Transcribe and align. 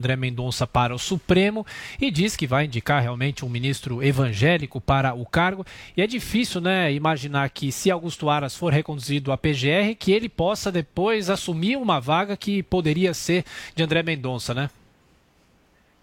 André 0.00 0.14
Mendonça 0.14 0.64
para 0.64 0.94
o 0.94 0.98
Supremo 0.98 1.66
e 2.00 2.08
diz 2.08 2.36
que 2.36 2.46
vai 2.46 2.66
indicar 2.66 3.02
realmente 3.02 3.44
um 3.44 3.48
ministro 3.48 4.00
evangélico 4.00 4.80
para 4.80 5.12
o 5.12 5.26
cargo. 5.26 5.66
E 5.96 6.00
é 6.00 6.06
difícil, 6.06 6.60
né, 6.60 6.92
imaginar 6.92 7.50
que 7.50 7.72
se 7.72 7.90
Augusto 7.90 8.30
Aras 8.30 8.54
for 8.54 8.72
reconduzido 8.72 9.32
à 9.32 9.36
PGR, 9.36 9.96
que 9.98 10.12
ele 10.12 10.28
possa 10.28 10.70
depois 10.70 11.28
assumir 11.28 11.76
uma 11.76 11.98
vaga 12.00 12.36
que 12.36 12.62
poderia 12.62 13.12
ser 13.12 13.44
de 13.74 13.82
André 13.82 14.04
Mendonça, 14.04 14.54
né? 14.54 14.70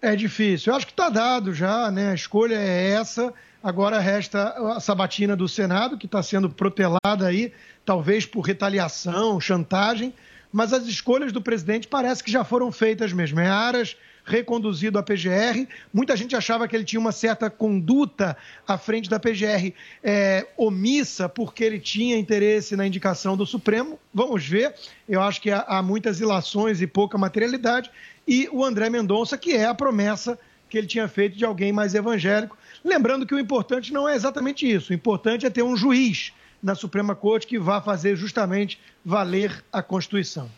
É 0.01 0.13
difícil. 0.13 0.73
Eu 0.73 0.75
acho 0.75 0.87
que 0.87 0.91
está 0.91 1.07
dado 1.07 1.53
já, 1.53 1.89
né? 1.89 2.09
A 2.09 2.15
escolha 2.15 2.55
é 2.55 2.89
essa. 2.89 3.33
Agora 3.63 3.97
resta 3.97 4.75
a 4.75 4.79
sabatina 4.81 5.37
do 5.37 5.47
Senado, 5.47 5.97
que 5.97 6.05
está 6.05 6.21
sendo 6.21 6.49
protelada 6.49 7.25
aí, 7.25 7.53
talvez 7.85 8.25
por 8.25 8.41
retaliação, 8.41 9.39
chantagem 9.39 10.13
mas 10.55 10.71
as 10.71 10.87
escolhas 10.87 11.33
do 11.33 11.41
presidente 11.41 11.85
parece 11.85 12.23
que 12.23 12.31
já 12.31 12.41
foram 12.45 12.71
feitas 12.71 13.11
mesmo. 13.11 13.41
É 13.41 13.45
Aras 13.45 13.97
reconduzido 14.23 14.97
à 14.97 15.03
PGR. 15.03 15.67
Muita 15.93 16.15
gente 16.15 16.33
achava 16.33 16.65
que 16.65 16.73
ele 16.73 16.85
tinha 16.85 16.97
uma 16.97 17.11
certa 17.11 17.49
conduta 17.49 18.37
à 18.65 18.77
frente 18.77 19.09
da 19.09 19.19
PGR 19.19 19.73
é, 20.01 20.47
omissa, 20.55 21.27
porque 21.27 21.61
ele 21.61 21.77
tinha 21.77 22.17
interesse 22.17 22.73
na 22.77 22.87
indicação 22.87 23.35
do 23.35 23.45
Supremo. 23.45 23.99
Vamos 24.13 24.47
ver. 24.47 24.73
Eu 25.09 25.21
acho 25.21 25.41
que 25.41 25.51
há, 25.51 25.59
há 25.67 25.83
muitas 25.83 26.21
ilações 26.21 26.79
e 26.79 26.87
pouca 26.87 27.17
materialidade. 27.17 27.91
E 28.25 28.47
o 28.49 28.63
André 28.63 28.89
Mendonça, 28.89 29.37
que 29.37 29.51
é 29.51 29.65
a 29.65 29.75
promessa 29.75 30.39
que 30.69 30.77
ele 30.77 30.87
tinha 30.87 31.09
feito 31.09 31.37
de 31.37 31.43
alguém 31.43 31.73
mais 31.73 31.93
evangélico. 31.93 32.57
Lembrando 32.81 33.25
que 33.25 33.35
o 33.35 33.39
importante 33.39 33.91
não 33.91 34.07
é 34.07 34.15
exatamente 34.15 34.65
isso. 34.65 34.93
O 34.93 34.95
importante 34.95 35.45
é 35.45 35.49
ter 35.49 35.63
um 35.63 35.75
juiz 35.75 36.31
na 36.65 36.73
Suprema 36.73 37.13
Corte 37.13 37.45
que 37.45 37.59
vá 37.59 37.79
fazer 37.79 38.15
justamente 38.15 38.81
valer 39.05 39.63
a 39.71 39.83
Constituição. 39.83 40.49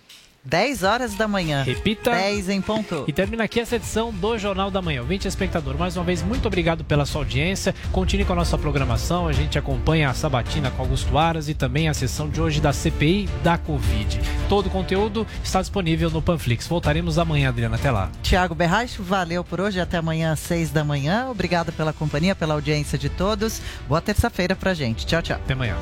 10 0.48 0.84
horas 0.84 1.14
da 1.14 1.28
manhã. 1.28 1.62
Repita. 1.64 2.12
10 2.12 2.50
em 2.50 2.62
ponto. 2.62 3.04
E 3.06 3.12
termina 3.12 3.44
aqui 3.44 3.60
essa 3.60 3.76
edição 3.76 4.14
do 4.14 4.38
Jornal 4.38 4.72
da 4.72 4.82
Manhã. 4.82 5.04
20 5.04 5.26
espectador, 5.26 5.78
mais 5.78 5.98
uma 5.98 6.06
vez, 6.06 6.24
muito 6.24 6.48
obrigado 6.48 6.86
pela 6.86 7.06
sua 7.06 7.22
audiência. 7.22 7.76
Continue 7.92 8.24
com 8.26 8.32
a 8.32 8.38
nossa 8.38 8.58
programação. 8.58 9.28
A 9.28 9.34
gente 9.34 9.60
acompanha 9.60 10.10
a 10.10 10.14
Sabatina 10.14 10.72
com 10.72 10.82
Augusto 10.82 11.18
Aras 11.18 11.50
e 11.50 11.54
também 11.54 11.90
a 11.90 11.94
sessão 11.94 12.30
de 12.30 12.40
hoje 12.40 12.62
da 12.62 12.72
CPI 12.72 13.28
da 13.44 13.58
Covid. 13.58 14.22
Todo 14.48 14.68
o 14.68 14.70
conteúdo 14.70 15.28
está 15.44 15.60
disponível 15.60 16.10
no 16.10 16.22
Panflix. 16.22 16.66
Voltaremos 16.66 17.20
amanhã, 17.20 17.50
Adriana. 17.50 17.76
Até 17.76 17.92
lá. 17.92 18.10
Tiago 18.24 18.56
Berracho, 18.56 19.04
valeu 19.04 19.44
por 19.44 19.60
hoje. 19.60 19.82
Até 19.82 19.98
amanhã 19.98 20.32
às 20.32 20.40
6 20.40 20.72
da 20.72 20.84
manhã. 20.84 21.28
Obrigado 21.30 21.74
pela 21.74 21.92
companhia, 21.92 22.34
pela 22.34 22.54
audiência 22.54 22.98
de 22.98 23.10
todos. 23.10 23.62
Boa 23.88 24.00
terça-feira 24.00 24.56
pra 24.56 24.74
gente. 24.74 25.06
Tchau, 25.06 25.22
tchau. 25.22 25.36
Até 25.36 25.54
amanhã. 25.54 25.76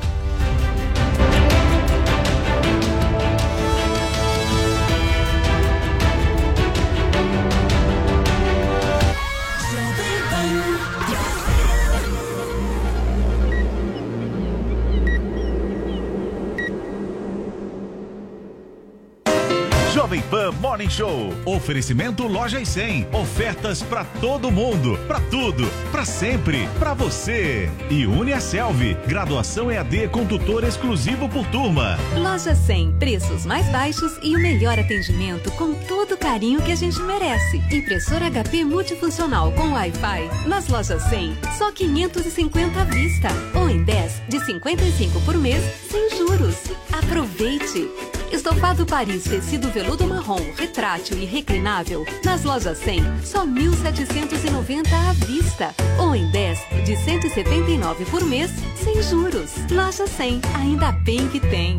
Jovem 20.06 20.22
Pan 20.22 20.52
Morning 20.60 20.88
Show. 20.88 21.34
Oferecimento 21.44 22.28
Loja 22.28 22.60
e 22.60 22.64
100. 22.64 23.08
Ofertas 23.12 23.82
para 23.82 24.04
todo 24.04 24.52
mundo, 24.52 24.96
para 25.08 25.18
tudo, 25.18 25.66
para 25.90 26.04
sempre, 26.04 26.68
para 26.78 26.94
você. 26.94 27.68
E 27.90 28.06
Uniaselv. 28.06 28.96
Graduação 29.08 29.68
EAD 29.68 30.06
com 30.12 30.24
tutor 30.24 30.62
exclusivo 30.62 31.28
por 31.28 31.44
turma. 31.48 31.98
Loja 32.16 32.54
100. 32.54 32.92
Preços 33.00 33.44
mais 33.44 33.66
baixos 33.72 34.16
e 34.22 34.36
o 34.36 34.38
melhor 34.38 34.78
atendimento 34.78 35.50
com 35.56 35.74
todo 35.74 36.12
o 36.14 36.16
carinho 36.16 36.62
que 36.62 36.70
a 36.70 36.76
gente 36.76 37.02
merece. 37.02 37.56
Impressora 37.72 38.30
HP 38.30 38.64
multifuncional 38.64 39.50
com 39.50 39.72
Wi-Fi. 39.72 40.46
Nas 40.46 40.68
lojas 40.68 41.02
100, 41.02 41.36
só 41.58 41.72
550 41.72 42.80
à 42.80 42.84
vista. 42.84 43.28
Ou 43.56 43.68
em 43.68 43.82
10 43.82 44.22
de 44.28 44.38
55 44.44 45.20
por 45.22 45.36
mês, 45.36 45.64
sem 45.90 46.16
juros. 46.16 46.54
Aproveite! 46.92 48.15
Estofado 48.30 48.84
Paris 48.84 49.24
tecido 49.24 49.70
veludo 49.70 50.06
marrom, 50.06 50.40
retrátil 50.56 51.18
e 51.18 51.24
reclinável. 51.24 52.04
Nas 52.24 52.44
lojas 52.44 52.78
100, 52.78 53.02
só 53.24 53.46
1.790 53.46 54.86
à 54.92 55.12
vista. 55.26 55.74
Ou 55.98 56.14
em 56.14 56.30
10 56.30 56.58
de 56.84 56.96
179 56.96 58.04
por 58.06 58.24
mês, 58.24 58.50
sem 58.76 59.02
juros. 59.02 59.52
Loja 59.70 60.06
100, 60.06 60.40
ainda 60.54 60.92
bem 60.92 61.28
que 61.28 61.40
tem. 61.40 61.78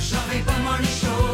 Jovem 0.00 0.42
Pan 0.44 0.58
Morning 0.60 0.86
Show 0.86 1.31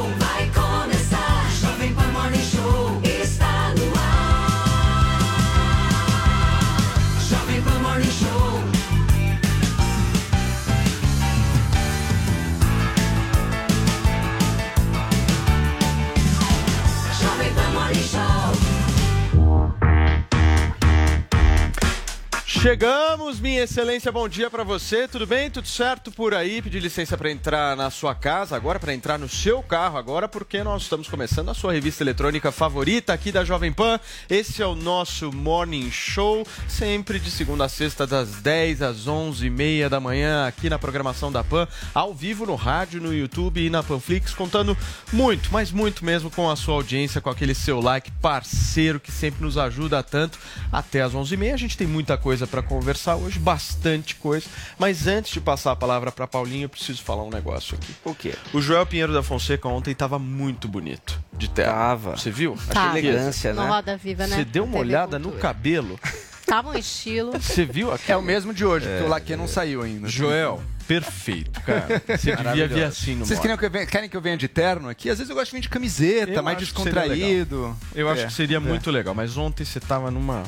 Chegamos, 22.60 23.38
minha 23.38 23.62
excelência, 23.62 24.10
bom 24.10 24.28
dia 24.28 24.50
para 24.50 24.64
você. 24.64 25.06
Tudo 25.06 25.24
bem? 25.28 25.48
Tudo 25.48 25.68
certo 25.68 26.10
por 26.10 26.34
aí? 26.34 26.60
Pedi 26.60 26.80
licença 26.80 27.16
para 27.16 27.30
entrar 27.30 27.76
na 27.76 27.88
sua 27.88 28.16
casa 28.16 28.56
agora, 28.56 28.80
para 28.80 28.92
entrar 28.92 29.16
no 29.16 29.28
seu 29.28 29.62
carro 29.62 29.96
agora, 29.96 30.28
porque 30.28 30.64
nós 30.64 30.82
estamos 30.82 31.06
começando 31.06 31.50
a 31.50 31.54
sua 31.54 31.72
revista 31.72 32.02
eletrônica 32.02 32.50
favorita 32.50 33.12
aqui 33.12 33.30
da 33.30 33.44
Jovem 33.44 33.72
Pan. 33.72 34.00
Esse 34.28 34.60
é 34.60 34.66
o 34.66 34.74
nosso 34.74 35.32
Morning 35.32 35.88
Show, 35.92 36.44
sempre 36.66 37.20
de 37.20 37.30
segunda 37.30 37.66
a 37.66 37.68
sexta, 37.68 38.04
das 38.08 38.28
10 38.42 38.82
às 38.82 39.06
11 39.06 39.46
e 39.46 39.50
meia 39.50 39.88
da 39.88 40.00
manhã, 40.00 40.44
aqui 40.44 40.68
na 40.68 40.80
programação 40.80 41.30
da 41.30 41.44
Pan, 41.44 41.68
ao 41.94 42.12
vivo 42.12 42.44
no 42.44 42.56
rádio, 42.56 43.00
no 43.00 43.14
YouTube 43.14 43.64
e 43.64 43.70
na 43.70 43.84
Panflix, 43.84 44.34
contando 44.34 44.76
muito, 45.12 45.48
mas 45.52 45.70
muito 45.70 46.04
mesmo 46.04 46.28
com 46.28 46.50
a 46.50 46.56
sua 46.56 46.74
audiência, 46.74 47.20
com 47.20 47.30
aquele 47.30 47.54
seu 47.54 47.80
like 47.80 48.10
parceiro 48.20 48.98
que 48.98 49.12
sempre 49.12 49.44
nos 49.44 49.56
ajuda 49.56 50.02
tanto. 50.02 50.40
Até 50.72 51.02
às 51.02 51.14
11 51.14 51.32
e 51.32 51.36
meia 51.36 51.54
a 51.54 51.58
gente 51.58 51.76
tem 51.76 51.86
muita 51.86 52.16
coisa 52.16 52.47
para 52.48 52.62
conversar 52.62 53.16
hoje, 53.16 53.38
bastante 53.38 54.14
coisa. 54.16 54.46
Mas 54.78 55.06
antes 55.06 55.32
de 55.32 55.40
passar 55.40 55.72
a 55.72 55.76
palavra 55.76 56.10
para 56.10 56.26
Paulinho, 56.26 56.64
eu 56.64 56.68
preciso 56.68 57.02
falar 57.02 57.22
um 57.22 57.30
negócio 57.30 57.76
aqui. 57.76 57.94
O 58.04 58.14
quê? 58.14 58.34
O 58.52 58.60
Joel 58.60 58.86
Pinheiro 58.86 59.12
da 59.12 59.22
Fonseca 59.22 59.68
ontem 59.68 59.92
estava 59.92 60.18
muito 60.18 60.66
bonito 60.68 61.18
de 61.32 61.48
terra. 61.48 61.72
Tava. 61.72 62.16
Você 62.16 62.30
viu? 62.30 62.56
Tá. 62.70 62.90
Achei 62.90 63.00
elegância, 63.06 63.52
né? 63.54 63.68
Roda 63.68 63.96
Viva, 63.96 64.26
né? 64.26 64.36
Você 64.36 64.44
deu 64.44 64.64
uma 64.64 64.78
olhada 64.78 65.18
no 65.18 65.32
cabelo? 65.32 65.98
Tava 66.46 66.70
um 66.70 66.78
estilo. 66.78 67.32
Você 67.32 67.64
viu 67.66 67.92
aqui? 67.92 68.10
É 68.10 68.16
o 68.16 68.22
mesmo 68.22 68.54
de 68.54 68.64
hoje, 68.64 68.86
porque 68.86 69.04
o 69.04 69.08
laque 69.08 69.36
não 69.36 69.46
saiu 69.46 69.82
ainda. 69.82 70.08
Joel, 70.08 70.62
perfeito, 70.86 71.60
cara. 71.60 72.02
Você 72.16 72.34
devia 72.34 72.66
vir 72.66 72.84
assim 72.84 73.14
no 73.14 73.26
Vocês 73.26 73.38
queriam 73.38 73.58
que 73.58 73.66
eu 73.66 73.70
venha, 73.70 73.84
querem 73.84 74.08
que 74.08 74.16
eu 74.16 74.20
venha 74.22 74.36
de 74.38 74.48
terno 74.48 74.88
aqui? 74.88 75.10
Às 75.10 75.18
vezes 75.18 75.28
eu 75.28 75.36
gosto 75.36 75.50
de 75.50 75.56
vir 75.56 75.62
de 75.62 75.68
camiseta, 75.68 76.32
Eu 76.32 76.42
mais 76.42 76.56
acho 76.56 76.64
descontraído. 76.64 77.76
Eu 77.94 78.08
acho 78.08 78.22
É, 78.22 78.26
que 78.28 78.32
seria 78.32 78.56
é. 78.56 78.60
muito 78.60 78.90
legal, 78.90 79.14
mas 79.14 79.36
ontem 79.36 79.62
você 79.62 79.78
tava 79.78 80.10
numa. 80.10 80.42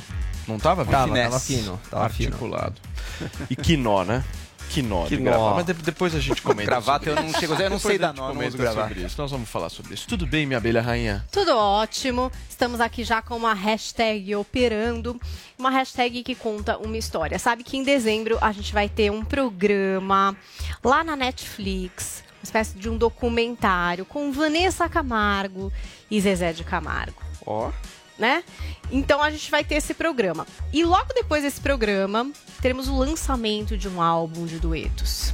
Não 0.50 0.58
tava, 0.58 0.84
Tava, 0.84 1.06
Finesse. 1.08 1.30
tava 1.30 1.40
fino, 1.40 1.80
tava 1.90 2.08
fino. 2.08 2.28
articulado. 2.28 2.74
E 3.48 3.56
que 3.56 3.76
nó, 3.76 4.04
né? 4.04 4.24
Que 4.70 4.82
nó 4.82 5.02
de 5.08 5.16
Que 5.16 5.22
gravar. 5.24 5.50
nó. 5.50 5.54
Mas 5.56 5.66
de- 5.66 5.72
depois 5.74 6.14
a 6.14 6.20
gente 6.20 6.40
comenta. 6.42 6.70
Gravata 6.70 7.08
eu 7.10 7.16
não 7.16 7.32
chego 7.34 7.54
eu 7.54 7.70
não 7.70 7.78
sei 7.80 7.96
a 7.96 7.98
dar 7.98 8.08
gente 8.08 8.18
nó, 8.18 8.46
uso 8.46 8.56
gravata. 8.56 8.88
sobre 8.88 9.04
isso. 9.04 9.20
Nós 9.20 9.30
vamos 9.32 9.48
falar 9.48 9.68
sobre 9.68 9.94
isso. 9.94 10.06
Tudo 10.06 10.26
bem, 10.28 10.46
minha 10.46 10.58
abelha 10.58 10.80
rainha? 10.80 11.24
Tudo 11.32 11.56
ótimo. 11.56 12.30
Estamos 12.48 12.80
aqui 12.80 13.02
já 13.02 13.20
com 13.20 13.36
uma 13.36 13.52
hashtag 13.52 14.36
operando. 14.36 15.20
Uma 15.58 15.70
hashtag 15.70 16.22
que 16.22 16.36
conta 16.36 16.76
uma 16.78 16.96
história. 16.96 17.36
Sabe 17.36 17.64
que 17.64 17.76
em 17.76 17.82
dezembro 17.82 18.38
a 18.40 18.52
gente 18.52 18.72
vai 18.72 18.88
ter 18.88 19.10
um 19.10 19.24
programa 19.24 20.36
lá 20.84 21.02
na 21.02 21.16
Netflix. 21.16 22.22
Uma 22.38 22.44
espécie 22.44 22.78
de 22.78 22.88
um 22.88 22.96
documentário 22.96 24.04
com 24.04 24.30
Vanessa 24.30 24.88
Camargo 24.88 25.72
e 26.08 26.20
Zezé 26.20 26.52
de 26.52 26.62
Camargo. 26.62 27.20
Ó. 27.44 27.70
né? 28.20 28.44
Então 28.92 29.22
a 29.22 29.30
gente 29.30 29.50
vai 29.50 29.64
ter 29.64 29.76
esse 29.76 29.94
programa. 29.94 30.46
E 30.72 30.84
logo 30.84 31.12
depois 31.14 31.42
desse 31.42 31.60
programa, 31.60 32.30
teremos 32.60 32.86
o 32.86 32.96
lançamento 32.96 33.76
de 33.76 33.88
um 33.88 34.00
álbum 34.00 34.44
de 34.44 34.58
duetos. 34.58 35.32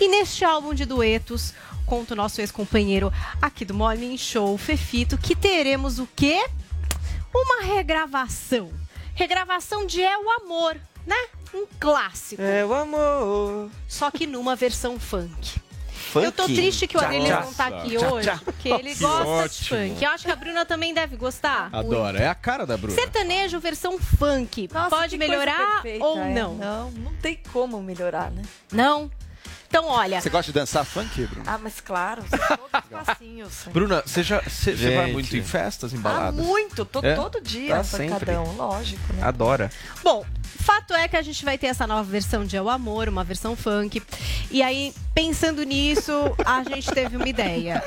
E 0.00 0.08
neste 0.08 0.44
álbum 0.44 0.72
de 0.74 0.84
duetos 0.86 1.52
conta 1.86 2.14
o 2.14 2.16
nosso 2.16 2.40
ex-companheiro 2.40 3.12
aqui 3.40 3.64
do 3.64 3.74
Morning 3.74 4.16
Show, 4.16 4.56
Fefito, 4.56 5.18
que 5.18 5.36
teremos 5.36 5.98
o 5.98 6.08
quê? 6.16 6.44
Uma 7.34 7.62
regravação. 7.62 8.72
Regravação 9.14 9.86
de 9.86 10.02
É 10.02 10.16
o 10.16 10.30
Amor, 10.30 10.80
né? 11.06 11.16
Um 11.54 11.66
clássico. 11.78 12.40
É 12.40 12.64
o 12.64 12.72
amor. 12.72 13.70
Só 13.86 14.10
que 14.10 14.26
numa 14.26 14.56
versão 14.56 14.98
funk. 14.98 15.60
Funk? 16.12 16.24
Eu 16.26 16.32
tô 16.32 16.44
triste 16.44 16.86
que 16.86 16.96
o 16.96 17.00
tchá. 17.00 17.40
não 17.40 17.54
tá 17.54 17.66
aqui 17.68 17.96
Tchá, 17.96 18.12
hoje, 18.12 18.28
tchá. 18.28 18.40
porque 18.44 18.68
ele 18.68 18.94
Que 18.94 19.00
gosta 19.02 19.24
de 19.24 19.30
ótimo. 19.30 19.68
funk. 19.80 20.04
Eu 20.04 20.10
acho 20.10 20.24
que 20.26 20.30
a 20.30 20.36
Bruna 20.36 20.66
também 20.66 20.92
deve 20.92 21.16
gostar. 21.16 21.70
Adora, 21.72 22.18
é 22.18 22.28
a 22.28 22.34
cara 22.34 22.66
da 22.66 22.76
Bruna. 22.76 22.94
Sertanejo 22.94 23.58
versão 23.58 23.98
funk. 23.98 24.68
Nossa, 24.72 24.90
Pode 24.90 25.16
melhorar 25.16 25.80
perfeita, 25.82 26.04
ou 26.04 26.18
é. 26.18 26.28
não? 26.28 26.54
Não, 26.54 26.90
não 26.90 27.12
tem 27.14 27.38
como 27.52 27.80
melhorar, 27.82 28.30
né? 28.30 28.42
Não? 28.70 29.10
Então, 29.72 29.86
olha. 29.86 30.20
Você 30.20 30.28
gosta 30.28 30.52
de 30.52 30.58
dançar 30.58 30.84
funk, 30.84 31.24
Bruno? 31.24 31.44
Ah, 31.46 31.56
mas 31.56 31.80
claro, 31.80 32.22
todos 32.28 33.00
os 33.00 33.06
passinhos. 33.06 33.52
Bruna, 33.72 34.02
você 34.04 34.22
já 34.22 34.42
você 34.42 34.74
vai 34.94 35.10
muito 35.10 35.34
em 35.34 35.42
festas, 35.42 35.94
em 35.94 35.96
Ah, 35.96 36.00
baladas? 36.00 36.44
muito, 36.44 36.84
tô 36.84 37.00
É? 37.02 37.14
todo 37.14 37.40
dia 37.40 37.76
Tá 37.82 37.96
pancadão, 37.96 38.54
lógico, 38.54 39.14
né? 39.14 39.22
Adora. 39.22 39.70
Bom, 40.04 40.26
fato 40.44 40.92
é 40.92 41.08
que 41.08 41.16
a 41.16 41.22
gente 41.22 41.42
vai 41.42 41.56
ter 41.56 41.68
essa 41.68 41.86
nova 41.86 42.02
versão 42.02 42.44
de 42.44 42.54
É 42.54 42.60
o 42.60 42.68
Amor, 42.68 43.08
uma 43.08 43.24
versão 43.24 43.56
funk. 43.56 44.02
E 44.50 44.62
aí, 44.62 44.92
pensando 45.14 45.62
nisso, 45.62 46.12
a 46.44 46.62
gente 46.64 46.90
teve 46.92 47.16
uma 47.16 47.26
ideia. 47.26 47.82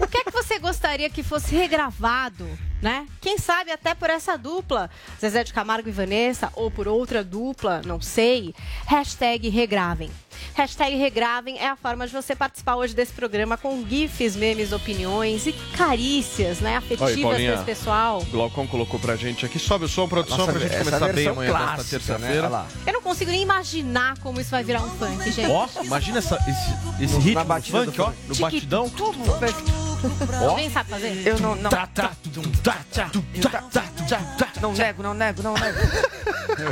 O 0.00 0.06
que 0.06 0.16
é 0.16 0.24
que 0.24 0.30
você 0.30 0.58
gostaria 0.58 1.10
que 1.10 1.22
fosse 1.22 1.54
regravado, 1.54 2.48
né? 2.80 3.06
Quem 3.20 3.36
sabe 3.36 3.70
até 3.70 3.94
por 3.94 4.08
essa 4.08 4.38
dupla, 4.38 4.88
Zezé 5.20 5.44
de 5.44 5.52
Camargo 5.52 5.86
e 5.90 5.92
Vanessa, 5.92 6.50
ou 6.54 6.70
por 6.70 6.88
outra 6.88 7.22
dupla, 7.22 7.82
não 7.84 8.00
sei. 8.00 8.54
Hashtag 8.86 9.50
regravem. 9.50 10.10
Hashtag 10.54 10.96
regravem 10.96 11.25
é 11.58 11.68
a 11.68 11.74
forma 11.76 12.06
de 12.06 12.12
você 12.12 12.36
participar 12.36 12.76
hoje 12.76 12.94
desse 12.94 13.12
programa 13.12 13.56
com 13.56 13.84
gifs, 13.88 14.36
memes, 14.36 14.70
opiniões 14.72 15.44
e 15.46 15.52
carícias, 15.76 16.60
né? 16.60 16.76
Afetivas 16.76 17.20
Paulinha. 17.20 17.52
desse 17.52 17.64
pessoal. 17.64 18.22
O 18.22 18.24
Glaucão 18.26 18.64
colocou 18.66 19.00
pra 19.00 19.16
gente 19.16 19.44
aqui. 19.44 19.58
Sobe 19.58 19.86
o 19.86 19.88
som, 19.88 20.06
produção, 20.06 20.38
Nossa, 20.38 20.52
pra 20.52 20.60
gente 20.60 20.78
começar 20.78 21.12
bem 21.12 21.26
amanhã 21.26 21.52
nesta 21.52 21.66
clássica, 21.74 21.98
né? 21.98 22.04
terça-feira. 22.06 22.48
Lá. 22.48 22.66
Eu 22.86 22.92
não 22.92 23.02
consigo 23.02 23.30
nem 23.32 23.42
imaginar 23.42 24.16
como 24.20 24.40
isso 24.40 24.50
vai 24.50 24.62
virar 24.62 24.82
um 24.82 24.88
funk, 24.90 25.30
gente. 25.32 25.50
Ó, 25.50 25.66
imagina 25.82 26.18
essa, 26.18 26.36
esse, 26.46 27.04
esse 27.04 27.14
No- 27.14 27.20
ritmo 27.20 27.44
funk, 27.44 28.00
ó, 28.00 28.04
funk. 28.06 28.18
no 28.28 28.36
batidão. 28.36 28.88
Alguém 30.48 30.70
sabe 30.70 30.90
fazer? 30.90 31.26
Eu 31.26 31.38
não, 31.40 31.54
não, 31.56 31.70
Tá, 31.70 31.86
tá, 31.86 32.10
tá, 32.62 32.72
tá, 32.92 33.02
tá, 33.42 33.62
tá, 33.70 33.82
tá. 34.38 34.60
não 34.60 34.72
nego, 34.72 35.02
não 35.02 35.14
nego, 35.14 35.42
não 35.42 35.54
nego. 35.54 35.78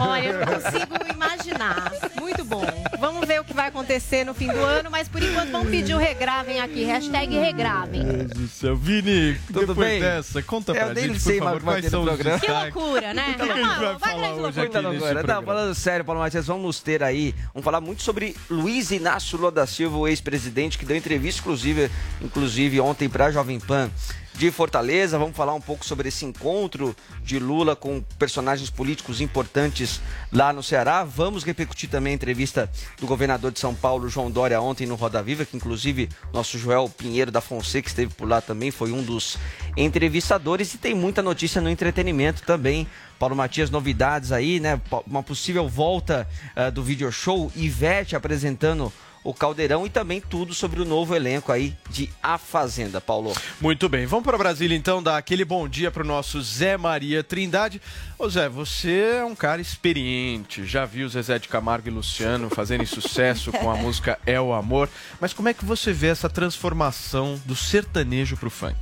Olha, 0.00 0.24
eu 0.24 0.38
não 0.40 0.46
consigo 0.46 0.94
imaginar. 1.12 1.92
Muito 2.20 2.44
bom. 2.44 2.64
Vamos 2.98 3.26
ver 3.26 3.40
o 3.40 3.44
que 3.44 3.52
vai 3.52 3.68
acontecer 3.68 4.24
no 4.24 4.34
fim 4.34 4.46
do 4.48 4.58
ano, 4.58 4.90
mas 4.90 5.08
por 5.08 5.22
enquanto 5.22 5.50
vamos 5.50 5.68
pedir 5.70 5.94
o 5.94 5.98
regravem 5.98 6.60
aqui. 6.60 6.84
Hashtag 6.84 7.36
regravem. 7.38 8.02
Meu 8.04 8.12
Deus 8.24 8.30
do 8.30 8.48
céu. 8.48 8.76
Vini, 8.76 9.38
Tudo 9.46 9.60
depois 9.68 9.76
bem? 9.88 10.00
dessa, 10.00 10.42
conta 10.42 10.72
Eu 10.72 10.76
pra 10.86 10.94
nem 10.94 11.04
gente, 11.08 11.20
sei 11.20 11.38
por 11.38 11.44
mais 11.44 11.58
favor, 11.60 11.74
que 11.74 11.80
quais 11.80 11.90
são 11.90 12.04
programa. 12.04 12.38
Que 12.40 12.50
loucura, 12.50 13.14
né? 13.14 13.34
Que 13.34 13.38
Vamos 13.46 13.60
lá, 13.60 13.74
vai 13.76 13.98
vai 13.98 13.98
falar 13.98 14.32
hoje 14.32 14.40
loucura. 14.40 14.48
aqui 14.48 14.58
Muita 14.60 14.82
nesse 14.82 15.04
loucura. 15.04 15.34
Não, 15.34 15.42
falando 15.42 15.74
sério, 15.74 16.04
Paulo 16.04 16.20
Matias, 16.20 16.46
vamos 16.46 16.80
ter 16.80 17.02
aí, 17.02 17.34
vamos 17.52 17.64
falar 17.64 17.80
muito 17.80 18.02
sobre 18.02 18.36
Luiz 18.48 18.90
Inácio 18.90 19.36
Lula 19.38 19.50
da 19.50 19.66
Silva, 19.66 19.96
o 19.96 20.08
ex-presidente, 20.08 20.78
que 20.78 20.84
deu 20.84 20.96
entrevista 20.96 21.40
exclusiva, 21.40 21.90
inclusive 22.22 22.80
ontem 22.80 23.08
para 23.08 23.23
a 23.24 23.30
Jovem 23.30 23.58
Pan 23.58 23.90
de 24.34 24.50
Fortaleza. 24.50 25.18
Vamos 25.18 25.36
falar 25.36 25.54
um 25.54 25.60
pouco 25.60 25.84
sobre 25.84 26.08
esse 26.08 26.24
encontro 26.24 26.94
de 27.22 27.38
Lula 27.38 27.74
com 27.74 28.02
personagens 28.18 28.68
políticos 28.68 29.20
importantes 29.20 30.00
lá 30.32 30.52
no 30.52 30.62
Ceará. 30.62 31.04
Vamos 31.04 31.44
repercutir 31.44 31.88
também 31.88 32.12
a 32.12 32.14
entrevista 32.14 32.70
do 33.00 33.06
governador 33.06 33.50
de 33.50 33.60
São 33.60 33.74
Paulo, 33.74 34.08
João 34.08 34.30
Dória, 34.30 34.60
ontem 34.60 34.86
no 34.86 34.94
Roda 34.94 35.22
Viva, 35.22 35.44
que 35.44 35.56
inclusive 35.56 36.08
nosso 36.32 36.58
Joel 36.58 36.88
Pinheiro 36.88 37.30
da 37.30 37.40
Fonseca 37.40 37.88
esteve 37.88 38.12
por 38.12 38.28
lá 38.28 38.40
também, 38.40 38.70
foi 38.70 38.92
um 38.92 39.02
dos 39.02 39.38
entrevistadores 39.76 40.74
e 40.74 40.78
tem 40.78 40.94
muita 40.94 41.22
notícia 41.22 41.60
no 41.60 41.70
entretenimento 41.70 42.42
também. 42.42 42.86
Paulo 43.18 43.36
Matias, 43.36 43.70
novidades 43.70 44.32
aí, 44.32 44.60
né? 44.60 44.80
Uma 45.06 45.22
possível 45.22 45.68
volta 45.68 46.28
ah, 46.54 46.68
do 46.68 46.82
video 46.82 47.10
show, 47.10 47.50
Ivete 47.54 48.16
apresentando 48.16 48.92
o 49.24 49.32
Caldeirão 49.32 49.86
e 49.86 49.90
também 49.90 50.20
tudo 50.20 50.52
sobre 50.52 50.82
o 50.82 50.84
novo 50.84 51.16
elenco 51.16 51.50
aí 51.50 51.74
de 51.88 52.10
A 52.22 52.36
Fazenda, 52.36 53.00
Paulo. 53.00 53.32
Muito 53.60 53.88
bem, 53.88 54.04
vamos 54.04 54.24
para 54.24 54.36
Brasília 54.36 54.76
então, 54.76 55.02
dar 55.02 55.16
aquele 55.16 55.44
bom 55.44 55.66
dia 55.66 55.90
para 55.90 56.02
o 56.02 56.06
nosso 56.06 56.40
Zé 56.42 56.76
Maria 56.76 57.24
Trindade. 57.24 57.80
Ô 58.18 58.28
Zé, 58.28 58.48
você 58.48 59.16
é 59.18 59.24
um 59.24 59.34
cara 59.34 59.62
experiente, 59.62 60.66
já 60.66 60.84
viu 60.84 61.08
Zezé 61.08 61.38
de 61.38 61.48
Camargo 61.48 61.88
e 61.88 61.90
Luciano 61.90 62.50
fazerem 62.50 62.84
sucesso 62.84 63.50
com 63.50 63.70
a 63.70 63.76
música 63.76 64.18
É 64.26 64.38
o 64.38 64.52
Amor, 64.52 64.90
mas 65.18 65.32
como 65.32 65.48
é 65.48 65.54
que 65.54 65.64
você 65.64 65.92
vê 65.92 66.08
essa 66.08 66.28
transformação 66.28 67.40
do 67.46 67.56
sertanejo 67.56 68.36
para 68.36 68.48
o 68.48 68.50
funk? 68.50 68.76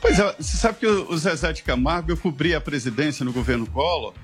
Pois 0.00 0.18
é, 0.18 0.34
você 0.38 0.56
sabe 0.56 0.78
que 0.78 0.86
o 0.86 1.10
o 1.10 1.16
Zezé 1.16 1.52
de 1.52 1.62
Camargo, 1.62 2.10
eu 2.10 2.16
cobri 2.16 2.54
a 2.54 2.60
presidência 2.60 3.24
no 3.24 3.32
governo 3.32 3.66
Collor, 3.66 4.14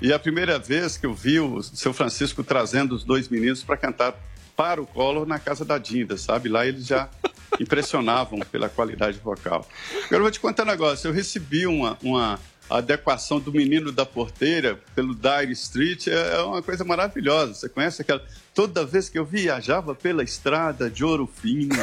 e 0.00 0.12
a 0.12 0.18
primeira 0.18 0.58
vez 0.58 0.96
que 0.96 1.06
eu 1.06 1.14
vi 1.14 1.40
o 1.40 1.62
seu 1.62 1.92
Francisco 1.92 2.44
trazendo 2.44 2.94
os 2.94 3.04
dois 3.04 3.28
meninos 3.28 3.62
para 3.62 3.76
cantar 3.76 4.14
para 4.56 4.80
o 4.80 4.86
Collor 4.86 5.26
na 5.26 5.38
casa 5.38 5.64
da 5.64 5.76
Dinda, 5.78 6.16
sabe? 6.16 6.48
Lá 6.48 6.66
eles 6.66 6.86
já 6.86 7.08
impressionavam 7.60 8.40
pela 8.40 8.68
qualidade 8.68 9.18
vocal. 9.18 9.68
Agora 10.04 10.16
eu 10.16 10.22
vou 10.22 10.30
te 10.30 10.40
contar 10.40 10.64
um 10.64 10.66
negócio, 10.66 11.08
eu 11.08 11.12
recebi 11.12 11.66
uma, 11.66 11.98
uma 12.02 12.38
adequação 12.68 13.38
do 13.38 13.52
Menino 13.52 13.92
da 13.92 14.04
Porteira 14.04 14.78
pelo 14.94 15.14
Dire 15.14 15.52
Street, 15.52 16.08
é 16.08 16.34
é 16.34 16.40
uma 16.40 16.62
coisa 16.62 16.84
maravilhosa. 16.84 17.54
Você 17.54 17.68
conhece 17.68 18.02
aquela... 18.02 18.22
Toda 18.54 18.84
vez 18.86 19.08
que 19.08 19.18
eu 19.18 19.24
viajava 19.24 19.94
pela 19.94 20.22
estrada 20.24 20.88
de 20.88 21.04
ouro 21.04 21.30
fino, 21.32 21.76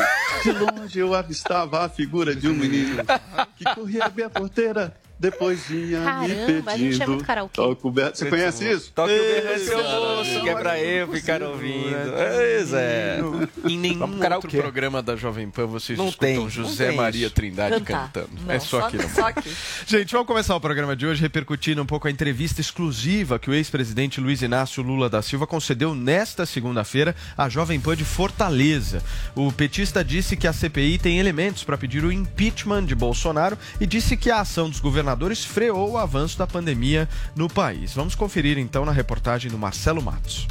de 0.44 0.52
longe 0.52 1.00
eu 1.00 1.14
avistava 1.14 1.86
a 1.86 1.90
figura 1.90 2.36
de 2.36 2.48
um 2.48 2.54
menino 2.54 3.04
que 3.56 3.64
corria 3.76 4.10
bem 4.10 4.26
a 4.26 4.30
porteira, 4.30 4.96
depois 5.24 5.66
vinha 5.68 6.00
me 6.00 6.06
Caramba, 6.06 6.72
a 6.72 6.78
gente 6.78 6.88
é 6.88 6.92
pedindo. 6.92 7.08
muito 7.08 7.24
karaokê. 7.24 7.62
o 7.62 7.92
berro. 7.92 8.12
Você 8.14 8.26
conhece 8.30 8.70
isso? 8.70 8.92
Toque 8.94 9.14
o 9.14 9.18
berro, 9.18 9.60
seu 9.60 9.78
moço, 9.82 10.42
que 10.42 10.50
é 10.50 10.56
pra 10.56 10.80
eu 10.82 11.08
ficar 11.14 11.42
ouvindo. 11.42 12.12
Pois 12.14 12.74
é. 12.74 13.20
Em 13.66 13.78
nenhum 13.80 14.20
outro 14.34 14.52
programa 14.52 15.02
da 15.02 15.16
Jovem 15.16 15.50
Pan 15.50 15.66
vocês 15.66 15.98
Não 15.98 16.10
escutam 16.10 16.28
tem, 16.28 16.50
José 16.50 16.92
Maria 16.92 17.28
isso. 17.28 17.36
Trindade 17.36 17.80
Cantar. 17.80 18.12
cantando. 18.12 18.30
Não, 18.46 18.54
é 18.54 18.60
só, 18.60 18.82
só- 18.82 18.88
aqui. 18.88 18.98
Não. 18.98 19.08
só 19.16 19.28
aqui. 19.28 19.50
Gente, 19.88 20.12
vamos 20.12 20.28
começar 20.28 20.56
o 20.58 20.60
programa 20.60 20.94
de 20.94 21.06
hoje 21.08 21.22
repercutindo 21.22 21.82
um 21.82 21.86
pouco 21.86 22.10
a 22.10 22.12
entrevista 22.12 22.60
exclusiva 22.60 23.40
que 23.40 23.50
o 23.50 23.54
ex-presidente 23.54 24.20
Luiz 24.20 24.42
Inácio 24.42 24.84
Lula 24.84 25.10
da 25.10 25.22
Silva 25.22 25.48
concedeu 25.48 25.96
nesta 25.96 26.46
segunda-feira 26.46 27.16
à 27.38 27.48
Jovem 27.48 27.80
Pan 27.80 27.96
de 27.96 28.04
Fortaleza. 28.04 29.02
O 29.36 29.54
petista 29.54 30.04
disse 30.04 30.36
que 30.36 30.48
a 30.48 30.52
CPI 30.54 30.98
tem 30.98 31.18
elementos 31.18 31.64
para 31.64 31.78
pedir 31.78 32.04
o 32.04 32.12
impeachment 32.12 32.84
de 32.84 32.94
Bolsonaro 32.94 33.58
e 33.80 33.86
disse 33.86 34.18
que 34.18 34.30
a 34.30 34.42
ação 34.42 34.70
dos 34.70 34.82
governadores 34.82 35.13
freou 35.46 35.92
o 35.92 35.98
avanço 35.98 36.38
da 36.38 36.48
pandemia 36.48 37.08
no 37.36 37.50
país. 37.50 37.94
Vamos 37.94 38.16
conferir 38.16 38.58
então 38.58 38.86
na 38.86 38.92
reportagem 38.92 39.50
do 39.50 39.58
Marcelo 39.58 40.02
Matos. 40.02 40.48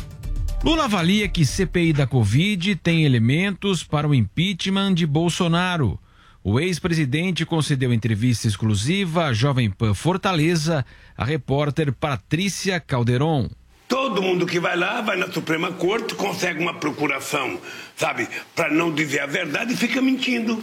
Lula 0.64 0.85
avalia 0.85 1.28
que 1.28 1.45
CPI 1.45 1.92
da 1.92 2.07
Covid 2.07 2.76
tem 2.76 3.04
elementos 3.04 3.83
para 3.83 4.07
o 4.07 4.14
impeachment 4.14 4.95
de 4.95 5.07
Bolsonaro. 5.07 5.99
O 6.45 6.61
ex-presidente 6.61 7.47
concedeu 7.47 7.92
entrevista 7.92 8.47
exclusiva 8.47 9.26
à 9.26 9.33
Jovem 9.33 9.71
Pan 9.71 9.95
Fortaleza, 9.95 10.85
a 11.16 11.25
repórter 11.25 11.92
Patrícia 11.92 12.78
Calderon. 12.81 13.49
Todo 13.88 14.23
mundo 14.23 14.47
que 14.47 14.59
vai 14.59 14.76
lá, 14.76 15.00
vai 15.00 15.16
na 15.16 15.31
Suprema 15.31 15.71
Corte, 15.73 16.14
consegue 16.14 16.62
uma 16.62 16.75
procuração, 16.75 17.61
sabe, 17.95 18.28
para 18.54 18.73
não 18.73 18.92
dizer 18.92 19.21
a 19.21 19.26
verdade 19.26 19.75
e 19.75 19.76
fica 19.76 20.00
mentindo. 20.00 20.62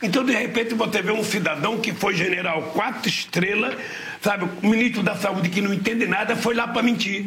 Então, 0.00 0.24
de 0.24 0.32
repente, 0.32 0.74
você 0.74 1.02
vê 1.02 1.10
um 1.10 1.24
cidadão 1.24 1.80
que 1.80 1.92
foi 1.92 2.14
general 2.14 2.62
quatro 2.74 3.08
estrelas, 3.08 3.76
sabe, 4.20 4.48
o 4.62 4.68
ministro 4.68 5.02
da 5.02 5.16
Saúde 5.16 5.48
que 5.48 5.60
não 5.60 5.74
entende 5.74 6.06
nada, 6.06 6.36
foi 6.36 6.54
lá 6.54 6.68
para 6.68 6.82
mentir. 6.82 7.26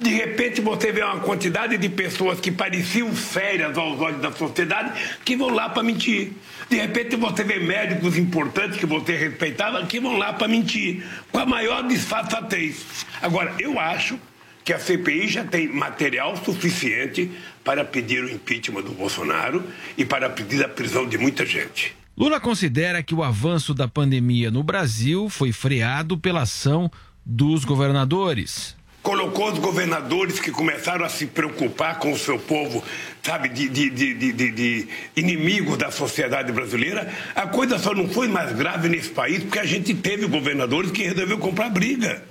De 0.00 0.10
repente, 0.10 0.60
você 0.60 0.92
vê 0.92 1.02
uma 1.02 1.20
quantidade 1.20 1.76
de 1.76 1.88
pessoas 1.88 2.38
que 2.38 2.52
pareciam 2.52 3.14
sérias 3.14 3.76
aos 3.76 4.00
olhos 4.00 4.20
da 4.20 4.30
sociedade 4.30 4.92
que 5.24 5.36
vão 5.36 5.48
lá 5.48 5.68
para 5.68 5.82
mentir. 5.82 6.32
De 6.68 6.76
repente, 6.76 7.16
você 7.16 7.42
vê 7.42 7.58
médicos 7.58 8.16
importantes 8.16 8.78
que 8.78 8.86
você 8.86 9.16
respeitava 9.16 9.84
que 9.86 9.98
vão 9.98 10.16
lá 10.16 10.32
para 10.32 10.46
mentir, 10.46 11.04
com 11.32 11.38
a 11.38 11.46
maior 11.46 11.86
disfarçatez. 11.86 13.06
Agora, 13.20 13.54
eu 13.58 13.78
acho 13.78 14.18
que 14.64 14.72
a 14.72 14.78
CPI 14.78 15.28
já 15.28 15.44
tem 15.44 15.66
material 15.66 16.36
suficiente 16.36 17.30
para 17.64 17.84
pedir 17.84 18.22
o 18.22 18.30
impeachment 18.30 18.82
do 18.82 18.92
Bolsonaro 18.92 19.64
e 19.96 20.04
para 20.04 20.30
pedir 20.30 20.64
a 20.64 20.68
prisão 20.68 21.08
de 21.08 21.18
muita 21.18 21.44
gente. 21.44 21.97
Lula 22.18 22.40
considera 22.40 23.00
que 23.00 23.14
o 23.14 23.22
avanço 23.22 23.72
da 23.72 23.86
pandemia 23.86 24.50
no 24.50 24.64
Brasil 24.64 25.30
foi 25.30 25.52
freado 25.52 26.18
pela 26.18 26.42
ação 26.42 26.90
dos 27.24 27.64
governadores. 27.64 28.76
colocou 29.04 29.52
os 29.52 29.58
governadores 29.60 30.40
que 30.40 30.50
começaram 30.50 31.04
a 31.04 31.08
se 31.08 31.26
preocupar 31.26 32.00
com 32.00 32.10
o 32.10 32.18
seu 32.18 32.36
povo, 32.36 32.82
sabe, 33.22 33.48
de, 33.48 33.68
de, 33.68 33.88
de, 33.88 34.32
de, 34.32 34.88
inimigos 35.16 35.78
da 35.78 35.92
sociedade 35.92 36.50
brasileira. 36.50 37.08
A 37.36 37.46
coisa 37.46 37.78
só 37.78 37.94
não 37.94 38.08
foi 38.08 38.26
mais 38.26 38.52
grave 38.52 38.88
nesse 38.88 39.10
país 39.10 39.44
porque 39.44 39.60
a 39.60 39.64
gente 39.64 39.94
teve 39.94 40.26
governadores 40.26 40.90
que 40.90 41.04
resolveu 41.04 41.38
comprar 41.38 41.70
briga. 41.70 42.24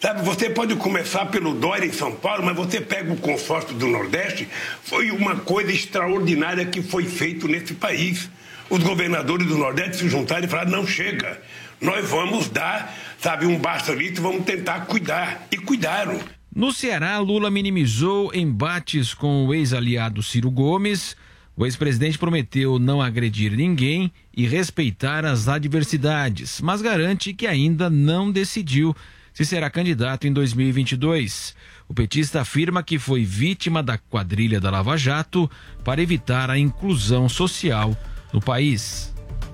Sabe, 0.00 0.22
você 0.22 0.48
pode 0.48 0.74
começar 0.76 1.26
pelo 1.26 1.52
Dória 1.52 1.84
em 1.84 1.92
São 1.92 2.10
Paulo, 2.10 2.42
mas 2.42 2.56
você 2.56 2.80
pega 2.80 3.12
o 3.12 3.18
consórcio 3.18 3.74
do 3.74 3.86
Nordeste, 3.86 4.48
foi 4.82 5.10
uma 5.10 5.36
coisa 5.36 5.70
extraordinária 5.70 6.64
que 6.64 6.80
foi 6.80 7.04
feito 7.04 7.46
nesse 7.46 7.74
país. 7.74 8.30
Os 8.70 8.84
governadores 8.84 9.48
do 9.48 9.58
Nordeste 9.58 9.96
se 9.96 10.08
juntaram 10.08 10.44
e 10.44 10.48
falaram: 10.48 10.70
não 10.70 10.86
chega, 10.86 11.42
nós 11.80 12.08
vamos 12.08 12.48
dar, 12.48 12.96
sabe, 13.18 13.44
um 13.44 13.58
basta 13.58 13.92
e 13.92 14.10
vamos 14.12 14.44
tentar 14.44 14.86
cuidar. 14.86 15.48
E 15.50 15.58
cuidaram. 15.58 16.20
No 16.54 16.72
Ceará, 16.72 17.18
Lula 17.18 17.50
minimizou 17.50 18.32
embates 18.32 19.12
com 19.12 19.46
o 19.46 19.54
ex-aliado 19.54 20.22
Ciro 20.22 20.50
Gomes. 20.50 21.16
O 21.56 21.66
ex-presidente 21.66 22.16
prometeu 22.16 22.78
não 22.78 23.02
agredir 23.02 23.52
ninguém 23.52 24.10
e 24.34 24.46
respeitar 24.46 25.24
as 25.24 25.48
adversidades, 25.48 26.60
mas 26.60 26.80
garante 26.80 27.34
que 27.34 27.46
ainda 27.46 27.90
não 27.90 28.30
decidiu 28.30 28.94
se 29.32 29.44
será 29.44 29.68
candidato 29.68 30.26
em 30.26 30.32
2022. 30.32 31.54
O 31.88 31.94
petista 31.94 32.40
afirma 32.40 32.82
que 32.82 32.98
foi 32.98 33.24
vítima 33.24 33.82
da 33.82 33.98
quadrilha 33.98 34.60
da 34.60 34.70
Lava 34.70 34.96
Jato 34.96 35.50
para 35.84 36.00
evitar 36.00 36.50
a 36.50 36.58
inclusão 36.58 37.28
social 37.28 37.96
no 38.32 38.40
país. 38.40 39.10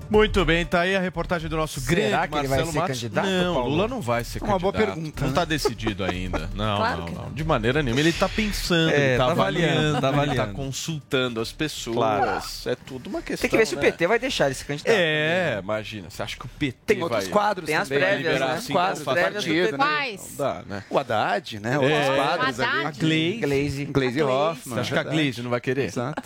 Muito 0.09 0.45
bem, 0.45 0.65
tá 0.65 0.79
aí 0.81 0.95
a 0.95 1.01
reportagem 1.01 1.49
do 1.49 1.57
nosso 1.57 1.81
Será 1.81 2.25
grande 2.25 2.31
que 2.31 2.37
ele 2.37 2.47
vai 2.47 2.59
Marcelo 2.59 2.71
ser 2.71 2.79
Matos. 2.79 2.95
candidato, 2.95 3.25
Não, 3.27 3.53
Paulo? 3.55 3.69
Lula 3.71 3.87
não 3.89 3.99
vai 4.01 4.23
ser 4.23 4.41
Uma 4.41 4.53
candidato. 4.53 4.61
boa 4.61 4.73
pergunta, 4.73 5.21
Não 5.21 5.27
né? 5.27 5.35
tá 5.35 5.43
decidido 5.43 6.05
ainda. 6.05 6.49
Não, 6.55 6.77
Claro 6.77 6.97
não, 6.99 7.05
que 7.07 7.13
não. 7.13 7.31
De 7.33 7.43
maneira 7.43 7.83
nenhuma. 7.83 7.99
Ele 7.99 8.13
tá 8.13 8.29
pensando, 8.29 8.89
É, 8.91 9.09
ele 9.09 9.17
tá, 9.17 9.25
tá 9.25 9.31
avaliando, 9.33 9.97
avaliando, 9.97 10.01
tá 10.01 10.23
ele 10.23 10.35
tá 10.35 10.47
consultando 10.53 11.41
as 11.41 11.51
pessoas. 11.51 11.97
Claro. 11.97 12.41
É 12.67 12.75
tudo 12.85 13.09
uma 13.09 13.21
questão. 13.21 13.41
Tem 13.41 13.49
que 13.49 13.57
ver 13.57 13.67
se 13.67 13.73
o 13.75 13.79
né? 13.79 13.81
PT 13.91 14.07
vai 14.07 14.17
deixar 14.17 14.45
ele 14.45 14.55
se 14.55 14.63
candidatar. 14.63 14.95
É, 14.97 15.59
imagina. 15.61 16.09
Você 16.09 16.23
acha 16.23 16.37
que 16.37 16.45
o 16.45 16.49
PT 16.57 16.77
Tem 16.85 16.95
vai... 16.99 17.03
outros 17.03 17.27
quadros 17.27 17.65
Tem 17.65 17.75
as 17.75 17.89
também. 17.89 18.03
prévias, 18.05 18.39
né? 18.39 18.45
assim, 18.45 18.71
Quadros, 18.73 19.03
prévias 19.03 19.43
do 19.43 19.49
partido, 19.51 19.65
PT. 19.71 19.77
né? 19.77 20.17
Não 20.17 20.37
dá, 20.37 20.63
né? 20.65 20.83
O 20.89 20.97
Haddad, 20.97 21.59
né? 21.59 21.73
É. 21.73 21.77
Outros 21.79 22.15
quadros. 22.15 22.59
A 22.61 22.91
Glaze. 22.91 23.85
Glaze. 23.91 24.21
Hoffman. 24.23 24.75
Você 24.75 24.79
acha 24.79 24.93
que 24.93 24.99
a. 24.99 25.03
Glaze 25.03 25.41
não 25.41 25.49
vai 25.49 25.59
querer? 25.59 25.83
Exato. 25.83 26.23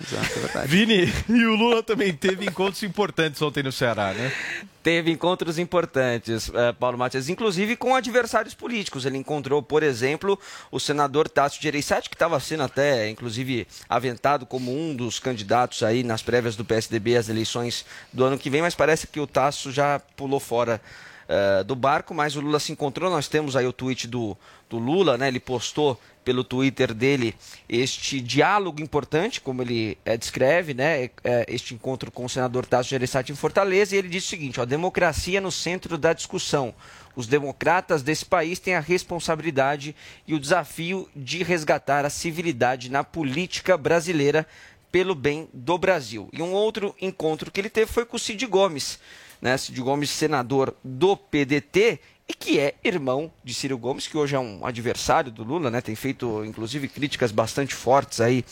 Exato, 0.00 0.38
é 0.38 0.40
verdade. 0.40 0.68
Vini, 0.68 1.12
e 1.28 1.44
o 1.46 1.54
Lula 1.54 1.82
também 1.82 2.12
teve 2.12 2.44
encontros 2.44 2.82
importantes 2.82 3.40
ontem 3.40 3.62
no 3.62 3.72
Ceará, 3.72 4.12
né? 4.12 4.30
Teve 4.82 5.10
encontros 5.10 5.58
importantes, 5.58 6.50
eh, 6.54 6.72
Paulo 6.72 6.96
Matias, 6.96 7.28
inclusive 7.28 7.76
com 7.76 7.94
adversários 7.94 8.54
políticos. 8.54 9.04
Ele 9.04 9.16
encontrou, 9.16 9.62
por 9.62 9.82
exemplo, 9.82 10.38
o 10.70 10.78
senador 10.78 11.28
Tássio 11.28 11.60
Gereissati, 11.60 12.08
que 12.08 12.14
estava 12.14 12.38
sendo 12.38 12.62
até, 12.62 13.08
inclusive, 13.08 13.66
aventado 13.88 14.46
como 14.46 14.70
um 14.70 14.94
dos 14.94 15.18
candidatos 15.18 15.82
aí 15.82 16.04
nas 16.04 16.22
prévias 16.22 16.54
do 16.54 16.64
PSDB 16.64 17.16
às 17.16 17.28
eleições 17.28 17.84
do 18.12 18.24
ano 18.24 18.38
que 18.38 18.50
vem, 18.50 18.62
mas 18.62 18.74
parece 18.74 19.06
que 19.06 19.18
o 19.18 19.26
Tássio 19.26 19.72
já 19.72 19.98
pulou 20.14 20.38
fora 20.38 20.80
eh, 21.28 21.64
do 21.64 21.74
barco, 21.74 22.14
mas 22.14 22.36
o 22.36 22.40
Lula 22.40 22.60
se 22.60 22.70
encontrou. 22.70 23.10
Nós 23.10 23.26
temos 23.26 23.56
aí 23.56 23.66
o 23.66 23.72
tweet 23.72 24.06
do, 24.06 24.36
do 24.68 24.78
Lula, 24.78 25.16
né? 25.16 25.28
Ele 25.28 25.40
postou 25.40 26.00
pelo 26.24 26.42
Twitter 26.42 26.92
dele 26.92 27.36
este 27.68 28.20
diálogo 28.20 28.82
importante, 28.82 29.40
como 29.40 29.62
ele 29.62 29.96
eh, 30.04 30.16
descreve, 30.16 30.74
né? 30.74 31.04
eh, 31.22 31.46
este 31.46 31.72
encontro 31.72 32.10
com 32.10 32.24
o 32.24 32.28
senador 32.28 32.66
Tasso 32.66 32.90
Gereissati 32.90 33.30
em 33.30 33.36
Fortaleza, 33.36 33.94
e 33.94 33.98
ele 33.98 34.08
diz 34.08 34.24
o 34.24 34.28
seguinte: 34.28 34.60
ó, 34.60 34.64
democracia 34.64 35.40
no 35.40 35.52
centro 35.52 35.96
da 35.96 36.12
discussão. 36.12 36.74
Os 37.14 37.26
democratas 37.26 38.02
desse 38.02 38.26
país 38.26 38.58
têm 38.58 38.74
a 38.74 38.80
responsabilidade 38.80 39.94
e 40.26 40.34
o 40.34 40.40
desafio 40.40 41.08
de 41.14 41.42
resgatar 41.42 42.04
a 42.04 42.10
civilidade 42.10 42.90
na 42.90 43.02
política 43.02 43.76
brasileira 43.78 44.46
pelo 44.92 45.14
bem 45.14 45.48
do 45.52 45.78
Brasil. 45.78 46.28
E 46.32 46.42
um 46.42 46.52
outro 46.52 46.94
encontro 47.00 47.50
que 47.50 47.60
ele 47.60 47.70
teve 47.70 47.90
foi 47.90 48.04
com 48.04 48.16
o 48.16 48.20
Cid 48.20 48.44
Gomes, 48.46 48.98
né? 49.40 49.56
Cid 49.56 49.80
Gomes, 49.80 50.10
senador 50.10 50.74
do 50.82 51.16
PDT 51.16 52.00
e 52.28 52.34
que 52.34 52.58
é 52.58 52.74
irmão 52.82 53.30
de 53.44 53.54
Ciro 53.54 53.78
Gomes, 53.78 54.08
que 54.08 54.16
hoje 54.16 54.34
é 54.34 54.38
um 54.38 54.66
adversário 54.66 55.30
do 55.30 55.44
Lula, 55.44 55.70
né? 55.70 55.80
Tem 55.80 55.94
feito, 55.94 56.44
inclusive, 56.44 56.88
críticas 56.88 57.30
bastante 57.30 57.72
fortes 57.72 58.20
aí 58.20 58.44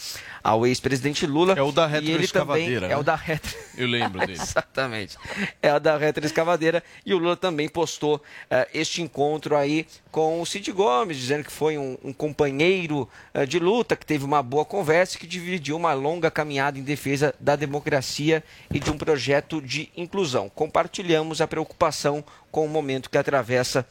ao 0.44 0.64
ex-presidente 0.64 1.26
Lula. 1.26 1.54
É 1.54 1.62
o 1.62 1.72
da 1.72 1.84
retroescavadeira, 1.86 2.86
É 2.86 2.88
né? 2.90 2.96
o 2.96 3.02
da 3.02 3.16
retro... 3.16 3.52
Eu 3.76 3.88
lembro 3.88 4.20
dele. 4.20 4.34
Exatamente. 4.40 5.16
É 5.60 5.74
o 5.74 5.80
da 5.80 5.96
retroescavadeira. 5.96 6.84
E 7.04 7.12
o 7.12 7.18
Lula 7.18 7.36
também 7.36 7.68
postou 7.68 8.22
eh, 8.48 8.68
este 8.72 9.02
encontro 9.02 9.56
aí 9.56 9.86
com 10.12 10.40
o 10.40 10.46
Cid 10.46 10.70
Gomes, 10.70 11.16
dizendo 11.16 11.42
que 11.42 11.50
foi 11.50 11.76
um, 11.76 11.98
um 12.04 12.12
companheiro 12.12 13.08
eh, 13.32 13.44
de 13.44 13.58
luta, 13.58 13.96
que 13.96 14.06
teve 14.06 14.24
uma 14.24 14.40
boa 14.40 14.64
conversa 14.64 15.16
e 15.16 15.18
que 15.18 15.26
dividiu 15.26 15.76
uma 15.76 15.92
longa 15.94 16.30
caminhada 16.30 16.78
em 16.78 16.82
defesa 16.84 17.34
da 17.40 17.56
democracia 17.56 18.44
e 18.72 18.78
de 18.78 18.88
um 18.90 18.96
projeto 18.96 19.60
de 19.60 19.90
inclusão. 19.96 20.48
Compartilhamos 20.48 21.40
a 21.40 21.48
preocupação 21.48 22.24
com 22.54 22.64
o 22.64 22.68
momento 22.68 23.10
que 23.10 23.18
atravessa 23.18 23.84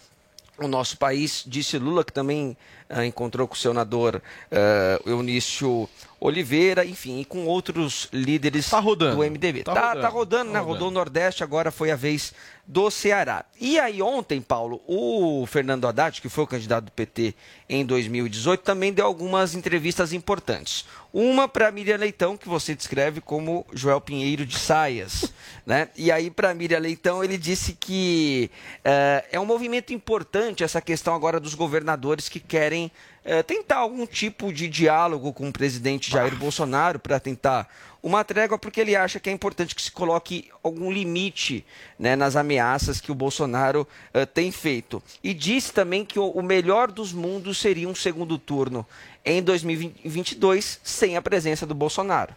o 0.58 0.70
nosso 0.70 0.98
país, 0.98 1.43
disse 1.46 1.77
Lula, 1.77 2.01
que 2.01 2.13
também 2.13 2.55
ah, 2.89 3.05
encontrou 3.05 3.46
com 3.46 3.55
o 3.55 3.58
senador 3.58 4.24
ah, 4.50 5.01
Eunício 5.05 5.89
Oliveira, 6.25 6.86
enfim, 6.86 7.20
e 7.20 7.25
com 7.25 7.46
outros 7.46 8.08
líderes 8.13 8.72
rodando. 8.72 9.18
do 9.18 9.24
MDB. 9.30 9.63
Tá 9.63 9.74
Tá, 9.74 9.82
rodando. 9.89 10.01
tá 10.01 10.08
rodando, 10.08 10.46
né? 10.46 10.53
Tá 10.53 10.60
rodando. 10.60 10.74
Rodou 10.74 10.88
o 10.88 10.92
Nordeste, 10.92 11.44
agora 11.44 11.70
foi 11.70 11.92
a 11.92 11.98
vez 11.98 12.34
do 12.65 12.89
Ceará. 12.89 13.44
E 13.60 13.77
aí 13.77 14.01
ontem, 14.01 14.39
Paulo, 14.39 14.82
o 14.88 15.46
Fernando 15.46 15.86
Haddad, 15.86 16.22
que 16.22 16.30
foi 16.30 16.46
o 16.46 16.48
candidato 16.48 16.86
do 16.86 16.92
PT 16.94 17.36
em 17.68 17.86
2018, 17.86 18.62
também 18.62 18.94
deu 18.94 19.06
algumas 19.06 19.53
entrevistas 19.53 20.13
importantes. 20.13 20.86
Uma 21.12 21.46
para 21.46 21.70
Miriam 21.72 21.98
Leitão, 21.98 22.38
que 22.38 22.48
você 22.48 22.74
descreve 22.74 23.20
como 23.20 23.65
Joel 23.74 24.00
Pinheiro 24.00 24.46
de 24.46 24.58
saias, 24.58 25.34
né? 25.68 25.89
E 25.98 26.10
aí 26.10 26.32
para 26.32 26.53
Miriam 26.53 26.80
Leitão 26.80 27.22
ele 27.22 27.38
disse 27.38 27.74
que 27.74 28.50
eh, 28.82 29.25
é 29.34 29.39
um 29.42 29.46
movimento 29.46 29.94
importante 29.94 30.63
essa 30.63 30.80
questão 30.82 31.13
agora 31.13 31.38
dos 31.42 31.53
governadores 31.53 32.30
que 32.30 32.39
querem 32.39 32.89
eh, 33.25 33.42
tentar 33.42 33.77
algum 33.77 34.06
tipo 34.06 34.51
de 34.51 34.68
diálogo 34.68 35.32
com 35.32 35.48
o 35.50 35.53
presidente 35.53 36.12
Jair 36.12 36.36
Bolsonaro 36.36 37.00
para 37.00 37.20
tentar 37.20 37.70
uma 38.01 38.22
trégua, 38.24 38.58
porque 38.58 38.82
ele 38.82 38.98
acha 38.98 39.18
que 39.18 39.30
é 39.30 39.34
importante 39.34 39.74
que 39.74 39.82
se 39.82 39.92
coloque 39.92 40.50
algum 40.62 40.92
limite 40.92 41.65
né, 41.98 42.18
nas 42.18 42.36
ameaças 42.36 43.00
que 43.00 43.12
o 43.12 43.15
Bolsonaro 43.15 43.88
eh, 44.13 44.25
tem 44.25 44.51
feito. 44.51 45.01
E 45.24 45.34
disse 45.34 45.72
também 45.72 46.03
que 46.03 46.20
o, 46.20 46.30
o 46.32 46.44
melhor 46.44 46.92
dos 46.92 47.13
mundos 47.13 47.58
seria 47.58 47.88
um 47.88 47.96
segundo 47.96 48.38
turno 48.38 48.86
em 49.24 49.42
2022 49.42 50.82
sem 50.84 51.15
a 51.15 51.22
presença 51.22 51.65
do 51.65 51.74
Bolsonaro. 51.74 52.36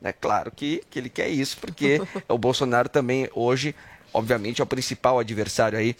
É 0.00 0.12
claro 0.12 0.52
que, 0.52 0.84
que 0.88 1.00
ele 1.00 1.08
quer 1.08 1.28
isso, 1.28 1.58
porque 1.58 2.00
o 2.28 2.38
Bolsonaro 2.38 2.88
também 2.88 3.28
hoje, 3.34 3.74
obviamente, 4.12 4.60
é 4.60 4.64
o 4.64 4.66
principal 4.66 5.18
adversário 5.18 5.76
aí 5.76 5.96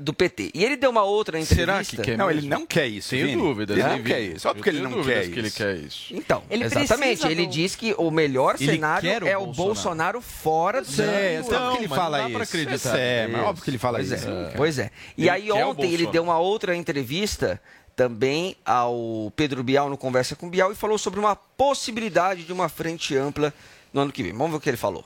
do 0.00 0.12
PT. 0.12 0.50
E 0.54 0.64
ele 0.64 0.76
deu 0.76 0.90
uma 0.90 1.04
outra 1.04 1.38
entrevista. 1.38 1.54
Será 1.72 1.84
que 1.84 1.96
quer 1.98 2.18
Não, 2.18 2.28
ele 2.28 2.40
mesmo? 2.40 2.50
não 2.50 2.66
quer 2.66 2.86
isso, 2.88 3.10
Tenho 3.10 3.26
Vini. 3.28 3.40
dúvidas. 3.40 3.78
Ele 3.78 3.86
hein, 3.88 3.96
não 3.98 4.02
quer 4.04 4.20
isso. 4.20 4.48
Óbvio 4.48 4.60
Eu 4.60 4.64
que 4.64 4.70
ele 4.70 4.80
não 4.80 5.04
quer 5.04 5.28
que 5.30 5.38
ele 5.38 5.46
isso. 5.48 5.56
quer 5.56 5.76
isso. 5.76 6.14
Então, 6.14 6.42
Ele 6.50 6.64
exatamente. 6.64 6.98
precisa 7.20 7.30
Ele 7.30 7.46
do- 7.46 7.52
diz 7.52 7.76
que 7.76 7.94
o 7.96 8.10
melhor 8.10 8.56
Ele 8.58 8.72
cenário 8.72 9.08
o 9.24 9.28
é 9.28 9.36
o 9.38 9.46
Bolsonaro. 9.46 10.18
Bolsonaro 10.18 10.20
fora 10.20 10.82
do 10.82 11.02
É, 11.02 11.40
do- 11.40 11.46
então, 11.46 11.72
que 11.76 11.78
ele 11.78 11.88
fala 11.88 12.18
não 12.22 12.24
dá 12.32 12.42
isso. 12.42 12.56
acreditar. 12.56 12.98
É, 12.98 13.28
mas 13.28 13.42
óbvio 13.42 13.64
que 13.64 13.70
ele 13.70 13.78
fala 13.78 13.98
pois 13.98 14.10
isso. 14.12 14.28
É. 14.28 14.52
Pois 14.56 14.78
é. 14.80 14.90
E 15.16 15.22
Ele 15.22 15.30
aí 15.30 15.52
ontem 15.52 15.92
ele 15.92 16.06
deu 16.08 16.24
uma 16.24 16.38
outra 16.38 16.74
entrevista 16.74 17.60
também 17.94 18.56
ao 18.64 19.32
Pedro 19.36 19.62
Bial 19.62 19.88
no 19.88 19.96
Conversa 19.96 20.34
com 20.36 20.48
Bial 20.50 20.72
e 20.72 20.74
falou 20.74 20.98
sobre 20.98 21.18
uma 21.20 21.36
possibilidade 21.36 22.42
de 22.44 22.52
uma 22.52 22.68
frente 22.68 23.16
ampla 23.16 23.52
no 23.92 24.00
ano 24.00 24.12
que 24.12 24.22
vem. 24.22 24.32
Vamos 24.32 24.50
ver 24.50 24.56
o 24.56 24.60
que 24.60 24.70
ele 24.70 24.76
falou. 24.76 25.04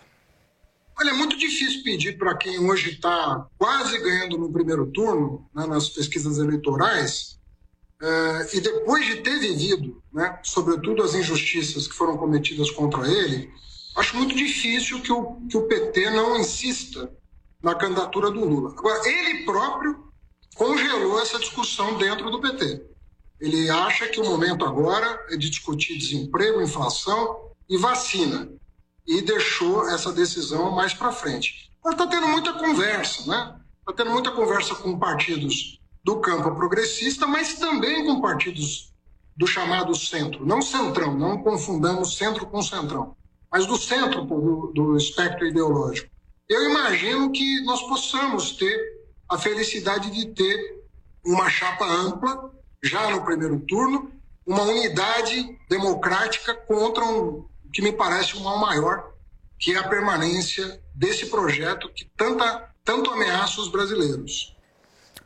Olha, 0.98 1.10
é 1.10 1.14
muito 1.14 1.36
difícil 1.36 1.82
pedir 1.82 2.18
para 2.18 2.36
quem 2.36 2.58
hoje 2.58 2.90
está 2.90 3.46
quase 3.58 3.98
ganhando 3.98 4.38
no 4.38 4.52
primeiro 4.52 4.86
turno, 4.86 5.48
né, 5.54 5.66
nas 5.66 5.88
pesquisas 5.88 6.38
eleitorais, 6.38 7.38
eh, 8.00 8.50
e 8.54 8.60
depois 8.60 9.06
de 9.06 9.16
ter 9.16 9.38
vivido, 9.40 10.02
né, 10.12 10.38
sobretudo 10.42 11.02
as 11.02 11.14
injustiças 11.14 11.88
que 11.88 11.94
foram 11.94 12.16
cometidas 12.16 12.70
contra 12.70 13.08
ele, 13.08 13.50
acho 13.96 14.16
muito 14.16 14.34
difícil 14.34 15.00
que 15.00 15.12
o, 15.12 15.40
que 15.48 15.56
o 15.56 15.66
PT 15.66 16.10
não 16.10 16.38
insista 16.38 17.10
na 17.62 17.74
candidatura 17.74 18.30
do 18.30 18.44
Lula. 18.44 18.74
Agora, 18.76 19.08
ele 19.08 19.44
próprio 19.44 20.12
congelou 20.54 21.20
essa 21.20 21.38
discussão 21.38 21.96
dentro 21.96 22.30
do 22.30 22.40
PT. 22.40 22.84
Ele 23.40 23.68
acha 23.70 24.08
que 24.08 24.20
o 24.20 24.24
momento 24.24 24.64
agora 24.64 25.26
é 25.30 25.36
de 25.36 25.48
discutir 25.48 25.96
desemprego, 25.98 26.60
inflação 26.60 27.50
e 27.68 27.76
vacina 27.76 28.48
e 29.06 29.22
deixou 29.22 29.88
essa 29.88 30.12
decisão 30.12 30.70
mais 30.70 30.94
para 30.94 31.12
frente. 31.12 31.70
Mas 31.84 31.94
está 31.94 32.06
tendo 32.06 32.28
muita 32.28 32.52
conversa, 32.52 33.28
né? 33.28 33.60
Está 33.80 33.92
tendo 33.92 34.10
muita 34.12 34.30
conversa 34.30 34.74
com 34.76 34.98
partidos 34.98 35.80
do 36.04 36.20
campo 36.20 36.54
progressista, 36.54 37.26
mas 37.26 37.54
também 37.54 38.04
com 38.04 38.20
partidos 38.20 38.92
do 39.36 39.46
chamado 39.46 39.94
centro, 39.94 40.44
não 40.44 40.60
centrão, 40.60 41.16
não 41.16 41.42
confundamos 41.42 42.16
centro 42.16 42.46
com 42.46 42.62
centrão, 42.62 43.16
mas 43.50 43.66
do 43.66 43.76
centro 43.76 44.24
do, 44.24 44.72
do 44.74 44.96
espectro 44.96 45.46
ideológico. 45.46 46.10
Eu 46.48 46.70
imagino 46.70 47.30
que 47.32 47.64
nós 47.64 47.82
possamos 47.82 48.52
ter 48.52 48.78
a 49.28 49.38
felicidade 49.38 50.10
de 50.10 50.26
ter 50.34 50.82
uma 51.24 51.48
chapa 51.48 51.86
ampla 51.86 52.52
já 52.82 53.10
no 53.10 53.24
primeiro 53.24 53.58
turno, 53.60 54.12
uma 54.44 54.62
unidade 54.62 55.58
democrática 55.68 56.54
contra 56.54 57.04
um 57.04 57.48
que 57.72 57.82
me 57.82 57.92
parece 57.92 58.36
um 58.36 58.40
mal 58.40 58.58
maior, 58.58 59.12
que 59.58 59.72
é 59.72 59.78
a 59.78 59.88
permanência 59.88 60.82
desse 60.94 61.26
projeto 61.26 61.88
que 61.88 62.04
tanta, 62.16 62.70
tanto 62.84 63.10
ameaça 63.10 63.60
os 63.60 63.68
brasileiros. 63.68 64.51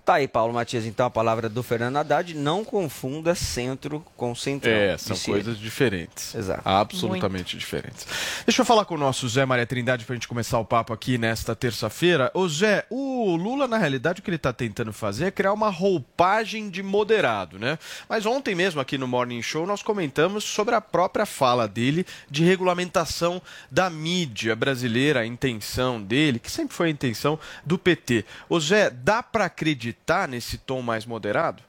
Tá 0.07 0.15
aí, 0.15 0.29
Paulo 0.29 0.55
Matias, 0.55 0.87
então 0.87 1.05
a 1.05 1.11
palavra 1.11 1.49
do 1.49 1.65
Fernando 1.65 1.97
Haddad. 1.97 2.33
Não 2.33 2.65
confunda 2.65 3.35
centro 3.35 4.07
com 4.17 4.37
centrão. 4.37 4.73
É, 4.73 4.97
são 4.97 5.19
coisas 5.19 5.59
diferentes. 5.59 6.33
Exato. 6.33 6.63
Absolutamente 6.65 7.59
diferentes. 7.59 8.07
Deixa 8.47 8.63
eu 8.63 8.65
falar 8.65 8.85
com 8.85 8.95
o 8.95 8.99
nosso 8.99 9.29
Zé 9.29 9.45
Maria 9.45 9.67
Trindade 9.67 10.05
para 10.05 10.13
a 10.13 10.17
gente 10.17 10.29
começar 10.29 10.61
o 10.61 10.65
papo 10.65 10.93
aqui 10.93 11.19
nesta 11.19 11.57
terça-feira. 11.57 12.31
Ô 12.35 12.49
Zé, 12.49 12.87
o 12.89 13.35
Lula, 13.35 13.67
na 13.67 13.79
realidade, 13.79 14.21
o 14.21 14.23
que 14.23 14.31
ele 14.31 14.37
está 14.37 14.53
tentando 14.53 14.93
fazer 14.93 15.25
é 15.25 15.31
criar 15.33 15.53
uma 15.53 15.71
roupagem 15.71 16.71
de 16.71 16.85
moderado, 16.85 17.59
né? 17.59 17.77
Mas 18.09 18.25
ontem 18.27 18.55
mesmo, 18.55 18.81
aqui 18.81 18.97
no 18.97 19.09
Morning 19.09 19.43
Show, 19.43 19.67
nós 19.67 19.83
comentamos 19.83 20.45
sobre 20.45 20.77
a 20.77 20.81
própria 20.81 21.27
fala 21.27 21.67
dele 21.67 22.07
de 22.31 22.45
regulamentação 22.45 23.43
da 23.69 23.91
mídia 23.91 24.55
brasileira, 24.55 25.23
a 25.23 25.27
intenção 25.27 26.01
dele, 26.01 26.39
que 26.39 26.49
sempre 26.49 26.77
foi 26.77 26.87
a 26.87 26.91
intenção 26.91 27.37
do 27.65 27.77
PT. 27.77 28.25
Ô 28.49 28.61
Zé, 28.61 28.89
dá 28.89 29.21
para 29.21 29.47
acreditar 29.47 29.96
nesse 30.29 30.59
tom 30.59 30.83
mais 30.83 31.07
moderado? 31.07 31.63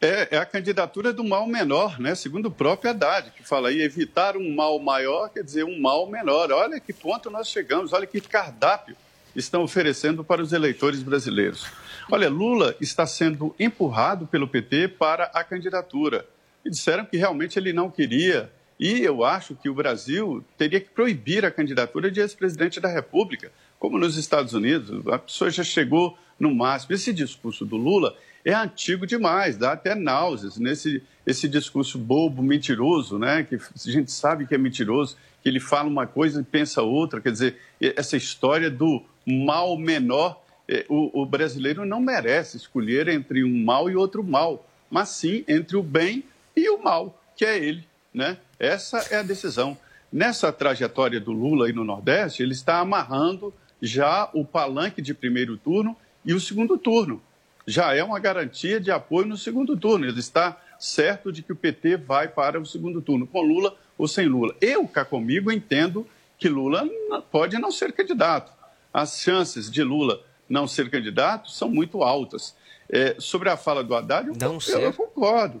É, 0.00 0.36
é 0.36 0.38
a 0.38 0.46
candidatura 0.46 1.12
do 1.12 1.22
mal 1.22 1.46
menor, 1.46 2.00
né? 2.00 2.14
segundo 2.14 2.46
o 2.46 2.50
próprio 2.50 2.90
Haddad, 2.90 3.30
que 3.32 3.42
fala 3.42 3.68
aí, 3.68 3.82
evitar 3.82 4.34
um 4.34 4.54
mal 4.54 4.78
maior 4.78 5.28
quer 5.28 5.44
dizer 5.44 5.64
um 5.64 5.78
mal 5.78 6.06
menor. 6.06 6.50
Olha 6.50 6.80
que 6.80 6.92
ponto 6.92 7.30
nós 7.30 7.48
chegamos, 7.48 7.92
olha 7.92 8.06
que 8.06 8.20
cardápio 8.20 8.96
estão 9.36 9.62
oferecendo 9.62 10.24
para 10.24 10.42
os 10.42 10.52
eleitores 10.52 11.02
brasileiros. 11.02 11.66
Olha, 12.10 12.28
Lula 12.28 12.74
está 12.80 13.06
sendo 13.06 13.54
empurrado 13.58 14.26
pelo 14.26 14.48
PT 14.48 14.88
para 14.88 15.24
a 15.34 15.44
candidatura. 15.44 16.26
E 16.64 16.70
disseram 16.70 17.04
que 17.04 17.16
realmente 17.16 17.58
ele 17.58 17.72
não 17.72 17.90
queria. 17.90 18.50
E 18.80 19.02
eu 19.02 19.22
acho 19.22 19.54
que 19.54 19.68
o 19.68 19.74
Brasil 19.74 20.42
teria 20.56 20.80
que 20.80 20.88
proibir 20.88 21.44
a 21.44 21.50
candidatura 21.50 22.10
de 22.10 22.18
ex-presidente 22.18 22.80
da 22.80 22.88
República, 22.88 23.52
como 23.78 23.98
nos 23.98 24.16
Estados 24.16 24.54
Unidos. 24.54 25.06
A 25.08 25.18
pessoa 25.18 25.50
já 25.50 25.62
chegou 25.62 26.16
no 26.38 26.54
máximo. 26.54 26.94
Esse 26.94 27.12
discurso 27.12 27.66
do 27.66 27.76
Lula 27.76 28.16
é 28.42 28.54
antigo 28.54 29.06
demais, 29.06 29.58
dá 29.58 29.72
até 29.72 29.94
náuseas 29.94 30.56
nesse 30.56 31.02
esse 31.26 31.46
discurso 31.46 31.98
bobo, 31.98 32.42
mentiroso, 32.42 33.18
né? 33.18 33.44
Que 33.44 33.56
a 33.56 33.90
gente 33.90 34.10
sabe 34.10 34.46
que 34.46 34.54
é 34.54 34.58
mentiroso, 34.58 35.14
que 35.42 35.48
ele 35.50 35.60
fala 35.60 35.86
uma 35.86 36.06
coisa 36.06 36.40
e 36.40 36.44
pensa 36.44 36.80
outra. 36.80 37.20
Quer 37.20 37.32
dizer, 37.32 37.56
essa 37.78 38.16
história 38.16 38.70
do 38.70 39.02
mal 39.26 39.76
menor, 39.76 40.42
eh, 40.66 40.86
o, 40.88 41.20
o 41.20 41.26
brasileiro 41.26 41.84
não 41.84 42.00
merece 42.00 42.56
escolher 42.56 43.08
entre 43.08 43.44
um 43.44 43.62
mal 43.62 43.90
e 43.90 43.94
outro 43.94 44.24
mal, 44.24 44.66
mas 44.90 45.10
sim 45.10 45.44
entre 45.46 45.76
o 45.76 45.82
bem 45.82 46.24
e 46.56 46.68
o 46.70 46.82
mal, 46.82 47.22
que 47.36 47.44
é 47.44 47.58
ele, 47.58 47.84
né? 48.12 48.38
Essa 48.58 48.98
é 49.10 49.16
a 49.16 49.22
decisão. 49.22 49.76
Nessa 50.12 50.52
trajetória 50.52 51.20
do 51.20 51.32
Lula 51.32 51.66
aí 51.66 51.72
no 51.72 51.84
Nordeste, 51.84 52.42
ele 52.42 52.52
está 52.52 52.78
amarrando 52.78 53.54
já 53.80 54.28
o 54.34 54.44
palanque 54.44 55.00
de 55.00 55.14
primeiro 55.14 55.56
turno 55.56 55.96
e 56.24 56.34
o 56.34 56.40
segundo 56.40 56.76
turno. 56.76 57.22
Já 57.66 57.94
é 57.94 58.02
uma 58.02 58.18
garantia 58.18 58.80
de 58.80 58.90
apoio 58.90 59.26
no 59.26 59.36
segundo 59.36 59.76
turno. 59.76 60.06
Ele 60.06 60.18
está 60.18 60.60
certo 60.78 61.30
de 61.30 61.42
que 61.42 61.52
o 61.52 61.56
PT 61.56 61.96
vai 61.98 62.26
para 62.26 62.60
o 62.60 62.66
segundo 62.66 63.00
turno, 63.00 63.26
com 63.26 63.40
Lula 63.40 63.76
ou 63.96 64.08
sem 64.08 64.26
Lula. 64.26 64.54
Eu, 64.60 64.88
cá 64.88 65.04
comigo, 65.04 65.52
entendo 65.52 66.06
que 66.38 66.48
Lula 66.48 66.88
pode 67.30 67.58
não 67.58 67.70
ser 67.70 67.92
candidato. 67.92 68.52
As 68.92 69.20
chances 69.20 69.70
de 69.70 69.82
Lula 69.84 70.20
não 70.48 70.66
ser 70.66 70.90
candidato 70.90 71.50
são 71.50 71.68
muito 71.68 72.02
altas. 72.02 72.56
É, 72.88 73.14
sobre 73.20 73.48
a 73.48 73.56
fala 73.56 73.84
do 73.84 73.94
Haddad, 73.94 74.26
eu, 74.28 74.34
Não 74.34 74.54
eu, 74.54 74.60
ser? 74.60 74.82
eu 74.82 74.92
concordo. 74.92 75.60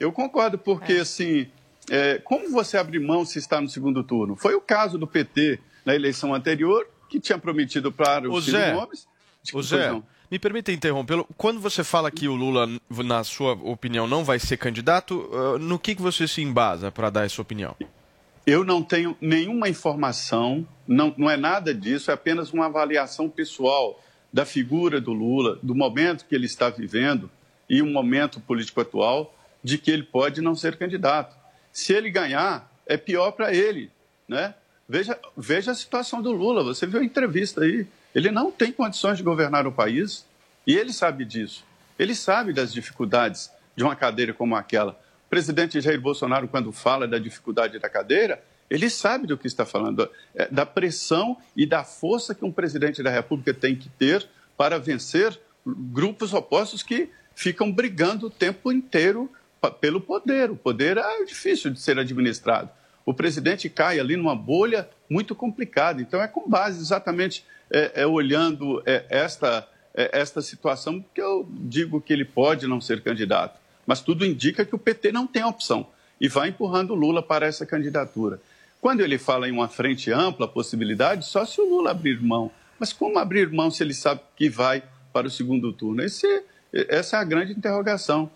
Eu 0.00 0.10
concordo, 0.10 0.58
porque, 0.58 0.94
assim, 0.94 1.46
é, 1.90 2.18
como 2.18 2.50
você 2.50 2.76
abre 2.76 2.98
mão 2.98 3.24
se 3.24 3.38
está 3.38 3.60
no 3.60 3.68
segundo 3.68 4.02
turno? 4.02 4.36
Foi 4.36 4.54
o 4.54 4.60
caso 4.60 4.98
do 4.98 5.06
PT 5.06 5.58
na 5.84 5.94
eleição 5.94 6.34
anterior, 6.34 6.86
que 7.08 7.20
tinha 7.20 7.38
prometido 7.38 7.92
para 7.92 8.28
o 8.30 8.40
Ciro 8.40 8.58
Gomes. 8.72 9.06
Ô 9.52 9.62
Zé, 9.62 10.00
me 10.30 10.38
permita 10.38 10.72
interrompê-lo. 10.72 11.28
Quando 11.36 11.60
você 11.60 11.84
fala 11.84 12.10
que 12.10 12.26
o 12.26 12.34
Lula, 12.34 12.68
na 13.04 13.22
sua 13.22 13.52
opinião, 13.52 14.06
não 14.06 14.24
vai 14.24 14.38
ser 14.38 14.56
candidato, 14.56 15.28
ah, 15.32 15.58
no 15.58 15.78
que, 15.78 15.94
que 15.94 16.02
você 16.02 16.26
se 16.26 16.42
embasa 16.42 16.90
para 16.90 17.10
dar 17.10 17.26
essa 17.26 17.40
opinião? 17.40 17.76
Eu 18.46 18.64
não 18.64 18.82
tenho 18.82 19.16
nenhuma 19.20 19.68
informação, 19.68 20.66
não, 20.86 21.14
não 21.16 21.30
é 21.30 21.36
nada 21.36 21.74
disso, 21.74 22.10
é 22.10 22.14
apenas 22.14 22.52
uma 22.52 22.66
avaliação 22.66 23.28
pessoal 23.28 24.02
da 24.32 24.44
figura 24.44 25.00
do 25.00 25.12
Lula, 25.12 25.58
do 25.62 25.74
momento 25.74 26.26
que 26.26 26.34
ele 26.34 26.46
está 26.46 26.68
vivendo 26.68 27.30
e 27.68 27.80
o 27.80 27.86
momento 27.86 28.40
político 28.40 28.80
atual, 28.80 29.34
de 29.62 29.78
que 29.78 29.90
ele 29.90 30.02
pode 30.02 30.40
não 30.40 30.54
ser 30.54 30.76
candidato. 30.76 31.43
Se 31.74 31.92
ele 31.92 32.08
ganhar, 32.08 32.72
é 32.86 32.96
pior 32.96 33.32
para 33.32 33.52
ele, 33.52 33.90
né? 34.28 34.54
Veja, 34.88 35.18
veja 35.36 35.72
a 35.72 35.74
situação 35.74 36.22
do 36.22 36.30
Lula, 36.30 36.62
você 36.62 36.86
viu 36.86 37.00
a 37.00 37.04
entrevista 37.04 37.62
aí. 37.62 37.84
Ele 38.14 38.30
não 38.30 38.52
tem 38.52 38.70
condições 38.70 39.18
de 39.18 39.24
governar 39.24 39.66
o 39.66 39.72
país 39.72 40.24
e 40.64 40.76
ele 40.76 40.92
sabe 40.92 41.24
disso. 41.24 41.64
Ele 41.98 42.14
sabe 42.14 42.52
das 42.52 42.72
dificuldades 42.72 43.50
de 43.74 43.82
uma 43.82 43.96
cadeira 43.96 44.32
como 44.32 44.54
aquela. 44.54 44.92
O 45.26 45.30
presidente 45.30 45.80
Jair 45.80 46.00
Bolsonaro, 46.00 46.46
quando 46.46 46.70
fala 46.70 47.08
da 47.08 47.18
dificuldade 47.18 47.80
da 47.80 47.88
cadeira, 47.88 48.40
ele 48.70 48.88
sabe 48.88 49.26
do 49.26 49.36
que 49.36 49.48
está 49.48 49.66
falando, 49.66 50.08
é, 50.32 50.46
da 50.48 50.64
pressão 50.64 51.36
e 51.56 51.66
da 51.66 51.82
força 51.82 52.36
que 52.36 52.44
um 52.44 52.52
presidente 52.52 53.02
da 53.02 53.10
República 53.10 53.52
tem 53.52 53.74
que 53.74 53.88
ter 53.88 54.28
para 54.56 54.78
vencer 54.78 55.36
grupos 55.66 56.32
opostos 56.32 56.84
que 56.84 57.10
ficam 57.34 57.72
brigando 57.72 58.28
o 58.28 58.30
tempo 58.30 58.70
inteiro 58.70 59.28
pelo 59.70 60.00
poder. 60.00 60.50
O 60.50 60.56
poder 60.56 60.96
é 60.98 61.24
difícil 61.24 61.70
de 61.70 61.80
ser 61.80 61.98
administrado. 61.98 62.70
O 63.06 63.12
presidente 63.12 63.68
cai 63.68 64.00
ali 64.00 64.16
numa 64.16 64.34
bolha 64.34 64.88
muito 65.08 65.34
complicada. 65.34 66.00
Então, 66.00 66.22
é 66.22 66.26
com 66.26 66.48
base 66.48 66.80
exatamente 66.80 67.44
é, 67.70 68.02
é 68.02 68.06
olhando 68.06 68.82
é, 68.86 69.04
esta, 69.08 69.68
é, 69.94 70.18
esta 70.18 70.40
situação 70.40 71.04
que 71.14 71.20
eu 71.20 71.46
digo 71.50 72.00
que 72.00 72.12
ele 72.12 72.24
pode 72.24 72.66
não 72.66 72.80
ser 72.80 73.02
candidato. 73.02 73.58
Mas 73.86 74.00
tudo 74.00 74.24
indica 74.24 74.64
que 74.64 74.74
o 74.74 74.78
PT 74.78 75.12
não 75.12 75.26
tem 75.26 75.44
opção 75.44 75.86
e 76.20 76.28
vai 76.28 76.48
empurrando 76.48 76.92
o 76.92 76.94
Lula 76.94 77.22
para 77.22 77.46
essa 77.46 77.66
candidatura. 77.66 78.40
Quando 78.80 79.00
ele 79.00 79.18
fala 79.18 79.48
em 79.48 79.52
uma 79.52 79.68
frente 79.68 80.10
ampla, 80.10 80.48
possibilidade, 80.48 81.26
só 81.26 81.44
se 81.44 81.60
o 81.60 81.68
Lula 81.68 81.90
abrir 81.90 82.20
mão. 82.22 82.50
Mas 82.78 82.92
como 82.92 83.18
abrir 83.18 83.50
mão 83.50 83.70
se 83.70 83.82
ele 83.82 83.94
sabe 83.94 84.20
que 84.36 84.48
vai 84.48 84.82
para 85.12 85.26
o 85.26 85.30
segundo 85.30 85.72
turno? 85.72 86.02
Esse, 86.02 86.44
essa 86.72 87.16
é 87.16 87.20
a 87.20 87.24
grande 87.24 87.52
interrogação. 87.52 88.30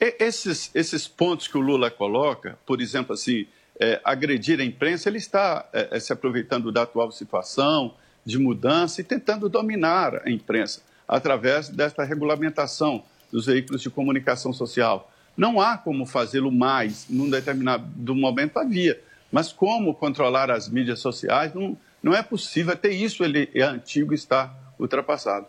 Esses, 0.00 0.70
esses 0.74 1.06
pontos 1.06 1.46
que 1.46 1.58
o 1.58 1.60
Lula 1.60 1.90
coloca, 1.90 2.58
por 2.64 2.80
exemplo, 2.80 3.12
assim, 3.12 3.46
é, 3.78 4.00
agredir 4.02 4.58
a 4.58 4.64
imprensa, 4.64 5.08
ele 5.08 5.18
está 5.18 5.68
é, 5.72 5.88
é, 5.92 6.00
se 6.00 6.10
aproveitando 6.10 6.72
da 6.72 6.82
atual 6.82 7.12
situação 7.12 7.94
de 8.24 8.38
mudança 8.38 9.02
e 9.02 9.04
tentando 9.04 9.48
dominar 9.48 10.22
a 10.26 10.30
imprensa 10.30 10.82
através 11.06 11.68
desta 11.68 12.02
regulamentação 12.02 13.02
dos 13.30 13.46
veículos 13.46 13.82
de 13.82 13.90
comunicação 13.90 14.52
social. 14.52 15.12
Não 15.36 15.60
há 15.60 15.76
como 15.76 16.06
fazê-lo 16.06 16.50
mais, 16.50 17.06
num 17.08 17.28
determinado 17.28 18.14
momento 18.14 18.58
havia, 18.58 19.00
mas 19.30 19.52
como 19.52 19.94
controlar 19.94 20.50
as 20.50 20.68
mídias 20.68 21.00
sociais, 21.00 21.54
não, 21.54 21.76
não 22.02 22.14
é 22.14 22.22
possível. 22.22 22.72
Até 22.72 22.88
isso 22.88 23.22
ele 23.22 23.50
é 23.54 23.62
antigo 23.62 24.12
e 24.12 24.16
está 24.16 24.54
ultrapassado. 24.78 25.46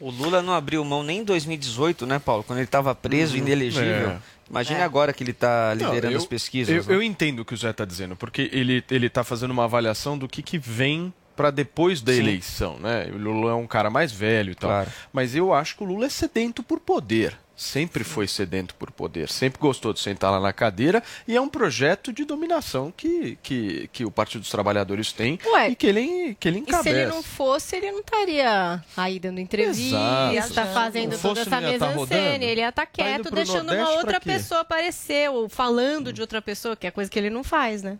O 0.00 0.10
Lula 0.10 0.40
não 0.42 0.52
abriu 0.52 0.84
mão 0.84 1.02
nem 1.02 1.20
em 1.20 1.24
2018, 1.24 2.06
né, 2.06 2.18
Paulo? 2.18 2.44
Quando 2.44 2.58
ele 2.58 2.66
estava 2.66 2.94
preso, 2.94 3.32
Uhum. 3.34 3.38
inelegível. 3.40 4.10
É. 4.10 4.18
Imagine 4.48 4.80
agora 4.80 5.12
que 5.12 5.22
ele 5.22 5.32
está 5.32 5.74
liderando 5.74 6.02
Não, 6.06 6.10
eu- 6.12 6.18
as 6.18 6.26
pesquisas. 6.26 6.74
Eu, 6.74 6.82
né? 6.84 6.94
eu 6.96 7.02
entendo 7.02 7.40
o 7.40 7.44
que 7.44 7.52
o 7.52 7.56
Zé 7.56 7.70
está 7.70 7.84
dizendo, 7.84 8.16
porque 8.16 8.48
ele 8.52 8.82
ele 8.90 9.06
está 9.06 9.22
fazendo 9.22 9.50
uma 9.50 9.64
avaliação 9.64 10.16
do 10.16 10.26
que, 10.28 10.42
que 10.42 10.56
vem 10.58 11.12
para 11.36 11.50
depois 11.50 12.00
da 12.00 12.12
Sim. 12.12 12.18
eleição, 12.20 12.78
né? 12.78 13.08
O 13.12 13.18
Lula 13.18 13.50
é 13.52 13.54
um 13.54 13.66
cara 13.66 13.90
mais 13.90 14.10
velho 14.10 14.52
e 14.52 14.54
tal. 14.54 14.70
Claro. 14.70 14.90
Mas 15.12 15.34
eu 15.36 15.52
acho 15.52 15.76
que 15.76 15.82
o 15.82 15.86
Lula 15.86 16.06
é 16.06 16.08
sedento 16.08 16.62
por 16.62 16.80
poder. 16.80 17.36
Sempre 17.60 18.04
foi 18.04 18.28
sedento 18.28 18.72
por 18.76 18.92
poder, 18.92 19.28
sempre 19.28 19.58
gostou 19.58 19.92
de 19.92 19.98
sentar 19.98 20.30
lá 20.30 20.38
na 20.38 20.52
cadeira 20.52 21.02
e 21.26 21.34
é 21.36 21.40
um 21.40 21.48
projeto 21.48 22.12
de 22.12 22.24
dominação 22.24 22.92
que, 22.96 23.36
que, 23.42 23.90
que 23.92 24.04
o 24.04 24.12
Partido 24.12 24.42
dos 24.42 24.50
Trabalhadores 24.50 25.10
tem 25.10 25.40
Ué, 25.44 25.70
e 25.70 25.74
que 25.74 25.88
ele, 25.88 26.36
que 26.38 26.46
ele 26.46 26.58
E 26.58 26.60
encabeça. 26.60 26.82
se 26.84 26.88
ele 26.90 27.06
não 27.06 27.20
fosse, 27.20 27.74
ele 27.74 27.90
não 27.90 27.98
estaria 27.98 28.80
aí 28.96 29.18
dando 29.18 29.40
entrevista, 29.40 29.96
Exato. 30.32 30.72
fazendo 30.72 31.10
Não 31.14 31.18
toda 31.18 31.40
essa 31.40 31.50
ia 31.50 31.60
tá 31.60 31.60
mesa 31.72 31.86
rodando? 31.88 32.06
cena. 32.06 32.44
Ele 32.44 32.60
ia 32.60 32.68
estar 32.68 32.86
Tá 32.86 32.90
indo 32.92 32.94
quieto, 32.94 33.22
pro 33.24 33.34
deixando 33.34 33.62
uma 33.70 33.74
Nordeste 33.74 33.96
outra 33.98 34.20
pra 34.20 34.20
quê? 34.20 34.38
pessoa 34.38 34.60
aparecer, 34.60 35.28
ou 35.30 35.48
falando 35.48 36.12
de 36.12 36.20
outra 36.20 36.40
pessoa, 36.40 36.76
que 36.76 36.86
é 36.86 36.92
coisa 36.92 37.10
que 37.10 37.18
ele 37.18 37.28
não 37.28 37.42
faz, 37.42 37.82
né? 37.82 37.98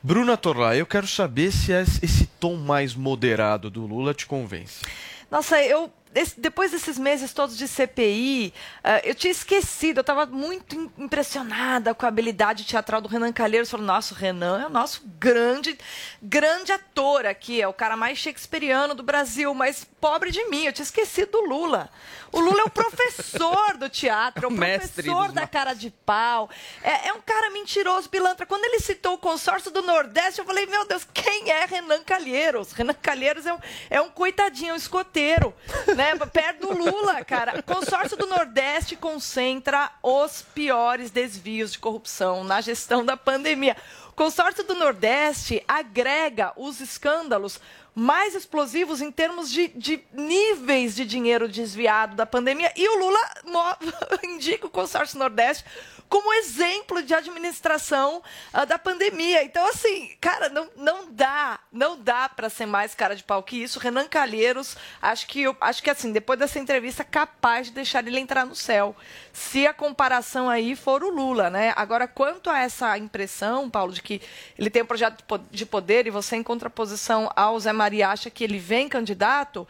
Bruna 0.00 0.36
Torlá, 0.36 0.76
eu 0.76 0.86
quero 0.86 1.08
saber 1.08 1.50
se 1.50 1.72
es- 1.72 2.00
esse 2.04 2.26
tom 2.38 2.54
mais 2.54 2.94
moderado 2.94 3.68
do 3.68 3.84
Lula 3.84 4.14
te 4.14 4.26
convence. 4.26 4.80
Nossa, 5.28 5.60
eu. 5.60 5.92
Depois 6.36 6.70
desses 6.70 6.98
meses 6.98 7.32
todos 7.32 7.56
de 7.56 7.66
CPI, 7.66 8.52
eh, 8.84 9.10
eu 9.10 9.14
tinha 9.14 9.30
esquecido, 9.30 9.98
eu 9.98 10.02
estava 10.02 10.26
muito 10.26 10.76
im- 10.76 10.90
impressionada 10.98 11.94
com 11.94 12.04
a 12.04 12.08
habilidade 12.08 12.64
teatral 12.64 13.00
do 13.00 13.08
Renan 13.08 13.32
Calheiros. 13.32 13.70
Falei, 13.70 13.86
nossa, 13.86 14.14
o 14.14 14.16
Renan 14.16 14.60
é 14.62 14.66
o 14.66 14.70
nosso 14.70 15.02
grande, 15.18 15.78
grande 16.22 16.70
ator 16.72 17.24
aqui, 17.24 17.62
é 17.62 17.66
o 17.66 17.72
cara 17.72 17.96
mais 17.96 18.18
shakespeariano 18.18 18.94
do 18.94 19.02
Brasil, 19.02 19.54
mas 19.54 19.84
pobre 20.00 20.30
de 20.30 20.44
mim, 20.50 20.64
eu 20.64 20.72
tinha 20.72 20.84
esquecido 20.84 21.32
do 21.32 21.40
Lula. 21.46 21.88
O 22.32 22.40
Lula 22.40 22.62
é 22.62 22.64
o 22.64 22.70
professor 22.70 23.76
do 23.76 23.90
teatro, 23.90 24.46
é 24.46 24.48
o 24.48 24.56
professor 24.56 25.32
da 25.32 25.46
cara 25.46 25.74
de 25.74 25.90
pau. 25.90 26.48
É, 26.82 27.08
é 27.08 27.12
um 27.12 27.20
cara 27.20 27.50
mentiroso, 27.50 28.08
pilantra. 28.08 28.46
Quando 28.46 28.64
ele 28.64 28.80
citou 28.80 29.14
o 29.14 29.18
consórcio 29.18 29.70
do 29.70 29.82
Nordeste, 29.82 30.40
eu 30.40 30.44
falei, 30.46 30.64
meu 30.64 30.86
Deus, 30.86 31.06
quem 31.12 31.50
é 31.50 31.66
Renan 31.66 32.02
Calheiros? 32.02 32.72
Renan 32.72 32.94
Calheiros 32.94 33.44
é 33.44 33.52
um, 33.52 33.58
é 33.90 34.00
um 34.00 34.08
coitadinho, 34.08 34.70
é 34.70 34.72
um 34.72 34.76
escoteiro. 34.76 35.54
né? 35.94 36.12
Perto 36.32 36.68
do 36.68 36.78
Lula, 36.78 37.22
cara. 37.22 37.58
O 37.58 37.62
consórcio 37.62 38.16
do 38.16 38.26
Nordeste 38.26 38.96
concentra 38.96 39.92
os 40.02 40.40
piores 40.40 41.10
desvios 41.10 41.72
de 41.72 41.78
corrupção 41.78 42.42
na 42.44 42.62
gestão 42.62 43.04
da 43.04 43.16
pandemia. 43.16 43.76
O 44.08 44.12
consórcio 44.14 44.62
do 44.64 44.74
Nordeste 44.74 45.62
agrega 45.66 46.52
os 46.56 46.80
escândalos 46.80 47.60
mais 47.94 48.34
explosivos 48.34 49.00
em 49.02 49.10
termos 49.10 49.50
de, 49.50 49.68
de 49.68 50.02
níveis 50.12 50.94
de 50.94 51.04
dinheiro 51.04 51.48
desviado 51.48 52.16
da 52.16 52.24
pandemia. 52.24 52.72
E 52.76 52.88
o 52.88 52.98
Lula 52.98 53.20
mo- 53.44 53.76
indica 54.24 54.66
o 54.66 54.70
consórcio 54.70 55.18
Nordeste 55.18 55.64
como 56.08 56.30
exemplo 56.34 57.02
de 57.02 57.14
administração 57.14 58.22
ah, 58.52 58.66
da 58.66 58.78
pandemia. 58.78 59.42
Então, 59.44 59.66
assim, 59.66 60.14
cara, 60.20 60.50
não, 60.50 60.68
não 60.76 61.06
dá, 61.10 61.58
não 61.72 61.98
dá 61.98 62.28
para 62.28 62.50
ser 62.50 62.66
mais 62.66 62.94
cara 62.94 63.16
de 63.16 63.24
pau 63.24 63.42
que 63.42 63.56
isso. 63.62 63.78
Renan 63.78 64.06
Calheiros, 64.08 64.76
acho 65.00 65.26
que, 65.26 65.42
eu- 65.42 65.56
acho 65.60 65.82
que 65.82 65.88
assim, 65.88 66.12
depois 66.12 66.38
dessa 66.38 66.58
entrevista, 66.58 67.02
capaz 67.02 67.68
de 67.68 67.72
deixar 67.72 68.06
ele 68.06 68.18
entrar 68.20 68.44
no 68.44 68.54
céu. 68.54 68.94
Se 69.32 69.66
a 69.66 69.72
comparação 69.72 70.50
aí 70.50 70.76
for 70.76 71.02
o 71.02 71.08
Lula, 71.08 71.48
né? 71.48 71.72
Agora, 71.76 72.06
quanto 72.06 72.50
a 72.50 72.58
essa 72.58 72.96
impressão, 72.98 73.70
Paulo, 73.70 73.92
de 73.94 74.02
que 74.02 74.20
ele 74.58 74.68
tem 74.68 74.82
um 74.82 74.86
projeto 74.86 75.24
de 75.50 75.64
poder 75.64 76.06
e 76.06 76.10
você, 76.10 76.36
em 76.36 76.42
contraposição 76.42 77.30
ao 77.34 77.58
Zé 77.58 77.72
Maria, 77.82 78.08
acha 78.10 78.30
que 78.30 78.44
ele 78.44 78.58
vem 78.58 78.88
candidato, 78.88 79.66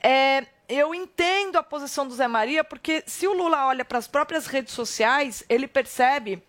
é, 0.00 0.46
eu 0.68 0.94
entendo 0.94 1.56
a 1.56 1.62
posição 1.62 2.06
do 2.06 2.14
Zé 2.14 2.28
Maria, 2.28 2.62
porque 2.62 3.02
se 3.06 3.26
o 3.26 3.32
Lula 3.32 3.66
olha 3.66 3.84
para 3.84 3.98
as 3.98 4.06
próprias 4.06 4.46
redes 4.46 4.72
sociais, 4.72 5.44
ele 5.48 5.66
percebe 5.66 6.42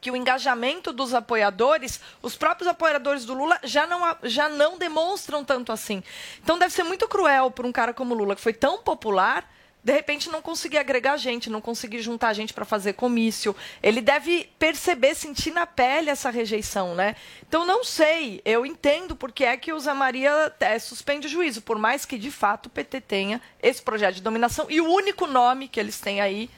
que 0.00 0.10
o 0.10 0.16
engajamento 0.16 0.92
dos 0.92 1.14
apoiadores, 1.14 1.98
os 2.20 2.36
próprios 2.36 2.68
apoiadores 2.68 3.24
do 3.24 3.32
Lula 3.32 3.58
já 3.62 3.86
não, 3.86 4.16
já 4.24 4.50
não 4.50 4.76
demonstram 4.76 5.42
tanto 5.42 5.72
assim. 5.72 6.02
Então 6.42 6.58
deve 6.58 6.74
ser 6.74 6.82
muito 6.82 7.08
cruel 7.08 7.50
para 7.50 7.66
um 7.66 7.72
cara 7.72 7.94
como 7.94 8.14
Lula, 8.14 8.36
que 8.36 8.42
foi 8.42 8.52
tão 8.52 8.82
popular, 8.82 9.50
de 9.84 9.92
repente 9.92 10.30
não 10.30 10.40
conseguir 10.40 10.78
agregar 10.78 11.18
gente, 11.18 11.50
não 11.50 11.60
conseguir 11.60 12.00
juntar 12.00 12.32
gente 12.32 12.54
para 12.54 12.64
fazer 12.64 12.94
comício. 12.94 13.54
Ele 13.82 14.00
deve 14.00 14.48
perceber, 14.58 15.14
sentir 15.14 15.52
na 15.52 15.66
pele 15.66 16.08
essa 16.08 16.30
rejeição, 16.30 16.94
né? 16.94 17.14
Então 17.46 17.66
não 17.66 17.84
sei, 17.84 18.40
eu 18.46 18.64
entendo 18.64 19.14
porque 19.14 19.44
é 19.44 19.58
que 19.58 19.74
o 19.74 19.78
Zé 19.78 19.92
Maria 19.92 20.50
é, 20.58 20.78
suspende 20.78 21.26
o 21.26 21.30
juízo, 21.30 21.60
por 21.60 21.78
mais 21.78 22.06
que 22.06 22.16
de 22.16 22.30
fato 22.30 22.66
o 22.66 22.70
PT 22.70 23.02
tenha 23.02 23.42
esse 23.62 23.82
projeto 23.82 24.14
de 24.14 24.22
dominação 24.22 24.66
e 24.70 24.80
o 24.80 24.90
único 24.90 25.26
nome 25.26 25.68
que 25.68 25.78
eles 25.78 26.00
têm 26.00 26.22
aí 26.22 26.48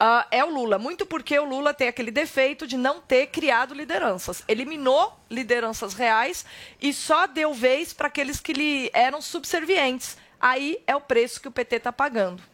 ah, 0.00 0.26
é 0.32 0.44
o 0.44 0.50
Lula. 0.50 0.76
Muito 0.76 1.06
porque 1.06 1.38
o 1.38 1.44
Lula 1.44 1.72
tem 1.72 1.86
aquele 1.86 2.10
defeito 2.10 2.66
de 2.66 2.76
não 2.76 3.00
ter 3.00 3.28
criado 3.28 3.72
lideranças. 3.72 4.42
Eliminou 4.48 5.16
lideranças 5.30 5.94
reais 5.94 6.44
e 6.82 6.92
só 6.92 7.28
deu 7.28 7.54
vez 7.54 7.92
para 7.92 8.08
aqueles 8.08 8.40
que 8.40 8.52
lhe 8.52 8.90
eram 8.92 9.22
subservientes. 9.22 10.16
Aí 10.40 10.82
é 10.88 10.96
o 10.96 11.00
preço 11.00 11.40
que 11.40 11.46
o 11.46 11.52
PT 11.52 11.76
está 11.76 11.92
pagando. 11.92 12.53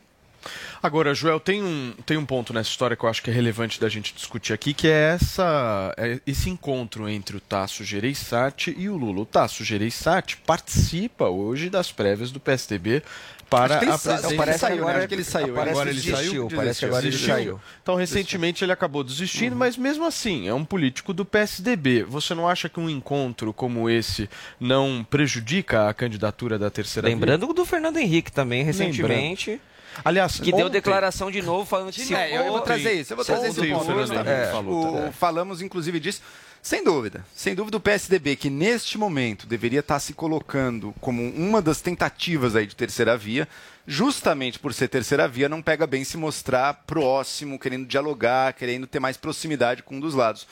Agora, 0.83 1.14
Joel, 1.14 1.38
tem 1.40 1.62
um, 1.62 1.92
tem 2.07 2.16
um 2.16 2.24
ponto 2.24 2.53
nessa 2.55 2.70
história 2.70 2.96
que 2.96 3.05
eu 3.05 3.09
acho 3.09 3.22
que 3.22 3.31
é 3.31 3.33
relevante 3.33 3.81
da 3.81 3.88
gente 3.88 4.14
discutir 4.14 4.53
aqui, 4.53 4.72
que 4.72 4.88
é, 4.88 5.14
essa, 5.14 5.94
é 5.96 6.20
esse 6.26 6.48
encontro 6.48 7.09
entre 7.09 7.37
o 7.37 7.40
Tasso 7.40 7.85
Gereissati 7.85 8.74
e 8.79 8.88
o 8.88 8.96
Lula. 8.96 9.20
O 9.20 9.26
Tasso 9.26 9.62
Gereissati 9.64 10.37
participa 10.38 11.29
hoje 11.29 11.68
das 11.68 11.92
prévias 11.92 12.31
do 12.31 12.40
PSDB 12.40 13.03
para 13.50 13.74
Acho 13.74 13.79
que 13.81 13.85
ele 13.85 13.92
a 13.92 13.98
presidência. 13.98 14.37
parece 14.37 14.59
que 14.66 14.72
agora- 14.72 14.98
Acho 14.98 15.09
que 15.09 15.14
ele 15.14 15.24
saiu. 15.24 15.46
Agora 15.50 15.72
Parece 15.72 15.81
ele 15.90 16.00
que 16.00 16.07
desistiu, 16.12 16.42
saiu. 16.48 16.57
parece 16.57 16.79
que 16.79 16.85
agora 16.85 17.03
ele 17.03 17.11
Desistiu. 17.11 17.35
saiu. 17.35 17.61
Então, 17.83 17.94
recentemente 17.96 18.64
ele 18.64 18.72
acabou 18.72 19.03
desistindo, 19.03 19.57
mas 19.57 19.76
mesmo 19.76 20.07
assim, 20.07 20.46
é 20.46 20.55
um 20.55 20.64
político 20.64 21.12
do 21.12 21.24
PSDB. 21.24 22.05
Você 22.05 22.33
não 22.33 22.48
acha 22.48 22.68
que 22.68 22.79
um 22.79 22.88
encontro 22.88 23.53
como 23.53 23.90
esse 23.90 24.31
não 24.61 25.05
prejudica 25.11 25.88
a 25.88 25.94
candidatura 25.94 26.59
da 26.61 26.70
terceira 26.70 27.09
via? 27.09 27.14
Lembrando 27.16 27.53
do 27.53 27.64
Fernando 27.66 27.96
Henrique 27.98 28.31
também, 28.31 28.62
recentemente. 28.62 29.61
Aliás, 30.05 30.38
que 30.38 30.50
deu 30.53 30.66
ontem- 30.66 30.70
declaração 30.72 31.31
de 31.31 31.42
novo 31.42 31.64
falando 31.66 31.92
que 31.92 32.00
se 32.05 32.14
É, 32.14 32.37
eu, 32.37 32.42
eu 32.42 32.53
vou 32.53 32.61
trazer 32.61 32.92
isso. 32.92 33.12
Eu 33.12 33.16
vou 33.16 33.24
trazer 33.24 33.53
for- 33.53 33.64
esse 33.64 33.74
ponto. 33.74 34.98
É, 34.98 35.09
o- 35.09 35.12
Falamos, 35.12 35.61
inclusive, 35.62 35.98
disso. 36.00 36.22
Sem 36.62 36.85
dúvida. 36.85 37.24
Sem 37.35 37.55
dúvida, 37.55 37.79
o 37.79 37.81
PSDB, 37.81 38.37
que 38.37 38.50
neste 38.50 38.98
momento 38.98 39.46
deveria 39.46 39.81
estar 39.81 39.98
se 39.98 40.12
colocando 40.12 40.94
como 41.00 41.22
uma 41.31 41.62
das 41.62 41.81
tentativas 41.81 42.55
aí 42.55 42.66
de 42.66 42.76
terceira 42.76 43.16
via, 43.16 43.48
justamente 43.87 44.59
por 44.59 44.72
ser 44.74 44.88
terceira 44.88 45.26
via, 45.26 45.48
não 45.48 45.62
pega 45.62 45.87
bem 45.87 46.05
se 46.05 46.16
mostrar 46.18 46.74
próximo, 46.87 47.59
querendo 47.59 47.87
dialogar, 47.87 48.53
querendo 48.53 48.87
ter 48.87 49.00
mais 49.00 49.16
proximidade 49.16 49.83
com 49.83 49.96
um 49.96 50.00
dos 50.00 50.14
lados. 50.14 50.46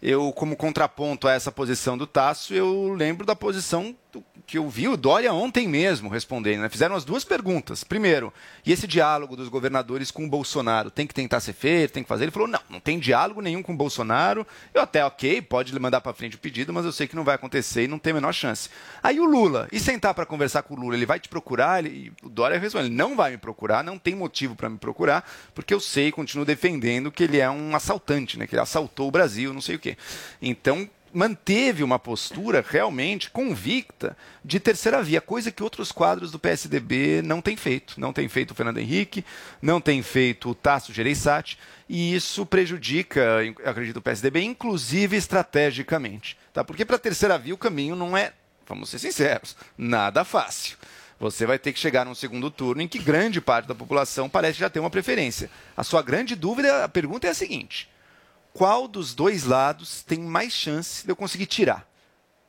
Eu, 0.00 0.32
como 0.32 0.54
contraponto 0.54 1.26
a 1.26 1.32
essa 1.32 1.50
posição 1.50 1.98
do 1.98 2.06
Tasso, 2.06 2.54
eu 2.54 2.92
lembro 2.92 3.26
da 3.26 3.34
posição 3.34 3.96
que 4.46 4.56
eu 4.56 4.68
vi 4.68 4.88
o 4.88 4.96
Dória 4.96 5.32
ontem 5.32 5.68
mesmo 5.68 6.08
respondendo. 6.08 6.60
né? 6.60 6.68
Fizeram 6.68 6.94
as 6.94 7.04
duas 7.04 7.24
perguntas. 7.24 7.84
Primeiro, 7.84 8.32
e 8.64 8.72
esse 8.72 8.86
diálogo 8.86 9.36
dos 9.36 9.48
governadores 9.48 10.10
com 10.10 10.24
o 10.24 10.28
Bolsonaro 10.28 10.90
tem 10.90 11.06
que 11.06 11.14
tentar 11.14 11.40
ser 11.40 11.52
feito, 11.52 11.92
tem 11.92 12.02
que 12.02 12.08
fazer? 12.08 12.24
Ele 12.24 12.30
falou: 12.30 12.48
não, 12.48 12.60
não 12.70 12.80
tem 12.80 12.98
diálogo 12.98 13.40
nenhum 13.40 13.62
com 13.62 13.72
o 13.72 13.76
Bolsonaro. 13.76 14.46
Eu 14.72 14.82
até, 14.82 15.04
ok, 15.04 15.42
pode 15.42 15.78
mandar 15.78 16.00
para 16.00 16.14
frente 16.14 16.36
o 16.36 16.38
pedido, 16.38 16.72
mas 16.72 16.84
eu 16.84 16.92
sei 16.92 17.06
que 17.06 17.16
não 17.16 17.24
vai 17.24 17.34
acontecer 17.34 17.84
e 17.84 17.88
não 17.88 17.98
tem 17.98 18.12
a 18.12 18.14
menor 18.14 18.32
chance. 18.32 18.70
Aí 19.02 19.20
o 19.20 19.24
Lula, 19.24 19.68
e 19.70 19.78
sentar 19.78 20.14
para 20.14 20.24
conversar 20.24 20.62
com 20.62 20.74
o 20.74 20.78
Lula, 20.78 20.94
ele 20.94 21.06
vai 21.06 21.20
te 21.20 21.28
procurar? 21.28 21.84
Ele, 21.84 22.12
o 22.22 22.28
Dória 22.28 22.58
respondeu: 22.58 22.86
ele 22.86 22.96
não 22.96 23.16
vai 23.16 23.32
me 23.32 23.38
procurar, 23.38 23.84
não 23.84 23.98
tem 23.98 24.14
motivo 24.14 24.56
para 24.56 24.68
me 24.70 24.78
procurar, 24.78 25.28
porque 25.54 25.74
eu 25.74 25.80
sei 25.80 26.10
continuo 26.10 26.44
defendendo 26.44 27.12
que 27.12 27.22
ele 27.22 27.38
é 27.38 27.50
um 27.50 27.76
assaltante, 27.76 28.38
né? 28.38 28.46
que 28.46 28.54
ele 28.54 28.62
assaltou 28.62 29.08
o 29.08 29.10
Brasil, 29.10 29.52
não 29.52 29.60
sei 29.60 29.76
o 29.76 29.78
quê. 29.78 29.96
Então, 30.40 30.88
manteve 31.12 31.82
uma 31.82 31.98
postura 31.98 32.64
realmente 32.66 33.30
convicta 33.30 34.16
de 34.44 34.60
terceira 34.60 35.02
via, 35.02 35.20
coisa 35.20 35.50
que 35.50 35.62
outros 35.62 35.90
quadros 35.92 36.30
do 36.30 36.38
PSDB 36.38 37.22
não 37.22 37.40
têm 37.40 37.56
feito. 37.56 38.00
Não 38.00 38.12
tem 38.12 38.28
feito 38.28 38.50
o 38.50 38.54
Fernando 38.54 38.78
Henrique, 38.78 39.24
não 39.60 39.80
tem 39.80 40.02
feito 40.02 40.50
o 40.50 40.54
Tasso 40.54 40.92
Gereissati, 40.92 41.58
e 41.88 42.14
isso 42.14 42.44
prejudica, 42.44 43.38
acredito, 43.64 43.96
o 43.98 44.02
PSDB, 44.02 44.42
inclusive 44.42 45.16
estrategicamente. 45.16 46.36
Tá? 46.52 46.62
Porque 46.62 46.84
para 46.84 46.96
a 46.96 47.00
terceira 47.00 47.38
via 47.38 47.54
o 47.54 47.58
caminho 47.58 47.96
não 47.96 48.16
é, 48.16 48.32
vamos 48.66 48.88
ser 48.90 48.98
sinceros, 48.98 49.56
nada 49.76 50.24
fácil. 50.24 50.76
Você 51.20 51.46
vai 51.46 51.58
ter 51.58 51.72
que 51.72 51.80
chegar 51.80 52.04
num 52.04 52.14
segundo 52.14 52.48
turno 52.50 52.80
em 52.80 52.86
que 52.86 52.98
grande 52.98 53.40
parte 53.40 53.66
da 53.66 53.74
população 53.74 54.28
parece 54.28 54.58
já 54.58 54.70
ter 54.70 54.78
uma 54.78 54.90
preferência. 54.90 55.50
A 55.76 55.82
sua 55.82 56.00
grande 56.00 56.36
dúvida, 56.36 56.84
a 56.84 56.88
pergunta 56.88 57.26
é 57.26 57.30
a 57.30 57.34
seguinte: 57.34 57.88
qual 58.58 58.88
dos 58.88 59.14
dois 59.14 59.44
lados 59.44 60.02
tem 60.02 60.18
mais 60.18 60.52
chance 60.52 61.04
de 61.04 61.12
eu 61.12 61.14
conseguir 61.14 61.46
tirar? 61.46 61.86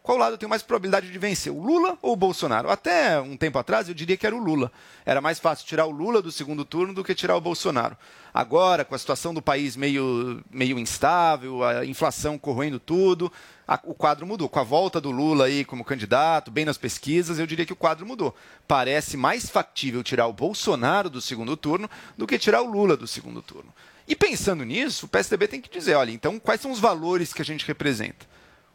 Qual 0.01 0.17
lado 0.17 0.33
eu 0.33 0.37
tenho 0.39 0.49
mais 0.49 0.63
probabilidade 0.63 1.11
de 1.11 1.19
vencer, 1.19 1.53
o 1.53 1.61
Lula 1.61 1.99
ou 2.01 2.13
o 2.13 2.15
Bolsonaro? 2.15 2.71
Até 2.71 3.21
um 3.21 3.37
tempo 3.37 3.59
atrás 3.59 3.87
eu 3.87 3.93
diria 3.93 4.17
que 4.17 4.25
era 4.25 4.35
o 4.35 4.39
Lula. 4.43 4.71
Era 5.05 5.21
mais 5.21 5.37
fácil 5.37 5.67
tirar 5.67 5.85
o 5.85 5.91
Lula 5.91 6.19
do 6.19 6.31
segundo 6.31 6.65
turno 6.65 6.95
do 6.95 7.03
que 7.03 7.13
tirar 7.13 7.35
o 7.35 7.41
Bolsonaro. 7.41 7.95
Agora, 8.33 8.83
com 8.83 8.95
a 8.95 8.97
situação 8.97 9.35
do 9.35 9.41
país 9.41 9.75
meio, 9.75 10.43
meio 10.49 10.79
instável, 10.79 11.63
a 11.63 11.85
inflação 11.85 12.39
corroendo 12.39 12.79
tudo, 12.79 13.31
a- 13.67 13.79
o 13.83 13.93
quadro 13.93 14.25
mudou. 14.25 14.49
Com 14.49 14.59
a 14.59 14.63
volta 14.63 14.99
do 14.99 15.11
Lula 15.11 15.45
aí 15.45 15.63
como 15.63 15.85
candidato, 15.85 16.49
bem 16.49 16.65
nas 16.65 16.77
pesquisas, 16.77 17.37
eu 17.37 17.45
diria 17.45 17.67
que 17.67 17.73
o 17.73 17.75
quadro 17.75 18.03
mudou. 18.03 18.35
Parece 18.67 19.15
mais 19.15 19.47
factível 19.47 20.01
tirar 20.01 20.25
o 20.25 20.33
Bolsonaro 20.33 21.07
do 21.07 21.21
segundo 21.21 21.55
turno 21.55 21.87
do 22.17 22.25
que 22.25 22.39
tirar 22.39 22.63
o 22.63 22.71
Lula 22.71 22.97
do 22.97 23.05
segundo 23.05 23.43
turno. 23.43 23.71
E 24.09 24.15
pensando 24.15 24.63
nisso, 24.63 25.05
o 25.05 25.09
PSDB 25.09 25.47
tem 25.47 25.61
que 25.61 25.69
dizer, 25.69 25.93
olha, 25.93 26.09
então 26.09 26.39
quais 26.39 26.59
são 26.59 26.71
os 26.71 26.79
valores 26.79 27.31
que 27.31 27.43
a 27.43 27.45
gente 27.45 27.63
representa? 27.67 28.25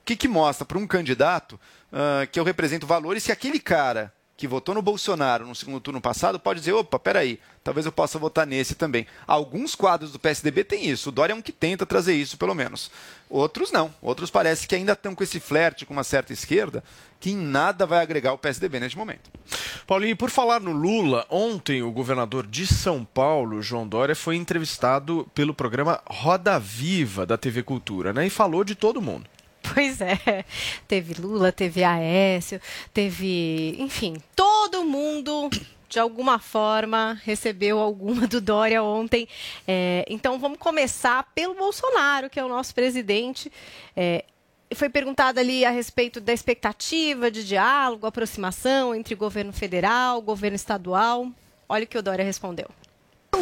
O 0.00 0.04
que, 0.04 0.14
que 0.14 0.28
mostra 0.28 0.64
para 0.64 0.78
um 0.78 0.86
candidato 0.86 1.58
ah, 1.92 2.24
que 2.30 2.38
eu 2.38 2.44
represento 2.44 2.86
valores 2.86 3.26
que 3.26 3.32
aquele 3.32 3.58
cara 3.58 4.13
que 4.36 4.48
votou 4.48 4.74
no 4.74 4.82
Bolsonaro 4.82 5.46
no 5.46 5.54
segundo 5.54 5.80
turno 5.80 6.00
passado 6.00 6.40
pode 6.40 6.60
dizer, 6.60 6.72
opa, 6.72 6.98
peraí, 6.98 7.38
talvez 7.62 7.86
eu 7.86 7.92
possa 7.92 8.18
votar 8.18 8.46
nesse 8.46 8.74
também. 8.74 9.06
Alguns 9.26 9.74
quadros 9.74 10.12
do 10.12 10.18
PSDB 10.18 10.64
têm 10.64 10.88
isso, 10.88 11.08
o 11.08 11.12
Dória 11.12 11.32
é 11.32 11.36
um 11.36 11.42
que 11.42 11.52
tenta 11.52 11.86
trazer 11.86 12.14
isso, 12.14 12.36
pelo 12.36 12.54
menos. 12.54 12.90
Outros 13.30 13.70
não, 13.70 13.94
outros 14.02 14.30
parece 14.30 14.66
que 14.66 14.74
ainda 14.74 14.92
estão 14.92 15.14
com 15.14 15.22
esse 15.22 15.38
flerte 15.38 15.86
com 15.86 15.92
uma 15.92 16.04
certa 16.04 16.32
esquerda, 16.32 16.82
que 17.20 17.30
em 17.30 17.36
nada 17.36 17.86
vai 17.86 18.00
agregar 18.00 18.32
o 18.32 18.38
PSDB 18.38 18.80
neste 18.80 18.98
momento. 18.98 19.30
Paulinho, 19.86 20.16
por 20.16 20.30
falar 20.30 20.60
no 20.60 20.72
Lula, 20.72 21.24
ontem 21.30 21.82
o 21.82 21.90
governador 21.90 22.46
de 22.46 22.66
São 22.66 23.04
Paulo, 23.04 23.62
João 23.62 23.86
Dória, 23.86 24.14
foi 24.14 24.36
entrevistado 24.36 25.28
pelo 25.34 25.54
programa 25.54 26.00
Roda 26.06 26.58
Viva 26.58 27.24
da 27.24 27.38
TV 27.38 27.62
Cultura, 27.62 28.12
né? 28.12 28.26
E 28.26 28.30
falou 28.30 28.64
de 28.64 28.74
todo 28.74 29.00
mundo. 29.00 29.26
Pois 29.72 30.00
é, 30.00 30.44
teve 30.86 31.14
Lula, 31.14 31.50
teve 31.50 31.82
Aécio, 31.82 32.60
teve, 32.92 33.74
enfim, 33.78 34.16
todo 34.36 34.84
mundo 34.84 35.48
de 35.88 35.98
alguma 35.98 36.38
forma 36.38 37.20
recebeu 37.24 37.78
alguma 37.78 38.26
do 38.26 38.40
Dória 38.40 38.82
ontem. 38.82 39.28
É, 39.66 40.04
então 40.08 40.38
vamos 40.38 40.58
começar 40.58 41.22
pelo 41.34 41.54
Bolsonaro, 41.54 42.28
que 42.28 42.38
é 42.38 42.44
o 42.44 42.48
nosso 42.48 42.74
presidente. 42.74 43.50
É, 43.96 44.24
foi 44.74 44.88
perguntado 44.88 45.38
ali 45.38 45.64
a 45.64 45.70
respeito 45.70 46.20
da 46.20 46.32
expectativa 46.32 47.30
de 47.30 47.44
diálogo, 47.44 48.06
aproximação 48.06 48.94
entre 48.94 49.14
governo 49.14 49.52
federal, 49.52 50.20
governo 50.20 50.56
estadual. 50.56 51.28
Olha 51.68 51.84
o 51.84 51.86
que 51.86 51.96
o 51.96 52.02
Dória 52.02 52.24
respondeu. 52.24 52.68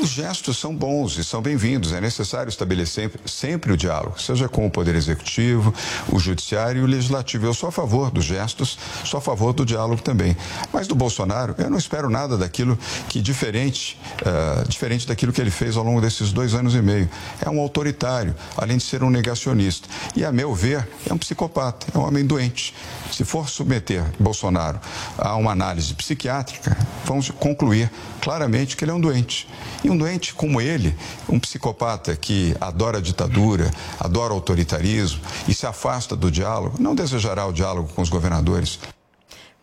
Os 0.01 0.09
gestos 0.09 0.59
são 0.59 0.75
bons 0.75 1.17
e 1.19 1.25
são 1.25 1.41
bem-vindos. 1.43 1.93
É 1.93 2.01
necessário 2.01 2.49
estabelecer 2.49 3.03
sempre, 3.03 3.21
sempre 3.31 3.73
o 3.73 3.77
diálogo, 3.77 4.21
seja 4.21 4.49
com 4.49 4.67
o 4.67 4.71
Poder 4.71 4.95
Executivo, 4.95 5.73
o 6.09 6.19
Judiciário 6.19 6.81
e 6.81 6.85
o 6.85 6.87
Legislativo. 6.87 7.47
Eu 7.47 7.55
sou 7.55 7.69
a 7.69 7.73
favor 7.73 8.11
dos 8.11 8.25
gestos, 8.25 8.79
sou 9.05 9.19
a 9.19 9.21
favor 9.21 9.53
do 9.53 9.65
diálogo 9.65 10.03
também. 10.03 10.37
Mas 10.73 10.87
do 10.87 10.95
Bolsonaro, 10.95 11.55
eu 11.59 11.71
não 11.71 11.79
espero 11.79 12.11
nada 12.11 12.37
daquilo 12.37 12.79
que 13.09 13.21
diferente, 13.21 13.99
uh, 14.21 14.69
diferente 14.69 15.07
daquilo 15.07 15.33
que 15.33 15.41
ele 15.41 15.51
fez 15.51 15.77
ao 15.77 15.85
longo 15.85 16.01
desses 16.01 16.33
dois 16.33 16.55
anos 16.55 16.75
e 16.75 16.83
meio. 16.83 17.09
É 17.41 17.49
um 17.49 17.61
autoritário, 17.61 18.35
além 18.57 18.77
de 18.77 18.85
ser 18.85 19.03
um 19.03 19.11
negacionista. 19.11 19.89
E, 20.17 20.25
a 20.25 20.33
meu 20.33 20.55
ver, 20.55 20.87
é 21.09 21.13
um 21.13 21.19
psicopata, 21.19 21.87
é 21.95 21.99
um 21.99 22.07
homem 22.07 22.25
doente. 22.25 22.75
Se 23.11 23.25
for 23.25 23.49
submeter 23.49 24.05
Bolsonaro 24.19 24.81
a 25.19 25.37
uma 25.37 25.53
análise 25.53 25.95
psiquiátrica, 25.95 26.77
vamos 27.05 27.31
concluir 27.31 27.91
claramente 28.21 28.77
que 28.77 28.85
ele 28.85 28.91
é 28.91 28.95
um 28.95 29.01
doente. 29.01 29.49
E 29.85 29.91
um 29.91 29.97
doente 29.97 30.35
como 30.35 30.61
ele, 30.61 30.95
um 31.29 31.39
psicopata 31.39 32.17
que 32.17 32.55
adora 32.61 32.99
a 32.99 33.01
ditadura, 33.01 33.71
adora 33.99 34.33
o 34.33 34.37
autoritarismo 34.37 35.21
e 35.49 35.55
se 35.55 35.67
afasta 35.67 36.15
do 36.15 36.31
diálogo, 36.31 36.81
não 36.81 36.95
desejará 36.95 37.47
o 37.47 37.53
diálogo 37.53 37.89
com 37.93 38.03
os 38.03 38.09
governadores. 38.09 38.79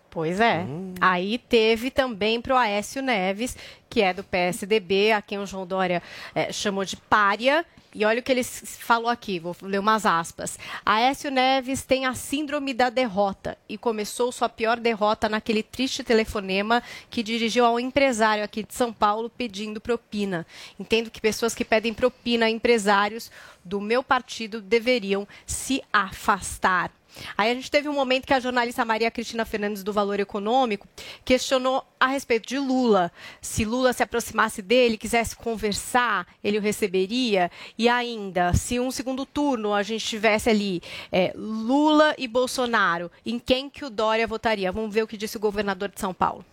Pois 0.10 0.40
é. 0.40 0.66
Aí 1.00 1.38
teve 1.38 1.92
também 1.92 2.42
para 2.42 2.56
o 2.56 2.58
Aécio 2.58 3.02
Neves, 3.02 3.56
que 3.90 4.02
é 4.02 4.14
do 4.14 4.24
PSDB, 4.24 5.12
a 5.12 5.22
quem 5.22 5.38
o 5.38 5.46
João 5.46 5.68
Dória 5.68 6.02
eh, 6.34 6.52
chamou 6.52 6.84
de 6.84 6.96
pária. 6.96 7.64
E 8.00 8.06
olha 8.06 8.22
o 8.22 8.24
que 8.24 8.32
ele 8.32 8.46
falou 8.46 9.10
aqui, 9.10 9.40
vou 9.40 9.54
ler 9.62 9.78
umas 9.78 10.06
aspas. 10.06 10.58
Aécio 10.86 11.30
Neves 11.30 11.84
tem 11.84 12.06
a 12.06 12.14
síndrome 12.14 12.74
da 12.74 12.90
derrota 12.90 13.58
e 13.68 13.78
começou 13.78 14.32
sua 14.32 14.48
pior 14.48 14.80
derrota 14.80 15.28
naquele 15.28 15.62
triste 15.62 16.02
telefonema 16.02 16.82
que 17.10 17.22
dirigiu 17.22 17.66
a 17.66 17.74
um 17.74 17.78
empresário 17.78 18.42
aqui 18.42 18.64
de 18.64 18.74
São 18.74 18.94
Paulo 18.94 19.30
pedindo 19.30 19.82
propina. 19.82 20.48
Entendo 20.80 21.12
que 21.12 21.20
pessoas 21.20 21.54
que 21.54 21.66
pedem 21.66 21.94
propina 21.94 22.46
a 22.46 22.50
empresários 22.50 23.30
do 23.66 23.82
meu 23.82 24.02
partido 24.02 24.62
deveriam 24.62 25.28
se 25.46 25.84
afastar. 25.92 26.94
Aí 27.38 27.52
a 27.52 27.54
gente 27.54 27.70
teve 27.70 27.90
um 27.90 27.94
momento 27.94 28.26
que 28.26 28.34
a 28.34 28.40
jornalista 28.40 28.86
Maria 28.86 29.12
Cristina 29.12 29.46
Fernandes 29.46 29.84
do 29.84 29.94
Valor 29.94 30.20
Econômico 30.20 30.88
questionou 31.24 31.84
a 32.00 32.08
respeito 32.08 32.48
de 32.48 32.58
Lula. 32.58 33.12
Se 33.42 33.66
Lula 33.66 33.94
se 33.94 34.04
aproximasse 34.04 34.62
dele, 34.62 34.98
quisesse 34.98 35.36
conversar, 35.36 36.28
ele 36.44 36.58
o 36.58 36.62
receberia. 36.62 37.52
E 37.78 37.90
ainda, 37.90 38.54
se 38.54 38.80
um 38.80 38.92
segundo 38.92 39.26
turno 39.26 39.74
a 39.74 39.84
gente 39.84 40.06
tivesse 40.06 40.50
ali 40.50 40.82
é, 41.12 41.34
Lula 41.36 42.16
e 42.18 42.28
Bolsonaro, 42.28 43.12
em 43.26 43.40
quem 43.40 43.70
que 43.70 43.86
o 43.86 43.90
Dória 43.90 44.28
votaria? 44.28 44.72
Vamos 44.72 44.94
ver 44.94 45.04
o 45.04 45.08
que 45.08 45.18
disse 45.18 45.38
o 45.38 45.40
governador 45.40 45.90
de 45.90 46.00
São 46.00 46.14
Paulo. 46.14 46.46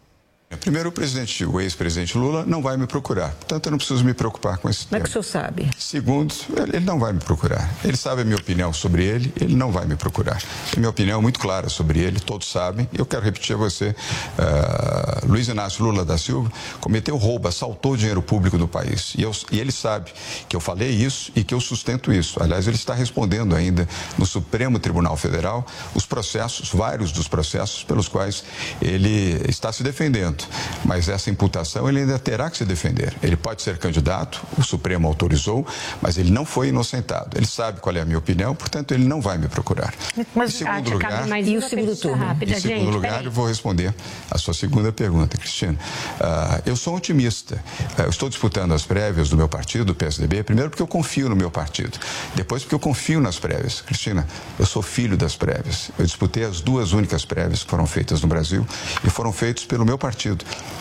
Primeiro, 0.60 0.90
o 0.90 0.92
presidente, 0.92 1.44
o 1.44 1.60
ex-presidente 1.60 2.16
Lula 2.16 2.44
não 2.46 2.62
vai 2.62 2.76
me 2.76 2.86
procurar. 2.86 3.30
Portanto, 3.30 3.66
eu 3.66 3.70
não 3.72 3.78
preciso 3.78 4.04
me 4.04 4.14
preocupar 4.14 4.58
com 4.58 4.68
esse 4.70 4.86
tema. 4.86 4.90
Como 4.90 4.96
é 5.00 5.02
que 5.02 5.08
o 5.08 5.22
senhor 5.22 5.42
sabe? 5.44 5.70
Segundo, 5.76 6.32
ele 6.72 6.84
não 6.84 7.00
vai 7.00 7.12
me 7.12 7.18
procurar. 7.18 7.68
Ele 7.84 7.96
sabe 7.96 8.22
a 8.22 8.24
minha 8.24 8.36
opinião 8.36 8.72
sobre 8.72 9.04
ele, 9.04 9.32
ele 9.40 9.56
não 9.56 9.72
vai 9.72 9.86
me 9.86 9.96
procurar. 9.96 10.40
A 10.72 10.78
minha 10.78 10.88
opinião 10.88 11.18
é 11.18 11.22
muito 11.22 11.40
clara 11.40 11.68
sobre 11.68 11.98
ele, 11.98 12.20
todos 12.20 12.48
sabem. 12.50 12.88
Eu 12.96 13.04
quero 13.04 13.22
repetir 13.24 13.56
a 13.56 13.58
você, 13.58 13.94
ah, 14.38 15.20
Luiz 15.26 15.48
Inácio 15.48 15.84
Lula 15.84 16.04
da 16.04 16.16
Silva 16.16 16.50
cometeu 16.80 17.16
roubo, 17.16 17.48
assaltou 17.48 17.96
dinheiro 17.96 18.22
público 18.22 18.56
do 18.56 18.68
país. 18.68 19.14
E, 19.18 19.22
eu- 19.22 19.32
e 19.50 19.58
ele 19.58 19.72
sabe 19.72 20.12
que 20.48 20.54
eu 20.54 20.60
falei 20.60 20.90
isso 20.90 21.32
e 21.34 21.42
que 21.42 21.54
eu 21.54 21.60
sustento 21.60 22.12
isso. 22.12 22.40
Aliás, 22.40 22.66
ele 22.68 22.76
está 22.76 22.94
respondendo 22.94 23.54
ainda 23.56 23.86
no 24.16 24.24
Supremo 24.24 24.78
Tribunal 24.78 25.16
Federal 25.16 25.66
os 25.94 26.06
processos, 26.06 26.70
vários 26.70 27.10
dos 27.10 27.26
processos 27.26 27.82
pelos 27.82 28.06
quais 28.08 28.44
ele 28.80 29.40
está 29.48 29.72
se 29.72 29.82
defendendo. 29.82 30.35
Mas 30.84 31.08
essa 31.08 31.30
imputação 31.30 31.88
ele 31.88 32.00
ainda 32.00 32.18
terá 32.18 32.50
que 32.50 32.56
se 32.56 32.64
defender. 32.64 33.14
Ele 33.22 33.36
pode 33.36 33.62
ser 33.62 33.78
candidato, 33.78 34.42
o 34.58 34.62
Supremo 34.62 35.06
autorizou, 35.06 35.66
mas 36.00 36.18
ele 36.18 36.30
não 36.30 36.44
foi 36.44 36.68
inocentado. 36.68 37.36
Ele 37.36 37.46
sabe 37.46 37.80
qual 37.80 37.94
é 37.96 38.00
a 38.00 38.04
minha 38.04 38.18
opinião, 38.18 38.54
portanto, 38.54 38.92
ele 38.92 39.04
não 39.04 39.20
vai 39.20 39.38
me 39.38 39.48
procurar. 39.48 39.94
Mas 40.34 40.54
em 40.54 40.58
segundo 40.58 40.90
ah, 40.90 40.92
lugar, 40.94 41.26
mais 41.26 41.48
uma 41.48 41.68
pergunta 41.68 42.14
rápida, 42.14 42.52
em 42.52 42.60
segundo 42.60 42.78
gente, 42.78 42.92
lugar, 42.92 43.10
peraí. 43.10 43.26
eu 43.26 43.30
vou 43.30 43.46
responder 43.46 43.94
a 44.30 44.38
sua 44.38 44.54
segunda 44.54 44.92
pergunta, 44.92 45.36
Cristina. 45.36 45.78
Ah, 46.20 46.60
eu 46.66 46.76
sou 46.76 46.96
otimista. 46.96 47.62
Ah, 47.96 48.02
eu 48.02 48.10
estou 48.10 48.28
disputando 48.28 48.72
as 48.72 48.84
prévias 48.84 49.28
do 49.28 49.36
meu 49.36 49.48
partido, 49.48 49.84
do 49.84 49.94
PSDB, 49.94 50.42
primeiro 50.42 50.70
porque 50.70 50.82
eu 50.82 50.86
confio 50.86 51.28
no 51.28 51.36
meu 51.36 51.50
partido, 51.50 51.98
depois 52.34 52.62
porque 52.62 52.74
eu 52.74 52.80
confio 52.80 53.20
nas 53.20 53.38
prévias. 53.38 53.80
Cristina, 53.80 54.26
eu 54.58 54.66
sou 54.66 54.82
filho 54.82 55.16
das 55.16 55.36
prévias. 55.36 55.90
Eu 55.98 56.04
disputei 56.04 56.44
as 56.44 56.60
duas 56.60 56.92
únicas 56.92 57.24
prévias 57.24 57.62
que 57.62 57.70
foram 57.70 57.86
feitas 57.86 58.20
no 58.20 58.28
Brasil 58.28 58.66
e 59.04 59.10
foram 59.10 59.32
feitas 59.32 59.64
pelo 59.64 59.84
meu 59.84 59.96
partido, 59.96 60.25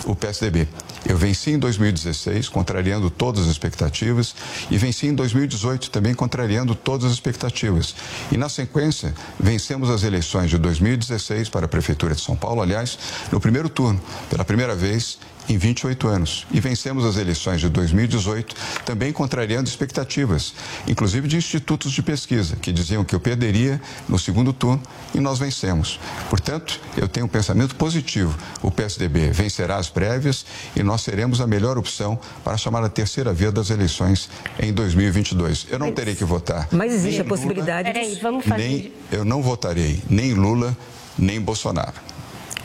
o 0.06 0.16
PSDB. 0.16 0.68
Eu 1.08 1.18
venci 1.18 1.52
em 1.52 1.60
2016, 1.60 2.50
contrariando 2.50 3.12
todas 3.12 3.44
as 3.44 3.52
expectativas, 3.52 4.36
e 4.72 4.78
venci 4.78 5.06
em 5.08 5.14
2018 5.14 5.92
também 5.92 6.16
contrariando 6.16 6.74
todas 6.74 7.06
as 7.06 7.14
expectativas. 7.14 7.96
E 8.32 8.38
na 8.38 8.50
sequência, 8.50 9.14
vencemos 9.40 9.90
as 9.90 10.04
eleições 10.04 10.50
de 10.50 10.58
2016 10.58 11.50
para 11.50 11.66
a 11.66 11.70
Prefeitura 11.70 12.16
de 12.16 12.22
São 12.22 12.36
Paulo, 12.36 12.62
aliás, 12.62 12.98
no 13.32 13.40
primeiro 13.40 13.70
turno, 13.70 14.02
pela 14.30 14.44
primeira 14.44 14.76
vez 14.76 15.20
em 15.48 15.58
28 15.58 16.08
anos. 16.08 16.46
E 16.52 16.60
vencemos 16.60 17.06
as 17.06 17.18
eleições 17.18 17.62
de 17.62 17.70
2018, 17.70 18.56
também 18.86 19.12
contrariando 19.14 19.70
expectativas, 19.70 20.54
inclusive 20.88 21.28
de 21.28 21.38
institutos 21.38 21.92
de 21.92 22.02
pesquisa, 22.02 22.56
que 22.56 22.72
diziam 22.72 23.04
que 23.04 23.14
eu 23.16 23.20
perderia 23.20 23.82
no 24.10 24.18
segundo 24.18 24.52
turno 24.54 24.82
e 25.14 25.20
nós 25.20 25.40
vencemos. 25.40 26.00
Portanto, 26.30 26.80
eu 26.98 27.08
tenho 27.08 27.26
um 27.26 27.30
pensamento 27.30 27.76
positivo. 27.76 28.36
O 28.62 28.72
PSDB 28.72 29.32
vencerá 29.32 29.78
as 29.78 29.90
prévias 29.90 30.46
e 30.76 30.84
nós 30.84 31.02
seremos 31.02 31.40
a 31.42 31.48
melhor 31.48 31.78
opção 31.78 32.20
para 32.44 32.58
chamar 32.58 32.84
a 32.84 32.90
terceira 32.90 33.34
via 33.34 33.52
das 33.52 33.70
eleições 33.70 34.30
em 34.60 34.74
2022. 34.74 35.68
Eu 35.70 35.80
não 35.80 35.92
terei 35.92 36.16
que 36.16 36.24
votar. 36.24 36.68
Mas 36.72 36.92
existe 36.94 37.18
nem 37.20 37.22
a 37.22 37.26
possibilidade 37.26 37.92
Peraí, 37.92 38.16
de... 38.16 38.22
vamos 38.22 38.46
fazer- 38.46 38.64
Nem, 38.64 38.94
eu 39.12 39.24
não 39.26 39.42
votarei 39.42 40.02
nem 40.10 40.34
Lula, 40.34 40.76
nem 41.18 41.40
Bolsonaro. 41.40 41.94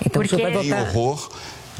Então, 0.04 0.22
o 0.22 0.28
senhor 0.28 0.42
vai 0.42 0.52
nem 0.62 0.70
votar- 0.70 0.88
horror, 0.96 1.30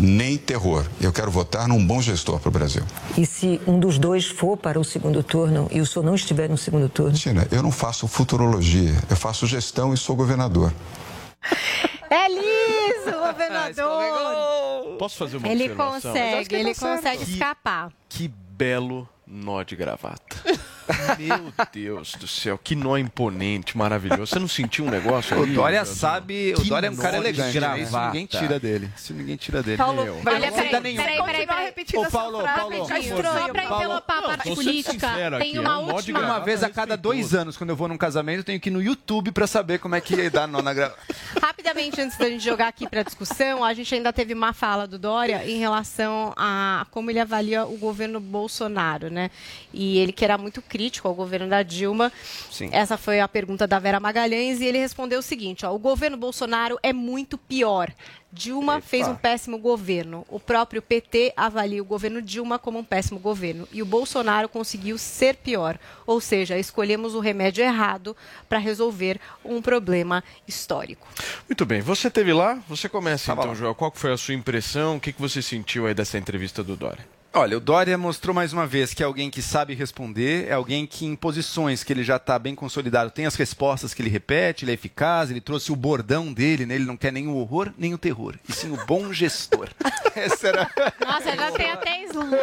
nem 0.00 0.36
terror. 0.38 0.84
Eu 1.00 1.12
quero 1.12 1.30
votar 1.30 1.68
num 1.68 1.84
bom 1.86 2.00
gestor 2.00 2.40
para 2.40 2.48
o 2.48 2.52
Brasil. 2.52 2.82
E 3.18 3.26
se 3.26 3.60
um 3.66 3.78
dos 3.78 3.98
dois 3.98 4.26
for 4.26 4.56
para 4.56 4.80
o 4.80 4.84
segundo 4.84 5.22
turno 5.22 5.68
e 5.70 5.80
o 5.80 5.86
senhor 5.86 6.04
não 6.04 6.14
estiver 6.14 6.48
no 6.48 6.56
segundo 6.56 6.88
turno? 6.88 7.12
Tina, 7.16 7.46
eu 7.52 7.62
não 7.62 7.70
faço 7.70 8.08
futurologia, 8.08 8.94
eu 9.10 9.16
faço 9.16 9.46
gestão 9.46 9.92
e 9.92 9.96
sou 9.96 10.16
governador. 10.16 10.72
É 12.12 12.26
liso, 12.28 13.16
governador! 13.24 14.96
Posso 14.98 15.16
fazer 15.16 15.36
uma 15.36 15.46
Ele 15.46 15.64
observação? 15.70 16.12
consegue, 16.12 16.54
ele 16.56 16.74
consegue 16.74 17.24
Que- 17.24 17.30
escapar. 17.34 17.92
Que 18.08 18.26
belo 18.26 19.08
nó 19.24 19.62
de 19.62 19.76
gravata. 19.76 20.36
Meu 21.18 21.52
Deus 21.72 22.14
do 22.14 22.26
céu, 22.28 22.58
que 22.62 22.74
nó 22.74 22.96
imponente, 22.96 23.76
maravilhoso. 23.76 24.26
Você 24.26 24.38
não 24.38 24.48
sentiu 24.48 24.84
um 24.84 24.90
negócio 24.90 25.38
O 25.38 25.42
ali? 25.42 25.54
Dória 25.54 25.84
sabe, 25.84 26.54
o 26.58 26.64
Dória 26.64 26.88
é 26.88 26.90
um 26.90 26.96
cara 26.96 27.16
nó 27.18 27.22
de 27.22 27.28
elegante, 27.28 27.60
né? 27.60 27.80
Isso 27.80 27.90
gravata. 27.90 28.06
ninguém 28.06 28.26
tira 28.26 28.60
dele. 28.60 28.90
Isso 28.96 29.14
ninguém 29.14 29.36
tira 29.36 29.62
dele. 29.62 29.76
Paulo, 29.76 30.04
Meu. 30.04 30.14
olha, 30.26 30.50
Não 30.50 30.56
peraí, 30.56 30.72
dá 30.72 30.80
nenhum. 30.80 30.96
peraí, 31.02 31.22
peraí, 31.24 31.46
peraí. 31.46 31.64
repetindo 31.66 32.00
Ô, 32.00 32.10
Paulo, 32.10 32.40
essa 32.40 32.42
frase, 32.52 32.60
Paulo, 32.60 32.74
estranho. 32.74 33.22
favor. 33.22 33.40
Só 33.40 33.48
pra 33.52 33.62
Paulo, 33.62 33.84
envelopar 33.84 34.18
a 34.18 34.22
parte 34.22 34.54
política, 34.54 35.38
tem 35.38 35.58
uma 35.58 35.70
é 35.72 35.76
um 35.76 35.94
última. 35.94 36.20
Uma 36.20 36.38
vez 36.40 36.62
a 36.62 36.70
cada 36.70 36.96
dois 36.96 37.34
anos, 37.34 37.56
quando 37.56 37.70
eu 37.70 37.76
vou 37.76 37.88
num 37.88 37.98
casamento, 37.98 38.38
eu 38.40 38.44
tenho 38.44 38.60
que 38.60 38.68
ir 38.68 38.72
no 38.72 38.82
YouTube 38.82 39.32
pra 39.32 39.46
saber 39.46 39.78
como 39.78 39.94
é 39.94 40.00
que 40.00 40.28
dá 40.30 40.46
nó 40.46 40.60
na 40.62 40.72
gravata. 40.74 40.98
Rapidamente, 41.40 42.00
antes 42.00 42.16
da 42.18 42.28
gente 42.28 42.44
jogar 42.44 42.68
aqui 42.68 42.88
para 42.88 43.02
discussão, 43.02 43.64
a 43.64 43.72
gente 43.74 43.94
ainda 43.94 44.12
teve 44.12 44.34
uma 44.34 44.52
fala 44.52 44.86
do 44.86 44.98
Dória 44.98 45.44
em 45.48 45.58
relação 45.58 46.32
a 46.36 46.86
como 46.90 47.10
ele 47.10 47.20
avalia 47.20 47.64
o 47.64 47.76
governo 47.76 48.20
Bolsonaro, 48.20 49.10
né? 49.10 49.30
E 49.72 49.98
ele 49.98 50.12
que 50.12 50.24
era 50.24 50.36
muito 50.36 50.60
crítico 50.62 50.79
ao 51.04 51.14
governo 51.14 51.48
da 51.48 51.62
Dilma. 51.62 52.12
Sim. 52.50 52.70
Essa 52.72 52.96
foi 52.96 53.20
a 53.20 53.28
pergunta 53.28 53.66
da 53.66 53.78
Vera 53.78 54.00
Magalhães 54.00 54.60
e 54.60 54.64
ele 54.64 54.78
respondeu 54.78 55.18
o 55.18 55.22
seguinte: 55.22 55.66
ó, 55.66 55.74
o 55.74 55.78
governo 55.78 56.16
Bolsonaro 56.16 56.78
é 56.82 56.92
muito 56.92 57.36
pior. 57.36 57.92
Dilma 58.32 58.80
fez 58.80 59.08
um 59.08 59.16
péssimo 59.16 59.58
governo. 59.58 60.24
O 60.28 60.38
próprio 60.38 60.80
PT 60.80 61.32
avalia 61.36 61.82
o 61.82 61.84
governo 61.84 62.22
Dilma 62.22 62.58
como 62.58 62.78
um 62.78 62.84
péssimo 62.84 63.18
governo. 63.18 63.66
E 63.72 63.82
o 63.82 63.86
Bolsonaro 63.86 64.48
conseguiu 64.48 64.96
ser 64.98 65.36
pior. 65.36 65.76
Ou 66.06 66.20
seja, 66.20 66.56
escolhemos 66.56 67.14
o 67.14 67.20
remédio 67.20 67.64
errado 67.64 68.16
para 68.48 68.58
resolver 68.58 69.20
um 69.44 69.60
problema 69.60 70.22
histórico. 70.46 71.08
Muito 71.48 71.66
bem, 71.66 71.80
você 71.80 72.08
teve 72.08 72.32
lá? 72.32 72.62
Você 72.68 72.88
começa 72.88 73.26
Tava 73.26 73.40
então, 73.40 73.52
lá. 73.52 73.58
Joel. 73.58 73.74
Qual 73.74 73.92
foi 73.92 74.12
a 74.12 74.16
sua 74.16 74.34
impressão? 74.34 74.96
O 74.96 75.00
que, 75.00 75.12
que 75.12 75.20
você 75.20 75.42
sentiu 75.42 75.86
aí 75.86 75.94
dessa 75.94 76.16
entrevista 76.16 76.62
do 76.62 76.76
Dória? 76.76 77.19
Olha, 77.32 77.56
o 77.56 77.60
Dória 77.60 77.96
mostrou 77.96 78.34
mais 78.34 78.52
uma 78.52 78.66
vez 78.66 78.92
que 78.92 79.04
é 79.04 79.06
alguém 79.06 79.30
que 79.30 79.40
sabe 79.40 79.72
responder, 79.72 80.48
é 80.48 80.52
alguém 80.52 80.84
que 80.84 81.06
em 81.06 81.14
posições 81.14 81.84
que 81.84 81.92
ele 81.92 82.02
já 82.02 82.16
está 82.16 82.36
bem 82.36 82.56
consolidado 82.56 83.08
tem 83.12 83.24
as 83.24 83.36
respostas 83.36 83.94
que 83.94 84.02
ele 84.02 84.10
repete, 84.10 84.64
ele 84.64 84.72
é 84.72 84.74
eficaz, 84.74 85.30
ele 85.30 85.40
trouxe 85.40 85.70
o 85.70 85.76
bordão 85.76 86.32
dele, 86.32 86.66
né? 86.66 86.74
ele 86.74 86.84
não 86.84 86.96
quer 86.96 87.12
nem 87.12 87.28
o 87.28 87.36
horror 87.36 87.72
nem 87.78 87.94
o 87.94 87.98
terror, 87.98 88.34
e 88.48 88.52
sim 88.52 88.72
o 88.72 88.84
bom 88.84 89.12
gestor. 89.12 89.68
Essa 90.16 90.48
era... 90.48 90.70
Nossa, 91.06 91.36
já 91.36 91.52
tem 91.52 91.70
até 91.70 92.02
slogan. 92.06 92.36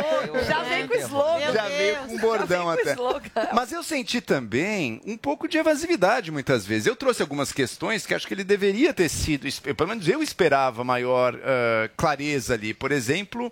Já 0.48 0.64
veio 0.64 0.88
com 0.88 0.96
slogan. 0.96 1.54
Já 1.54 1.68
veio 1.68 1.96
com 1.98 2.14
um 2.14 2.18
bordão 2.18 2.70
até. 2.70 2.96
Mas 3.54 3.74
eu 3.74 3.84
senti 3.84 4.22
também 4.22 5.02
um 5.06 5.18
pouco 5.18 5.50
de 5.50 5.58
evasividade 5.58 6.32
muitas 6.32 6.66
vezes. 6.66 6.88
Eu 6.88 6.96
trouxe 6.96 7.22
algumas 7.22 7.52
questões 7.52 8.06
que 8.06 8.14
acho 8.14 8.26
que 8.26 8.34
ele 8.34 8.46
deveria 8.46 8.94
ter 8.94 9.10
sido, 9.10 9.48
pelo 9.76 9.90
menos 9.90 10.08
eu 10.08 10.24
esperava 10.24 10.82
maior 10.86 11.38
ah, 11.44 11.90
clareza 11.98 12.54
ali. 12.54 12.74
Por 12.74 12.94
exemplo, 12.94 13.52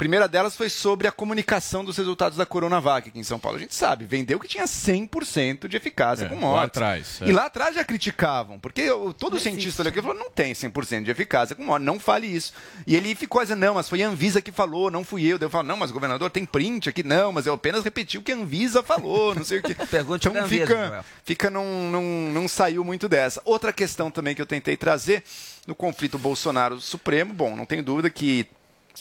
primeira 0.00 0.26
delas 0.26 0.56
foi 0.56 0.70
sobre 0.70 1.06
a 1.06 1.12
comunicação 1.12 1.84
dos 1.84 1.94
resultados 1.98 2.38
da 2.38 2.46
Coronavac 2.46 3.10
aqui 3.10 3.18
em 3.18 3.22
São 3.22 3.38
Paulo. 3.38 3.58
A 3.58 3.60
gente 3.60 3.74
sabe, 3.74 4.06
vendeu 4.06 4.40
que 4.40 4.48
tinha 4.48 4.64
100% 4.64 5.68
de 5.68 5.76
eficácia 5.76 6.24
É, 6.24 6.28
com 6.30 6.36
lá 6.36 6.40
mortes. 6.40 6.64
atrás, 6.68 7.18
é. 7.20 7.26
E 7.28 7.32
lá 7.32 7.44
atrás 7.44 7.74
já 7.74 7.84
criticavam, 7.84 8.58
porque 8.58 8.80
eu- 8.80 9.12
todo 9.12 9.38
cientista 9.38 9.84
daqui 9.84 10.00
falou, 10.00 10.16
não 10.16 10.30
tem 10.30 10.54
100% 10.54 11.04
de 11.04 11.10
eficácia 11.10 11.54
com 11.54 11.62
morte, 11.64 11.82
não 11.84 12.00
fale 12.00 12.26
isso. 12.26 12.54
E 12.86 12.96
ele 12.96 13.14
ficou 13.14 13.42
dizendo, 13.42 13.58
não, 13.60 13.74
mas 13.74 13.90
foi 13.90 14.02
a 14.02 14.08
Anvisa 14.08 14.40
que 14.40 14.50
falou, 14.50 14.90
não 14.90 15.04
fui 15.04 15.22
eu. 15.26 15.38
Daí 15.38 15.44
eu 15.46 15.50
falo, 15.50 15.68
não, 15.68 15.76
mas 15.76 15.90
o 15.90 15.92
governador 15.92 16.30
tem 16.30 16.46
print 16.46 16.88
aqui, 16.88 17.02
não, 17.02 17.30
mas 17.30 17.44
eu 17.44 17.52
apenas 17.52 17.84
repeti 17.84 18.16
o 18.16 18.22
que 18.22 18.32
a 18.32 18.36
Anvisa 18.36 18.82
falou, 18.82 19.34
não 19.34 19.44
sei 19.44 19.58
o 19.58 19.62
que. 19.62 19.74
Pergunte 19.86 20.26
então 20.28 20.42
Anvisa, 20.42 20.66
fica, 20.66 20.86
Joel. 20.88 21.04
fica 21.24 21.50
num, 21.50 21.90
num, 21.90 22.32
não 22.32 22.48
saiu 22.48 22.82
muito 22.82 23.06
dessa. 23.06 23.42
Outra 23.44 23.70
questão 23.70 24.10
também 24.10 24.34
que 24.34 24.40
eu 24.40 24.46
tentei 24.46 24.78
trazer 24.78 25.22
no 25.66 25.74
conflito 25.74 26.18
Bolsonaro-Supremo, 26.18 27.34
bom, 27.34 27.54
não 27.54 27.66
tenho 27.66 27.82
dúvida 27.82 28.08
que 28.08 28.46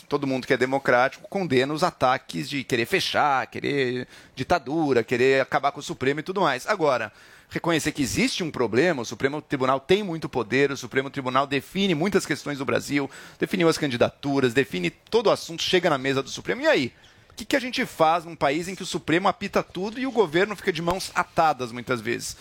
todo 0.07 0.27
mundo 0.27 0.47
que 0.47 0.53
é 0.53 0.57
democrático 0.57 1.27
condena 1.29 1.73
os 1.73 1.83
ataques 1.83 2.49
de 2.49 2.63
querer 2.63 2.85
fechar, 2.85 3.47
querer 3.47 4.07
ditadura, 4.35 5.03
querer 5.03 5.41
acabar 5.41 5.71
com 5.71 5.79
o 5.79 5.83
Supremo 5.83 6.19
e 6.19 6.23
tudo 6.23 6.41
mais. 6.41 6.67
Agora, 6.67 7.11
reconhecer 7.49 7.91
que 7.91 8.01
existe 8.01 8.43
um 8.43 8.51
problema, 8.51 9.01
o 9.01 9.05
Supremo 9.05 9.41
Tribunal 9.41 9.79
tem 9.79 10.03
muito 10.03 10.29
poder, 10.29 10.71
o 10.71 10.77
Supremo 10.77 11.09
Tribunal 11.09 11.47
define 11.47 11.95
muitas 11.95 12.25
questões 12.25 12.59
do 12.59 12.65
Brasil, 12.65 13.09
definiu 13.39 13.67
as 13.67 13.77
candidaturas, 13.77 14.53
define 14.53 14.89
todo 14.89 15.27
o 15.27 15.31
assunto, 15.31 15.63
chega 15.63 15.89
na 15.89 15.97
mesa 15.97 16.21
do 16.21 16.29
Supremo. 16.29 16.61
E 16.61 16.67
aí? 16.67 16.93
O 17.29 17.33
que, 17.39 17.45
que 17.45 17.55
a 17.55 17.61
gente 17.61 17.85
faz 17.85 18.25
num 18.25 18.35
país 18.35 18.67
em 18.67 18.75
que 18.75 18.83
o 18.83 18.85
Supremo 18.85 19.29
apita 19.29 19.63
tudo 19.63 19.97
e 19.97 20.05
o 20.05 20.11
governo 20.11 20.55
fica 20.55 20.73
de 20.73 20.81
mãos 20.81 21.09
atadas 21.15 21.71
muitas 21.71 22.01
vezes? 22.01 22.35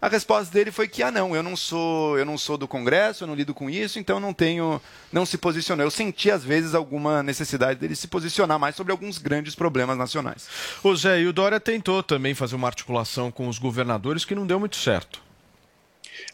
A 0.00 0.08
resposta 0.08 0.52
dele 0.52 0.70
foi 0.70 0.86
que 0.86 1.02
ah 1.02 1.10
não, 1.10 1.34
eu 1.34 1.42
não 1.42 1.56
sou, 1.56 2.16
eu 2.16 2.24
não 2.24 2.38
sou 2.38 2.56
do 2.56 2.68
Congresso, 2.68 3.24
eu 3.24 3.28
não 3.28 3.34
lido 3.34 3.52
com 3.52 3.68
isso, 3.68 3.98
então 3.98 4.20
não 4.20 4.32
tenho, 4.32 4.80
não 5.12 5.26
se 5.26 5.36
posicionou. 5.36 5.84
Eu 5.84 5.90
senti 5.90 6.30
às 6.30 6.44
vezes 6.44 6.72
alguma 6.72 7.20
necessidade 7.20 7.80
dele 7.80 7.96
se 7.96 8.06
posicionar 8.06 8.60
mais 8.60 8.76
sobre 8.76 8.92
alguns 8.92 9.18
grandes 9.18 9.56
problemas 9.56 9.98
nacionais. 9.98 10.48
O 10.84 10.94
Zé, 10.94 11.20
e 11.22 11.26
o 11.26 11.32
Dória 11.32 11.58
tentou 11.58 12.00
também 12.00 12.32
fazer 12.32 12.54
uma 12.54 12.68
articulação 12.68 13.32
com 13.32 13.48
os 13.48 13.58
governadores 13.58 14.24
que 14.24 14.36
não 14.36 14.46
deu 14.46 14.60
muito 14.60 14.76
certo. 14.76 15.20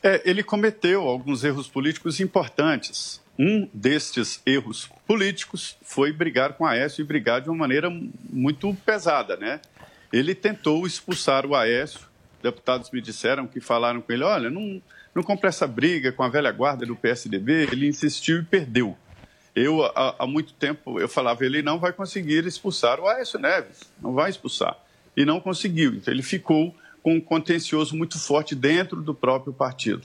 É, 0.02 0.20
ele 0.26 0.42
cometeu 0.42 1.02
alguns 1.02 1.42
erros 1.42 1.66
políticos 1.66 2.20
importantes. 2.20 3.22
Um 3.38 3.68
destes 3.72 4.42
erros 4.44 4.90
políticos 5.06 5.76
foi 5.82 6.12
brigar 6.12 6.52
com 6.52 6.66
a 6.66 6.72
Aécio 6.72 7.02
e 7.02 7.06
brigar 7.06 7.40
de 7.40 7.48
uma 7.48 7.56
maneira 7.56 7.90
muito 8.30 8.76
pesada, 8.84 9.36
né? 9.36 9.60
Ele 10.12 10.34
tentou 10.34 10.86
expulsar 10.86 11.46
o 11.46 11.54
Aécio. 11.54 12.00
Deputados 12.44 12.90
me 12.90 13.00
disseram 13.00 13.46
que 13.46 13.58
falaram 13.58 14.00
com 14.02 14.12
ele: 14.12 14.22
olha, 14.22 14.50
não, 14.50 14.80
não 15.14 15.22
compra 15.22 15.48
essa 15.48 15.66
briga 15.66 16.12
com 16.12 16.22
a 16.22 16.28
velha 16.28 16.52
guarda 16.52 16.84
do 16.84 16.94
PSDB. 16.94 17.68
Ele 17.72 17.88
insistiu 17.88 18.38
e 18.40 18.44
perdeu. 18.44 18.96
Eu, 19.56 19.82
há, 19.84 20.14
há 20.18 20.26
muito 20.26 20.52
tempo, 20.52 21.00
eu 21.00 21.08
falava, 21.08 21.44
ele 21.44 21.62
não 21.62 21.78
vai 21.78 21.92
conseguir 21.92 22.44
expulsar 22.44 23.00
o 23.00 23.06
Aécio 23.08 23.38
Neves, 23.38 23.80
não 24.02 24.12
vai 24.12 24.28
expulsar. 24.28 24.76
E 25.16 25.24
não 25.24 25.40
conseguiu. 25.40 25.94
Então, 25.94 26.12
ele 26.12 26.22
ficou 26.24 26.74
com 27.02 27.14
um 27.14 27.20
contencioso 27.20 27.96
muito 27.96 28.18
forte 28.18 28.54
dentro 28.54 29.00
do 29.00 29.14
próprio 29.14 29.52
partido. 29.52 30.02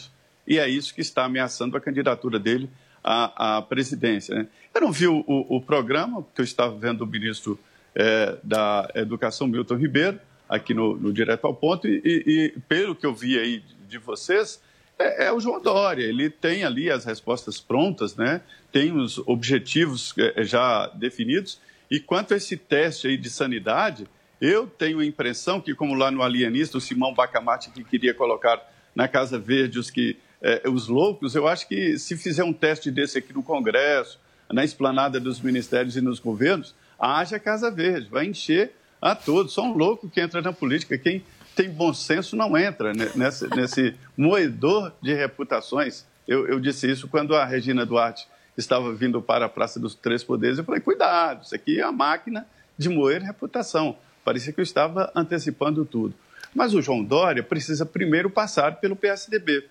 E 0.48 0.58
é 0.60 0.68
isso 0.70 0.94
que 0.94 1.02
está 1.02 1.26
ameaçando 1.26 1.76
a 1.76 1.82
candidatura 1.82 2.38
dele 2.40 2.70
à, 3.04 3.58
à 3.58 3.62
presidência. 3.62 4.36
né? 4.36 4.48
Eu 4.74 4.82
não 4.82 4.92
vi 4.92 5.08
o, 5.08 5.24
o- 5.28 5.58
o 5.58 5.62
programa, 5.62 6.22
porque 6.22 6.42
eu 6.42 6.46
estava 6.46 6.76
vendo 6.78 7.02
o 7.02 7.08
ministro 7.08 7.60
eh, 7.96 8.38
da 8.44 8.88
Educação, 8.96 9.48
Milton 9.48 9.76
Ribeiro, 9.78 10.20
aqui 10.50 10.74
no, 10.74 10.98
no 10.98 11.14
Direto 11.14 11.46
ao 11.46 11.54
Ponto, 11.54 11.88
e, 11.88 12.02
e- 12.04 12.60
pelo 12.68 12.96
que 12.96 13.06
eu 13.06 13.14
vi 13.14 13.38
aí 13.38 13.64
de, 13.88 14.00
vocês, 14.00 14.60
é, 14.98 15.28
é 15.28 15.32
o 15.32 15.40
João 15.40 15.62
Dória. 15.62 16.04
Ele 16.04 16.30
tem 16.30 16.64
ali 16.64 16.90
as 16.90 17.06
respostas 17.06 17.60
prontas, 17.60 18.16
né? 18.16 18.42
tem 18.72 18.92
os 18.92 19.20
objetivos 19.20 20.14
eh, 20.18 20.44
já 20.44 20.88
definidos. 20.88 21.62
E 21.90 22.00
quanto 22.00 22.34
a 22.34 22.38
esse 22.38 22.58
teste 22.58 23.08
aí 23.08 23.16
de 23.18 23.30
sanidade, 23.30 24.08
eu 24.42 24.66
tenho 24.68 25.00
a 25.00 25.06
impressão 25.06 25.62
que, 25.62 25.76
como 25.76 25.94
lá 25.94 26.10
no 26.10 26.24
Alienista, 26.24 26.78
o 26.78 26.82
Simão 26.82 27.14
Bacamarte 27.14 27.70
que 27.70 27.84
queria 27.84 28.14
colocar 28.14 28.60
na 28.96 29.08
Casa 29.08 29.38
Verde 29.38 29.78
os 29.78 29.92
que 29.92 30.18
eh, 30.42 30.64
os 30.68 30.88
loucos, 30.88 31.36
eu 31.36 31.48
acho 31.48 31.68
que 31.68 31.98
se 32.00 32.18
fizer 32.18 32.44
um 32.44 32.54
teste 32.54 32.90
desse 32.90 33.18
aqui 33.20 33.34
no 33.34 33.44
Congresso, 33.44 34.20
na 34.52 34.64
esplanada 34.64 35.20
dos 35.20 35.40
ministérios 35.42 35.96
e 35.96 36.02
nos 36.02 36.20
governos, 36.20 36.74
haja 36.98 37.40
Casa 37.40 37.70
Verde, 37.70 38.10
vai 38.10 38.26
encher 38.26 38.74
a 39.02 39.16
todos. 39.16 39.54
Só 39.54 39.64
um 39.64 39.74
louco 39.74 40.10
que 40.10 40.20
entra 40.22 40.42
na 40.42 40.52
política. 40.54 40.98
Quem 40.98 41.24
tem 41.56 41.70
bom 41.70 41.94
senso 41.94 42.36
não 42.36 42.58
entra 42.58 42.94
ne- 42.94 43.10
nesse, 43.16 43.48
nesse 43.56 43.96
moedor 44.18 44.94
de 45.02 45.14
reputações. 45.14 46.06
Eu, 46.28 46.48
eu 46.48 46.60
disse 46.60 46.90
isso 46.90 47.08
quando 47.08 47.36
a 47.36 47.44
Regina 47.46 47.86
Duarte 47.86 48.28
estava 48.58 48.94
vindo 48.94 49.22
para 49.22 49.46
a 49.46 49.50
Praça 49.50 49.80
dos 49.80 49.96
Três 49.96 50.24
Poderes. 50.24 50.58
Eu 50.58 50.64
falei, 50.64 50.82
cuidado, 50.82 51.44
isso 51.44 51.56
aqui 51.56 51.80
é 51.80 51.84
a 51.84 51.92
máquina 51.92 52.46
de 52.78 52.90
moer 52.90 53.22
reputação. 53.22 53.98
Parecia 54.24 54.54
que 54.54 54.60
eu 54.60 54.64
estava 54.64 55.12
antecipando 55.16 55.86
tudo. 55.86 56.14
Mas 56.54 56.74
o 56.74 56.82
João 56.82 57.04
Dória 57.04 57.44
precisa 57.44 57.86
primeiro 57.86 58.30
passar 58.30 58.78
pelo 58.80 58.96
PSDB 58.96 59.66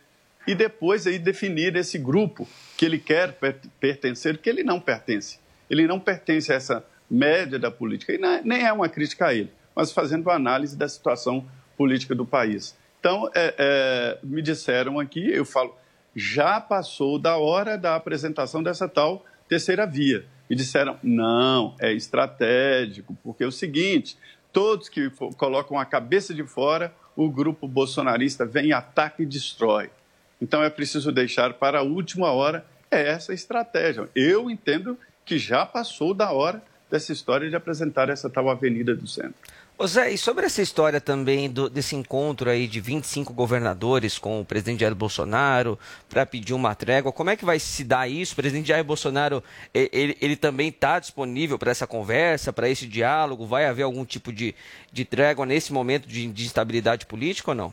e 0.47 0.55
depois 0.55 1.07
aí 1.07 1.19
definir 1.19 1.77
esse 1.77 1.99
grupo 1.99 2.49
que 2.77 2.85
ele 2.87 2.99
quer 2.99 3.33
per- 3.33 3.57
pertencer, 3.79 4.39
que 4.39 4.49
ele 4.49 4.63
não 4.63 4.81
pertence. 4.81 5.39
Ele 5.69 5.87
não 5.87 6.01
pertence 6.01 6.51
a 6.53 6.57
essa 6.57 6.85
média 7.11 7.59
da 7.59 7.71
política, 7.71 8.13
e 8.13 8.19
não- 8.19 8.43
nem 8.45 8.67
é 8.67 8.73
uma 8.73 8.89
crítica 8.89 9.27
a 9.29 9.35
ele, 9.35 9.51
mas 9.75 9.93
fazendo 9.93 10.23
uma 10.23 10.35
análise 10.35 10.77
da 10.77 10.89
situação 10.89 11.45
política 11.77 12.15
do 12.15 12.27
país. 12.27 12.77
Então, 13.01 13.31
é, 13.35 13.55
é, 13.57 14.19
me 14.23 14.43
disseram 14.43 14.99
aqui, 14.99 15.31
eu 15.31 15.45
falo, 15.45 15.75
já 16.15 16.61
passou 16.61 17.19
da 17.19 17.37
hora 17.37 17.79
da 17.79 17.95
apresentação 17.95 18.63
dessa 18.63 18.89
tal 18.89 19.25
terceira 19.49 19.87
via. 19.87 20.25
E 20.51 20.55
disseram, 20.55 20.99
não, 21.03 21.75
é 21.79 21.93
estratégico, 21.93 23.17
porque 23.23 23.45
é 23.45 23.47
o 23.47 23.53
seguinte, 23.53 24.17
todos 24.53 24.89
que 24.89 25.11
colocam 25.37 25.79
a 25.79 25.85
cabeça 25.85 26.35
de 26.35 26.43
fora, 26.43 26.93
o 27.15 27.29
grupo 27.31 27.69
bolsonarista 27.69 28.47
vem, 28.47 28.73
ataca 28.73 29.23
e 29.23 29.27
destrói. 29.27 29.91
Então 30.41 30.63
é 30.63 30.71
preciso 30.71 31.13
deixar 31.13 31.55
para 31.55 31.81
a 31.81 31.83
última 31.83 32.33
hora 32.33 32.65
essa 32.91 33.35
estratégia. 33.35 34.09
Eu 34.15 34.51
entendo 34.51 34.99
que 35.25 35.39
já 35.39 35.67
passou 35.67 36.15
da 36.15 36.33
hora 36.33 36.63
dessa 36.91 37.13
história 37.13 37.49
de 37.49 37.57
apresentar 37.57 38.09
essa 38.09 38.29
tal 38.31 38.49
Avenida 38.49 38.95
do 38.95 39.07
Centro. 39.07 39.35
Ô 39.77 39.87
Zé, 39.87 40.11
e 40.11 40.19
sobre 40.19 40.45
essa 40.45 40.61
história 40.61 41.01
também 41.01 41.49
do- 41.49 41.71
desse 41.71 41.95
encontro 41.95 42.51
aí 42.51 42.67
de 42.67 42.81
25 42.81 43.33
governadores 43.33 44.19
com 44.19 44.41
o 44.41 44.45
presidente 44.45 44.81
Jair 44.81 44.95
Bolsonaro 44.95 45.79
para 46.09 46.27
pedir 46.27 46.53
uma 46.53 46.75
trégua, 46.75 47.13
como 47.13 47.31
é 47.31 47.37
que 47.37 47.45
vai 47.45 47.61
se 47.61 47.85
dar 47.85 48.11
isso? 48.11 48.33
O 48.33 48.37
presidente 48.37 48.67
Jair 48.69 48.83
Bolsonaro, 48.83 49.43
ele, 49.73 50.17
ele 50.21 50.35
também 50.35 50.69
está 50.69 50.99
disponível 50.99 51.57
para 51.59 51.71
essa 51.71 51.87
conversa, 51.87 52.53
para 52.53 52.69
esse 52.69 52.87
diálogo? 52.89 53.47
Vai 53.47 53.67
haver 53.67 53.85
algum 53.85 54.05
tipo 54.05 54.33
de, 54.33 54.53
de 54.93 55.05
trégua 55.05 55.47
nesse 55.47 55.73
momento 55.73 56.09
de, 56.09 56.27
de 56.27 56.45
instabilidade 56.45 57.07
política 57.07 57.53
ou 57.53 57.55
não? 57.55 57.73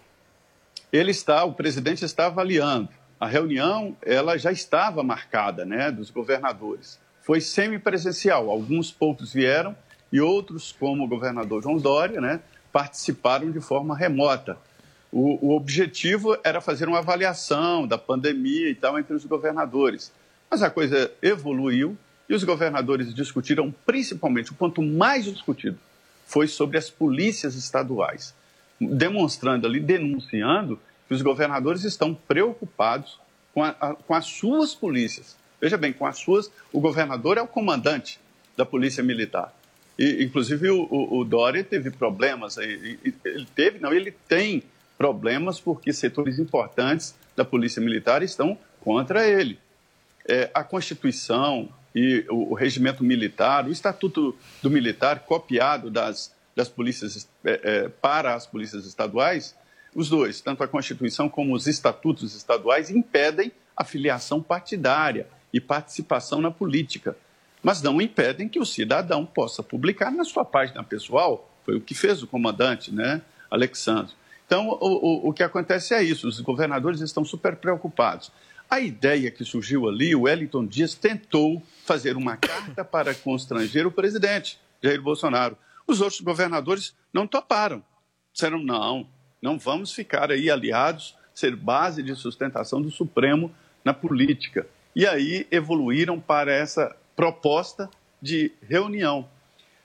Ele 0.93 1.09
está, 1.09 1.43
o 1.43 1.53
presidente 1.53 2.05
está 2.05 2.27
avaliando. 2.27 2.89
A 3.19 3.25
reunião, 3.27 3.97
ela 4.05 4.37
já 4.37 4.51
estava 4.51 5.01
marcada, 5.01 5.65
né, 5.65 5.89
dos 5.89 6.11
governadores. 6.11 6.99
Foi 7.25 7.41
semipresencial. 7.41 8.49
Alguns 8.49 8.91
poucos 8.91 9.33
vieram 9.33 9.75
e 10.11 10.21
outros, 10.21 10.71
como 10.71 11.03
o 11.03 11.07
governador 11.07 11.63
João 11.63 11.77
Dória, 11.77 12.21
né, 12.21 12.39
participaram 12.71 13.49
de 13.51 13.59
forma 13.59 13.97
remota. 13.97 14.57
O, 15.11 15.47
o 15.47 15.55
objetivo 15.55 16.37
era 16.43 16.61
fazer 16.61 16.87
uma 16.87 16.99
avaliação 16.99 17.87
da 17.87 17.97
pandemia 17.97 18.69
e 18.69 18.75
tal 18.75 18.99
entre 18.99 19.15
os 19.15 19.25
governadores. 19.25 20.11
Mas 20.51 20.61
a 20.61 20.69
coisa 20.69 21.11
evoluiu 21.21 21.97
e 22.29 22.35
os 22.35 22.43
governadores 22.43 23.13
discutiram, 23.13 23.73
principalmente, 23.85 24.51
o 24.51 24.55
ponto 24.55 24.81
mais 24.81 25.25
discutido 25.25 25.79
foi 26.27 26.47
sobre 26.47 26.77
as 26.77 26.89
polícias 26.89 27.55
estaduais 27.55 28.33
demonstrando 28.79 29.65
ali, 29.65 29.79
denunciando 29.79 30.77
que 31.07 31.13
os 31.13 31.21
governadores 31.21 31.83
estão 31.85 32.13
preocupados 32.13 33.17
com, 33.53 33.63
a- 33.63 33.75
a- 33.79 33.95
com 33.95 34.13
as 34.13 34.25
suas 34.25 34.75
polícias. 34.75 35.35
Veja 35.59 35.77
bem, 35.77 35.93
com 35.93 36.05
as 36.05 36.17
suas, 36.17 36.51
o 36.71 36.79
governador 36.79 37.37
é 37.37 37.41
o 37.41 37.47
comandante 37.47 38.19
da 38.57 38.65
polícia 38.65 39.03
militar. 39.03 39.53
E, 39.97 40.23
inclusive, 40.23 40.69
o, 40.69 40.83
o- 40.83 41.19
o 41.19 41.23
Dória 41.25 41.63
teve 41.63 41.89
problemas. 41.91 42.57
Ele 42.57 42.99
teve, 43.55 43.79
não, 43.79 43.93
ele 43.93 44.11
tem 44.27 44.63
problemas 44.97 45.59
porque 45.59 45.91
setores 45.93 46.39
importantes 46.39 47.15
da 47.35 47.43
polícia 47.45 47.81
militar 47.81 48.21
estão 48.23 48.57
contra 48.81 49.27
ele. 49.27 49.59
É, 50.27 50.49
a 50.53 50.63
Constituição 50.63 51.69
e 51.93 52.25
o, 52.29 52.51
o 52.51 52.53
regimento 52.53 53.03
militar, 53.03 53.65
o 53.67 53.71
Estatuto 53.71 54.35
do 54.61 54.69
Militar, 54.69 55.19
copiado 55.19 55.89
das, 55.89 56.33
das 56.55 56.67
polícias 56.67 57.27
é, 57.43 57.59
é, 57.63 57.89
para 57.89 58.33
as 58.35 58.45
polícias 58.45 58.85
estaduais, 58.85 59.55
os 59.93 60.09
dois, 60.09 60.41
tanto 60.41 60.61
a 60.63 60.67
Constituição 60.67 61.29
como 61.29 61.53
os 61.55 61.67
estatutos 61.67 62.35
estaduais, 62.35 62.89
impedem 62.89 63.51
a 63.77 63.83
filiação 63.85 64.41
partidária 64.41 65.25
e 65.55 65.61
participação 65.61 66.41
na 66.41 66.51
política, 66.51 67.15
mas 67.63 67.81
não 67.81 68.01
impedem 68.01 68.49
que 68.49 68.59
o 68.59 68.65
cidadão 68.65 69.25
possa 69.25 69.63
publicar 69.63 70.11
na 70.11 70.25
sua 70.25 70.43
página 70.43 70.83
pessoal. 70.83 71.49
Foi 71.63 71.77
o 71.77 71.81
que 71.81 71.95
fez 71.95 72.21
o 72.21 72.27
comandante, 72.27 72.93
né, 72.93 73.21
Alexandre. 73.49 74.13
Então, 74.45 74.67
o, 74.67 74.75
o, 74.75 75.29
o 75.29 75.33
que 75.33 75.41
acontece 75.41 75.93
é 75.93 76.03
isso: 76.03 76.27
os 76.27 76.41
governadores 76.41 76.99
estão 76.99 77.23
super 77.23 77.55
preocupados. 77.55 78.33
A 78.69 78.81
ideia 78.81 79.31
que 79.31 79.45
surgiu 79.45 79.87
ali, 79.87 80.13
o 80.13 80.23
Wellington 80.23 80.65
Dias 80.65 80.93
tentou 80.93 81.63
fazer 81.85 82.17
uma 82.17 82.35
carta 82.35 82.83
para 82.83 83.15
constranger 83.15 83.87
o 83.87 83.91
presidente, 83.91 84.59
Jair 84.83 85.01
Bolsonaro. 85.01 85.57
Os 85.87 86.01
outros 86.01 86.19
governadores 86.19 86.93
não 87.13 87.25
toparam. 87.25 87.81
Disseram, 88.33 88.61
não, 88.61 89.07
não 89.41 89.57
vamos 89.57 89.93
ficar 89.93 90.31
aí 90.31 90.49
aliados, 90.49 91.15
ser 91.33 91.55
base 91.55 92.03
de 92.03 92.13
sustentação 92.13 92.81
do 92.81 92.91
Supremo 92.91 93.49
na 93.85 93.93
política. 93.93 94.67
E 94.95 95.05
aí 95.05 95.45
evoluíram 95.51 96.19
para 96.19 96.53
essa 96.53 96.95
proposta 97.15 97.89
de 98.21 98.51
reunião. 98.67 99.27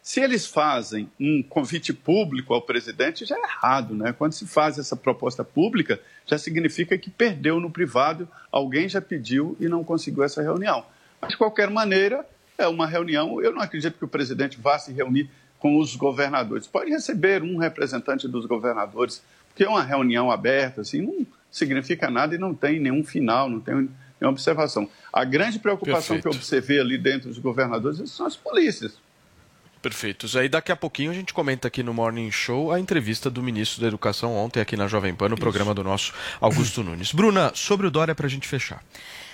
Se 0.03 0.21
eles 0.21 0.47
fazem 0.47 1.11
um 1.21 1.43
convite 1.43 1.93
público 1.93 2.55
ao 2.55 2.63
presidente, 2.63 3.27
já 3.27 3.37
é 3.37 3.43
errado, 3.43 3.95
né? 3.95 4.13
Quando 4.13 4.33
se 4.33 4.47
faz 4.47 4.79
essa 4.79 4.97
proposta 4.97 5.45
pública, 5.45 6.01
já 6.25 6.39
significa 6.39 6.97
que 6.97 7.11
perdeu 7.11 7.61
no 7.61 7.71
privado, 7.71 8.27
alguém 8.51 8.89
já 8.89 9.01
pediu 9.01 9.57
e 9.61 9.69
não 9.69 9.85
conseguiu 9.85 10.25
essa 10.25 10.41
reunião. 10.41 10.85
Mas, 11.21 11.33
de 11.33 11.37
qualquer 11.37 11.69
maneira, 11.69 12.25
é 12.57 12.67
uma 12.67 12.87
reunião. 12.87 13.43
Eu 13.43 13.53
não 13.53 13.61
acredito 13.61 13.99
que 13.99 14.05
o 14.05 14.09
presidente 14.09 14.59
vá 14.59 14.79
se 14.79 14.93
reunir 14.93 15.29
com 15.59 15.79
os 15.79 15.95
governadores. 15.95 16.67
Pode 16.67 16.91
receber 16.91 17.43
um 17.43 17.59
representante 17.59 18.27
dos 18.27 18.47
governadores, 18.47 19.23
porque 19.49 19.67
uma 19.67 19.83
reunião 19.83 20.31
aberta, 20.31 20.81
assim, 20.81 21.03
não 21.03 21.27
significa 21.51 22.09
nada 22.09 22.35
e 22.35 22.39
não 22.39 22.55
tem 22.55 22.81
nenhum 22.81 23.05
final, 23.05 23.51
não 23.51 23.61
tem 23.61 23.91
nenhuma 24.21 24.33
observação. 24.33 24.89
A 25.13 25.25
grande 25.25 25.59
preocupação 25.59 26.17
Perfeito. 26.17 26.23
que 26.23 26.29
eu 26.29 26.33
observei 26.33 26.81
ali 26.81 26.99
dentro 26.99 27.29
dos 27.29 27.39
governadores 27.39 28.11
são 28.11 28.27
as 28.27 28.37
polícias. 28.37 28.93
Perfeitos. 29.83 30.37
Aí 30.37 30.49
daqui 30.49 30.71
a 30.71 30.77
pouquinho 30.77 31.11
a 31.11 31.15
gente 31.15 31.33
comenta 31.33 31.67
aqui 31.67 31.83
no 31.83 31.95
Morning 31.95 32.31
Show 32.31 32.71
a 32.71 32.79
entrevista 32.79 33.31
do 33.31 33.43
ministro 33.43 33.81
da 33.81 33.89
Educação 33.89 34.37
ontem 34.37 34.61
aqui 34.61 34.77
na 34.77 34.87
Jovem 34.87 35.15
Pan, 35.15 35.31
no 35.31 35.39
programa 35.39 35.73
do 35.73 35.83
nosso 35.83 36.13
Augusto 36.39 36.85
Nunes. 36.85 37.13
Bruna, 37.13 37.51
sobre 37.55 37.87
o 37.87 37.91
Dória 37.91 38.15
para 38.15 38.27
a 38.27 38.31
gente 38.31 38.47
fechar. 38.47 38.85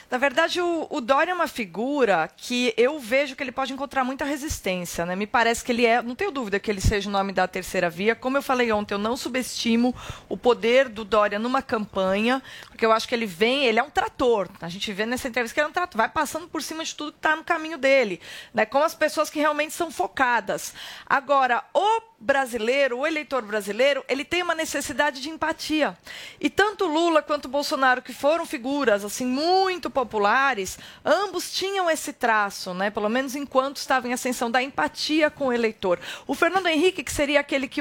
Na 0.08 0.18
verdade, 0.18 0.60
o, 0.60 0.86
o 0.88 1.00
Dória 1.00 1.32
é 1.32 1.34
uma 1.34 1.48
figura 1.48 2.30
que 2.36 2.72
eu 2.76 2.98
vejo 2.98 3.34
que 3.34 3.42
ele 3.42 3.50
pode 3.50 3.72
encontrar 3.72 4.04
muita 4.04 4.24
resistência. 4.24 5.04
Né? 5.04 5.16
Me 5.16 5.26
parece 5.26 5.64
que 5.64 5.72
ele 5.72 5.84
é, 5.84 6.00
não 6.00 6.14
tenho 6.14 6.30
dúvida 6.30 6.60
que 6.60 6.70
ele 6.70 6.80
seja 6.80 7.08
o 7.08 7.12
nome 7.12 7.32
da 7.32 7.48
terceira 7.48 7.90
via. 7.90 8.14
Como 8.14 8.36
eu 8.36 8.42
falei 8.42 8.70
ontem, 8.70 8.94
eu 8.94 8.98
não 8.98 9.16
subestimo 9.16 9.94
o 10.28 10.36
poder 10.36 10.88
do 10.88 11.04
Dória 11.04 11.40
numa 11.40 11.60
campanha, 11.60 12.40
porque 12.68 12.86
eu 12.86 12.92
acho 12.92 13.08
que 13.08 13.14
ele 13.14 13.26
vem, 13.26 13.66
ele 13.66 13.80
é 13.80 13.82
um 13.82 13.90
trator. 13.90 14.48
A 14.60 14.68
gente 14.68 14.92
vê 14.92 15.04
nessa 15.04 15.26
entrevista 15.26 15.54
que 15.54 15.60
ele 15.60 15.66
é 15.66 15.70
um 15.70 15.72
trator, 15.72 15.98
vai 15.98 16.08
passando 16.08 16.46
por 16.46 16.62
cima 16.62 16.84
de 16.84 16.94
tudo 16.94 17.10
que 17.10 17.18
está 17.18 17.34
no 17.34 17.42
caminho 17.42 17.76
dele, 17.76 18.20
né? 18.54 18.64
com 18.64 18.78
as 18.78 18.94
pessoas 18.94 19.28
que 19.28 19.40
realmente 19.40 19.74
são 19.74 19.90
focadas. 19.90 20.72
Agora, 21.04 21.64
o 21.74 22.00
brasileiro, 22.18 22.98
o 22.98 23.06
eleitor 23.06 23.42
brasileiro, 23.42 24.04
ele 24.08 24.24
tem 24.24 24.42
uma 24.42 24.54
necessidade 24.54 25.20
de 25.20 25.28
empatia. 25.28 25.96
E 26.40 26.48
tanto 26.48 26.86
Lula 26.86 27.22
quanto 27.22 27.48
Bolsonaro, 27.48 28.02
que 28.02 28.12
foram 28.12 28.46
figuras 28.46 29.04
assim 29.04 29.26
muito 29.26 29.90
populares, 29.90 30.78
ambos 31.04 31.52
tinham 31.52 31.90
esse 31.90 32.12
traço, 32.12 32.72
né? 32.72 32.90
Pelo 32.90 33.08
menos 33.08 33.34
enquanto 33.34 33.76
estavam 33.76 34.10
em 34.10 34.14
ascensão 34.14 34.50
da 34.50 34.62
empatia 34.62 35.30
com 35.30 35.48
o 35.48 35.52
eleitor. 35.52 35.98
O 36.26 36.34
Fernando 36.34 36.66
Henrique, 36.68 37.04
que 37.04 37.12
seria 37.12 37.40
aquele 37.40 37.68
que 37.68 37.80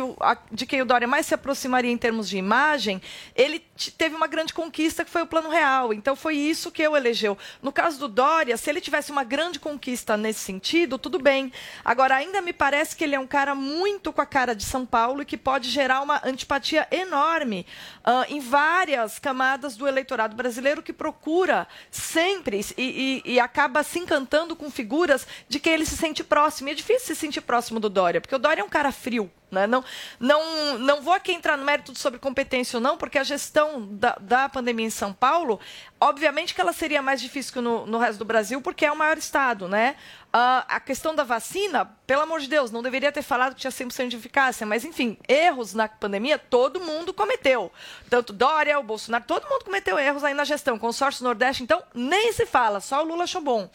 de 0.51 0.65
quem 0.65 0.81
o 0.81 0.85
Dória 0.85 1.07
mais 1.07 1.25
se 1.25 1.33
aproximaria 1.33 1.91
em 1.91 1.97
termos 1.97 2.27
de 2.27 2.37
imagem, 2.37 3.01
ele 3.35 3.63
teve 3.97 4.15
uma 4.15 4.27
grande 4.27 4.53
conquista 4.53 5.03
que 5.03 5.11
foi 5.11 5.21
o 5.21 5.27
Plano 5.27 5.49
Real. 5.49 5.93
Então 5.93 6.15
foi 6.15 6.35
isso 6.35 6.71
que 6.71 6.81
eu 6.81 6.95
elegeu. 6.95 7.37
No 7.61 7.71
caso 7.71 7.99
do 7.99 8.07
Dória, 8.07 8.55
se 8.57 8.69
ele 8.69 8.79
tivesse 8.81 9.11
uma 9.11 9.23
grande 9.23 9.59
conquista 9.59 10.15
nesse 10.15 10.39
sentido, 10.39 10.97
tudo 10.97 11.19
bem. 11.19 11.51
Agora 11.83 12.15
ainda 12.15 12.41
me 12.41 12.53
parece 12.53 12.95
que 12.95 13.03
ele 13.03 13.15
é 13.15 13.19
um 13.19 13.27
cara 13.27 13.53
muito 13.53 14.13
com 14.13 14.21
a 14.21 14.25
cara 14.25 14.55
de 14.55 14.63
São 14.63 14.85
Paulo 14.85 15.21
e 15.21 15.25
que 15.25 15.37
pode 15.37 15.69
gerar 15.69 16.01
uma 16.01 16.21
antipatia 16.23 16.87
enorme 16.91 17.65
ah, 18.03 18.25
em 18.29 18.39
várias 18.39 19.19
camadas 19.19 19.75
do 19.75 19.87
eleitorado 19.87 20.35
brasileiro 20.35 20.81
que 20.81 20.93
procura 20.93 21.67
sempre 21.91 22.61
e, 22.77 23.21
e- 23.25 23.33
e 23.33 23.39
acaba 23.39 23.83
se 23.83 23.99
encantando 23.99 24.55
com 24.55 24.69
figuras 24.71 25.27
de 25.49 25.59
quem 25.59 25.73
ele 25.73 25.85
se 25.85 25.97
sente 25.97 26.23
próximo. 26.23 26.69
E 26.69 26.71
é 26.71 26.75
difícil 26.75 27.07
se 27.07 27.15
sentir 27.15 27.41
próximo 27.41 27.79
do 27.79 27.89
Dória, 27.89 28.21
porque 28.21 28.35
o 28.35 28.39
Dória 28.39 28.61
é 28.61 28.63
um 28.63 28.69
cara 28.69 28.91
frio. 28.91 29.29
Né? 29.55 29.65
Não, 29.65 29.83
não, 30.19 30.77
não 30.77 31.01
vou 31.01 31.13
aqui 31.13 31.31
entrar 31.31 31.57
no 31.57 31.65
mérito 31.65 31.97
sobre 31.97 32.19
competência 32.19 32.77
ou 32.77 32.81
não, 32.81 32.97
porque 32.97 33.17
a 33.17 33.23
gestão 33.23 33.87
da, 33.91 34.15
da 34.21 34.49
pandemia 34.49 34.85
em 34.85 34.91
São 34.91 35.11
Paulo, 35.11 35.59
obviamente 35.99 36.53
que 36.53 36.61
ela 36.61 36.73
seria 36.73 37.01
mais 37.01 37.19
difícil 37.19 37.53
que 37.53 37.61
no, 37.61 37.85
no 37.85 37.97
resto 37.97 38.19
do 38.19 38.25
Brasil, 38.25 38.61
porque 38.61 38.85
é 38.85 38.91
o 38.91 38.95
maior 38.95 39.17
estado, 39.17 39.67
né? 39.67 39.95
Ah, 40.37 40.65
a 40.67 40.79
questão 40.81 41.15
da 41.15 41.23
vacina, 41.23 41.85
pelo 42.05 42.23
amor 42.23 42.41
de 42.41 42.49
Deus, 42.49 42.69
não 42.69 42.83
deveria 42.83 43.09
ter 43.09 43.21
falado 43.21 43.55
que 43.55 43.61
tinha 43.61 43.71
100% 43.71 44.09
de 44.09 44.17
eficácia, 44.17 44.67
mas 44.67 44.83
enfim, 44.83 45.17
erros 45.29 45.73
na 45.73 45.87
pandemia 45.87 46.37
todo 46.37 46.81
mundo 46.81 47.13
cometeu. 47.13 47.71
Tanto 48.09 48.33
Dória, 48.33 48.77
o 48.77 48.83
Bolsonaro, 48.83 49.23
todo 49.25 49.47
mundo 49.47 49.63
cometeu 49.63 49.97
erros 49.97 50.25
aí 50.25 50.33
na 50.33 50.43
gestão. 50.43 50.77
Consórcio 50.77 51.23
Nordeste, 51.23 51.63
então, 51.63 51.81
nem 51.93 52.33
se 52.33 52.45
fala, 52.45 52.81
só 52.81 53.01
o 53.01 53.07
Lula 53.07 53.23
achou 53.23 53.39
bom. 53.39 53.69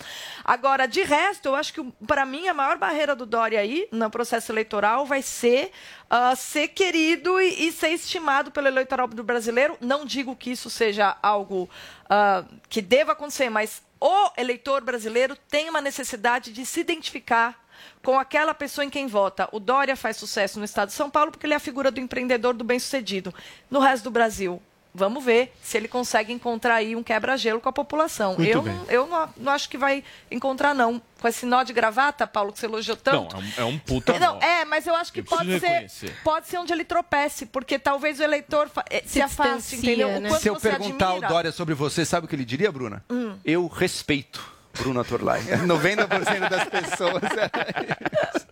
Agora, 0.45 0.85
de 0.85 1.03
resto, 1.03 1.47
eu 1.47 1.55
acho 1.55 1.73
que, 1.73 1.83
para 2.07 2.27
mim, 2.27 2.47
a 2.47 2.53
maior 2.53 2.77
barreira 2.77 3.17
do 3.17 3.25
Dória 3.25 3.59
aí, 3.59 3.89
no 3.91 4.11
processo 4.11 4.53
eleitoral, 4.53 5.07
vai 5.07 5.23
ser 5.23 5.73
ah, 6.11 6.37
ser 6.37 6.69
querido 6.69 7.41
e, 7.41 7.69
e 7.69 7.73
ser 7.73 7.89
estimado 7.89 8.51
pelo 8.51 8.67
eleitorado 8.67 9.17
do 9.17 9.25
brasileiro. 9.25 9.79
Não 9.81 10.05
digo 10.05 10.37
que 10.37 10.51
isso 10.51 10.69
seja 10.69 11.17
algo 11.23 11.71
ah, 12.11 12.45
que 12.69 12.83
deva 12.83 13.13
acontecer, 13.13 13.49
mas 13.49 13.83
o 14.01 14.31
eleitor 14.37 14.83
brasileiro 14.83 15.37
tem 15.49 15.69
uma 15.69 15.81
necessidade 15.81 16.53
de 16.53 16.65
se 16.65 16.81
identificar 16.81 17.63
com 18.03 18.19
aquela 18.19 18.55
pessoa 18.55 18.85
em 18.85 18.91
quem 18.91 19.07
vota. 19.07 19.49
O 19.53 19.61
Dória 19.61 19.95
faz 19.97 20.17
sucesso 20.17 20.59
no 20.59 20.65
estado 20.65 20.89
de 20.89 20.95
São 20.95 21.11
Paulo 21.11 21.31
porque 21.31 21.47
ele 21.47 21.53
é 21.53 21.57
a 21.57 21.61
figura 21.61 21.91
do 21.91 22.01
empreendedor 22.01 22.55
do 22.55 22.65
bem-sucedido. 22.65 23.35
No 23.71 23.79
resto 23.79 24.05
do 24.05 24.11
Brasil, 24.11 24.63
vamos 24.95 25.25
ver 25.25 25.53
se 25.63 25.77
ele 25.77 25.89
consegue 25.89 26.33
encontrar 26.33 26.75
aí 26.77 26.97
um 26.97 27.03
quebra-gelo 27.03 27.61
com 27.61 27.69
a 27.69 27.73
população. 27.73 28.35
Muito 28.37 28.51
eu 28.51 28.63
bem. 28.63 28.81
eu 28.89 29.07
não, 29.07 29.29
não 29.37 29.53
acho 29.53 29.69
que 29.69 29.79
vai 29.79 30.03
encontrar, 30.31 30.75
não. 30.75 31.01
Com 31.21 31.29
esse 31.29 31.45
nó 31.45 31.63
de 31.63 31.73
gravata, 31.73 32.27
Paulo, 32.27 32.53
que 32.53 32.59
você 32.59 32.67
elogiou 32.67 32.97
tanto. 32.97 33.37
Não, 33.37 33.43
é 33.43 33.45
um, 33.45 33.53
é 33.59 33.65
um 33.65 33.79
puta 33.79 34.19
Não, 34.19 34.35
nó. 34.37 34.41
é, 34.41 34.65
mas 34.65 34.87
eu 34.87 34.95
acho 34.95 35.13
que 35.13 35.21
Eu 35.21 35.25
pode 35.25 35.61
ser, 35.61 36.13
pode 36.25 36.49
ser 36.49 36.57
onde 36.59 36.73
ele 36.73 36.85
tropece, 36.85 37.45
porque 37.47 37.79
talvez 37.79 38.19
o 38.21 38.23
eleitor 38.23 38.71
eh, 38.89 39.03
se, 39.05 39.15
Se 39.15 39.21
afaste, 39.23 39.77
entendeu? 39.77 40.09
O 40.09 40.21
né? 40.21 40.31
Se 40.39 40.49
eu 40.49 40.55
você 40.55 40.71
perguntar 40.71 41.09
admira. 41.09 41.27
ao 41.27 41.33
Dória 41.33 41.53
sobre 41.53 41.75
você, 41.75 42.05
sabe 42.07 42.25
o 42.25 42.29
que 42.29 42.35
ele 42.35 42.45
diria, 42.45 42.73
Bruna? 42.73 43.05
Hum. 43.11 43.37
Eu 43.45 43.67
respeito 43.67 44.43
Bruna 44.79 45.05
Torlai. 45.05 45.41
90% 45.67 46.49
das 46.49 46.65
pessoas. 46.69 47.23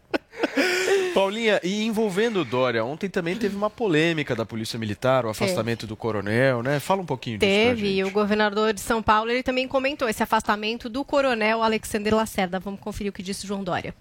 Paulinha, 1.14 1.60
e 1.62 1.84
envolvendo 1.84 2.40
o 2.40 2.44
Dória, 2.44 2.84
ontem 2.84 3.08
também 3.08 3.36
teve 3.36 3.56
uma 3.56 3.70
polêmica 3.70 4.34
da 4.34 4.44
Polícia 4.44 4.78
Militar, 4.78 5.26
o 5.26 5.28
afastamento 5.28 5.86
do 5.86 5.96
coronel, 5.96 6.62
né? 6.62 6.80
Fala 6.80 7.02
um 7.02 7.06
pouquinho 7.06 7.38
disso 7.38 7.50
pra 7.50 7.70
gente. 7.70 7.76
Teve, 7.76 7.96
e 7.96 8.04
o 8.04 8.10
governador 8.10 8.72
de 8.72 8.80
São 8.80 9.02
Paulo 9.02 9.30
ele 9.30 9.42
também 9.42 9.66
comentou 9.66 10.08
esse 10.08 10.22
afastamento 10.22 10.88
do 10.88 11.04
coronel 11.04 11.62
Alexander 11.62 12.14
Lacerda. 12.14 12.58
Vamos 12.58 12.80
conferir 12.80 13.10
o 13.10 13.12
que 13.12 13.22
disse 13.22 13.46
João 13.46 13.64
Dória. 13.64 13.94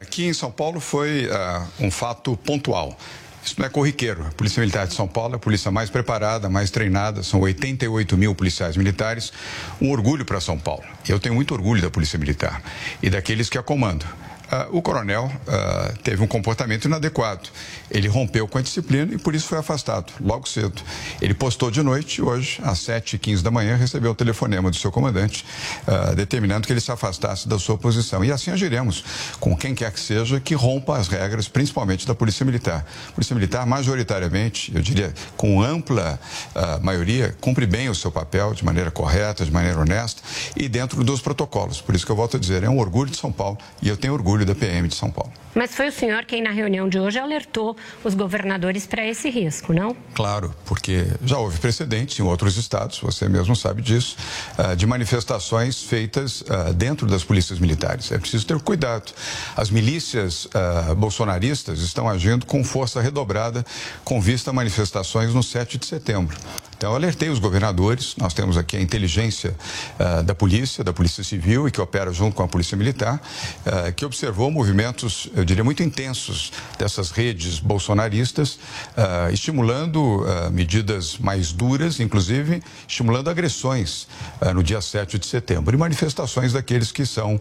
Aqui 0.00 0.24
em 0.26 0.32
São 0.32 0.50
Paulo 0.50 0.80
foi 0.80 1.28
ah, 1.30 1.66
um 1.80 1.90
fato 1.90 2.36
pontual. 2.36 2.96
Isso 3.44 3.56
não 3.58 3.66
é 3.66 3.68
corriqueiro. 3.68 4.26
A 4.26 4.30
Polícia 4.30 4.60
Militar 4.60 4.86
de 4.86 4.94
São 4.94 5.06
Paulo 5.06 5.34
é 5.34 5.36
a 5.36 5.38
polícia 5.38 5.70
mais 5.70 5.90
preparada, 5.90 6.48
mais 6.48 6.70
treinada. 6.70 7.22
São 7.22 7.40
88 7.40 8.16
mil 8.16 8.34
policiais 8.34 8.76
militares. 8.76 9.32
Um 9.80 9.90
orgulho 9.90 10.24
para 10.24 10.40
São 10.40 10.58
Paulo. 10.58 10.84
Eu 11.06 11.20
tenho 11.20 11.34
muito 11.34 11.52
orgulho 11.52 11.82
da 11.82 11.90
Polícia 11.90 12.18
Militar 12.18 12.62
e 13.02 13.10
daqueles 13.10 13.50
que 13.50 13.58
a 13.58 13.62
comandam. 13.62 14.08
Ah, 14.54 14.68
o 14.70 14.80
coronel 14.80 15.32
ah, 15.48 15.92
teve 16.04 16.22
um 16.22 16.28
comportamento 16.28 16.84
inadequado. 16.84 17.48
Ele 17.90 18.06
rompeu 18.06 18.46
com 18.46 18.58
a 18.58 18.62
disciplina 18.62 19.12
e 19.12 19.18
por 19.18 19.34
isso 19.34 19.48
foi 19.48 19.58
afastado, 19.58 20.12
logo 20.20 20.48
cedo. 20.48 20.80
Ele 21.20 21.34
postou 21.34 21.72
de 21.72 21.82
noite, 21.82 22.22
hoje, 22.22 22.60
às 22.62 22.78
7h15 22.78 23.42
da 23.42 23.50
manhã, 23.50 23.74
recebeu 23.74 24.12
o 24.12 24.14
telefonema 24.14 24.70
do 24.70 24.76
seu 24.76 24.92
comandante, 24.92 25.44
ah, 25.88 26.14
determinando 26.14 26.68
que 26.68 26.72
ele 26.72 26.80
se 26.80 26.92
afastasse 26.92 27.48
da 27.48 27.58
sua 27.58 27.76
posição. 27.76 28.24
E 28.24 28.30
assim 28.30 28.52
agiremos 28.52 29.04
com 29.40 29.56
quem 29.56 29.74
quer 29.74 29.90
que 29.90 29.98
seja 29.98 30.38
que 30.38 30.54
rompa 30.54 30.98
as 30.98 31.08
regras, 31.08 31.48
principalmente 31.48 32.06
da 32.06 32.14
Polícia 32.14 32.46
Militar. 32.46 32.86
A 33.08 33.12
Polícia 33.12 33.34
Militar, 33.34 33.66
majoritariamente, 33.66 34.72
eu 34.72 34.80
diria, 34.80 35.12
com 35.36 35.60
ampla 35.60 36.20
ah, 36.54 36.78
maioria, 36.80 37.34
cumpre 37.40 37.66
bem 37.66 37.88
o 37.88 37.94
seu 37.94 38.12
papel 38.12 38.54
de 38.54 38.64
maneira 38.64 38.92
correta, 38.92 39.44
de 39.44 39.50
maneira 39.50 39.80
honesta 39.80 40.22
e 40.56 40.68
dentro 40.68 41.02
dos 41.02 41.20
protocolos. 41.20 41.80
Por 41.80 41.96
isso 41.96 42.06
que 42.06 42.12
eu 42.12 42.16
volto 42.16 42.36
a 42.36 42.40
dizer, 42.40 42.62
é 42.62 42.70
um 42.70 42.78
orgulho 42.78 43.10
de 43.10 43.16
São 43.16 43.32
Paulo 43.32 43.58
e 43.82 43.88
eu 43.88 43.96
tenho 43.96 44.14
orgulho 44.14 44.43
da 44.44 44.54
PM 44.54 44.88
de 44.88 44.94
São 44.94 45.10
Paulo. 45.10 45.32
Mas 45.54 45.74
foi 45.74 45.88
o 45.88 45.92
senhor 45.92 46.24
quem, 46.24 46.42
na 46.42 46.50
reunião 46.50 46.88
de 46.88 46.98
hoje, 46.98 47.18
alertou 47.18 47.76
os 48.02 48.14
governadores 48.14 48.86
para 48.86 49.06
esse 49.06 49.30
risco, 49.30 49.72
não? 49.72 49.96
Claro, 50.12 50.52
porque 50.66 51.06
já 51.24 51.38
houve 51.38 51.58
precedentes 51.58 52.18
em 52.18 52.22
outros 52.22 52.56
estados, 52.56 52.98
você 52.98 53.28
mesmo 53.28 53.54
sabe 53.54 53.80
disso, 53.80 54.16
ah, 54.58 54.74
de 54.74 54.84
manifestações 54.86 55.82
feitas 55.82 56.42
ah, 56.48 56.72
dentro 56.72 57.06
das 57.06 57.22
polícias 57.22 57.58
militares. 57.58 58.10
É 58.10 58.18
preciso 58.18 58.46
ter 58.46 58.58
cuidado. 58.60 59.12
As 59.56 59.70
milícias 59.70 60.48
ah, 60.52 60.94
bolsonaristas 60.94 61.80
estão 61.80 62.08
agindo 62.08 62.46
com 62.46 62.64
força 62.64 63.00
redobrada 63.00 63.64
com 64.04 64.20
vista 64.20 64.50
a 64.50 64.52
manifestações 64.52 65.32
no 65.32 65.42
7 65.42 65.78
de 65.78 65.86
setembro. 65.86 66.36
Então, 66.84 66.92
eu 66.92 66.96
alertei 66.96 67.30
os 67.30 67.38
governadores, 67.38 68.14
nós 68.18 68.34
temos 68.34 68.58
aqui 68.58 68.76
a 68.76 68.80
inteligência 68.80 69.56
uh, 69.98 70.22
da 70.22 70.34
polícia, 70.34 70.84
da 70.84 70.92
polícia 70.92 71.24
civil 71.24 71.66
e 71.66 71.70
que 71.70 71.80
opera 71.80 72.12
junto 72.12 72.36
com 72.36 72.42
a 72.42 72.46
polícia 72.46 72.76
militar, 72.76 73.22
uh, 73.64 73.90
que 73.94 74.04
observou 74.04 74.50
movimentos, 74.50 75.30
eu 75.34 75.46
diria, 75.46 75.64
muito 75.64 75.82
intensos 75.82 76.52
dessas 76.78 77.10
redes 77.10 77.58
bolsonaristas, 77.58 78.58
uh, 78.98 79.32
estimulando 79.32 80.26
medidas 80.52 81.16
mais 81.16 81.52
duras, 81.52 82.00
inclusive 82.00 82.62
estimulando 82.86 83.30
agressões 83.30 84.06
no 84.54 84.62
dia 84.62 84.82
7 84.82 85.18
de 85.18 85.24
setembro 85.24 85.74
e 85.74 85.78
manifestações 85.78 86.52
daqueles 86.52 86.92
que 86.92 87.06
são 87.06 87.40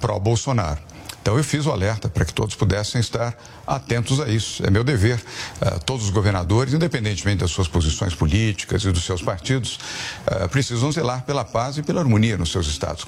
pró-Bolsonaro. 0.00 0.80
Então 1.24 1.38
eu 1.38 1.42
fiz 1.42 1.64
o 1.64 1.72
alerta 1.72 2.06
para 2.06 2.22
que 2.22 2.34
todos 2.34 2.54
pudessem 2.54 3.00
estar 3.00 3.34
atentos 3.66 4.20
a 4.20 4.28
isso. 4.28 4.62
É 4.62 4.68
meu 4.68 4.84
dever. 4.84 5.16
Uh, 5.16 5.82
todos 5.82 6.04
os 6.04 6.10
governadores, 6.10 6.74
independentemente 6.74 7.38
das 7.38 7.50
suas 7.50 7.66
posições 7.66 8.14
políticas 8.14 8.84
e 8.84 8.92
dos 8.92 9.06
seus 9.06 9.22
partidos, 9.22 9.78
uh, 10.26 10.46
precisam 10.50 10.92
zelar 10.92 11.22
pela 11.22 11.42
paz 11.42 11.78
e 11.78 11.82
pela 11.82 12.02
harmonia 12.02 12.36
nos 12.36 12.52
seus 12.52 12.66
estados. 12.66 13.06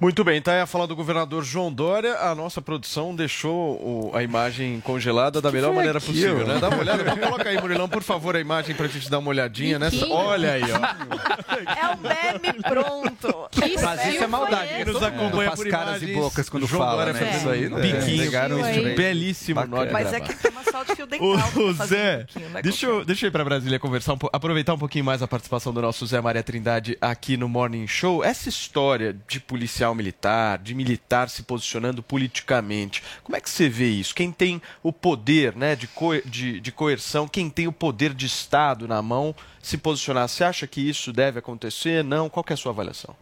Muito 0.00 0.24
bem, 0.24 0.40
tá 0.40 0.52
aí 0.54 0.60
a 0.60 0.66
fala 0.66 0.86
do 0.86 0.96
governador 0.96 1.44
João 1.44 1.70
Dória. 1.70 2.16
A 2.20 2.34
nossa 2.34 2.62
produção 2.62 3.14
deixou 3.14 3.74
o, 3.76 4.10
a 4.14 4.22
imagem 4.22 4.80
congelada 4.80 5.42
da 5.42 5.52
melhor 5.52 5.74
maneira 5.74 5.98
aquilo? 5.98 6.14
possível, 6.14 6.46
né? 6.46 6.58
Dá 6.58 6.70
uma 6.70 6.78
olhada. 6.78 7.04
Coloca 7.16 7.46
aí, 7.48 7.60
Murilão, 7.60 7.86
por 7.86 8.02
favor, 8.02 8.34
a 8.34 8.40
imagem 8.40 8.74
pra 8.74 8.86
gente 8.88 9.10
dar 9.10 9.18
uma 9.18 9.28
olhadinha 9.28 9.78
nessa. 9.78 10.06
Olha 10.08 10.52
aí, 10.52 10.62
ó. 10.62 11.60
É 11.70 11.94
o 11.94 11.98
meme 11.98 12.62
pronto. 12.62 13.48
Que 13.50 13.78
Mas 13.82 14.06
isso 14.06 14.24
é 14.24 14.26
maldade. 14.26 14.68
Quem 14.74 14.84
nos 14.86 15.02
acompanha 15.02 15.50
por 15.52 15.68
caras 15.68 16.02
e 16.02 16.14
bocas 16.14 16.48
quando 16.48 16.66
João 16.66 16.80
fala, 16.82 17.04
Dória 17.04 17.12
né? 17.12 17.18
fazendo 17.18 17.36
Isso 17.36 17.48
aí, 17.50 17.68
né? 17.68 17.80
biquinho, 17.80 18.24
Pegaram 18.24 18.58
este 18.60 18.78
isso 18.78 18.88
aí. 18.88 18.94
belíssimo 18.96 19.62
de 19.66 19.92
Mas 19.92 20.12
é 20.14 20.20
que 20.20 20.34
tem 20.34 20.50
uma 20.50 20.64
só 20.64 20.82
de 20.82 20.94
fio 20.96 21.06
dental. 21.06 21.32
Pra 21.36 21.74
fazer 21.74 21.86
Zé, 21.86 22.16
biquinho, 22.24 22.48
né? 22.48 22.62
deixa 22.62 22.86
eu, 22.86 23.04
deixa 23.04 23.26
eu 23.26 23.28
ir 23.28 23.30
para 23.30 23.44
Brasília 23.44 23.78
conversar, 23.78 24.14
um 24.14 24.18
po- 24.18 24.30
aproveitar 24.32 24.72
um 24.72 24.78
pouquinho 24.78 25.04
mais 25.04 25.20
a 25.22 25.28
participação 25.28 25.74
do 25.74 25.82
nosso 25.82 26.06
Zé 26.06 26.20
Maria 26.22 26.42
Trindade 26.42 26.96
aqui 27.02 27.36
no 27.36 27.48
Morning 27.50 27.86
Show. 27.86 28.24
Essa 28.24 28.48
história 28.48 29.14
de 29.28 29.38
policial 29.40 29.89
militar, 29.94 30.58
de 30.58 30.74
militar 30.74 31.28
se 31.28 31.42
posicionando 31.42 32.02
politicamente, 32.02 33.02
como 33.22 33.36
é 33.36 33.40
que 33.40 33.50
você 33.50 33.68
vê 33.68 33.88
isso? 33.88 34.14
Quem 34.14 34.30
tem 34.32 34.60
o 34.82 34.92
poder 34.92 35.54
né, 35.56 35.76
de, 35.76 35.86
co- 35.86 36.20
de, 36.24 36.60
de 36.60 36.72
coerção, 36.72 37.26
quem 37.28 37.48
tem 37.50 37.66
o 37.66 37.72
poder 37.72 38.14
de 38.14 38.26
Estado 38.26 38.86
na 38.88 39.00
mão, 39.02 39.34
se 39.62 39.76
posicionar, 39.76 40.28
você 40.28 40.44
acha 40.44 40.66
que 40.66 40.80
isso 40.80 41.12
deve 41.12 41.38
acontecer? 41.38 42.02
Não? 42.04 42.28
Qual 42.28 42.44
é 42.48 42.52
a 42.52 42.56
sua 42.56 42.72
avaliação? 42.72 43.14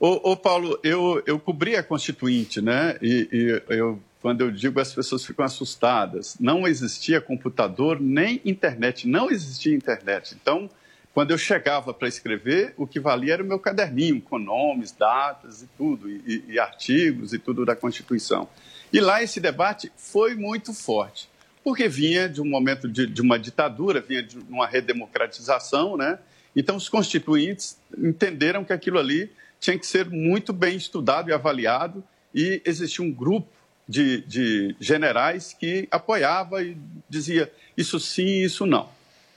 Ô, 0.00 0.32
ô, 0.32 0.36
Paulo, 0.36 0.78
eu, 0.82 1.22
eu 1.26 1.38
cobri 1.38 1.76
a 1.76 1.82
Constituinte, 1.82 2.60
né? 2.60 2.96
E, 3.00 3.28
e 3.32 3.62
eu, 3.74 4.00
quando 4.20 4.40
eu 4.40 4.50
digo, 4.50 4.80
as 4.80 4.92
pessoas 4.92 5.24
ficam 5.24 5.44
assustadas. 5.44 6.36
Não 6.40 6.66
existia 6.66 7.20
computador 7.20 8.00
nem 8.00 8.40
internet, 8.44 9.06
não 9.06 9.30
existia 9.30 9.72
internet. 9.74 10.36
Então, 10.40 10.68
quando 11.14 11.30
eu 11.30 11.38
chegava 11.38 11.92
para 11.92 12.08
escrever, 12.08 12.72
o 12.76 12.86
que 12.86 12.98
valia 12.98 13.34
era 13.34 13.42
o 13.42 13.46
meu 13.46 13.58
caderninho, 13.58 14.20
com 14.20 14.38
nomes, 14.38 14.92
datas 14.92 15.62
e 15.62 15.68
tudo, 15.76 16.08
e, 16.08 16.44
e- 16.48 16.58
artigos 16.58 17.32
e 17.34 17.38
tudo 17.38 17.66
da 17.66 17.76
Constituição. 17.76 18.48
E 18.92 18.98
lá 19.00 19.22
esse 19.22 19.38
debate 19.38 19.92
foi 19.96 20.34
muito 20.34 20.72
forte, 20.72 21.28
porque 21.62 21.86
vinha 21.86 22.28
de 22.28 22.40
um 22.40 22.46
momento 22.46 22.88
de, 22.88 23.06
de 23.06 23.20
uma 23.20 23.38
ditadura, 23.38 24.00
vinha 24.00 24.22
de 24.22 24.38
uma 24.48 24.66
redemocratização, 24.66 25.96
né? 25.96 26.18
Então 26.56 26.76
os 26.76 26.88
constituintes 26.88 27.78
entenderam 27.96 28.64
que 28.64 28.72
aquilo 28.72 28.98
ali 28.98 29.30
tinha 29.60 29.78
que 29.78 29.86
ser 29.86 30.08
muito 30.08 30.52
bem 30.52 30.76
estudado 30.76 31.28
e 31.28 31.32
avaliado, 31.32 32.02
e 32.34 32.62
existia 32.64 33.04
um 33.04 33.12
grupo 33.12 33.48
de, 33.86 34.22
de 34.22 34.76
generais 34.80 35.54
que 35.58 35.86
apoiava 35.90 36.62
e 36.62 36.76
dizia 37.08 37.52
isso 37.76 38.00
sim, 38.00 38.42
isso 38.42 38.64
não. 38.64 38.88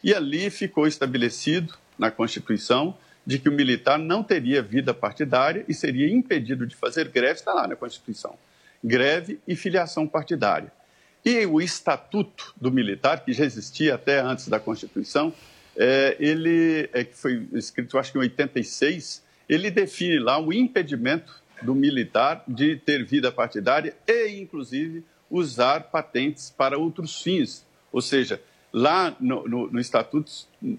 E 0.05 0.13
ali 0.13 0.51
ficou 0.51 0.85
estabelecido 0.85 1.73
na 1.97 2.11
Constituição 2.11 2.95
de 3.25 3.39
que 3.39 3.49
o 3.49 3.51
militar 3.51 3.97
não 3.97 4.23
teria 4.23 4.61
vida 4.61 4.93
partidária 4.93 5.65
e 5.67 5.73
seria 5.73 6.07
impedido 6.07 6.67
de 6.67 6.75
fazer 6.75 7.09
greve, 7.09 7.39
está 7.39 7.51
lá 7.51 7.67
na 7.67 7.75
Constituição. 7.75 8.37
Greve 8.83 9.39
e 9.47 9.55
filiação 9.55 10.05
partidária. 10.07 10.71
E 11.25 11.43
o 11.47 11.59
Estatuto 11.59 12.53
do 12.55 12.71
Militar, 12.71 13.25
que 13.25 13.33
já 13.33 13.43
existia 13.43 13.95
até 13.95 14.19
antes 14.21 14.47
da 14.47 14.59
Constituição, 14.59 15.33
é, 15.75 16.15
ele, 16.19 16.87
é, 16.93 17.03
foi 17.03 17.47
escrito, 17.53 17.97
acho 17.97 18.11
que 18.11 18.19
em 18.19 18.21
86, 18.21 19.23
ele 19.49 19.71
define 19.71 20.19
lá 20.19 20.39
o 20.39 20.53
impedimento 20.53 21.41
do 21.63 21.73
militar 21.73 22.43
de 22.47 22.75
ter 22.75 23.03
vida 23.03 23.31
partidária 23.31 23.95
e, 24.07 24.39
inclusive, 24.39 25.03
usar 25.31 25.85
patentes 25.85 26.51
para 26.55 26.77
outros 26.77 27.23
fins. 27.23 27.65
Ou 27.91 28.03
seja, 28.03 28.39
lá 28.76 29.15
no, 29.21 29.47
no, 29.47 29.71
no, 29.71 29.80
estatuto, 29.80 30.30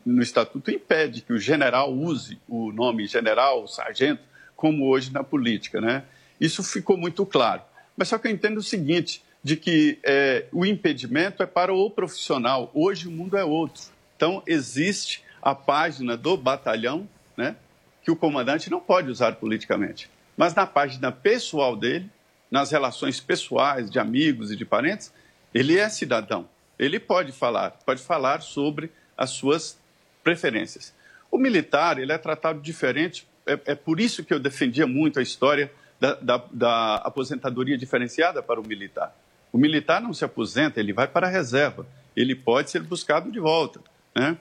no 0.05 0.21
estatuto 0.21 0.71
impede 0.71 1.23
que 1.23 1.33
o 1.33 1.39
general 1.39 1.91
use 1.91 2.39
o 2.47 2.71
nome 2.71 3.07
general, 3.07 3.67
sargento, 3.67 4.21
como 4.55 4.87
hoje 4.87 5.11
na 5.11 5.25
política. 5.25 5.81
Né? 5.81 6.05
Isso 6.39 6.63
ficou 6.63 6.99
muito 6.99 7.25
claro. 7.25 7.63
Mas 7.97 8.09
só 8.09 8.19
que 8.19 8.29
eu 8.29 8.31
entendo 8.31 8.59
o 8.59 8.63
seguinte, 8.63 9.23
de 9.43 9.57
que 9.57 9.99
é, 10.05 10.45
o 10.53 10.67
impedimento 10.67 11.43
é 11.43 11.47
para 11.47 11.73
o 11.73 11.89
profissional. 11.89 12.71
Hoje 12.75 13.09
o 13.09 13.11
mundo 13.11 13.35
é 13.35 13.45
outro. 13.45 13.85
Então, 14.15 14.43
existe 14.47 15.25
a 15.41 15.55
página 15.55 16.19
do 16.19 16.37
batalhão, 16.37 17.09
né, 17.35 17.57
que 18.03 18.11
o 18.11 18.17
comandante 18.17 18.69
não 18.71 18.81
pode 18.81 19.11
usar 19.11 19.37
politicamente. 19.37 20.11
Mas 20.37 20.55
na 20.55 20.67
página 20.67 21.11
pessoal 21.11 21.75
dele, 21.75 22.11
nas 22.51 22.71
relações 22.71 23.21
pessoais 23.21 23.91
de 23.91 23.99
amigos 23.99 24.53
e 24.53 24.57
de 24.57 24.67
parentes, 24.67 25.11
ele 25.55 25.79
é 25.79 25.89
cidadão. 25.89 26.47
Ele 26.79 27.01
pode 27.01 27.33
falar, 27.33 27.71
pode 27.85 28.03
falar 28.03 28.43
sobre 28.43 28.91
as 29.17 29.31
suas 29.31 29.79
preferências. 30.23 30.95
O 31.31 31.39
militar, 31.39 31.99
ele 31.99 32.13
é 32.13 32.19
tratado 32.19 32.61
diferente, 32.61 33.27
é, 33.47 33.59
é 33.67 33.75
por 33.75 34.01
isso 34.01 34.25
que 34.25 34.35
eu 34.35 34.41
defendia 34.41 34.87
muito 34.87 35.19
a 35.19 35.23
história 35.23 35.73
da, 36.01 36.15
da, 36.15 36.45
da 36.51 36.95
aposentadoria 36.97 37.79
diferenciada 37.79 38.43
para 38.43 38.61
o 38.61 38.67
militar. 38.67 39.15
O 39.53 39.59
militar 39.59 40.01
não 40.01 40.13
se 40.13 40.25
aposenta, 40.25 40.81
ele 40.81 40.93
vai 40.93 41.09
para 41.09 41.27
a 41.27 41.31
reserva. 41.31 41.87
Ele 42.15 42.35
pode 42.35 42.71
ser 42.71 42.83
buscado 42.83 43.31
de 43.31 43.39
volta. 43.39 43.81
Né? 44.15 44.37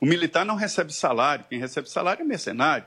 O 0.00 0.06
militar 0.06 0.44
não 0.44 0.54
recebe 0.54 0.92
salário, 0.92 1.44
quem 1.48 1.58
recebe 1.58 1.90
salário 1.90 2.22
é 2.22 2.24
mercenário. 2.24 2.86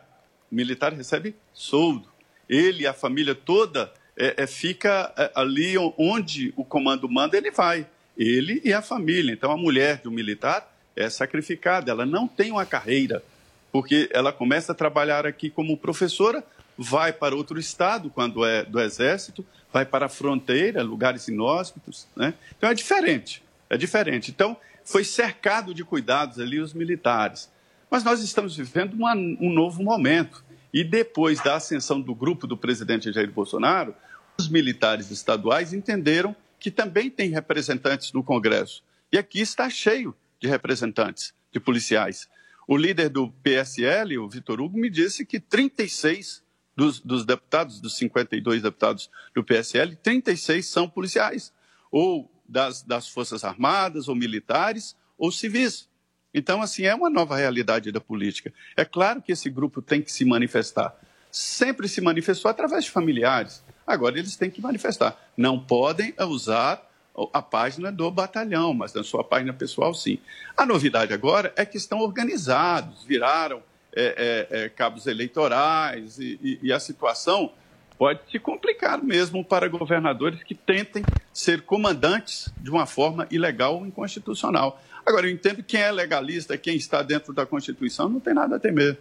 O 0.51 0.55
militar 0.55 0.93
recebe 0.93 1.35
soldo. 1.53 2.07
Ele 2.47 2.83
e 2.83 2.87
a 2.87 2.93
família 2.93 3.35
toda 3.35 3.91
é, 4.15 4.43
é, 4.43 4.47
fica 4.47 5.13
é, 5.17 5.31
ali 5.35 5.75
onde 5.97 6.53
o 6.55 6.63
comando 6.63 7.09
manda, 7.09 7.35
ele 7.35 7.51
vai. 7.51 7.87
Ele 8.17 8.61
e 8.63 8.73
a 8.73 8.81
família. 8.81 9.33
Então, 9.33 9.51
a 9.51 9.57
mulher 9.57 10.01
um 10.05 10.11
militar 10.11 10.71
é 10.95 11.09
sacrificada, 11.09 11.91
ela 11.91 12.05
não 12.05 12.27
tem 12.27 12.51
uma 12.51 12.65
carreira, 12.65 13.23
porque 13.71 14.09
ela 14.11 14.31
começa 14.31 14.71
a 14.71 14.75
trabalhar 14.75 15.25
aqui 15.25 15.49
como 15.49 15.77
professora, 15.77 16.43
vai 16.77 17.11
para 17.11 17.35
outro 17.35 17.59
estado 17.59 18.09
quando 18.09 18.45
é 18.45 18.63
do 18.63 18.79
exército, 18.79 19.45
vai 19.71 19.85
para 19.85 20.05
a 20.05 20.09
fronteira, 20.09 20.83
lugares 20.83 21.27
inóspitos. 21.27 22.07
Né? 22.15 22.33
Então, 22.57 22.69
é 22.69 22.73
diferente. 22.73 23.43
É 23.69 23.77
diferente. 23.77 24.29
Então, 24.29 24.55
foi 24.85 25.03
cercado 25.03 25.73
de 25.73 25.83
cuidados 25.83 26.39
ali 26.39 26.59
os 26.59 26.73
militares. 26.73 27.49
Mas 27.89 28.03
nós 28.03 28.21
estamos 28.21 28.55
vivendo 28.55 28.93
uma, 28.93 29.15
um 29.15 29.51
novo 29.51 29.83
momento. 29.83 30.43
E 30.73 30.83
depois 30.83 31.41
da 31.41 31.55
ascensão 31.55 32.01
do 32.01 32.13
grupo 32.13 32.47
do 32.47 32.57
presidente 32.57 33.11
Jair 33.11 33.31
Bolsonaro, 33.31 33.95
os 34.39 34.49
militares 34.49 35.11
estaduais 35.11 35.73
entenderam 35.73 36.35
que 36.63 36.71
também 36.71 37.09
tem 37.09 37.29
representantes 37.29 38.13
no 38.13 38.23
Congresso. 38.23 38.85
E 39.11 39.17
aqui 39.17 39.41
está 39.41 39.69
cheio 39.69 40.15
de 40.39 40.47
representantes, 40.47 41.33
de 41.51 41.59
policiais. 41.59 42.29
O 42.65 42.77
líder 42.77 43.09
do 43.09 43.29
PSL, 43.43 44.17
o 44.17 44.29
Vitor 44.29 44.61
Hugo, 44.61 44.79
me 44.79 44.89
disse 44.89 45.25
que 45.25 45.41
36 45.41 46.41
dos, 46.73 47.01
dos 47.01 47.25
deputados, 47.25 47.81
dos 47.81 47.97
52 47.97 48.61
deputados 48.61 49.09
do 49.35 49.43
PSL, 49.43 49.97
36 49.97 50.65
são 50.65 50.87
policiais, 50.87 51.51
ou 51.91 52.31
das, 52.47 52.81
das 52.81 53.09
Forças 53.09 53.43
Armadas, 53.43 54.07
ou 54.07 54.15
militares, 54.15 54.95
ou 55.17 55.33
civis. 55.33 55.89
Então, 56.33 56.61
assim, 56.61 56.83
é 56.83 56.95
uma 56.95 57.09
nova 57.09 57.35
realidade 57.35 57.91
da 57.91 57.99
política. 57.99 58.53
É 58.77 58.85
claro 58.85 59.21
que 59.21 59.33
esse 59.33 59.49
grupo 59.49 59.81
tem 59.81 60.01
que 60.01 60.13
se 60.13 60.23
manifestar. 60.23 60.95
Sempre 61.29 61.89
se 61.89 61.99
manifestou 61.99 62.49
através 62.49 62.85
de 62.85 62.91
familiares. 62.91 63.62
Agora 63.85 64.17
eles 64.17 64.35
têm 64.35 64.49
que 64.49 64.61
manifestar. 64.61 65.17
Não 65.35 65.59
podem 65.59 66.13
usar 66.19 66.89
a 67.31 67.41
página 67.41 67.91
do 67.91 68.09
batalhão, 68.09 68.73
mas 68.73 68.93
na 68.93 69.03
sua 69.03 69.23
página 69.23 69.53
pessoal, 69.53 69.93
sim. 69.93 70.17
A 70.57 70.65
novidade 70.65 71.13
agora 71.13 71.53
é 71.55 71.65
que 71.65 71.77
estão 71.77 71.99
organizados, 71.99 73.03
viraram 73.03 73.61
é, 73.95 74.47
é, 74.51 74.63
é, 74.63 74.69
cabos 74.69 75.05
eleitorais 75.05 76.17
e, 76.17 76.39
e, 76.41 76.59
e 76.63 76.73
a 76.73 76.79
situação 76.79 77.51
pode 77.97 78.19
se 78.31 78.39
complicar 78.39 79.03
mesmo 79.03 79.45
para 79.45 79.67
governadores 79.67 80.41
que 80.41 80.55
tentem 80.55 81.03
ser 81.31 81.61
comandantes 81.61 82.51
de 82.57 82.71
uma 82.71 82.87
forma 82.87 83.27
ilegal 83.29 83.75
ou 83.75 83.85
inconstitucional. 83.85 84.81
Agora, 85.05 85.27
eu 85.27 85.31
entendo 85.31 85.57
que 85.57 85.63
quem 85.63 85.81
é 85.81 85.91
legalista, 85.91 86.57
quem 86.57 86.75
está 86.75 87.03
dentro 87.03 87.33
da 87.33 87.45
Constituição, 87.45 88.09
não 88.09 88.19
tem 88.19 88.33
nada 88.33 88.55
a 88.55 88.59
temer. 88.59 88.97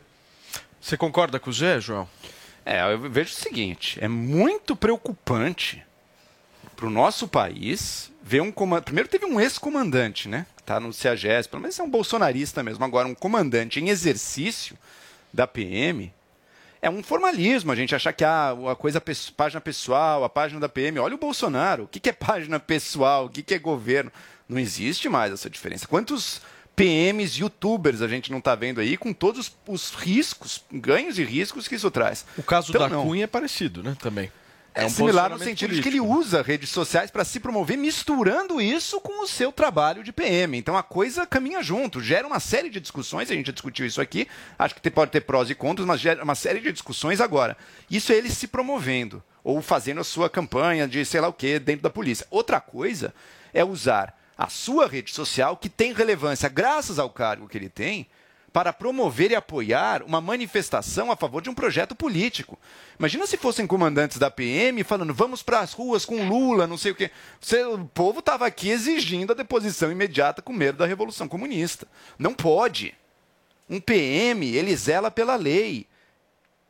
Você 0.80 0.96
concorda 0.96 1.38
com 1.38 1.48
o 1.48 1.52
Zé, 1.52 1.80
João? 1.80 2.08
É, 2.64 2.92
eu 2.92 2.98
vejo 3.10 3.30
o 3.32 3.36
seguinte: 3.36 3.98
é 4.00 4.08
muito 4.08 4.76
preocupante 4.76 5.82
para 6.76 6.86
o 6.86 6.90
nosso 6.90 7.26
país 7.28 8.10
ver 8.22 8.40
um 8.40 8.52
comandante. 8.52 8.84
Primeiro 8.86 9.08
teve 9.08 9.24
um 9.24 9.40
ex-comandante, 9.40 10.28
né? 10.28 10.46
Tá 10.64 10.78
no 10.78 10.92
CEAGES, 10.92 11.46
pelo 11.48 11.62
menos 11.62 11.78
é 11.78 11.82
um 11.82 11.90
bolsonarista 11.90 12.62
mesmo. 12.62 12.84
Agora, 12.84 13.08
um 13.08 13.14
comandante 13.14 13.80
em 13.80 13.88
exercício 13.88 14.78
da 15.32 15.46
PM. 15.46 16.12
É 16.80 16.90
um 16.90 17.02
formalismo 17.02 17.70
a 17.70 17.76
gente 17.76 17.94
achar 17.94 18.12
que 18.12 18.24
ah, 18.24 18.56
a 18.70 18.74
coisa 18.74 19.00
pes- 19.00 19.30
página 19.30 19.60
pessoal, 19.60 20.24
a 20.24 20.28
página 20.28 20.60
da 20.60 20.68
PM. 20.68 20.98
Olha 20.98 21.14
o 21.14 21.18
Bolsonaro. 21.18 21.84
O 21.84 21.88
que, 21.88 22.00
que 22.00 22.10
é 22.10 22.12
página 22.12 22.58
pessoal? 22.58 23.26
O 23.26 23.28
que, 23.28 23.42
que 23.42 23.54
é 23.54 23.58
governo? 23.58 24.10
Não 24.48 24.58
existe 24.58 25.08
mais 25.08 25.32
essa 25.32 25.48
diferença. 25.48 25.86
Quantos 25.86 26.40
PMs, 26.74 27.38
youtubers 27.38 28.00
a 28.00 28.08
gente 28.08 28.30
não 28.30 28.38
está 28.38 28.54
vendo 28.54 28.80
aí 28.80 28.96
com 28.96 29.12
todos 29.12 29.52
os 29.66 29.90
riscos, 29.90 30.64
ganhos 30.72 31.18
e 31.18 31.24
riscos 31.24 31.68
que 31.68 31.74
isso 31.74 31.90
traz? 31.90 32.24
O 32.36 32.42
caso 32.42 32.70
Então, 32.70 32.82
da 32.82 32.88
não. 32.88 33.04
Cunha 33.06 33.24
é 33.24 33.26
parecido, 33.26 33.82
né? 33.82 33.96
Também. 34.00 34.30
É, 34.74 34.86
um 34.86 34.88
similar 34.88 35.28
no 35.28 35.38
sentido 35.38 35.74
de 35.74 35.82
que 35.82 35.88
ele 35.88 35.98
político. 35.98 36.18
usa 36.18 36.42
redes 36.42 36.70
sociais 36.70 37.10
para 37.10 37.24
se 37.24 37.38
promover, 37.38 37.76
misturando 37.76 38.58
isso 38.58 39.00
com 39.02 39.22
o 39.22 39.26
seu 39.26 39.52
trabalho 39.52 40.02
de 40.02 40.12
PM. 40.12 40.56
Então 40.56 40.74
a 40.76 40.82
coisa 40.82 41.26
caminha 41.26 41.62
junto, 41.62 42.00
gera 42.00 42.26
uma 42.26 42.40
série 42.40 42.70
de 42.70 42.80
discussões, 42.80 43.30
a 43.30 43.34
gente 43.34 43.48
já 43.48 43.52
discutiu 43.52 43.84
isso 43.84 44.00
aqui, 44.00 44.26
acho 44.58 44.74
que 44.74 44.90
pode 44.90 45.10
ter 45.10 45.20
prós 45.20 45.50
e 45.50 45.54
contras, 45.54 45.86
mas 45.86 46.00
gera 46.00 46.24
uma 46.24 46.34
série 46.34 46.60
de 46.60 46.72
discussões 46.72 47.20
agora. 47.20 47.54
Isso 47.90 48.12
é 48.12 48.16
ele 48.16 48.30
se 48.30 48.46
promovendo, 48.46 49.22
ou 49.44 49.60
fazendo 49.60 50.00
a 50.00 50.04
sua 50.04 50.30
campanha 50.30 50.88
de 50.88 51.04
sei 51.04 51.20
lá 51.20 51.28
o 51.28 51.34
que 51.34 51.58
dentro 51.58 51.82
da 51.82 51.90
polícia. 51.90 52.26
Outra 52.30 52.58
coisa 52.58 53.12
é 53.52 53.62
usar 53.62 54.16
a 54.42 54.48
sua 54.48 54.88
rede 54.88 55.12
social, 55.12 55.56
que 55.56 55.68
tem 55.68 55.92
relevância 55.92 56.48
graças 56.48 56.98
ao 56.98 57.08
cargo 57.08 57.48
que 57.48 57.56
ele 57.56 57.68
tem, 57.68 58.08
para 58.52 58.72
promover 58.72 59.30
e 59.30 59.36
apoiar 59.36 60.02
uma 60.02 60.20
manifestação 60.20 61.10
a 61.10 61.16
favor 61.16 61.40
de 61.40 61.48
um 61.48 61.54
projeto 61.54 61.94
político. 61.94 62.58
Imagina 62.98 63.26
se 63.26 63.36
fossem 63.36 63.66
comandantes 63.66 64.18
da 64.18 64.30
PM 64.30 64.82
falando 64.84 65.14
vamos 65.14 65.42
para 65.42 65.60
as 65.60 65.72
ruas 65.72 66.04
com 66.04 66.28
Lula, 66.28 66.66
não 66.66 66.76
sei 66.76 66.92
o 66.92 66.94
quê. 66.94 67.10
O 67.72 67.84
povo 67.86 68.18
estava 68.18 68.44
aqui 68.44 68.68
exigindo 68.68 69.30
a 69.30 69.36
deposição 69.36 69.90
imediata 69.90 70.42
com 70.42 70.52
medo 70.52 70.78
da 70.78 70.86
Revolução 70.86 71.28
Comunista. 71.28 71.86
Não 72.18 72.34
pode. 72.34 72.94
Um 73.70 73.80
PM, 73.80 74.54
ele 74.54 74.76
zela 74.76 75.10
pela 75.10 75.36
lei. 75.36 75.86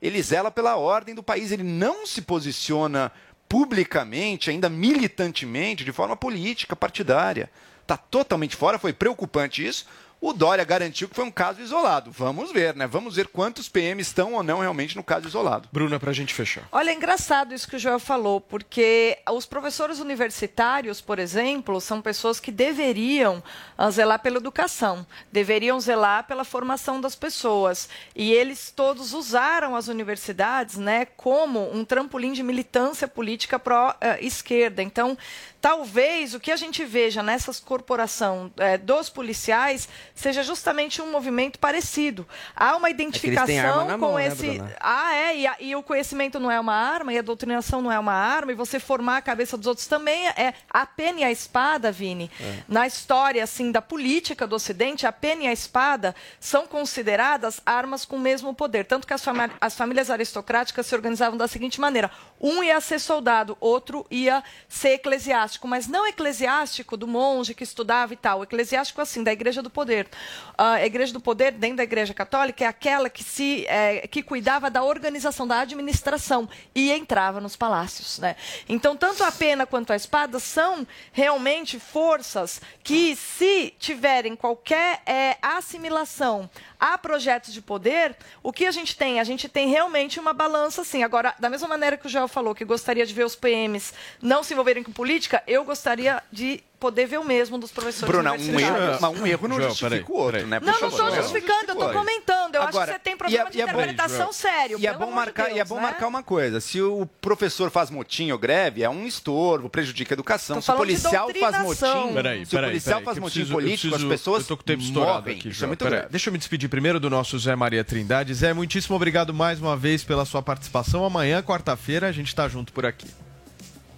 Ele 0.00 0.22
zela 0.22 0.50
pela 0.50 0.76
ordem 0.76 1.14
do 1.14 1.22
país. 1.22 1.50
Ele 1.50 1.64
não 1.64 2.06
se 2.06 2.22
posiciona 2.22 3.10
publicamente, 3.52 4.48
ainda 4.48 4.70
militantemente, 4.70 5.84
de 5.84 5.92
forma 5.92 6.16
política, 6.16 6.74
partidária. 6.74 7.50
Está 7.82 7.98
totalmente 7.98 8.56
fora, 8.56 8.78
foi 8.78 8.94
preocupante 8.94 9.62
isso. 9.62 9.84
O 10.24 10.32
Dória 10.32 10.62
garantiu 10.62 11.08
que 11.08 11.16
foi 11.16 11.24
um 11.24 11.32
caso 11.32 11.60
isolado. 11.60 12.12
Vamos 12.12 12.52
ver, 12.52 12.76
né? 12.76 12.86
Vamos 12.86 13.16
ver 13.16 13.26
quantos 13.26 13.68
PMs 13.68 14.06
estão 14.06 14.34
ou 14.34 14.42
não 14.44 14.60
realmente 14.60 14.94
no 14.94 15.02
caso 15.02 15.26
isolado. 15.26 15.68
Bruna, 15.72 15.98
para 15.98 16.10
a 16.10 16.14
gente 16.14 16.32
fechar. 16.32 16.62
Olha, 16.70 16.90
é 16.90 16.94
engraçado 16.94 17.52
isso 17.52 17.66
que 17.66 17.74
o 17.74 17.78
Joel 17.78 17.98
falou, 17.98 18.40
porque 18.40 19.18
os 19.28 19.46
professores 19.46 19.98
universitários, 19.98 21.00
por 21.00 21.18
exemplo, 21.18 21.80
são 21.80 22.00
pessoas 22.00 22.38
que 22.38 22.52
deveriam 22.52 23.42
ah, 23.76 23.90
zelar 23.90 24.20
pela 24.20 24.36
educação, 24.36 25.04
deveriam 25.32 25.80
zelar 25.80 26.24
pela 26.28 26.44
formação 26.44 27.00
das 27.00 27.16
pessoas. 27.16 27.88
E 28.14 28.30
eles 28.32 28.70
todos 28.70 29.12
usaram 29.14 29.74
as 29.74 29.88
universidades 29.88 30.76
né, 30.76 31.04
como 31.04 31.68
um 31.76 31.84
trampolim 31.84 32.32
de 32.32 32.44
militância 32.44 33.08
política 33.08 33.58
pró-esquerda. 33.58 34.84
Então, 34.84 35.18
talvez 35.62 36.34
o 36.34 36.40
que 36.40 36.50
a 36.50 36.56
gente 36.56 36.84
veja 36.84 37.22
nessas 37.22 37.60
corporação 37.60 38.52
eh, 38.58 38.76
dos 38.76 39.08
policiais 39.08 39.88
seja 40.12 40.42
justamente 40.42 41.00
um 41.00 41.10
movimento 41.10 41.58
parecido. 41.60 42.26
Há 42.54 42.76
uma 42.76 42.88
É 42.88 42.90
identificação 42.90 43.86
na 43.86 43.94
com 43.94 44.00
mão, 44.00 44.14
né, 44.16 44.26
esse. 44.26 44.46
Bruna? 44.58 44.76
Ah, 44.80 45.14
é, 45.14 45.36
e, 45.36 45.68
e 45.68 45.76
o 45.76 45.82
conhecimento 45.84 46.40
não 46.40 46.50
é 46.50 46.58
uma 46.58 46.74
arma, 46.74 47.12
e 47.12 47.18
a 47.18 47.22
doutrinação 47.22 47.80
não 47.80 47.92
é 47.92 47.98
uma 47.98 48.12
arma, 48.12 48.50
e 48.50 48.56
você 48.56 48.80
formar 48.80 49.18
a 49.18 49.22
cabeça 49.22 49.56
dos 49.56 49.68
outros 49.68 49.86
também 49.86 50.26
é. 50.30 50.52
A 50.68 50.84
pena 50.84 51.20
e 51.20 51.24
a 51.24 51.30
espada, 51.30 51.92
Vini, 51.92 52.28
na 52.66 52.84
história 52.86 53.44
assim 53.44 53.70
da 53.70 53.80
política 53.80 54.48
do 54.48 54.56
Ocidente, 54.56 55.06
a 55.06 55.12
pena 55.12 55.44
e 55.44 55.46
a 55.46 55.52
espada 55.52 56.12
são 56.40 56.66
consideradas 56.66 57.60
armas 57.64 58.04
com 58.04 58.16
o 58.16 58.20
mesmo 58.20 58.52
poder. 58.52 58.84
Tanto 58.84 59.06
que 59.06 59.14
as, 59.14 59.22
fama- 59.22 59.50
as 59.60 59.76
famílias 59.76 60.10
aristocráticas 60.10 60.86
se 60.86 60.94
organizavam 60.94 61.38
da 61.38 61.46
seguinte 61.46 61.80
maneira: 61.80 62.10
um 62.40 62.64
ia 62.64 62.80
ser 62.80 62.98
soldado, 62.98 63.56
outro 63.60 64.04
ia 64.10 64.42
ser 64.68 64.94
eclesiástico, 64.94 65.51
mas 65.66 65.86
não 65.86 66.06
eclesiástico 66.06 66.96
do 66.96 67.06
monge 67.06 67.54
que 67.54 67.64
estudava 67.64 68.12
e 68.12 68.16
tal, 68.16 68.42
eclesiástico 68.42 69.00
assim, 69.00 69.22
da 69.22 69.32
igreja 69.32 69.62
do 69.62 69.70
poder. 69.70 70.08
A 70.56 70.84
igreja 70.84 71.12
do 71.12 71.20
poder, 71.20 71.52
dentro 71.52 71.78
da 71.78 71.82
igreja 71.82 72.14
católica, 72.14 72.64
é 72.64 72.66
aquela 72.66 73.08
que 73.08 73.24
se 73.24 73.66
eh, 73.66 74.06
que 74.08 74.22
cuidava 74.22 74.70
da 74.70 74.82
organização, 74.82 75.46
da 75.46 75.60
administração 75.60 76.48
e 76.74 76.90
entrava 76.90 77.40
nos 77.40 77.56
palácios. 77.56 78.18
Né? 78.18 78.36
Então, 78.68 78.96
tanto 78.96 79.24
a 79.24 79.32
pena 79.32 79.66
quanto 79.66 79.92
a 79.92 79.96
espada 79.96 80.38
são 80.38 80.86
realmente 81.12 81.78
forças 81.78 82.60
que, 82.82 83.16
se 83.16 83.74
tiverem 83.78 84.36
qualquer 84.36 85.02
eh, 85.06 85.36
assimilação 85.40 86.48
a 86.82 86.98
projetos 86.98 87.54
de 87.54 87.62
poder, 87.62 88.16
o 88.42 88.52
que 88.52 88.66
a 88.66 88.72
gente 88.72 88.96
tem? 88.96 89.20
A 89.20 89.24
gente 89.24 89.48
tem 89.48 89.68
realmente 89.68 90.18
uma 90.18 90.32
balança 90.32 90.82
assim. 90.82 91.04
Agora, 91.04 91.32
da 91.38 91.48
mesma 91.48 91.68
maneira 91.68 91.96
que 91.96 92.06
o 92.06 92.10
Joel 92.10 92.26
falou 92.26 92.56
que 92.56 92.64
gostaria 92.64 93.06
de 93.06 93.14
ver 93.14 93.24
os 93.24 93.36
PMs 93.36 93.94
não 94.20 94.42
se 94.42 94.52
envolverem 94.52 94.82
com 94.82 94.90
política, 94.90 95.44
eu 95.46 95.64
gostaria 95.64 96.20
de 96.32 96.60
poder 96.82 97.06
ver 97.06 97.18
o 97.18 97.24
mesmo 97.24 97.56
dos 97.58 97.70
professores 97.70 98.12
Bruna, 98.12 98.32
um 98.32 98.58
erro, 98.60 98.98
mas 99.00 99.20
um 99.20 99.26
erro 99.26 99.48
não 99.48 99.56
Joel, 99.56 99.68
justifica 99.70 99.90
peraí, 99.90 100.04
o 100.08 100.12
outro, 100.18 100.32
peraí. 100.32 100.46
né? 100.50 100.60
Não, 100.60 100.72
Por 100.72 100.82
não 100.82 100.90
favor. 100.90 101.06
estou 101.08 101.22
justificando, 101.22 101.64
eu 101.68 101.72
estou 101.74 101.92
comentando. 101.92 102.54
Eu 102.56 102.62
acho 102.62 102.78
que 102.80 102.86
você 102.86 102.98
tem 102.98 103.16
problema 103.16 103.50
de 103.50 103.60
interpretação 103.62 104.32
sério. 104.32 104.78
E 104.80 104.86
é 104.86 104.92
bom 104.92 105.10
marcar, 105.10 105.48
e 105.48 105.52
é 105.52 105.54
Deus, 105.56 105.68
bom 105.68 105.76
né? 105.76 105.82
marcar 105.82 106.08
uma 106.08 106.22
coisa: 106.22 106.60
se 106.60 106.82
o 106.82 107.06
professor 107.20 107.70
faz 107.70 107.88
motim 107.88 108.30
ou 108.32 108.38
greve, 108.38 108.82
é 108.82 108.90
um 108.90 109.06
estorvo, 109.06 109.70
prejudica 109.70 110.12
a 110.12 110.16
educação. 110.16 110.56
Tô 110.56 110.62
se 110.62 110.70
o 110.70 110.74
policial 110.74 111.28
faz 111.40 111.58
motim, 111.62 112.12
Peraí, 112.14 112.44
se 112.44 112.46
o 112.46 112.50
peraí, 112.58 112.70
policial 112.70 112.98
peraí, 113.00 113.04
faz 113.04 113.18
motim 113.18 113.34
preciso- 113.34 113.52
político, 113.54 113.88
preciso- 113.90 114.12
as 114.12 114.18
pessoas 114.18 114.42
Eu 114.42 114.48
tô 114.48 114.56
com 114.56 114.62
o 114.62 114.64
tempo 114.66 114.82
estourado 114.82 115.20
morrem. 115.20 115.38
aqui, 115.38 115.48
Isso 115.48 115.64
é 115.64 115.66
muito 115.66 115.78
Peraí, 115.84 115.98
grave. 116.00 116.10
Deixa 116.10 116.28
eu 116.28 116.32
me 116.32 116.38
despedir 116.38 116.68
primeiro 116.68 116.98
do 116.98 117.08
nosso 117.08 117.38
Zé 117.38 117.54
Maria 117.54 117.84
Trindade. 117.84 118.34
Zé, 118.34 118.52
muitíssimo 118.52 118.96
obrigado 118.96 119.32
mais 119.32 119.60
uma 119.60 119.76
vez 119.76 120.02
pela 120.02 120.24
sua 120.24 120.42
participação. 120.42 121.04
Amanhã, 121.04 121.42
quarta-feira, 121.42 122.08
a 122.08 122.12
gente 122.12 122.28
está 122.28 122.48
junto 122.48 122.72
por 122.72 122.84
aqui. 122.84 123.06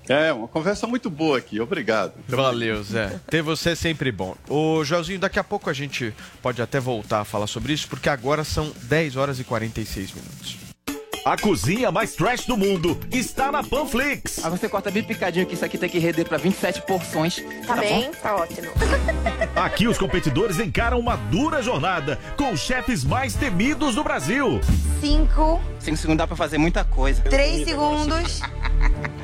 É, 0.08 0.32
uma 0.32 0.48
conversa 0.48 0.86
muito 0.86 1.08
boa 1.08 1.38
aqui, 1.38 1.60
obrigado. 1.60 2.12
Valeu, 2.28 2.82
Zé. 2.82 3.20
Ter 3.26 3.42
você 3.42 3.70
é 3.70 3.74
sempre 3.74 4.12
bom. 4.12 4.36
Ô, 4.48 4.84
Joelzinho, 4.84 5.18
daqui 5.18 5.38
a 5.38 5.44
pouco 5.44 5.70
a 5.70 5.72
gente 5.72 6.14
pode 6.42 6.60
até 6.60 6.78
voltar 6.78 7.20
a 7.20 7.24
falar 7.24 7.46
sobre 7.46 7.72
isso, 7.72 7.88
porque 7.88 8.08
agora 8.08 8.44
são 8.44 8.72
10 8.82 9.16
horas 9.16 9.40
e 9.40 9.44
46 9.44 10.12
minutos. 10.12 10.64
A 11.24 11.38
cozinha 11.38 11.90
mais 11.90 12.14
trash 12.14 12.44
do 12.44 12.54
mundo 12.54 13.00
está 13.10 13.50
na 13.50 13.62
Panflix. 13.62 14.44
Aí 14.44 14.50
você 14.50 14.68
corta 14.68 14.90
bem 14.90 15.02
picadinho 15.02 15.46
que 15.46 15.54
isso 15.54 15.64
aqui 15.64 15.78
tem 15.78 15.88
que 15.88 15.98
render 15.98 16.26
pra 16.26 16.36
27 16.36 16.82
porções. 16.82 17.42
Tá, 17.66 17.76
bem? 17.76 18.04
bom? 18.04 18.10
Tá 18.22 18.36
ótimo. 18.36 18.70
Aqui 19.56 19.88
os 19.88 19.96
competidores 19.96 20.58
encaram 20.58 20.98
uma 20.98 21.16
dura 21.16 21.62
jornada 21.62 22.18
com 22.36 22.52
os 22.52 22.60
chefes 22.60 23.04
mais 23.04 23.34
temidos 23.34 23.94
do 23.94 24.04
Brasil. 24.04 24.60
Cinco. 25.00 25.62
Cinco 25.78 25.96
segundos 25.96 26.18
dá 26.18 26.26
pra 26.26 26.36
fazer 26.36 26.58
muita 26.58 26.84
coisa. 26.84 27.22
Três 27.22 27.64
segundos. 27.66 28.40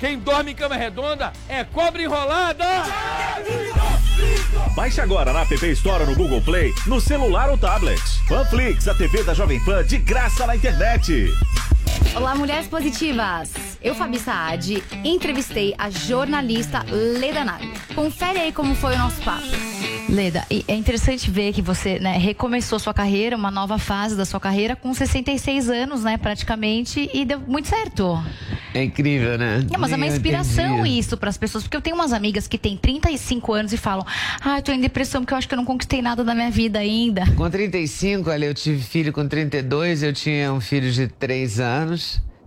quem 0.00 0.18
dorme 0.18 0.52
em 0.52 0.54
cama 0.54 0.76
redonda 0.76 1.30
é 1.46 1.62
cobra 1.62 2.02
enrolada! 2.02 2.64
Baixe 4.74 5.00
agora 5.00 5.30
na 5.30 5.42
App 5.42 5.54
Store 5.72 6.06
no 6.06 6.16
Google 6.16 6.40
Play, 6.40 6.72
no 6.86 6.98
celular 7.00 7.50
ou 7.50 7.58
tablet. 7.58 8.00
Panflix, 8.26 8.88
a 8.88 8.94
TV 8.94 9.22
da 9.22 9.34
Jovem 9.34 9.62
Pan 9.62 9.84
de 9.84 9.98
graça 9.98 10.46
na 10.46 10.56
internet. 10.56 11.30
Olá, 12.14 12.34
mulheres 12.34 12.66
positivas! 12.66 13.52
Eu, 13.82 13.94
Fabi 13.94 14.18
Saad, 14.18 14.82
entrevistei 15.04 15.74
a 15.78 15.88
jornalista 15.88 16.84
Leda 16.90 17.44
Nagli. 17.44 17.72
Confere 17.94 18.38
aí 18.38 18.52
como 18.52 18.74
foi 18.74 18.94
o 18.94 18.98
nosso 18.98 19.22
papo. 19.22 19.46
Leda, 20.08 20.44
é 20.50 20.74
interessante 20.74 21.30
ver 21.30 21.52
que 21.52 21.62
você 21.62 21.98
né, 22.00 22.18
recomeçou 22.18 22.78
sua 22.78 22.92
carreira, 22.92 23.36
uma 23.36 23.50
nova 23.50 23.78
fase 23.78 24.16
da 24.16 24.24
sua 24.24 24.40
carreira, 24.40 24.74
com 24.74 24.92
66 24.92 25.70
anos, 25.70 26.02
né, 26.02 26.18
praticamente, 26.18 27.08
e 27.14 27.24
deu 27.24 27.38
muito 27.40 27.68
certo. 27.68 28.20
É 28.74 28.84
incrível, 28.84 29.36
né? 29.38 29.64
Não, 29.70 29.80
mas 29.80 29.92
é 29.92 29.96
uma 29.96 30.06
inspiração 30.06 30.86
isso 30.86 31.16
para 31.16 31.28
as 31.28 31.36
pessoas, 31.36 31.64
porque 31.64 31.76
eu 31.76 31.80
tenho 31.80 31.96
umas 31.96 32.12
amigas 32.12 32.46
que 32.46 32.56
têm 32.56 32.76
35 32.76 33.52
anos 33.52 33.72
e 33.72 33.76
falam: 33.76 34.06
Ah, 34.40 34.58
eu 34.58 34.62
tô 34.62 34.70
em 34.72 34.80
depressão 34.80 35.22
porque 35.22 35.34
eu 35.34 35.38
acho 35.38 35.48
que 35.48 35.54
eu 35.54 35.56
não 35.56 35.64
conquistei 35.64 36.00
nada 36.00 36.22
da 36.22 36.34
minha 36.34 36.50
vida 36.50 36.78
ainda. 36.78 37.24
Com 37.36 37.50
35, 37.50 38.30
olha, 38.30 38.46
eu 38.46 38.54
tive 38.54 38.80
filho 38.80 39.12
com 39.12 39.26
32, 39.26 40.04
eu 40.04 40.12
tinha 40.12 40.52
um 40.52 40.60
filho 40.60 40.90
de 40.92 41.08
3 41.08 41.58
anos. 41.58 41.79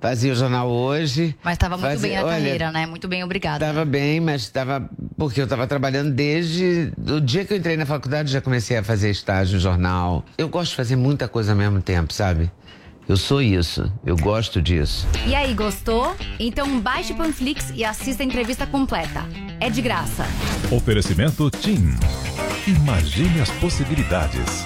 Fazia 0.02 0.34
o 0.34 0.36
jornal 0.36 0.70
hoje. 0.70 1.34
Mas 1.42 1.54
estava 1.54 1.78
muito 1.78 1.90
Fazia- 1.90 2.10
bem 2.10 2.18
na 2.18 2.26
olha, 2.26 2.36
carreira, 2.36 2.72
né? 2.74 2.86
Muito 2.86 3.08
bem, 3.08 3.24
obrigada. 3.24 3.64
Estava 3.66 3.86
bem, 3.86 4.20
mas 4.20 4.42
estava. 4.42 4.90
Porque 5.18 5.40
eu 5.40 5.46
estava 5.46 5.66
trabalhando 5.66 6.12
desde. 6.12 6.92
O 7.10 7.22
dia 7.22 7.46
que 7.46 7.54
eu 7.54 7.58
entrei 7.58 7.78
na 7.78 7.86
faculdade, 7.86 8.30
já 8.30 8.42
comecei 8.42 8.76
a 8.78 8.84
fazer 8.84 9.10
estágio 9.10 9.54
no 9.56 9.60
jornal. 9.62 10.26
Eu 10.38 10.50
gosto 10.50 10.72
de 10.72 10.76
fazer 10.76 10.98
muita 10.98 11.28
coisa 11.30 11.54
ao 11.54 11.58
mesmo 11.58 11.82
tempo, 11.82 12.12
sabe? 12.14 12.52
Eu 13.08 13.16
sou 13.16 13.42
isso. 13.42 13.90
Eu 14.06 14.18
gosto 14.18 14.62
disso. 14.62 15.08
E 15.26 15.34
aí, 15.36 15.54
gostou? 15.54 16.14
Então 16.38 16.80
baixe 16.82 17.14
o 17.14 17.16
Panflix 17.16 17.72
e 17.74 17.86
assista 17.86 18.24
a 18.24 18.26
entrevista 18.26 18.66
completa. 18.68 19.24
É 19.62 19.70
de 19.70 19.82
graça. 19.82 20.26
Oferecimento 20.70 21.50
TIM. 21.50 21.96
Imagine 22.68 23.40
as 23.42 23.50
possibilidades. 23.52 24.66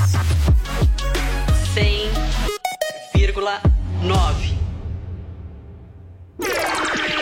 100,9. 1.73 4.57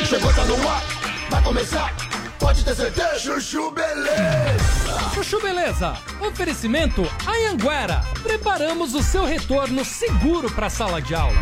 Chegou, 0.06 0.34
tá 0.34 0.46
no 0.46 0.68
ar, 0.68 0.84
vai 1.30 1.44
começar. 1.44 1.94
Pode 2.40 2.64
ter 2.64 2.76
certeza, 2.76 3.20
Chuchu 3.20 3.72
Beleza. 3.72 5.12
Chuchu 5.14 5.42
Beleza, 5.42 5.98
oferecimento 6.22 7.06
Anhanguera. 7.28 8.02
Preparamos 8.24 8.96
o 8.96 9.04
seu 9.04 9.26
retorno 9.26 9.84
seguro 9.84 10.50
para 10.50 10.68
a 10.68 10.70
sala 10.70 11.02
de 11.02 11.14
aula. 11.14 11.42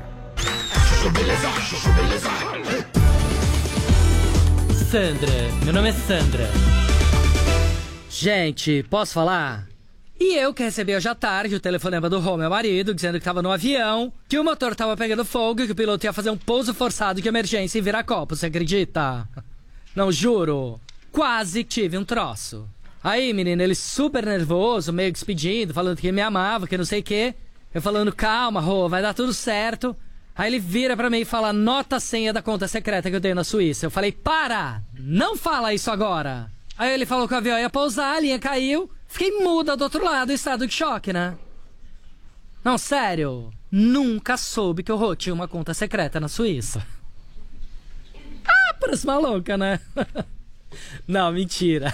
Sandra, 4.91 5.31
meu 5.63 5.73
nome 5.73 5.89
é 5.89 5.93
Sandra. 5.93 6.47
Gente, 8.07 8.83
posso 8.87 9.13
falar? 9.13 9.67
E 10.19 10.37
eu 10.37 10.53
que 10.53 10.61
recebi 10.61 10.95
hoje 10.95 11.09
à 11.09 11.15
tarde 11.15 11.55
o 11.55 11.59
telefonema 11.59 12.07
do 12.07 12.19
Rô, 12.19 12.37
meu 12.37 12.51
marido, 12.51 12.93
dizendo 12.93 13.17
que 13.17 13.25
tava 13.25 13.41
no 13.41 13.51
avião, 13.51 14.13
que 14.29 14.37
o 14.37 14.43
motor 14.43 14.75
tava 14.75 14.95
pegando 14.95 15.25
fogo 15.25 15.61
e 15.61 15.65
que 15.65 15.71
o 15.71 15.75
piloto 15.75 16.05
ia 16.05 16.13
fazer 16.13 16.29
um 16.29 16.37
pouso 16.37 16.71
forçado 16.71 17.19
de 17.19 17.27
emergência 17.27 17.79
em 17.79 17.81
Viracopos, 17.81 18.39
você 18.39 18.45
acredita? 18.45 19.27
Não, 19.95 20.11
juro. 20.11 20.79
Quase 21.11 21.63
tive 21.63 21.97
um 21.97 22.05
troço. 22.05 22.69
Aí, 23.03 23.33
menino, 23.33 23.63
ele 23.63 23.73
super 23.73 24.23
nervoso, 24.23 24.93
meio 24.93 25.11
despedindo, 25.11 25.73
falando 25.73 25.97
que 25.97 26.11
me 26.11 26.21
amava, 26.21 26.67
que 26.67 26.77
não 26.77 26.85
sei 26.85 26.99
o 26.99 27.03
quê. 27.03 27.33
Eu 27.73 27.81
falando, 27.81 28.13
calma, 28.13 28.61
Rô, 28.61 28.87
vai 28.87 29.01
dar 29.01 29.15
tudo 29.15 29.33
certo. 29.33 29.97
Aí 30.35 30.49
ele 30.49 30.59
vira 30.59 30.95
pra 30.95 31.09
mim 31.09 31.19
e 31.19 31.25
fala, 31.25 31.51
nota 31.51 31.97
a 31.97 31.99
senha 31.99 32.31
da 32.31 32.41
conta 32.41 32.67
secreta 32.67 33.09
que 33.09 33.15
eu 33.15 33.21
tenho 33.21 33.35
na 33.35 33.43
Suíça. 33.43 33.85
Eu 33.85 33.91
falei, 33.91 34.11
para! 34.11 34.81
Não 34.93 35.35
fala 35.35 35.73
isso 35.73 35.91
agora! 35.91 36.49
Aí 36.77 36.93
ele 36.93 37.05
falou 37.05 37.27
que 37.27 37.33
o 37.33 37.37
avião 37.37 37.59
ia 37.59 37.69
pousar, 37.69 38.15
a 38.15 38.19
linha 38.19 38.39
caiu. 38.39 38.89
Fiquei 39.07 39.39
muda 39.39 39.75
do 39.75 39.83
outro 39.83 40.03
lado, 40.03 40.31
estado 40.31 40.65
de 40.65 40.73
choque, 40.73 41.11
né? 41.11 41.37
Não, 42.63 42.77
sério. 42.77 43.51
Nunca 43.69 44.37
soube 44.37 44.83
que 44.83 44.91
o 44.91 44.95
Rô 44.95 45.15
tinha 45.15 45.33
uma 45.33 45.47
conta 45.47 45.73
secreta 45.73 46.19
na 46.19 46.27
Suíça. 46.27 46.85
Ah, 48.45 48.73
parece 48.79 49.05
maluca, 49.05 49.57
né? 49.57 49.79
Não, 51.07 51.31
mentira. 51.31 51.93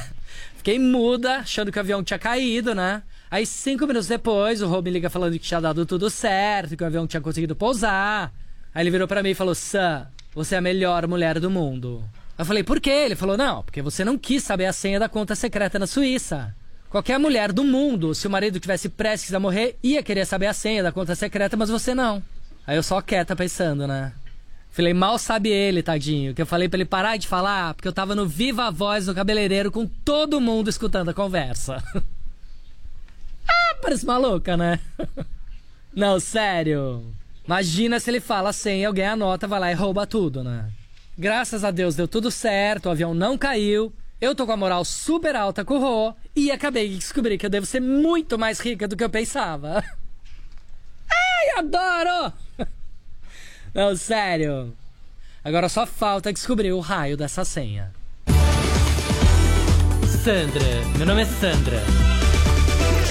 Fiquei 0.57 0.77
muda, 0.77 1.37
achando 1.37 1.71
que 1.71 1.77
o 1.77 1.81
avião 1.81 2.03
tinha 2.03 2.19
caído, 2.19 2.75
né? 2.75 3.01
Aí, 3.29 3.45
cinco 3.45 3.85
minutos 3.85 4.07
depois, 4.07 4.61
o 4.61 4.67
Rô 4.67 4.81
me 4.81 4.89
liga 4.89 5.09
falando 5.09 5.33
que 5.33 5.39
tinha 5.39 5.59
dado 5.59 5.85
tudo 5.85 6.09
certo, 6.09 6.77
que 6.77 6.83
o 6.83 6.87
avião 6.87 7.05
tinha 7.05 7.19
conseguido 7.19 7.55
pousar. 7.55 8.31
Aí 8.73 8.83
ele 8.83 8.91
virou 8.91 9.07
pra 9.07 9.21
mim 9.21 9.31
e 9.31 9.35
falou: 9.35 9.53
Sam, 9.53 10.07
você 10.33 10.55
é 10.55 10.57
a 10.59 10.61
melhor 10.61 11.07
mulher 11.07 11.39
do 11.39 11.49
mundo. 11.49 12.03
Eu 12.37 12.45
falei: 12.45 12.63
por 12.63 12.79
quê? 12.79 12.89
Ele 12.89 13.15
falou: 13.15 13.35
não, 13.35 13.63
porque 13.63 13.81
você 13.81 14.05
não 14.05 14.17
quis 14.17 14.43
saber 14.43 14.65
a 14.65 14.73
senha 14.73 14.99
da 14.99 15.09
conta 15.09 15.35
secreta 15.35 15.77
na 15.77 15.87
Suíça. 15.87 16.55
Qualquer 16.89 17.19
mulher 17.19 17.51
do 17.51 17.65
mundo, 17.65 18.15
se 18.15 18.27
o 18.27 18.29
marido 18.29 18.61
tivesse 18.61 18.87
prestes 18.87 19.33
a 19.33 19.39
morrer, 19.39 19.77
ia 19.83 20.01
querer 20.01 20.25
saber 20.25 20.47
a 20.47 20.53
senha 20.53 20.81
da 20.81 20.91
conta 20.91 21.15
secreta, 21.15 21.57
mas 21.57 21.69
você 21.69 21.93
não. 21.93 22.23
Aí 22.65 22.77
eu 22.77 22.83
só 22.83 23.01
quieta 23.01 23.35
pensando, 23.35 23.85
né? 23.85 24.13
Falei, 24.69 24.93
mal 24.93 25.17
sabe 25.17 25.49
ele, 25.49 25.83
tadinho, 25.83 26.33
que 26.33 26.41
eu 26.41 26.45
falei 26.45 26.69
pra 26.69 26.77
ele 26.77 26.85
parar 26.85 27.17
de 27.17 27.27
falar, 27.27 27.73
porque 27.73 27.87
eu 27.87 27.93
tava 27.93 28.15
no 28.15 28.27
viva 28.27 28.71
voz 28.71 29.07
no 29.07 29.15
cabeleireiro 29.15 29.71
com 29.71 29.85
todo 29.85 30.39
mundo 30.39 30.69
escutando 30.69 31.09
a 31.09 31.13
conversa. 31.13 31.83
parece 33.81 34.05
maluca, 34.05 34.55
né? 34.55 34.79
Não, 35.93 36.19
sério. 36.19 37.03
Imagina 37.45 37.99
se 37.99 38.09
ele 38.09 38.19
fala 38.19 38.49
a 38.49 38.53
senha, 38.53 38.87
alguém 38.87 39.05
anota, 39.07 39.47
vai 39.47 39.59
lá 39.59 39.71
e 39.71 39.75
rouba 39.75 40.05
tudo, 40.05 40.43
né? 40.43 40.69
Graças 41.17 41.63
a 41.63 41.71
Deus 41.71 41.95
deu 41.95 42.07
tudo 42.07 42.29
certo, 42.29 42.85
o 42.85 42.91
avião 42.91 43.13
não 43.13 43.37
caiu. 43.37 43.91
Eu 44.19 44.35
tô 44.35 44.45
com 44.45 44.51
a 44.51 44.57
moral 44.57 44.83
super 44.83 45.35
alta 45.35 45.63
com 45.63 45.75
o 45.75 45.79
Rô 45.79 46.13
e 46.35 46.51
acabei 46.51 46.89
de 46.89 46.97
descobrir 46.97 47.37
que 47.37 47.45
eu 47.45 47.49
devo 47.49 47.65
ser 47.65 47.79
muito 47.79 48.37
mais 48.37 48.59
rica 48.59 48.87
do 48.87 48.97
que 48.97 49.03
eu 49.03 49.09
pensava. 49.09 49.83
Ai, 51.09 51.59
adoro! 51.59 52.33
Não, 53.73 53.95
sério. 53.95 54.75
Agora 55.43 55.69
só 55.69 55.85
falta 55.85 56.33
descobrir 56.33 56.71
o 56.71 56.79
raio 56.79 57.15
dessa 57.15 57.45
senha. 57.45 57.91
Sandra, 60.23 60.61
meu 60.97 61.05
nome 61.05 61.21
é 61.21 61.25
Sandra. 61.25 62.16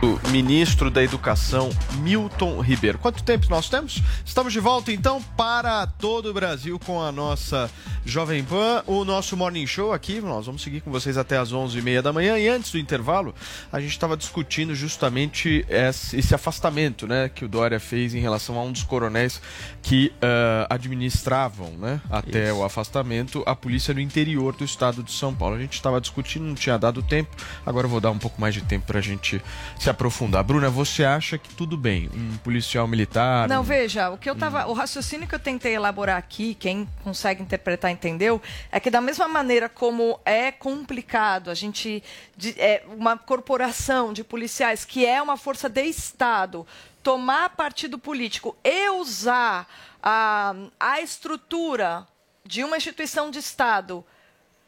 O 0.00 0.30
ministro 0.30 0.92
da 0.92 1.02
Educação, 1.02 1.70
Milton 2.02 2.60
Ribeiro. 2.60 2.98
Quanto 2.98 3.20
tempo 3.24 3.46
nós 3.50 3.68
temos? 3.68 4.00
Estamos 4.24 4.52
de 4.52 4.60
volta 4.60 4.92
então 4.92 5.20
para 5.36 5.88
todo 5.88 6.30
o 6.30 6.32
Brasil 6.32 6.78
com 6.78 7.02
a 7.02 7.10
nossa 7.10 7.68
Jovem 8.04 8.44
Pan, 8.44 8.84
o 8.86 9.04
nosso 9.04 9.36
Morning 9.36 9.66
Show 9.66 9.92
aqui. 9.92 10.20
Nós 10.20 10.46
vamos 10.46 10.62
seguir 10.62 10.82
com 10.82 10.90
vocês 10.92 11.18
até 11.18 11.36
as 11.36 11.52
11h30 11.52 12.00
da 12.00 12.12
manhã. 12.12 12.38
E 12.38 12.48
antes 12.48 12.70
do 12.70 12.78
intervalo, 12.78 13.34
a 13.72 13.80
gente 13.80 13.90
estava 13.90 14.16
discutindo 14.16 14.72
justamente 14.72 15.66
esse 15.68 16.32
afastamento 16.32 17.04
né, 17.08 17.28
que 17.28 17.44
o 17.44 17.48
Dória 17.48 17.80
fez 17.80 18.14
em 18.14 18.20
relação 18.20 18.56
a 18.56 18.62
um 18.62 18.70
dos 18.70 18.84
coronéis 18.84 19.42
que 19.82 20.12
uh, 20.22 20.66
administravam 20.70 21.72
né, 21.72 22.00
até 22.08 22.50
Isso. 22.50 22.58
o 22.58 22.64
afastamento 22.64 23.42
a 23.44 23.56
polícia 23.56 23.92
no 23.92 24.00
interior 24.00 24.54
do 24.54 24.64
estado 24.64 25.02
de 25.02 25.10
São 25.10 25.34
Paulo. 25.34 25.56
A 25.56 25.60
gente 25.60 25.74
estava 25.74 26.00
discutindo, 26.00 26.44
não 26.44 26.54
tinha 26.54 26.78
dado 26.78 27.02
tempo. 27.02 27.36
Agora 27.66 27.86
eu 27.86 27.90
vou 27.90 28.00
dar 28.00 28.12
um 28.12 28.18
pouco 28.18 28.40
mais 28.40 28.54
de 28.54 28.62
tempo 28.62 28.86
para 28.86 29.00
a 29.00 29.02
gente 29.02 29.42
se 29.76 29.87
aprofundar. 29.88 30.42
Bruna, 30.44 30.68
você 30.70 31.04
acha 31.04 31.36
que 31.38 31.52
tudo 31.54 31.76
bem? 31.76 32.10
Um 32.14 32.36
policial 32.38 32.86
militar. 32.86 33.48
Não, 33.48 33.60
um- 33.60 33.64
veja, 33.64 34.10
o 34.10 34.18
que 34.18 34.28
eu 34.28 34.34
tava. 34.36 34.66
O 34.66 34.72
raciocínio 34.72 35.26
que 35.28 35.34
eu 35.34 35.38
tentei 35.38 35.74
elaborar 35.74 36.16
aqui, 36.16 36.54
quem 36.54 36.88
consegue 37.02 37.42
interpretar 37.42 37.90
entendeu, 37.90 38.40
é 38.70 38.78
que 38.80 38.90
da 38.90 39.00
mesma 39.00 39.26
maneira 39.28 39.68
como 39.68 40.18
é 40.24 40.50
complicado 40.52 41.50
a 41.50 41.54
gente. 41.54 42.02
de- 42.36 42.54
é, 42.60 42.84
uma 42.96 43.16
corporação 43.16 44.12
de 44.12 44.22
policiais 44.22 44.84
que 44.84 45.04
é 45.04 45.20
uma 45.20 45.36
força 45.36 45.68
de 45.68 45.82
Estado 45.84 46.66
tomar 47.02 47.50
partido 47.50 47.98
político 47.98 48.56
e 48.62 48.90
usar 48.90 49.66
a, 50.02 50.54
a 50.78 51.00
estrutura 51.00 52.06
de 52.44 52.62
uma 52.64 52.76
instituição 52.76 53.30
de 53.30 53.38
Estado 53.38 54.04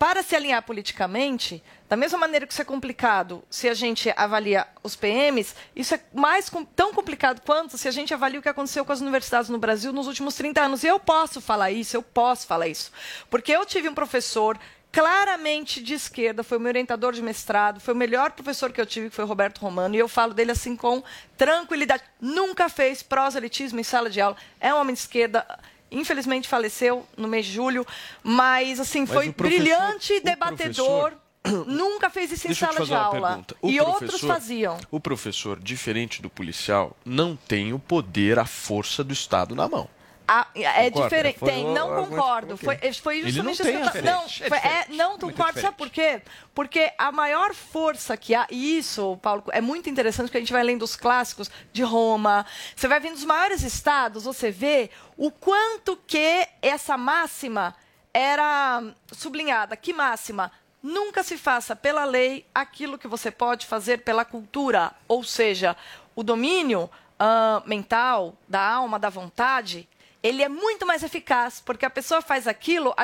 para 0.00 0.22
se 0.22 0.34
alinhar 0.34 0.62
politicamente, 0.62 1.62
da 1.86 1.94
mesma 1.94 2.16
maneira 2.16 2.46
que 2.46 2.54
isso 2.54 2.62
é 2.62 2.64
complicado 2.64 3.44
se 3.50 3.68
a 3.68 3.74
gente 3.74 4.10
avalia 4.16 4.66
os 4.82 4.96
PMs, 4.96 5.54
isso 5.76 5.94
é 5.94 6.00
mais 6.14 6.50
tão 6.74 6.94
complicado 6.94 7.42
quanto 7.44 7.76
se 7.76 7.86
a 7.86 7.90
gente 7.90 8.14
avalia 8.14 8.40
o 8.40 8.42
que 8.42 8.48
aconteceu 8.48 8.82
com 8.82 8.92
as 8.92 9.02
universidades 9.02 9.50
no 9.50 9.58
Brasil 9.58 9.92
nos 9.92 10.06
últimos 10.06 10.34
30 10.36 10.58
anos. 10.58 10.84
E 10.84 10.86
eu 10.86 10.98
posso 10.98 11.38
falar 11.38 11.70
isso, 11.70 11.94
eu 11.94 12.02
posso 12.02 12.46
falar 12.46 12.66
isso. 12.66 12.90
Porque 13.28 13.52
eu 13.52 13.66
tive 13.66 13.90
um 13.90 13.94
professor 13.94 14.58
claramente 14.90 15.82
de 15.82 15.92
esquerda, 15.92 16.42
foi 16.42 16.56
o 16.56 16.60
meu 16.62 16.70
orientador 16.70 17.12
de 17.12 17.20
mestrado, 17.20 17.78
foi 17.78 17.92
o 17.92 17.96
melhor 17.96 18.30
professor 18.30 18.72
que 18.72 18.80
eu 18.80 18.86
tive, 18.86 19.10
que 19.10 19.14
foi 19.14 19.26
o 19.26 19.28
Roberto 19.28 19.58
Romano, 19.58 19.94
e 19.94 19.98
eu 19.98 20.08
falo 20.08 20.32
dele 20.32 20.52
assim 20.52 20.74
com 20.76 21.02
tranquilidade. 21.36 22.04
Nunca 22.18 22.70
fez 22.70 23.02
proselitismo 23.02 23.78
em 23.78 23.84
sala 23.84 24.08
de 24.08 24.18
aula, 24.18 24.36
é 24.58 24.72
um 24.72 24.78
homem 24.78 24.94
de 24.94 25.00
esquerda, 25.00 25.46
infelizmente 25.90 26.48
faleceu 26.48 27.06
no 27.16 27.28
mês 27.28 27.46
de 27.46 27.52
julho, 27.52 27.86
mas 28.22 28.78
assim, 28.80 29.00
Mas 29.00 29.10
foi 29.10 29.32
brilhante, 29.32 30.20
debatedor, 30.20 31.12
nunca 31.66 32.10
fez 32.10 32.32
isso 32.32 32.46
em 32.46 32.50
Deixa 32.50 32.72
sala 32.72 32.86
de 32.86 32.94
aula. 32.94 33.44
E 33.62 33.80
outros 33.80 34.20
faziam. 34.20 34.78
O 34.90 35.00
professor, 35.00 35.58
diferente 35.58 36.20
do 36.20 36.28
policial, 36.28 36.96
não 37.04 37.36
tem 37.36 37.72
o 37.72 37.78
poder, 37.78 38.38
a 38.38 38.44
força 38.44 39.02
do 39.02 39.12
Estado 39.12 39.54
na 39.54 39.68
mão. 39.68 39.88
Ah, 40.32 40.46
é 40.54 40.84
Concorda? 40.84 41.08
diferente. 41.08 41.38
Foi 41.40 41.48
Tem, 41.50 41.66
o- 41.66 41.74
não 41.74 42.04
concordo. 42.04 42.56
Foi, 42.56 42.76
foi 43.02 43.22
justamente 43.22 43.54
isso 43.54 43.62
que 43.64 43.68
eu 43.68 43.74
a 43.74 43.80
Não, 43.80 44.26
diferente. 44.26 44.44
É 44.44 44.48
foi- 44.48 44.58
é, 44.58 44.60
diferente. 44.60 44.96
não 44.96 45.18
concordo. 45.18 45.60
Sabe 45.60 45.76
por 45.76 45.90
quê? 45.90 46.22
Porque 46.54 46.92
a 46.96 47.10
maior 47.10 47.52
força 47.52 48.16
que 48.16 48.32
há, 48.32 48.46
e 48.48 48.78
isso, 48.78 49.18
Paulo, 49.20 49.42
é 49.50 49.60
muito 49.60 49.90
interessante, 49.90 50.26
porque 50.26 50.36
a 50.38 50.40
gente 50.40 50.52
vai 50.52 50.62
lendo 50.62 50.82
os 50.84 50.94
clássicos 50.94 51.50
de 51.72 51.82
Roma, 51.82 52.46
você 52.76 52.86
vai 52.86 53.00
vendo 53.00 53.16
os 53.16 53.24
maiores 53.24 53.62
estados, 53.64 54.22
você 54.22 54.52
vê 54.52 54.88
o 55.16 55.32
quanto 55.32 55.96
que 56.06 56.46
essa 56.62 56.96
máxima 56.96 57.74
era 58.14 58.84
sublinhada. 59.10 59.76
Que 59.76 59.92
máxima? 59.92 60.52
Nunca 60.80 61.24
se 61.24 61.36
faça 61.36 61.74
pela 61.74 62.04
lei 62.04 62.46
aquilo 62.54 62.96
que 62.98 63.08
você 63.08 63.32
pode 63.32 63.66
fazer 63.66 63.98
pela 64.04 64.24
cultura, 64.24 64.92
ou 65.08 65.24
seja, 65.24 65.76
o 66.14 66.22
domínio 66.22 66.88
ah, 67.18 67.62
mental, 67.66 68.34
da 68.48 68.60
alma, 68.62 68.96
da 68.98 69.10
vontade, 69.10 69.88
ele 70.22 70.42
é 70.42 70.48
muito 70.48 70.86
mais 70.86 71.02
eficaz, 71.02 71.62
porque 71.64 71.86
a 71.86 71.90
pessoa 71.90 72.20
faz 72.20 72.46
aquilo, 72.46 72.94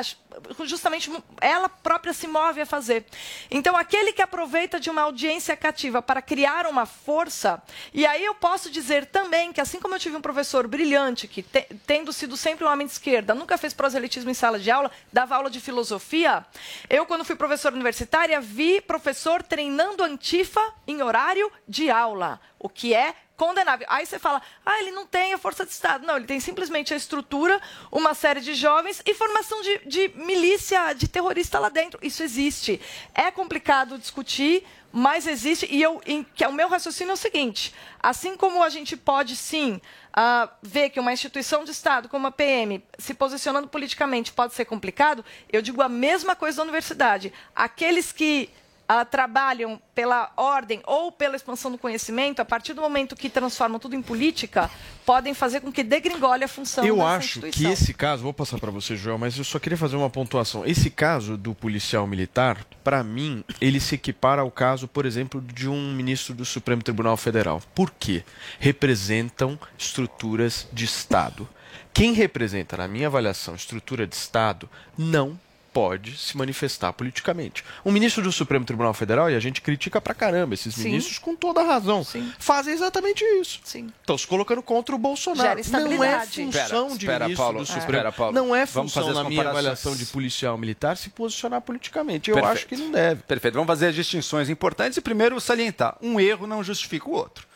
justamente 0.65 1.11
ela 1.41 1.67
própria 1.67 2.13
se 2.13 2.27
move 2.27 2.61
a 2.61 2.65
fazer. 2.65 3.05
Então, 3.49 3.75
aquele 3.75 4.13
que 4.13 4.21
aproveita 4.21 4.79
de 4.79 4.89
uma 4.89 5.01
audiência 5.01 5.57
cativa 5.57 6.01
para 6.01 6.21
criar 6.21 6.67
uma 6.67 6.85
força, 6.85 7.61
e 7.93 8.05
aí 8.05 8.23
eu 8.23 8.35
posso 8.35 8.69
dizer 8.69 9.07
também 9.07 9.51
que, 9.51 9.59
assim 9.59 9.79
como 9.79 9.95
eu 9.95 9.99
tive 9.99 10.15
um 10.15 10.21
professor 10.21 10.67
brilhante, 10.67 11.27
que 11.27 11.41
te- 11.41 11.67
tendo 11.87 12.13
sido 12.13 12.37
sempre 12.37 12.65
um 12.65 12.69
homem 12.69 12.85
de 12.85 12.93
esquerda, 12.93 13.33
nunca 13.33 13.57
fez 13.57 13.73
proselitismo 13.73 14.29
em 14.29 14.35
sala 14.35 14.59
de 14.59 14.69
aula, 14.69 14.91
dava 15.11 15.35
aula 15.35 15.49
de 15.49 15.59
filosofia, 15.59 16.45
eu, 16.89 17.05
quando 17.05 17.25
fui 17.25 17.35
professora 17.35 17.73
universitária, 17.73 18.39
vi 18.39 18.79
professor 18.79 19.41
treinando 19.41 20.03
antifa 20.03 20.61
em 20.87 21.01
horário 21.01 21.51
de 21.67 21.89
aula, 21.89 22.39
o 22.59 22.69
que 22.69 22.93
é 22.93 23.15
condenável. 23.37 23.85
Aí 23.89 24.05
você 24.05 24.17
fala, 24.17 24.41
ah, 24.65 24.79
ele 24.79 24.91
não 24.91 25.05
tem 25.05 25.33
a 25.33 25.37
força 25.37 25.63
de 25.63 25.71
Estado. 25.71 26.05
Não, 26.05 26.17
ele 26.17 26.25
tem 26.25 26.39
simplesmente 26.39 26.93
a 26.93 26.97
estrutura, 26.97 27.61
uma 27.91 28.13
série 28.13 28.41
de 28.41 28.55
jovens 28.55 29.01
e 29.05 29.13
formação 29.13 29.61
de, 29.61 29.77
de 29.85 30.11
milícia, 30.15 30.93
de 30.93 31.07
terrorista 31.07 31.59
lá 31.59 31.69
dentro. 31.69 31.99
Isso 32.01 32.23
existe. 32.23 32.81
É 33.13 33.29
complicado 33.29 33.99
discutir, 33.99 34.65
mas 34.91 35.27
existe. 35.27 35.67
E 35.69 35.81
eu, 35.81 36.01
em, 36.05 36.23
que 36.23 36.43
é 36.43 36.47
o 36.47 36.53
meu 36.53 36.67
raciocínio 36.67 37.11
é 37.11 37.13
o 37.13 37.17
seguinte: 37.17 37.73
assim 38.01 38.35
como 38.35 38.63
a 38.63 38.69
gente 38.69 38.97
pode 38.97 39.35
sim 39.35 39.79
ah, 40.11 40.49
ver 40.63 40.89
que 40.89 40.99
uma 40.99 41.13
instituição 41.13 41.63
de 41.63 41.71
Estado 41.71 42.09
como 42.09 42.25
a 42.25 42.31
PM 42.31 42.83
se 42.97 43.13
posicionando 43.13 43.67
politicamente 43.67 44.33
pode 44.33 44.55
ser 44.55 44.65
complicado, 44.65 45.23
eu 45.53 45.61
digo 45.61 45.81
a 45.83 45.89
mesma 45.89 46.35
coisa 46.35 46.57
da 46.57 46.63
universidade. 46.63 47.31
Aqueles 47.55 48.11
que 48.11 48.49
ah, 48.87 49.03
trabalham 49.03 49.81
pela 49.93 50.31
ordem 50.37 50.81
ou 50.85 51.11
pela 51.11 51.35
expansão 51.35 51.71
do 51.71 51.77
conhecimento, 51.77 52.39
a 52.39 52.45
partir 52.45 52.73
do 52.73 52.81
momento 52.81 53.15
que 53.15 53.29
transformam 53.29 53.79
tudo 53.79 53.95
em 53.95 54.01
política, 54.01 54.69
podem 55.05 55.33
fazer 55.33 55.59
com 55.59 55.71
que 55.71 55.83
degringole 55.83 56.43
a 56.43 56.47
função 56.47 56.85
Eu 56.85 57.05
acho 57.05 57.41
que 57.41 57.65
esse 57.65 57.93
caso, 57.93 58.23
vou 58.23 58.33
passar 58.33 58.59
para 58.59 58.71
você, 58.71 58.95
Joel, 58.95 59.17
mas 59.17 59.37
eu 59.37 59.43
só 59.43 59.59
queria 59.59 59.77
fazer 59.77 59.95
uma 59.95 60.09
pontuação. 60.09 60.65
Esse 60.65 60.89
caso 60.89 61.35
do 61.35 61.53
policial 61.53 62.07
militar, 62.07 62.65
para 62.83 63.03
mim, 63.03 63.43
ele 63.59 63.79
se 63.79 63.95
equipara 63.95 64.41
ao 64.41 64.51
caso, 64.51 64.87
por 64.87 65.05
exemplo, 65.05 65.41
de 65.41 65.67
um 65.67 65.93
ministro 65.93 66.33
do 66.33 66.45
Supremo 66.45 66.81
Tribunal 66.81 67.17
Federal. 67.17 67.61
Por 67.75 67.91
quê? 67.91 68.23
Representam 68.59 69.59
estruturas 69.77 70.67
de 70.71 70.85
Estado. 70.85 71.47
Quem 71.93 72.13
representa, 72.13 72.77
na 72.77 72.87
minha 72.87 73.07
avaliação, 73.07 73.55
estrutura 73.55 74.05
de 74.05 74.15
Estado, 74.15 74.69
não 74.97 75.37
pode 75.77 76.17
se 76.17 76.35
manifestar 76.35 76.91
politicamente. 76.91 77.63
O 77.83 77.91
ministro 77.91 78.23
do 78.23 78.31
Supremo 78.31 78.65
Tribunal 78.65 78.95
Federal, 78.95 79.29
e 79.29 79.35
a 79.35 79.39
gente 79.39 79.61
critica 79.61 80.01
pra 80.01 80.15
caramba 80.15 80.55
esses 80.55 80.73
Sim. 80.73 80.85
ministros 80.85 81.19
com 81.19 81.35
toda 81.35 81.61
a 81.61 81.63
razão, 81.63 82.03
fazem 82.39 82.73
exatamente 82.73 83.23
isso. 83.39 83.61
Estão 83.63 84.17
se 84.17 84.25
colocando 84.25 84.63
contra 84.63 84.95
o 84.95 84.97
Bolsonaro. 84.97 85.61
Não 85.69 86.03
é 86.03 86.19
função 86.25 86.47
Espera, 86.49 86.87
de 86.87 86.97
espera, 86.97 87.25
ministro 87.25 87.43
Paulo, 87.43 87.57
do 87.59 87.63
espera, 87.63 87.81
Supremo. 87.81 88.11
Paulo. 88.13 88.33
Não 88.33 88.55
é 88.55 88.65
Vamos 88.65 88.91
função, 88.91 89.13
na 89.13 89.23
minha 89.23 89.47
avaliação 89.47 89.95
de 89.95 90.07
policial 90.07 90.57
militar, 90.57 90.97
se 90.97 91.11
posicionar 91.11 91.61
politicamente. 91.61 92.31
Eu 92.31 92.37
Perfeito. 92.37 92.57
acho 92.57 92.65
que 92.65 92.75
não 92.75 92.91
deve. 92.91 93.21
Perfeito. 93.21 93.53
Vamos 93.53 93.67
fazer 93.67 93.89
as 93.89 93.95
distinções 93.95 94.49
importantes 94.49 94.97
e 94.97 95.01
primeiro 95.01 95.39
salientar: 95.39 95.95
um 96.01 96.19
erro 96.19 96.47
não 96.47 96.63
justifica 96.63 97.07
o 97.07 97.13
outro. 97.13 97.46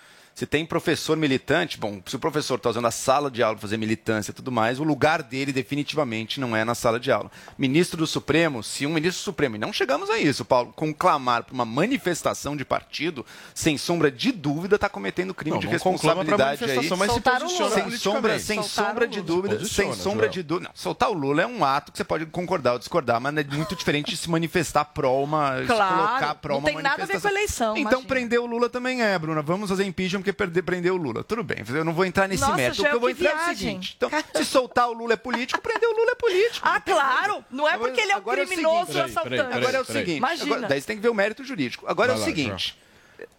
Se 0.41 0.47
tem 0.47 0.65
professor 0.65 1.15
militante, 1.15 1.77
bom, 1.77 2.01
se 2.03 2.15
o 2.15 2.19
professor 2.19 2.55
está 2.55 2.71
usando 2.71 2.87
a 2.87 2.89
sala 2.89 3.29
de 3.29 3.43
aula 3.43 3.55
para 3.57 3.61
fazer 3.61 3.77
militância 3.77 4.31
e 4.31 4.33
tudo 4.33 4.51
mais, 4.51 4.79
o 4.79 4.83
lugar 4.83 5.21
dele 5.21 5.53
definitivamente 5.53 6.39
não 6.39 6.55
é 6.55 6.65
na 6.65 6.73
sala 6.73 6.99
de 6.99 7.11
aula. 7.11 7.29
Ministro 7.59 7.95
do 7.97 8.07
Supremo, 8.07 8.63
se 8.63 8.87
um 8.87 8.89
ministro 8.91 9.21
do 9.21 9.25
Supremo, 9.25 9.55
e 9.55 9.59
não 9.59 9.71
chegamos 9.71 10.09
a 10.09 10.17
isso, 10.17 10.43
Paulo, 10.43 10.73
conclamar 10.75 11.43
para 11.43 11.53
uma 11.53 11.63
manifestação 11.63 12.57
de 12.57 12.65
partido, 12.65 13.23
sem 13.53 13.77
sombra 13.77 14.09
de 14.09 14.31
dúvida, 14.31 14.77
está 14.77 14.89
cometendo 14.89 15.31
crime 15.31 15.51
Não, 15.51 15.59
de 15.59 15.67
não 15.67 15.73
responsabilidade 15.73 16.63
aí. 16.63 16.69
manifestação, 16.71 16.97
mas 16.97 17.11
se 17.11 17.19
o 17.19 17.69
sem 17.69 17.91
sombra, 17.91 18.39
sem 18.39 18.63
sombra 18.63 19.07
de 19.07 19.21
dúvida, 19.21 19.59
Se 19.59 19.65
sem 19.71 19.85
posiciona, 19.85 19.95
sombra 20.03 20.25
Joel. 20.25 20.31
de 20.31 20.41
dúvida. 20.41 20.69
Não, 20.69 20.75
soltar 20.75 21.11
o 21.11 21.13
Lula 21.13 21.43
é 21.43 21.45
um 21.45 21.63
ato 21.63 21.91
que 21.91 21.99
você 21.99 22.03
pode 22.03 22.25
concordar 22.25 22.73
ou 22.73 22.79
discordar, 22.79 23.21
mas 23.21 23.37
é 23.37 23.43
muito 23.43 23.75
diferente 23.75 24.09
de 24.09 24.17
se 24.17 24.27
manifestar 24.27 24.85
pró 24.85 25.21
uma, 25.23 25.59
se 25.59 25.67
Claro, 25.67 25.95
colocar 25.95 26.33
pró 26.33 26.53
não 26.53 26.59
uma 26.61 26.65
tem 26.67 26.81
nada 26.81 27.03
a 27.03 27.05
ver 27.05 27.13
com 27.13 27.27
manifestação. 27.27 27.29
eleição, 27.31 27.77
Então 27.77 27.91
imagina. 27.91 28.07
prender 28.07 28.39
o 28.41 28.47
Lula 28.47 28.67
também 28.69 29.03
é, 29.03 29.19
Bruna. 29.19 29.43
Vamos 29.43 29.69
fazer 29.69 29.85
impeachment 29.85 30.21
porque 30.21 30.30
perder, 30.33 30.61
prender 30.61 30.91
o 30.91 30.97
Lula. 30.97 31.23
Tudo 31.23 31.43
bem, 31.43 31.57
eu 31.67 31.83
não 31.85 31.93
vou 31.93 32.05
entrar 32.05 32.27
nesse 32.27 32.41
Nossa, 32.41 32.55
método. 32.55 32.81
O 32.83 32.89
que 32.89 32.95
eu 32.95 32.99
vou 32.99 33.09
que 33.09 33.21
entrar 33.21 33.29
é 33.29 33.33
o 33.33 33.37
viagem. 33.37 33.55
seguinte. 33.57 33.97
Então, 33.97 34.09
se 34.35 34.45
soltar 34.45 34.89
o 34.89 34.93
Lula 34.93 35.13
é 35.13 35.17
político, 35.17 35.61
prender 35.61 35.89
o 35.89 35.93
Lula 35.93 36.11
é 36.11 36.15
político. 36.15 36.67
Ah, 36.67 36.79
claro! 36.79 37.43
Não 37.49 37.67
é 37.67 37.77
porque 37.77 38.01
ele 38.01 38.11
é 38.11 38.15
um 38.15 38.17
Agora 38.17 38.45
criminoso 38.45 38.93
seguinte. 38.93 39.09
assaltante. 39.09 39.57
Agora 39.57 39.77
é 39.77 39.81
o 39.81 39.85
seguinte. 39.85 40.17
Imagina. 40.17 40.55
Agora, 40.55 40.67
daí 40.67 40.81
você 40.81 40.87
tem 40.87 40.95
que 40.95 41.01
ver 41.01 41.09
o 41.09 41.13
mérito 41.13 41.43
jurídico. 41.43 41.85
Agora 41.87 42.13
Vai 42.13 42.17
é 42.17 42.17
o 42.17 42.19
lá, 42.21 42.25
seguinte. 42.25 42.77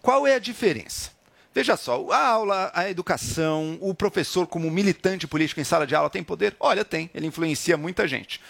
Qual 0.01 0.25
é 0.27 0.35
a 0.35 0.39
diferença? 0.39 1.11
Veja 1.55 1.77
só, 1.77 2.09
a 2.09 2.27
aula, 2.29 2.71
a 2.73 2.89
educação, 2.89 3.77
o 3.79 3.93
professor 3.93 4.47
como 4.47 4.71
militante 4.71 5.27
político 5.27 5.61
em 5.61 5.63
sala 5.63 5.85
de 5.85 5.93
aula 5.93 6.09
tem 6.09 6.23
poder? 6.23 6.55
Olha, 6.59 6.83
tem. 6.83 7.11
Ele 7.13 7.27
influencia 7.27 7.77
muita 7.77 8.07
gente. 8.07 8.41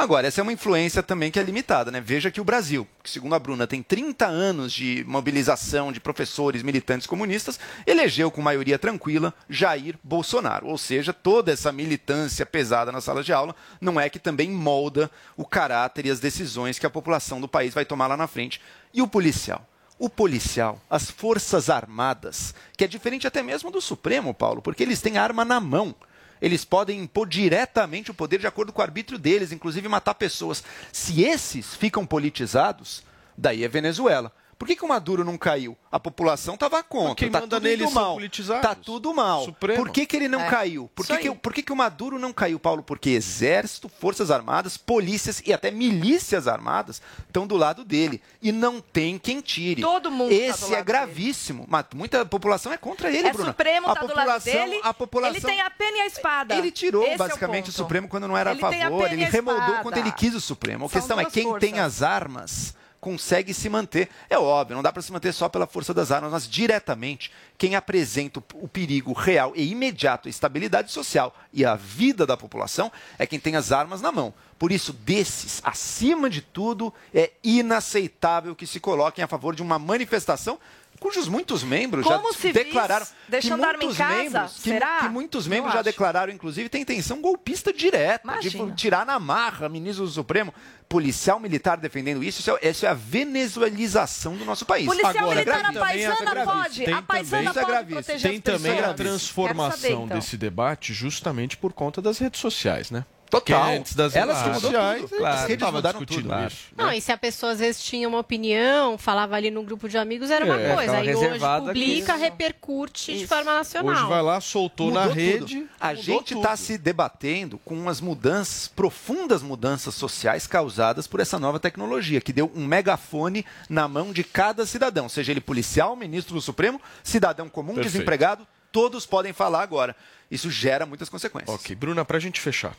Agora, 0.00 0.26
essa 0.26 0.40
é 0.40 0.42
uma 0.42 0.54
influência 0.54 1.02
também 1.02 1.30
que 1.30 1.38
é 1.38 1.42
limitada, 1.42 1.90
né? 1.90 2.00
Veja 2.00 2.30
que 2.30 2.40
o 2.40 2.44
Brasil, 2.44 2.88
que 3.02 3.10
segundo 3.10 3.34
a 3.34 3.38
Bruna 3.38 3.66
tem 3.66 3.82
30 3.82 4.26
anos 4.26 4.72
de 4.72 5.04
mobilização 5.06 5.92
de 5.92 6.00
professores 6.00 6.62
militantes 6.62 7.06
comunistas, 7.06 7.60
elegeu 7.86 8.30
com 8.30 8.40
maioria 8.40 8.78
tranquila 8.78 9.34
Jair 9.46 9.98
Bolsonaro. 10.02 10.68
Ou 10.68 10.78
seja, 10.78 11.12
toda 11.12 11.52
essa 11.52 11.70
militância 11.70 12.46
pesada 12.46 12.90
na 12.90 13.02
sala 13.02 13.22
de 13.22 13.30
aula 13.30 13.54
não 13.78 14.00
é 14.00 14.08
que 14.08 14.18
também 14.18 14.50
molda 14.50 15.10
o 15.36 15.44
caráter 15.44 16.06
e 16.06 16.10
as 16.10 16.18
decisões 16.18 16.78
que 16.78 16.86
a 16.86 16.90
população 16.90 17.38
do 17.38 17.46
país 17.46 17.74
vai 17.74 17.84
tomar 17.84 18.06
lá 18.06 18.16
na 18.16 18.26
frente. 18.26 18.58
E 18.94 19.02
o 19.02 19.06
policial? 19.06 19.68
O 19.98 20.08
policial, 20.08 20.80
as 20.88 21.10
forças 21.10 21.68
armadas, 21.68 22.54
que 22.74 22.84
é 22.84 22.88
diferente 22.88 23.26
até 23.26 23.42
mesmo 23.42 23.70
do 23.70 23.82
Supremo, 23.82 24.32
Paulo, 24.32 24.62
porque 24.62 24.82
eles 24.82 25.02
têm 25.02 25.18
arma 25.18 25.44
na 25.44 25.60
mão. 25.60 25.94
Eles 26.40 26.64
podem 26.64 27.00
impor 27.00 27.28
diretamente 27.28 28.10
o 28.10 28.14
poder 28.14 28.38
de 28.38 28.46
acordo 28.46 28.72
com 28.72 28.80
o 28.80 28.84
arbítrio 28.84 29.18
deles, 29.18 29.52
inclusive 29.52 29.88
matar 29.88 30.14
pessoas. 30.14 30.64
Se 30.92 31.22
esses 31.22 31.74
ficam 31.74 32.06
politizados, 32.06 33.02
daí 33.36 33.64
é 33.64 33.68
Venezuela. 33.68 34.32
Por 34.60 34.66
que, 34.66 34.76
que 34.76 34.84
o 34.84 34.88
Maduro 34.88 35.24
não 35.24 35.38
caiu? 35.38 35.74
A 35.90 35.98
população 35.98 36.52
estava 36.52 36.82
contra. 36.82 37.14
Quem 37.14 37.30
tá 37.30 37.40
manda 37.40 37.56
tudo 37.56 37.64
neles 37.66 37.90
mal. 37.94 38.18
Tá 38.60 38.74
tudo 38.74 39.14
mal. 39.14 39.46
Supremo. 39.46 39.82
Por 39.82 39.90
que, 39.90 40.04
que 40.04 40.14
ele 40.14 40.28
não 40.28 40.42
É. 40.42 40.50
caiu? 40.50 40.90
Por 40.94 41.06
que, 41.06 41.16
que, 41.16 41.30
por 41.34 41.54
que, 41.54 41.62
que 41.62 41.72
o 41.72 41.76
Maduro 41.76 42.18
não 42.18 42.30
caiu, 42.30 42.60
Paulo? 42.60 42.82
Porque 42.82 43.08
exército, 43.08 43.88
forças 43.88 44.30
armadas, 44.30 44.76
polícias 44.76 45.42
e 45.46 45.52
até 45.54 45.70
milícias 45.70 46.46
armadas 46.46 47.00
estão 47.26 47.46
do 47.46 47.56
lado 47.56 47.86
dele. 47.86 48.20
E 48.42 48.52
não 48.52 48.82
tem 48.82 49.18
quem 49.18 49.40
tire. 49.40 49.80
Todo 49.80 50.10
mundo 50.10 50.28
tá 50.28 50.34
do 50.36 50.42
Esse 50.42 50.62
lado 50.64 50.74
é 50.74 50.82
gravíssimo. 50.82 51.64
Mas 51.66 51.86
muita 51.94 52.26
população 52.26 52.70
é 52.70 52.76
contra 52.76 53.08
ele, 53.10 53.28
é 53.28 53.32
Bruna. 53.32 53.52
Supremo, 53.52 53.88
a 53.88 53.94
tá 53.94 54.00
do 54.00 54.08
lado 54.08 54.16
população, 54.18 54.52
dele. 54.52 54.80
a 54.84 54.92
população 54.92 55.36
Ele 55.36 55.40
tem 55.40 55.60
a 55.62 55.70
pena 55.70 55.96
e 55.96 56.00
a 56.02 56.06
espada. 56.06 56.54
ele 56.54 56.70
tirou 56.70 57.04
Esse 57.04 57.12
é 57.12 57.14
o 57.14 57.18
basicamente 57.18 57.70
o. 57.70 57.72
Supremo 57.72 58.06
quando 58.08 58.28
não 58.28 58.36
era 58.36 58.50
Ele 58.50 58.62
a 58.62 58.68
tem 58.68 58.82
a 58.82 58.90
favor, 58.90 59.04
pena 59.04 59.14
ele 59.14 59.24
a 59.24 59.28
remoldou 59.30 59.76
quando 59.80 59.96
ele 59.96 60.12
quis 60.12 60.34
o 60.34 60.40
Supremo. 60.40 60.84
A 60.84 60.88
São 60.90 61.00
questão 61.00 61.18
é 61.18 61.24
quem 61.24 61.44
tem 61.58 61.70
forças. 61.70 61.78
as 61.78 62.02
armas 62.02 62.79
consegue 63.00 63.54
se 63.54 63.68
manter. 63.68 64.08
É 64.28 64.38
óbvio, 64.38 64.76
não 64.76 64.82
dá 64.82 64.92
para 64.92 65.02
se 65.02 65.12
manter 65.12 65.32
só 65.32 65.48
pela 65.48 65.66
força 65.66 65.94
das 65.94 66.10
armas, 66.10 66.32
mas 66.32 66.48
diretamente 66.48 67.32
quem 67.56 67.74
apresenta 67.74 68.42
o 68.54 68.68
perigo 68.68 69.12
real 69.12 69.52
e 69.56 69.70
imediato 69.70 70.28
à 70.28 70.30
estabilidade 70.30 70.92
social 70.92 71.34
e 71.52 71.64
à 71.64 71.74
vida 71.74 72.26
da 72.26 72.36
população 72.36 72.92
é 73.18 73.26
quem 73.26 73.40
tem 73.40 73.56
as 73.56 73.72
armas 73.72 74.00
na 74.00 74.12
mão. 74.12 74.34
Por 74.58 74.70
isso, 74.70 74.92
desses, 74.92 75.62
acima 75.64 76.28
de 76.28 76.42
tudo, 76.42 76.92
é 77.14 77.32
inaceitável 77.42 78.54
que 78.54 78.66
se 78.66 78.78
coloquem 78.78 79.24
a 79.24 79.28
favor 79.28 79.54
de 79.54 79.62
uma 79.62 79.78
manifestação 79.78 80.58
cujos 81.00 81.26
muitos 81.26 81.64
membros 81.64 82.04
Como 82.06 82.32
já 82.32 82.38
civis, 82.38 82.64
declararam 82.64 83.06
deixam 83.28 83.56
que 83.56 83.62
dar-me 83.64 83.78
em 83.78 83.86
muitos 83.86 83.96
casa? 83.98 84.14
membros, 84.22 84.52
que, 84.54 84.60
Será? 84.70 84.98
que 85.00 85.08
muitos 85.08 85.46
Eu 85.46 85.50
membros 85.50 85.72
já 85.72 85.80
acho. 85.80 85.84
declararam, 85.84 86.32
inclusive, 86.32 86.68
tem 86.68 86.82
intenção 86.82 87.20
golpista 87.20 87.72
direta, 87.72 88.20
Imagina. 88.24 88.66
de 88.66 88.76
tirar 88.76 89.04
na 89.06 89.18
marra 89.18 89.68
ministro 89.68 90.04
do 90.04 90.10
Supremo, 90.10 90.52
policial 90.88 91.40
militar 91.40 91.76
defendendo 91.78 92.22
isso, 92.22 92.40
isso 92.40 92.56
é, 92.62 92.68
isso 92.70 92.84
é 92.86 92.88
a 92.90 92.94
venezuelização 92.94 94.36
do 94.36 94.44
nosso 94.44 94.64
país. 94.66 94.86
Policial 94.86 95.10
Agora, 95.16 95.30
militar, 95.34 95.58
a 95.64 95.72
gravíssimo. 95.72 96.16
paisana 96.16 96.44
pode. 96.44 96.92
A 96.92 97.02
paisana 97.02 97.42
Isso 97.50 97.58
é 97.58 97.62
pode 97.62 97.72
gravíssimo. 97.72 98.02
proteger 98.04 98.30
Tem 98.30 98.38
as 98.38 98.44
também 98.44 98.72
a 98.72 98.74
pessoas. 98.82 98.96
transformação 98.96 99.70
Quero 99.80 99.80
saber, 99.92 100.04
então. 100.04 100.18
desse 100.18 100.36
debate 100.36 100.92
justamente 100.92 101.56
por 101.56 101.72
conta 101.72 102.02
das 102.02 102.18
redes 102.18 102.40
sociais, 102.40 102.90
né? 102.90 103.04
Total. 103.30 103.70
Antes 103.74 103.94
das 103.94 104.14
Elas 104.16 104.36
redes 104.38 104.42
que 104.42 104.54
mudou 104.54 104.70
sociais, 104.70 105.02
tudo. 105.02 105.14
a 105.14 105.18
Claro. 105.18 105.48
Eles 105.50 105.58
tava 105.60 105.72
mudaram 105.72 106.04
tudo. 106.04 106.46
isso. 106.46 106.56
Não, 106.76 106.92
e 106.92 107.00
se 107.00 107.12
a 107.12 107.16
pessoa 107.16 107.52
às 107.52 107.58
vezes 107.60 107.82
tinha 107.82 108.08
uma 108.08 108.18
opinião, 108.18 108.98
falava 108.98 109.36
ali 109.36 109.50
no 109.50 109.62
grupo 109.62 109.88
de 109.88 109.96
amigos, 109.96 110.30
era 110.30 110.44
uma 110.44 110.60
É, 110.60 110.74
coisa. 110.74 110.96
Aí 110.96 111.14
hoje 111.14 111.40
publica, 111.64 112.12
aqui. 112.14 112.22
repercute 112.22 113.16
de 113.18 113.26
forma 113.26 113.54
nacional. 113.54 113.92
Hoje 113.94 114.04
vai 114.06 114.22
lá, 114.22 114.40
soltou 114.40 114.86
Mudou 114.88 115.00
na 115.02 115.08
tudo. 115.08 115.18
rede. 115.20 115.66
A 115.78 115.88
mudou 115.88 116.02
gente 116.02 116.34
está 116.34 116.50
tudo. 116.50 116.56
se 116.58 116.78
debatendo 116.78 117.58
com 117.64 117.88
as 117.88 118.00
mudanças, 118.00 118.68
profundas 118.68 119.42
mudanças 119.42 119.94
sociais 119.94 120.46
causadas 120.46 121.06
por 121.06 121.20
essa 121.20 121.38
nova 121.38 121.58
tecnologia, 121.60 122.20
que 122.20 122.32
deu 122.32 122.50
um 122.54 122.64
megafone 122.66 123.44
na 123.68 123.86
mão 123.88 124.12
de 124.12 124.24
cada 124.24 124.66
cidadão, 124.66 125.08
seja 125.08 125.30
ele 125.32 125.40
policial, 125.40 125.94
ministro 125.96 126.34
do 126.34 126.40
Supremo, 126.40 126.80
cidadão 127.02 127.48
comum, 127.48 127.74
Perfeito. 127.74 127.92
desempregado, 127.92 128.46
todos 128.72 129.06
podem 129.06 129.32
falar 129.32 129.62
agora. 129.62 129.94
Isso 130.30 130.50
gera 130.50 130.86
muitas 130.86 131.08
consequências. 131.08 131.52
Ok, 131.52 131.74
Bruna, 131.74 132.04
para 132.04 132.16
a 132.16 132.20
gente 132.20 132.40
fechar. 132.40 132.76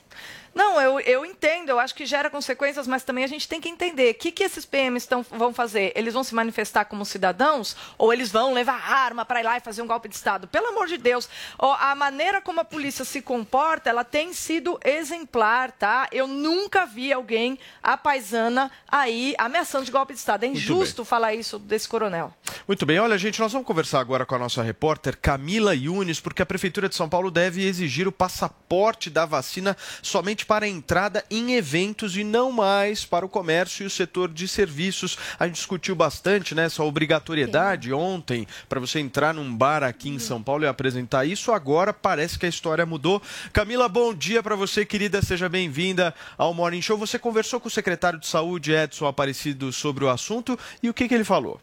Não, 0.53 0.79
eu, 0.81 0.99
eu 1.01 1.25
entendo, 1.25 1.69
eu 1.69 1.79
acho 1.79 1.95
que 1.95 2.05
gera 2.05 2.29
consequências, 2.29 2.85
mas 2.85 3.03
também 3.03 3.23
a 3.23 3.27
gente 3.27 3.47
tem 3.47 3.61
que 3.61 3.69
entender 3.69 4.11
o 4.11 4.15
que, 4.15 4.31
que 4.31 4.43
esses 4.43 4.65
PMs 4.65 5.07
tão, 5.07 5.21
vão 5.23 5.53
fazer. 5.53 5.93
Eles 5.95 6.13
vão 6.13 6.23
se 6.23 6.35
manifestar 6.35 6.85
como 6.85 7.05
cidadãos 7.05 7.75
ou 7.97 8.11
eles 8.11 8.31
vão 8.31 8.53
levar 8.53 8.91
arma 8.91 9.25
para 9.25 9.39
ir 9.39 9.43
lá 9.43 9.57
e 9.57 9.61
fazer 9.61 9.81
um 9.81 9.87
golpe 9.87 10.09
de 10.09 10.15
Estado? 10.15 10.47
Pelo 10.47 10.67
amor 10.67 10.87
de 10.87 10.97
Deus, 10.97 11.29
a 11.57 11.95
maneira 11.95 12.41
como 12.41 12.59
a 12.59 12.65
polícia 12.65 13.05
se 13.05 13.21
comporta, 13.21 13.89
ela 13.89 14.03
tem 14.03 14.33
sido 14.33 14.79
exemplar, 14.83 15.71
tá? 15.71 16.07
Eu 16.11 16.27
nunca 16.27 16.85
vi 16.85 17.13
alguém, 17.13 17.57
a 17.81 17.97
paisana, 17.97 18.69
aí 18.89 19.35
ameaçando 19.37 19.85
de 19.85 19.91
golpe 19.91 20.13
de 20.13 20.19
Estado. 20.19 20.43
É 20.43 20.47
injusto 20.47 21.05
falar 21.05 21.33
isso 21.33 21.59
desse 21.59 21.87
coronel. 21.87 22.33
Muito 22.67 22.85
bem, 22.85 22.99
olha, 22.99 23.17
gente, 23.17 23.39
nós 23.39 23.51
vamos 23.51 23.67
conversar 23.67 23.99
agora 23.99 24.25
com 24.25 24.35
a 24.35 24.39
nossa 24.39 24.61
repórter 24.61 25.17
Camila 25.17 25.73
Yunes, 25.73 26.19
porque 26.19 26.41
a 26.41 26.45
Prefeitura 26.45 26.89
de 26.89 26.95
São 26.95 27.07
Paulo 27.07 27.31
deve 27.31 27.40
exigir 27.45 28.07
o 28.07 28.11
passaporte 28.11 29.09
da 29.09 29.25
vacina 29.25 29.75
somente 30.01 30.45
para 30.45 30.65
a 30.65 30.69
entrada 30.69 31.23
em 31.29 31.53
eventos 31.53 32.15
e 32.17 32.23
não 32.23 32.51
mais 32.51 33.05
para 33.05 33.25
o 33.25 33.29
comércio 33.29 33.83
e 33.83 33.87
o 33.87 33.89
setor 33.89 34.29
de 34.29 34.47
serviços. 34.47 35.17
A 35.39 35.45
gente 35.45 35.55
discutiu 35.55 35.95
bastante 35.95 36.53
né, 36.53 36.65
essa 36.65 36.83
obrigatoriedade 36.83 37.93
ontem 37.93 38.47
para 38.69 38.79
você 38.79 38.99
entrar 38.99 39.33
num 39.33 39.55
bar 39.55 39.83
aqui 39.83 40.09
em 40.09 40.19
São 40.19 40.41
Paulo 40.41 40.63
e 40.63 40.67
apresentar 40.67 41.25
isso. 41.25 41.51
Agora 41.51 41.93
parece 41.93 42.37
que 42.37 42.45
a 42.45 42.49
história 42.49 42.85
mudou. 42.85 43.21
Camila, 43.51 43.87
bom 43.87 44.13
dia 44.13 44.43
para 44.43 44.55
você, 44.55 44.85
querida. 44.85 45.21
Seja 45.21 45.49
bem-vinda 45.49 46.13
ao 46.37 46.53
Morning 46.53 46.81
Show. 46.81 46.97
Você 46.97 47.17
conversou 47.17 47.59
com 47.59 47.67
o 47.67 47.71
secretário 47.71 48.19
de 48.19 48.27
Saúde, 48.27 48.71
Edson 48.71 49.07
Aparecido, 49.07 49.71
sobre 49.71 50.05
o 50.05 50.09
assunto 50.09 50.57
e 50.81 50.89
o 50.89 50.93
que, 50.93 51.07
que 51.07 51.13
ele 51.13 51.23
falou? 51.23 51.59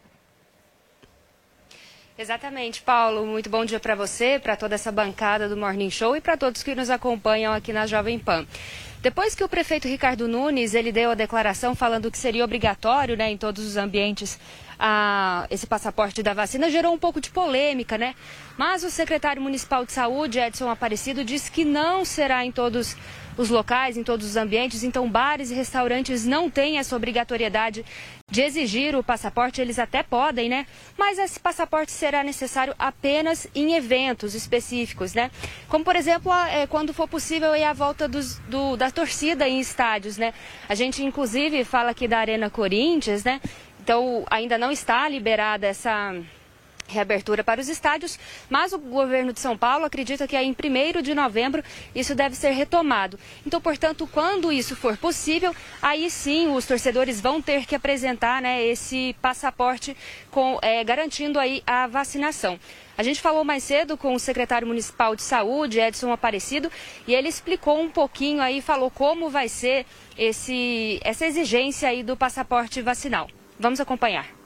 Exatamente, 2.21 2.83
Paulo. 2.83 3.25
Muito 3.25 3.49
bom 3.49 3.65
dia 3.65 3.79
para 3.79 3.95
você, 3.95 4.41
para 4.41 4.57
toda 4.57 4.75
essa 4.75 4.91
bancada 4.91 5.49
do 5.49 5.57
Morning 5.57 5.89
Show 5.89 6.17
e 6.17 6.21
para 6.21 6.37
todos 6.37 6.65
que 6.65 6.75
nos 6.75 6.91
acompanham 6.91 7.55
aqui 7.55 7.73
na 7.73 7.87
Jovem 7.87 8.19
Pan. 8.19 8.45
Depois 9.01 9.37
que 9.37 9.45
o 9.45 9.49
prefeito 9.49 9.87
Ricardo 9.87 10.27
Nunes 10.27 10.75
ele 10.75 10.91
deu 10.91 11.13
a 11.13 11.15
declaração 11.15 11.77
falando 11.77 12.11
que 12.11 12.19
seria 12.19 12.45
obrigatório, 12.45 13.17
né, 13.17 13.31
em 13.31 13.37
todos 13.37 13.65
os 13.65 13.77
ambientes, 13.77 14.37
a, 14.77 15.47
esse 15.49 15.65
passaporte 15.65 16.21
da 16.21 16.35
vacina, 16.35 16.69
gerou 16.69 16.93
um 16.93 16.99
pouco 16.99 17.21
de 17.21 17.31
polêmica, 17.31 17.97
né? 17.97 18.17
Mas 18.57 18.83
o 18.83 18.91
secretário 18.91 19.41
municipal 19.41 19.87
de 19.87 19.93
saúde, 19.93 20.41
Edson 20.41 20.69
Aparecido, 20.69 21.23
disse 21.23 21.53
que 21.53 21.65
não 21.65 22.05
será 22.05 22.45
em 22.45 22.51
todos 22.51 22.97
os 23.39 23.49
locais, 23.49 23.97
em 23.97 24.03
todos 24.03 24.27
os 24.27 24.37
ambientes. 24.37 24.83
Então, 24.83 25.09
bares 25.09 25.51
e 25.51 25.55
restaurantes 25.55 26.27
não 26.27 26.51
têm 26.51 26.79
essa 26.79 26.95
obrigatoriedade 26.95 27.85
de 28.31 28.43
exigir 28.43 28.95
o 28.95 29.03
passaporte, 29.03 29.61
eles 29.61 29.79
até 29.79 30.03
podem, 30.03 30.51
né? 30.51 30.67
Mas 30.99 31.19
esse 31.19 31.41
passaporte 31.41 31.91
será 31.91 32.23
necessário 32.23 32.75
apenas 32.79 33.47
em 33.55 33.73
eventos 33.75 34.35
específicos, 34.35 35.15
né? 35.15 35.31
Como, 35.69 35.83
por 35.85 35.97
exemplo, 35.97 36.31
é, 36.35 36.67
quando 36.67 36.93
for 36.93 37.09
possível 37.09 37.53
a 37.55 37.73
volta 37.73 38.07
dos- 38.07 38.39
do- 38.41 38.77
da 38.77 38.91
torcida 38.91 39.49
em 39.49 39.61
estádios, 39.61 40.19
né? 40.19 40.35
A 40.69 40.75
gente, 40.75 41.03
inclusive, 41.03 41.65
fala 41.65 41.93
aqui 41.93 42.07
da 42.07 42.19
Arena 42.19 42.51
Corinthians, 42.51 43.25
né? 43.25 43.41
Então, 43.81 44.27
ainda 44.29 44.59
não 44.59 44.71
está 44.71 45.09
liberada 45.09 45.67
essa 45.67 46.15
reabertura 46.89 47.45
para 47.45 47.61
os 47.61 47.69
estádios, 47.69 48.19
mas 48.51 48.73
o 48.73 48.79
governo 48.79 49.33
de 49.33 49.41
São 49.41 49.57
Paulo 49.57 49.85
acredita 49.85 50.27
que 50.27 50.35
aí 50.35 50.47
em 50.47 50.53
1 50.53 51.03
de 51.03 51.15
novembro 51.15 51.63
isso 51.95 52.15
deve 52.15 52.35
ser 52.35 52.51
retomado. 52.51 53.19
Então, 53.47 53.61
portanto, 53.61 54.09
quando 54.13 54.51
isso 54.51 54.75
for 54.75 54.97
possível, 54.97 55.55
aí 55.81 56.11
sim 56.11 56.49
os 56.49 56.67
torcedores 56.67 57.21
vão 57.21 57.41
ter 57.41 57.67
que 57.67 57.75
apresentar 57.75 58.43
né, 58.43 58.65
esse 58.65 59.15
passaporte 59.21 59.97
com, 60.31 60.59
eh, 60.63 60.83
garantindo 60.83 61.39
aí 61.39 61.63
a 61.67 61.87
vacinação. 61.87 62.59
A 62.97 63.03
gente 63.05 63.21
falou 63.21 63.45
mais 63.45 63.63
cedo 63.63 63.97
com 63.97 64.13
o 64.13 64.19
secretário 64.19 64.67
municipal 64.67 65.15
de 65.15 65.23
saúde, 65.23 65.79
Edson 65.79 66.11
Aparecido, 66.11 66.71
e 67.07 67.15
ele 67.15 67.29
explicou 67.29 67.81
um 67.81 67.89
pouquinho 67.89 68.43
aí, 68.43 68.61
falou 68.61 68.91
como 68.91 69.31
vai 69.31 69.49
ser 69.49 69.87
esse, 70.17 70.99
essa 71.05 71.25
exigência 71.25 71.89
aí 71.89 72.03
do 72.03 72.17
passaporte 72.17 72.83
vacinal. 72.83 73.29
Vamos 73.57 73.79
acompanhar. 73.79 74.38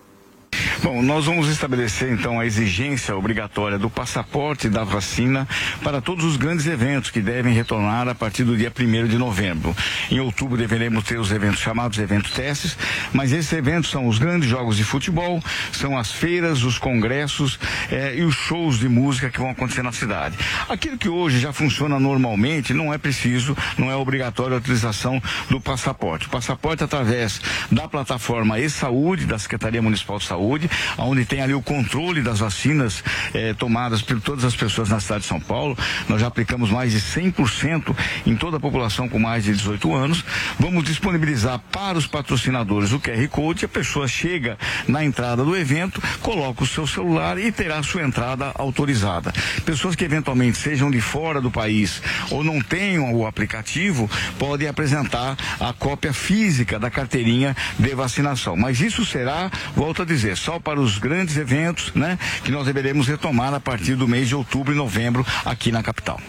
Bom, 0.82 1.00
nós 1.00 1.26
vamos 1.26 1.48
estabelecer 1.48 2.10
então 2.12 2.40
a 2.40 2.44
exigência 2.44 3.16
obrigatória 3.16 3.78
do 3.78 3.88
passaporte 3.88 4.68
da 4.68 4.82
vacina 4.82 5.46
para 5.80 6.00
todos 6.00 6.24
os 6.24 6.36
grandes 6.36 6.66
eventos 6.66 7.08
que 7.08 7.20
devem 7.20 7.54
retornar 7.54 8.08
a 8.08 8.16
partir 8.16 8.42
do 8.42 8.56
dia 8.56 8.72
1 8.76 9.06
de 9.06 9.16
novembro. 9.16 9.76
Em 10.10 10.18
outubro 10.18 10.56
deveremos 10.58 11.04
ter 11.04 11.20
os 11.20 11.30
eventos 11.30 11.60
chamados 11.60 11.98
eventos 11.98 12.32
testes, 12.32 12.76
mas 13.12 13.30
esses 13.30 13.52
eventos 13.52 13.90
são 13.92 14.08
os 14.08 14.18
grandes 14.18 14.48
jogos 14.48 14.76
de 14.76 14.82
futebol, 14.82 15.40
são 15.70 15.96
as 15.96 16.10
feiras, 16.10 16.64
os 16.64 16.78
congressos 16.78 17.60
eh, 17.88 18.16
e 18.16 18.22
os 18.24 18.34
shows 18.34 18.80
de 18.80 18.88
música 18.88 19.30
que 19.30 19.38
vão 19.38 19.50
acontecer 19.50 19.84
na 19.84 19.92
cidade. 19.92 20.36
Aquilo 20.68 20.98
que 20.98 21.08
hoje 21.08 21.38
já 21.38 21.52
funciona 21.52 22.00
normalmente 22.00 22.74
não 22.74 22.92
é 22.92 22.98
preciso, 22.98 23.56
não 23.78 23.88
é 23.88 23.94
obrigatória 23.94 24.56
a 24.56 24.58
utilização 24.58 25.22
do 25.48 25.60
passaporte. 25.60 26.26
O 26.26 26.30
passaporte 26.30 26.82
através 26.82 27.40
da 27.70 27.86
plataforma 27.86 28.58
e-saúde 28.58 29.26
da 29.26 29.38
Secretaria 29.38 29.80
Municipal 29.80 30.18
de 30.18 30.24
Saúde, 30.24 30.71
onde 30.98 31.24
tem 31.24 31.40
ali 31.40 31.54
o 31.54 31.62
controle 31.62 32.22
das 32.22 32.38
vacinas 32.38 33.02
eh, 33.34 33.54
tomadas 33.54 34.02
por 34.02 34.20
todas 34.20 34.44
as 34.44 34.54
pessoas 34.54 34.88
na 34.88 35.00
cidade 35.00 35.22
de 35.22 35.28
São 35.28 35.40
Paulo. 35.40 35.76
Nós 36.08 36.20
já 36.20 36.26
aplicamos 36.26 36.70
mais 36.70 36.92
de 36.92 37.00
100% 37.00 37.94
em 38.26 38.36
toda 38.36 38.56
a 38.56 38.60
população 38.60 39.08
com 39.08 39.18
mais 39.18 39.44
de 39.44 39.52
18 39.52 39.94
anos. 39.94 40.24
Vamos 40.58 40.84
disponibilizar 40.84 41.58
para 41.70 41.98
os 41.98 42.06
patrocinadores 42.06 42.92
o 42.92 43.00
QR 43.00 43.26
Code. 43.28 43.64
A 43.64 43.68
pessoa 43.68 44.06
chega 44.08 44.58
na 44.86 45.04
entrada 45.04 45.44
do 45.44 45.56
evento, 45.56 46.02
coloca 46.20 46.64
o 46.64 46.66
seu 46.66 46.86
celular 46.86 47.38
e 47.38 47.50
terá 47.50 47.82
sua 47.82 48.02
entrada 48.02 48.52
autorizada. 48.54 49.32
Pessoas 49.64 49.96
que 49.96 50.04
eventualmente 50.04 50.58
sejam 50.58 50.90
de 50.90 51.00
fora 51.00 51.40
do 51.40 51.50
país 51.50 52.02
ou 52.30 52.42
não 52.44 52.60
tenham 52.60 53.12
o 53.14 53.26
aplicativo 53.26 54.10
podem 54.38 54.68
apresentar 54.68 55.36
a 55.60 55.72
cópia 55.72 56.12
física 56.12 56.78
da 56.78 56.90
carteirinha 56.90 57.56
de 57.78 57.94
vacinação. 57.94 58.56
Mas 58.56 58.80
isso 58.80 59.04
será, 59.04 59.50
volto 59.74 60.02
a 60.02 60.04
dizer, 60.04 60.36
só 60.36 60.58
para 60.62 60.80
os 60.80 60.98
grandes 60.98 61.36
eventos, 61.36 61.92
né, 61.94 62.18
que 62.44 62.50
nós 62.50 62.66
deveremos 62.66 63.06
retomar 63.06 63.52
a 63.54 63.60
partir 63.60 63.94
do 63.94 64.08
mês 64.08 64.28
de 64.28 64.34
outubro 64.34 64.72
e 64.72 64.76
novembro 64.76 65.26
aqui 65.44 65.72
na 65.72 65.82
capital. 65.82 66.20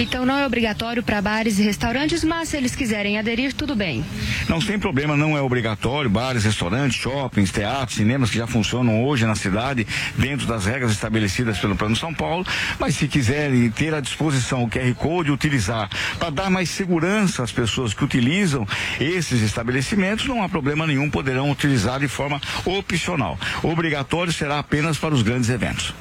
Então 0.00 0.24
não 0.24 0.38
é 0.38 0.46
obrigatório 0.46 1.02
para 1.02 1.20
bares 1.20 1.58
e 1.58 1.62
restaurantes, 1.62 2.24
mas 2.24 2.48
se 2.48 2.56
eles 2.56 2.74
quiserem 2.74 3.18
aderir, 3.18 3.52
tudo 3.52 3.76
bem. 3.76 4.02
Não 4.48 4.58
tem 4.58 4.78
problema, 4.78 5.14
não 5.14 5.36
é 5.36 5.42
obrigatório. 5.42 6.08
Bares, 6.08 6.42
restaurantes, 6.42 6.98
shoppings, 6.98 7.50
teatros, 7.50 7.98
cinemas 7.98 8.30
que 8.30 8.38
já 8.38 8.46
funcionam 8.46 9.04
hoje 9.04 9.26
na 9.26 9.34
cidade, 9.34 9.86
dentro 10.16 10.46
das 10.46 10.64
regras 10.64 10.92
estabelecidas 10.92 11.58
pelo 11.58 11.76
Plano 11.76 11.94
São 11.94 12.14
Paulo. 12.14 12.46
Mas 12.78 12.94
se 12.94 13.06
quiserem 13.06 13.70
ter 13.70 13.92
à 13.92 14.00
disposição 14.00 14.64
o 14.64 14.70
QR 14.70 14.94
Code, 14.94 15.30
utilizar 15.30 15.90
para 16.18 16.30
dar 16.30 16.48
mais 16.48 16.70
segurança 16.70 17.42
às 17.42 17.52
pessoas 17.52 17.92
que 17.92 18.02
utilizam 18.02 18.66
esses 18.98 19.42
estabelecimentos, 19.42 20.24
não 20.24 20.42
há 20.42 20.48
problema 20.48 20.86
nenhum, 20.86 21.10
poderão 21.10 21.50
utilizar 21.50 22.00
de 22.00 22.08
forma 22.08 22.40
opcional. 22.64 23.38
Obrigatório 23.62 24.32
será 24.32 24.60
apenas 24.60 24.96
para 24.96 25.14
os 25.14 25.20
grandes 25.20 25.50
eventos. 25.50 25.92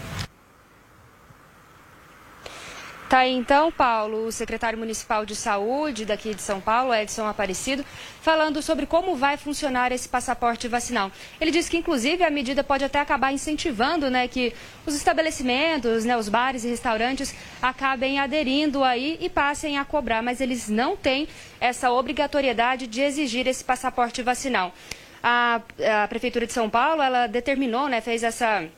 Tá 3.10 3.22
aí 3.22 3.34
então, 3.34 3.72
Paulo, 3.72 4.28
o 4.28 4.32
secretário 4.32 4.78
municipal 4.78 5.26
de 5.26 5.36
saúde 5.36 6.06
daqui 6.06 6.36
de 6.36 6.44
São 6.44 6.62
Paulo, 6.62 6.94
Edson 6.94 7.26
Aparecido, 7.26 7.84
falando 8.22 8.62
sobre 8.62 8.86
como 8.86 9.16
vai 9.16 9.36
funcionar 9.36 9.92
esse 9.92 10.08
passaporte 10.08 10.68
vacinal. 10.68 11.12
Ele 11.42 11.50
disse 11.50 11.72
que, 11.72 11.78
inclusive, 11.78 12.24
a 12.24 12.30
medida 12.30 12.64
pode 12.64 12.86
até 12.86 13.00
acabar 13.00 13.34
incentivando 13.34 14.12
né, 14.12 14.28
que 14.28 14.54
os 14.86 14.94
estabelecimentos, 14.94 16.06
né, 16.06 16.16
os 16.16 16.30
bares 16.30 16.64
e 16.64 16.70
restaurantes 16.70 17.34
acabem 17.60 18.20
aderindo 18.20 18.84
aí 18.84 19.18
e 19.20 19.28
passem 19.28 19.80
a 19.80 19.84
cobrar, 19.84 20.22
mas 20.22 20.40
eles 20.40 20.70
não 20.70 20.96
têm 20.96 21.28
essa 21.60 21.92
obrigatoriedade 21.92 22.86
de 22.86 23.02
exigir 23.02 23.48
esse 23.48 23.64
passaporte 23.64 24.22
vacinal. 24.22 24.72
A, 25.24 25.62
a 26.04 26.08
Prefeitura 26.08 26.46
de 26.46 26.54
São 26.54 26.70
Paulo, 26.70 27.02
ela 27.02 27.26
determinou, 27.26 27.88
né, 27.88 28.02
fez 28.02 28.22
essa 28.22 28.70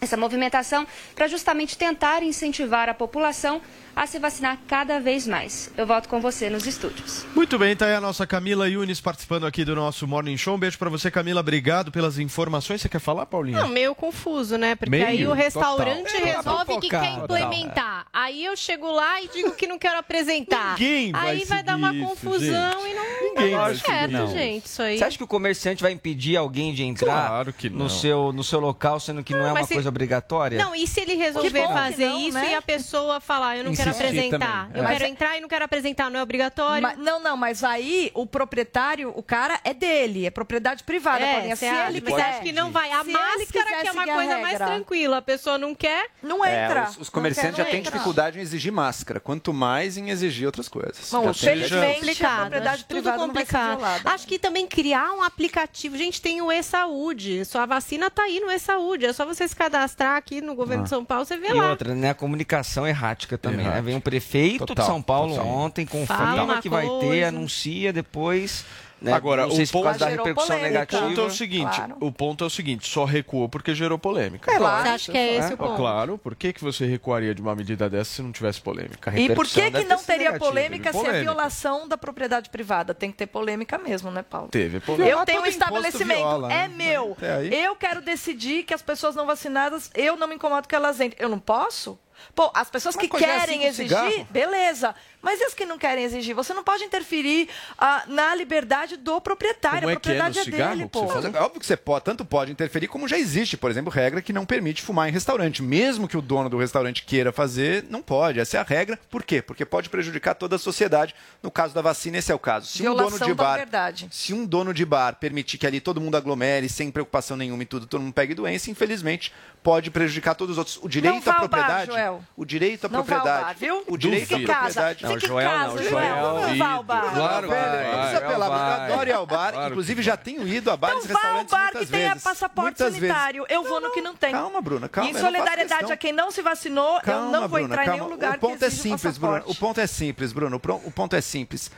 essa 0.00 0.16
movimentação 0.16 0.86
para 1.14 1.26
justamente 1.26 1.76
tentar 1.76 2.22
incentivar 2.22 2.88
a 2.88 2.94
população 2.94 3.60
a 4.00 4.06
se 4.06 4.18
vacinar 4.18 4.58
cada 4.68 5.00
vez 5.00 5.26
mais. 5.26 5.70
Eu 5.76 5.86
volto 5.86 6.08
com 6.08 6.20
você 6.20 6.48
nos 6.48 6.66
estúdios. 6.66 7.26
Muito 7.34 7.58
bem, 7.58 7.74
tá 7.74 7.86
aí 7.86 7.94
a 7.94 8.00
nossa 8.00 8.26
Camila 8.26 8.68
Yunis 8.68 9.00
participando 9.00 9.44
aqui 9.46 9.64
do 9.64 9.74
nosso 9.74 10.06
Morning 10.06 10.36
Show. 10.36 10.54
Um 10.54 10.58
beijo 10.58 10.78
para 10.78 10.88
você, 10.88 11.10
Camila. 11.10 11.40
Obrigado 11.40 11.90
pelas 11.90 12.18
informações. 12.18 12.80
Você 12.80 12.88
quer 12.88 13.00
falar, 13.00 13.26
Paulinha? 13.26 13.60
Não, 13.60 13.68
meio 13.68 13.94
confuso, 13.94 14.56
né? 14.56 14.74
Porque 14.76 14.90
Meio? 14.90 15.06
aí 15.06 15.26
o 15.26 15.32
restaurante 15.32 16.12
Total. 16.12 16.26
resolve 16.36 16.80
que 16.80 16.88
Total. 16.88 17.00
quer 17.00 17.12
implementar. 17.24 18.06
Aí 18.12 18.44
eu 18.44 18.56
chego 18.56 18.90
lá 18.90 19.20
e 19.20 19.28
digo 19.28 19.50
que 19.52 19.66
não 19.66 19.78
quero 19.78 19.98
apresentar. 19.98 20.72
Ninguém 20.78 21.12
vai 21.12 21.30
aí 21.30 21.44
vai 21.44 21.62
dar 21.62 21.76
uma 21.76 21.92
isso, 21.94 22.06
confusão 22.06 22.72
gente. 22.82 22.90
e 22.90 22.94
não 22.94 23.08
Ninguém 23.34 23.50
não 23.52 23.58
vai 23.58 23.72
dá 23.74 23.78
certo. 23.80 24.10
Não. 24.12 24.26
gente. 24.28 24.66
Isso 24.66 24.82
aí. 24.82 24.98
Você 24.98 25.04
acha 25.04 25.18
que 25.18 25.24
o 25.24 25.26
comerciante 25.28 25.82
vai 25.82 25.92
impedir 25.92 26.36
alguém 26.36 26.72
de 26.72 26.82
entrar 26.84 27.28
Claro 27.28 27.52
que 27.52 27.68
não. 27.68 27.78
no, 27.78 27.90
seu, 27.90 28.32
no 28.32 28.44
seu 28.44 28.60
local, 28.60 29.00
sendo 29.00 29.22
que 29.24 29.32
não, 29.34 29.46
é 29.46 29.52
uma 29.52 29.64
se- 29.64 29.74
coisa 29.74 29.88
obrigatória? 29.88 30.58
Não, 30.58 30.74
e 30.74 30.86
se 30.86 31.00
ele 31.00 31.14
resolver 31.14 31.66
fazer 31.68 32.06
não, 32.06 32.18
isso 32.20 32.34
né? 32.38 32.52
e 32.52 32.54
a 32.54 32.62
pessoa 32.62 33.20
falar, 33.20 33.56
eu 33.56 33.64
não 33.64 33.74
quero 33.74 33.87
Insistir 33.88 34.06
apresentar. 34.06 34.66
também, 34.66 34.76
Eu 34.82 34.84
é. 34.84 34.86
quero 34.92 35.00
Mas- 35.04 35.10
entrar 35.12 35.36
e 35.36 35.40
não 35.40 35.48
quero 35.48 35.64
apresentar, 35.64 36.10
não 36.10 36.20
é 36.20 36.22
obrigatório. 36.22 36.82
Mas- 36.82 36.98
não, 36.98 37.20
não, 37.20 37.36
mas 37.36 37.62
aí 37.64 38.10
o 38.14 38.26
proprietário, 38.26 39.12
o 39.14 39.22
cara 39.22 39.60
é 39.64 39.72
dele, 39.74 40.26
é 40.26 40.30
propriedade 40.30 40.82
privada. 40.84 41.24
É, 41.24 41.54
se 41.56 41.66
acha? 41.66 41.88
ele 41.90 42.00
Mas 42.00 42.14
quiser, 42.14 42.28
acho 42.30 42.40
que 42.42 42.52
não 42.52 42.70
vai. 42.70 42.90
A 42.90 43.04
máscara 43.04 43.80
que 43.80 43.88
é 43.88 43.92
uma 43.92 44.04
coisa 44.06 44.38
mais 44.38 44.58
tranquila. 44.58 45.18
A 45.18 45.22
pessoa 45.22 45.58
não 45.58 45.74
quer, 45.74 46.08
não 46.22 46.44
É, 46.44 46.64
entra. 46.66 46.84
os, 46.90 46.98
os 46.98 47.08
comerciantes 47.10 47.58
Não 47.58 47.64
já 47.64 47.70
têm 47.70 47.82
dificuldade 47.82 48.38
em 48.38 48.42
exigir 48.42 48.72
máscara, 48.72 49.20
quanto 49.20 49.52
mais 49.52 49.96
em 49.96 50.10
exigir 50.10 50.46
outras 50.46 50.68
coisas. 50.68 51.08
Bom, 51.10 51.32
Já 51.32 51.34
felizmente 51.34 52.24
a 52.24 52.36
propriedade 52.36 52.74
acho 52.76 52.84
tudo 52.84 53.02
privada 53.02 53.26
não 53.26 53.32
vai 53.34 53.44
ser 53.46 53.52
complicado. 53.58 54.06
Acho 54.06 54.26
que 54.26 54.38
também 54.38 54.66
criar 54.66 55.12
um 55.12 55.22
aplicativo. 55.22 55.96
Gente, 55.96 56.20
tem 56.20 56.40
o 56.42 56.50
E-Saúde. 56.50 57.44
Sua 57.44 57.66
vacina 57.66 58.10
tá 58.10 58.22
aí 58.22 58.40
no 58.40 58.50
E-Saúde. 58.50 59.06
É 59.06 59.12
só 59.12 59.24
você 59.26 59.46
se 59.46 59.54
cadastrar 59.54 60.16
aqui 60.16 60.40
no 60.40 60.54
governo 60.54 60.82
Ah. 60.82 60.84
de 60.84 60.90
São 60.90 61.04
Paulo, 61.04 61.24
você 61.24 61.36
vê 61.36 61.48
E 61.48 61.52
lá. 61.52 61.70
outra, 61.70 61.94
né? 61.94 62.10
A 62.10 62.14
comunicação 62.14 62.86
errática 62.86 63.36
também. 63.38 63.66
Errática. 63.68 63.82
Né? 63.82 63.82
Vem 63.82 63.96
um 63.96 64.00
prefeito 64.00 64.66
Total, 64.66 64.84
de 64.84 64.90
São 64.90 65.02
Paulo 65.02 65.34
total. 65.34 65.46
ontem, 65.46 65.86
confirma 65.86 66.60
que 66.60 66.68
vai 66.68 66.86
ter, 66.86 67.06
coisa. 67.06 67.28
anuncia 67.28 67.92
depois. 67.92 68.64
Né? 69.00 69.12
Agora, 69.12 69.46
o 69.46 69.68
ponto, 69.68 69.98
da 69.98 70.08
repercussão 70.08 70.56
o 70.56 70.60
negativa. 70.60 71.02
ponto 71.02 71.20
é 71.20 71.24
o 71.24 71.30
seguinte, 71.30 71.80
o 72.00 72.10
ponto 72.10 72.42
é 72.42 72.46
o 72.46 72.50
seguinte, 72.50 72.88
só 72.88 73.04
recuou 73.04 73.48
porque 73.48 73.72
gerou 73.72 73.96
polêmica. 73.96 74.50
É, 74.50 74.56
claro. 74.56 74.82
Você 74.82 74.88
acha 74.88 75.12
que 75.12 75.18
é 75.18 75.36
esse 75.36 75.54
o 75.54 75.56
ponto? 75.56 75.76
Claro, 75.76 76.18
por 76.18 76.34
que, 76.34 76.52
que 76.52 76.62
você 76.62 76.84
recuaria 76.84 77.32
de 77.32 77.40
uma 77.40 77.54
medida 77.54 77.88
dessa 77.88 78.16
se 78.16 78.22
não 78.22 78.32
tivesse 78.32 78.60
polêmica? 78.60 79.16
E 79.16 79.32
por 79.34 79.46
que, 79.46 79.70
que 79.70 79.84
não 79.84 80.02
teria 80.02 80.32
negativa, 80.32 80.38
polêmica 80.38 80.90
se 80.90 80.98
é 80.98 81.00
polêmica. 81.00 81.22
violação 81.22 81.86
da 81.86 81.96
propriedade 81.96 82.50
privada? 82.50 82.92
Tem 82.92 83.12
que 83.12 83.16
ter 83.16 83.26
polêmica 83.26 83.78
mesmo, 83.78 84.10
né, 84.10 84.22
Paulo? 84.22 84.48
Teve 84.48 84.80
polêmica. 84.80 85.16
Eu 85.16 85.24
tenho 85.24 85.42
um 85.42 85.46
estabelecimento, 85.46 86.18
viola, 86.18 86.48
né? 86.48 86.64
é 86.64 86.68
meu. 86.68 87.12
Até 87.12 87.34
aí. 87.36 87.54
Eu 87.54 87.76
quero 87.76 88.00
decidir 88.00 88.64
que 88.64 88.74
as 88.74 88.82
pessoas 88.82 89.14
não 89.14 89.26
vacinadas, 89.26 89.92
eu 89.94 90.16
não 90.16 90.26
me 90.26 90.34
incomodo 90.34 90.66
que 90.66 90.74
elas 90.74 91.00
entrem. 91.00 91.24
Eu 91.24 91.28
não 91.28 91.38
posso? 91.38 91.96
Pô, 92.34 92.50
as 92.54 92.70
pessoas 92.70 92.96
Mas 92.96 93.08
que 93.08 93.16
é 93.16 93.18
querem 93.18 93.58
assim 93.60 93.64
exigir, 93.64 93.96
cigarro. 93.96 94.26
beleza. 94.30 94.94
Mas 95.20 95.40
e 95.40 95.44
as 95.44 95.54
que 95.54 95.64
não 95.64 95.78
querem 95.78 96.04
exigir? 96.04 96.34
Você 96.34 96.54
não 96.54 96.62
pode 96.62 96.84
interferir 96.84 97.48
ah, 97.76 98.04
na 98.06 98.34
liberdade 98.34 98.96
do 98.96 99.20
proprietário. 99.20 99.80
Como 99.80 99.88
a 99.88 99.92
é 99.92 99.94
é 99.94 99.98
propriedade 99.98 100.38
é, 100.38 100.44
cigarro 100.44 100.76
dele, 100.76 100.88
que 100.88 100.98
você 100.98 101.06
pô. 101.06 101.12
faz? 101.12 101.24
É 101.24 101.40
óbvio 101.40 101.60
que 101.60 101.66
você 101.66 101.76
pode, 101.76 102.04
tanto 102.04 102.24
pode 102.24 102.52
interferir 102.52 102.86
como 102.86 103.08
já 103.08 103.18
existe, 103.18 103.56
por 103.56 103.70
exemplo, 103.70 103.90
regra 103.90 104.22
que 104.22 104.32
não 104.32 104.46
permite 104.46 104.80
fumar 104.80 105.08
em 105.08 105.12
restaurante. 105.12 105.62
Mesmo 105.62 106.06
que 106.06 106.16
o 106.16 106.22
dono 106.22 106.48
do 106.48 106.56
restaurante 106.56 107.02
queira 107.02 107.32
fazer, 107.32 107.84
não 107.90 108.00
pode. 108.00 108.38
Essa 108.38 108.58
é 108.58 108.60
a 108.60 108.62
regra. 108.62 108.98
Por 109.10 109.24
quê? 109.24 109.42
Porque 109.42 109.64
pode 109.64 109.88
prejudicar 109.88 110.34
toda 110.34 110.56
a 110.56 110.58
sociedade. 110.58 111.14
No 111.42 111.50
caso 111.50 111.74
da 111.74 111.82
vacina, 111.82 112.18
esse 112.18 112.30
é 112.30 112.34
o 112.34 112.38
caso. 112.38 112.68
Se 112.68 112.82
um 112.82 112.94
Violação 112.94 113.18
dono 113.18 113.26
de 113.26 113.34
bar, 113.34 113.68
se 114.10 114.32
um 114.32 114.46
dono 114.46 114.72
de 114.72 114.84
bar 114.84 115.16
permitir 115.16 115.58
que 115.58 115.66
ali 115.66 115.80
todo 115.80 116.00
mundo 116.00 116.16
aglomere 116.16 116.68
sem 116.68 116.90
preocupação 116.90 117.36
nenhuma 117.36 117.62
e 117.62 117.66
tudo, 117.66 117.86
todo 117.86 118.00
mundo 118.00 118.12
pegue 118.12 118.34
doença, 118.34 118.70
infelizmente 118.70 119.32
pode 119.62 119.90
prejudicar 119.90 120.34
todos 120.34 120.52
os 120.52 120.58
outros. 120.58 120.78
O 120.82 120.88
direito 120.88 121.28
à 121.28 121.34
ao 121.34 121.48
bar, 121.48 121.48
propriedade, 121.48 121.90
Joel. 122.08 122.24
o 122.36 122.44
direito 122.44 122.86
à 122.86 122.88
Não 122.88 123.04
propriedade, 123.04 123.44
bar, 123.44 123.54
viu? 123.58 123.84
o 123.86 123.96
direito 123.96 124.26
Fique 124.28 124.42
em 124.42 124.44
à 124.44 124.48
casa. 124.48 124.82
propriedade. 124.82 125.20
Fique 125.20 125.32
em 125.32 125.40
casa, 125.42 125.82
Joel. 125.82 126.16
Não 126.40 126.56
vá 126.58 126.68
ao 126.70 126.82
bar. 126.82 127.14
Claro, 127.14 127.48
Velho, 127.48 127.60
vai, 127.62 127.82
não 127.84 127.90
vai, 127.92 127.98
precisa 128.00 128.18
apelar, 128.26 128.48
vai. 128.48 128.58
eu 128.58 128.92
adoro 128.94 129.08
ir 129.08 129.12
ao 129.12 129.26
bar. 129.26 129.52
Claro 129.52 129.70
Inclusive, 129.70 130.02
já 130.02 130.16
tenho 130.16 130.46
ido 130.48 130.70
a 130.70 130.76
bares 130.76 131.04
e 131.04 131.08
Vá 131.08 131.14
ao 131.14 131.20
restaurantes 131.20 131.50
bar 131.52 131.68
que 131.70 131.76
muitas 131.78 131.90
vezes. 131.90 132.22
passaporte 132.22 132.62
Muitas 132.80 132.94
vezes. 132.94 133.08
sanitário. 133.08 133.46
Eu 133.48 133.62
vou 133.64 133.80
no 133.80 133.90
que 133.92 134.00
não 134.00 134.14
tem. 134.14 134.32
Calma, 134.32 134.60
Bruna, 134.60 134.88
calma. 134.88 135.10
Em 135.10 135.12
não 135.12 135.20
solidariedade 135.20 135.92
a 135.92 135.96
quem 135.96 136.12
não 136.12 136.30
se 136.30 136.42
vacinou, 136.42 137.00
eu 137.06 137.22
não 137.30 137.40
vou 137.48 137.58
Bruna, 137.58 137.64
entrar 137.64 137.82
em 137.82 137.86
calma. 137.86 138.02
nenhum 138.04 138.10
lugar 138.10 138.36
O 138.36 138.40
ponto 138.40 138.58
que 138.58 138.64
é 138.64 138.70
simples, 138.70 139.18
Bruno. 139.18 139.34
passaporte. 139.34 139.50
O 139.50 139.54
ponto 139.60 139.80
é 139.80 139.86
simples, 139.86 140.32
Bruno. 140.32 140.56
O 140.84 140.90
ponto 140.90 141.16
é 141.16 141.20
simples. 141.20 141.70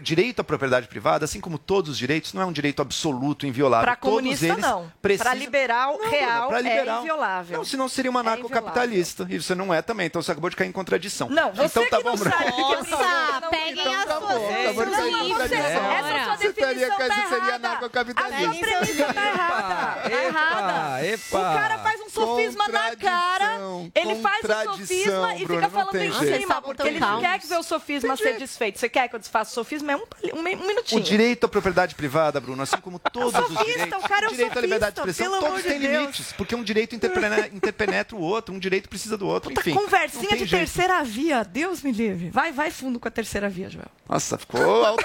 Direito 0.00 0.40
à 0.40 0.44
propriedade 0.44 0.86
privada, 0.86 1.24
assim 1.24 1.40
como 1.40 1.58
todos 1.58 1.90
os 1.90 1.98
direitos, 1.98 2.32
não 2.32 2.42
é 2.42 2.46
um 2.46 2.52
direito 2.52 2.80
absoluto, 2.80 3.46
inviolável. 3.46 3.84
Para 3.84 3.96
Todos 3.96 4.16
comunista, 4.16 4.46
eles 4.46 4.58
não. 4.58 4.92
precisam- 5.02 5.24
Para 5.24 5.34
liberal, 5.34 5.98
Não, 5.98 6.10
real, 6.10 6.30
Bruna, 6.32 6.48
pra 6.48 6.60
liberal. 6.60 6.96
é 6.96 7.00
inviolável. 7.00 7.56
Não, 7.58 7.64
senão 7.64 7.88
seria 7.88 8.10
uma 8.10 8.20
anarcocapitalista. 8.20 9.26
E 9.28 9.40
você 9.42 9.54
não 9.54 9.74
é 9.74 9.82
também, 9.82 10.06
então 10.06 10.22
você 10.22 10.30
acabou 10.30 10.48
de 10.48 10.54
cair 10.56 10.68
em 10.68 10.72
contradição. 10.72 11.28
Não, 11.28 11.52
você 11.52 11.80
então, 11.80 11.90
tá 11.90 11.96
que 11.98 12.02
bom, 12.04 12.10
não 12.10 12.16
Bruna. 12.16 12.30
sabe 12.36 12.46
é 12.46 12.50
Nossa, 12.50 13.48
peguem 13.50 13.94
as 13.96 14.04
suas 14.04 14.22
Acabou 14.22 14.86
de 14.86 14.92
cair 14.92 15.12
em 15.12 15.22
livros. 15.24 15.42
contradição. 15.42 15.92
Essa 15.92 16.24
sua 16.24 16.36
definição 16.36 16.96
tá 16.96 17.06
errada. 17.06 17.54
anarcocapitalista. 17.68 18.36
A 18.36 18.52
sua 18.52 18.60
premissa 18.80 19.14
tá 19.14 19.26
errada. 19.26 20.00
Tá 20.02 20.10
errada. 20.10 21.06
epa. 21.06 21.38
O 21.38 21.42
cara 21.42 21.78
um 21.78 21.82
sofisma 22.12 22.68
na 22.68 22.96
cara, 22.96 23.58
ele 23.94 24.16
faz 24.16 24.44
o 24.44 24.72
sofisma 24.76 25.34
e 25.36 25.46
fica 25.46 25.68
falando 25.68 25.96
em 25.96 26.12
jeito. 26.12 26.40
cima, 26.40 26.62
porque 26.62 26.82
ele 26.82 27.00
não 27.00 27.20
quer 27.20 27.38
que 27.38 27.46
ver 27.46 27.58
o 27.58 27.62
sofisma 27.62 28.16
ser 28.16 28.36
desfeito. 28.38 28.78
Você 28.78 28.88
quer 28.88 29.08
que 29.08 29.14
eu 29.16 29.20
desfaça 29.20 29.50
o 29.50 29.54
sofisma? 29.54 29.92
É 29.92 29.96
um, 29.96 30.00
um, 30.00 30.38
um 30.38 30.62
O 30.62 30.66
minutinho. 30.66 31.02
direito 31.02 31.44
à 31.46 31.48
propriedade 31.48 31.94
privada, 31.94 32.40
Bruno, 32.40 32.62
assim 32.62 32.76
como 32.78 32.98
todos 32.98 33.34
os 33.34 33.40
sofista, 33.58 33.64
direitos, 33.64 34.04
o 34.04 34.08
cara 34.08 34.26
é 34.26 34.28
um 34.28 34.32
direito 34.32 34.58
à 34.58 34.60
liberdade 34.60 34.94
de 34.94 35.00
sofista, 35.00 35.22
expressão, 35.22 35.40
pelo 35.40 35.52
todos 35.52 35.64
amor 35.66 35.74
de 35.74 35.80
têm 35.80 35.90
Deus. 35.90 36.00
limites, 36.02 36.32
porque 36.32 36.54
um 36.54 36.62
direito 36.62 36.94
interpene- 36.96 37.48
interpenetra 37.52 38.16
o 38.16 38.20
outro, 38.20 38.54
um 38.54 38.58
direito 38.58 38.88
precisa 38.88 39.16
do 39.16 39.26
outro, 39.26 39.52
enfim. 39.52 39.74
Conversinha 39.74 40.30
de 40.32 40.44
jeito. 40.44 40.50
terceira 40.50 41.02
via, 41.02 41.42
Deus 41.44 41.82
me 41.82 41.92
livre. 41.92 42.30
Vai, 42.30 42.52
vai 42.52 42.70
fundo 42.70 42.98
com 43.00 43.08
a 43.08 43.10
terceira 43.10 43.48
via, 43.48 43.68
Joel. 43.70 43.86
Nossa, 44.08 44.36
ficou 44.36 44.84
alto. 44.84 45.02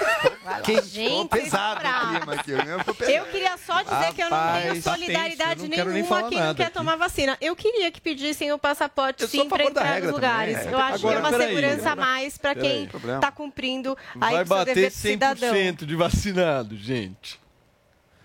Ficou 0.64 0.82
Gente, 0.82 1.28
pesado 1.30 1.80
o 1.84 2.30
aqui. 2.30 2.52
né? 2.52 2.76
Eu 3.08 3.24
queria 3.26 3.56
só 3.58 3.80
dizer 3.82 4.12
que 4.14 4.22
eu 4.22 4.30
não 4.30 4.60
tenho 4.60 4.82
tá 4.82 4.92
solidariedade 4.92 5.68
tenso, 5.68 5.84
não 5.84 5.92
nenhuma 5.92 6.28
quem 6.28 6.38
não 6.40 6.54
quer 6.54 6.64
aqui. 6.64 6.72
tomar 6.74 6.96
vacina. 6.98 7.38
Eu 7.40 7.56
queria 7.56 7.90
que 7.90 8.00
pedissem 8.00 8.52
o 8.52 8.58
passaporte 8.58 9.22
Eu 9.22 9.26
a 9.26 9.30
sim 9.30 9.48
para 9.48 9.64
entrar 9.64 9.84
nos 9.84 9.94
também, 9.94 10.10
lugares. 10.12 10.56
é. 10.58 10.72
Eu 10.72 10.78
acho 10.78 10.94
Agora, 11.06 11.20
que 11.20 11.26
é 11.26 11.28
uma 11.30 11.38
segurança 11.46 11.88
a 11.88 11.92
agora- 11.92 11.96
mais 11.96 12.36
para 12.38 12.54
quem 12.54 12.84
está 12.84 13.30
cumprindo 13.32 13.96
aí 14.20 14.34
Vai 14.34 14.44
com 14.44 14.54
seu 14.56 14.64
dever 14.66 14.74
bater 14.74 14.90
de 14.90 14.96
cidadão. 14.96 15.54
100% 15.54 15.86
de 15.86 15.94
vacinado, 15.96 16.76
gente. 16.76 17.40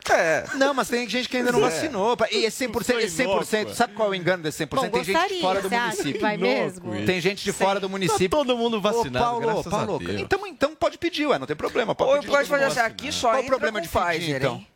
É. 0.10 0.44
Não, 0.56 0.74
mas 0.74 0.90
tem 0.90 1.08
gente 1.10 1.30
que 1.30 1.38
ainda 1.38 1.50
não 1.54 1.60
É. 1.60 1.70
vacinou. 1.70 2.18
E 2.30 2.44
esse 2.44 2.58
100%, 2.58 3.00
esse 3.00 3.16
100% 3.16 3.74
sabe 3.74 3.94
qual 3.94 4.10
é 4.10 4.12
o 4.12 4.16
engano 4.16 4.44
desse 4.44 4.58
100%? 4.58 4.92
Bom, 4.92 4.98
tem 4.98 5.04
gente 5.06 5.34
de 5.36 5.40
fora 5.40 5.62
do 5.62 5.70
município. 5.70 6.20
vai 6.22 6.36
mesmo? 6.36 7.06
Tem 7.06 7.22
gente 7.22 7.42
de 7.42 7.54
fora 7.54 7.80
do 7.80 7.90
município. 7.90 8.28
Tá 8.30 8.36
todo 8.38 8.58
mundo 8.58 8.82
vacinado, 8.82 9.26
Ô, 9.26 9.30
Paulo, 9.30 9.42
graças 9.42 9.68
a 9.68 9.70
Paulo, 9.86 10.00
Deus. 10.00 10.20
Então, 10.20 10.46
então 10.46 10.76
pode 10.76 10.98
pedir, 10.98 11.26
ué, 11.28 11.40
não 11.40 11.48
tem 11.48 11.56
problema. 11.56 11.96
Pode 11.96 12.12
Ou 12.12 12.18
pedir 12.18 12.32
pode 12.32 12.50
fazer 12.50 12.66
assim, 12.66 12.80
aqui 12.82 13.12
só 13.14 13.28
Qual 13.30 13.36
o 13.36 13.40
entra 13.40 13.50
problema 13.52 13.80
com 13.80 13.84
de 13.86 13.90
pedir, 13.90 14.06
Pfizer, 14.20 14.36
então? 14.42 14.56
hein? 14.56 14.68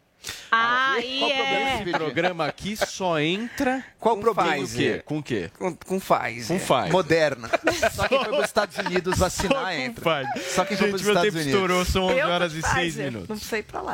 Aí 0.51 1.19
Qual 1.19 1.29
o 1.29 1.35
problema 1.35 1.69
é. 1.69 1.75
Esse 1.81 1.91
programa 1.91 2.45
aqui 2.45 2.75
só 2.77 3.19
entra 3.19 3.83
Qual 3.99 4.15
o 4.15 4.17
com 4.17 4.23
problema? 4.23 4.63
o 4.63 4.69
quê? 4.69 5.01
Com 5.05 5.17
o 5.19 5.23
quê? 5.23 5.51
Com, 5.57 5.75
com 5.75 5.99
Pfizer. 5.99 6.47
Com 6.47 6.59
Pfizer. 6.65 6.91
Moderna. 6.91 7.49
Só 7.93 8.07
quem 8.07 8.17
foi 8.19 8.29
para 8.29 8.39
os 8.39 8.45
Estados 8.45 8.77
Unidos 8.77 9.17
vacinar 9.17 9.73
entra. 9.75 10.03
Pfizer. 10.03 10.53
Só 10.53 10.65
quem 10.65 10.77
foi 10.77 10.87
para 10.89 10.97
Gente, 10.97 10.99
os 10.99 11.01
meu 11.01 11.11
Estados 11.13 11.21
tempo 11.23 11.35
Unidos. 11.37 11.53
estourou, 11.53 11.85
são 11.85 12.03
11 12.05 12.17
Eu 12.17 12.25
tô 12.27 12.31
horas 12.33 12.53
e 12.53 12.61
6 12.61 12.73
Pfizer, 12.73 13.05
minutos. 13.05 13.29
Não 13.29 13.37
sei 13.37 13.63
pra 13.63 13.81
lá. 13.81 13.93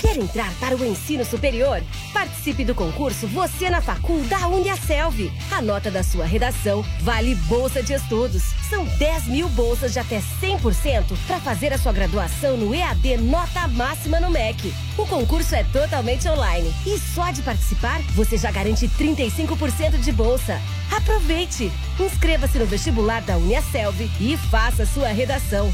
Quer 0.00 0.16
entrar 0.16 0.52
para 0.60 0.76
o 0.76 0.84
ensino 0.84 1.24
superior? 1.24 1.82
Participe 2.12 2.64
do 2.64 2.74
concurso 2.74 3.26
Você 3.26 3.68
na 3.68 3.80
Facul 3.80 4.22
da 4.24 4.46
Uniaselv. 4.46 5.30
A 5.50 5.60
nota 5.60 5.90
da 5.90 6.02
sua 6.02 6.24
redação 6.24 6.84
vale 7.00 7.34
bolsa 7.34 7.82
de 7.82 7.94
estudos. 7.94 8.42
São 8.70 8.84
10 8.84 9.26
mil 9.26 9.48
bolsas 9.50 9.92
de 9.92 9.98
até 9.98 10.22
100% 10.40 11.04
para 11.26 11.40
fazer 11.40 11.72
a 11.72 11.78
sua 11.78 11.92
graduação 11.92 12.56
no 12.56 12.74
EAD 12.74 13.16
Nota 13.18 13.66
Máxima 13.68 14.20
no 14.20 14.30
MEC. 14.30 14.72
O 14.96 15.06
concurso 15.06 15.54
é 15.54 15.64
totalmente 15.64 16.28
online 16.28 16.72
e 16.86 16.98
só 16.98 17.30
de 17.30 17.42
participar 17.42 18.00
você 18.14 18.36
já 18.36 18.50
garante 18.50 18.88
35% 18.88 19.98
de 19.98 20.12
bolsa. 20.12 20.60
Aproveite! 20.94 21.72
Inscreva-se 21.98 22.58
no 22.58 22.66
vestibular 22.66 23.22
da 23.22 23.36
Uniaselv 23.36 24.08
e 24.20 24.36
faça 24.50 24.86
sua 24.86 25.08
redação. 25.08 25.72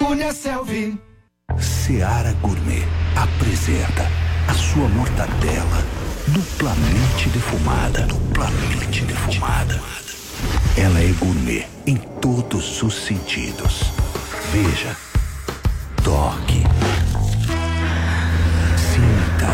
Uniaselv. 0.00 1.11
Seara 1.58 2.32
Gourmet 2.40 2.82
apresenta 3.16 4.08
a 4.48 4.54
sua 4.54 4.88
mortadela 4.88 5.84
duplamente 6.28 7.28
defumada. 7.30 8.02
Duplamente 8.02 9.04
defumada. 9.04 9.80
Ela 10.76 11.00
é 11.00 11.12
gourmet 11.18 11.66
em 11.86 11.96
todos 11.96 12.82
os 12.82 12.94
sentidos. 12.94 13.92
Veja, 14.52 14.96
toque, 16.02 16.62
sinta, 18.76 19.52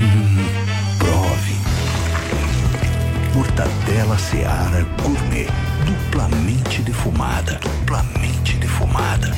Hum, 0.00 0.46
prove. 0.98 1.56
Mortadela 3.34 4.18
Seara 4.18 4.86
Gourmet 5.02 5.48
duplamente 5.84 6.82
defumada. 6.82 7.58
Duplamente 7.60 8.56
defumada. 8.56 9.34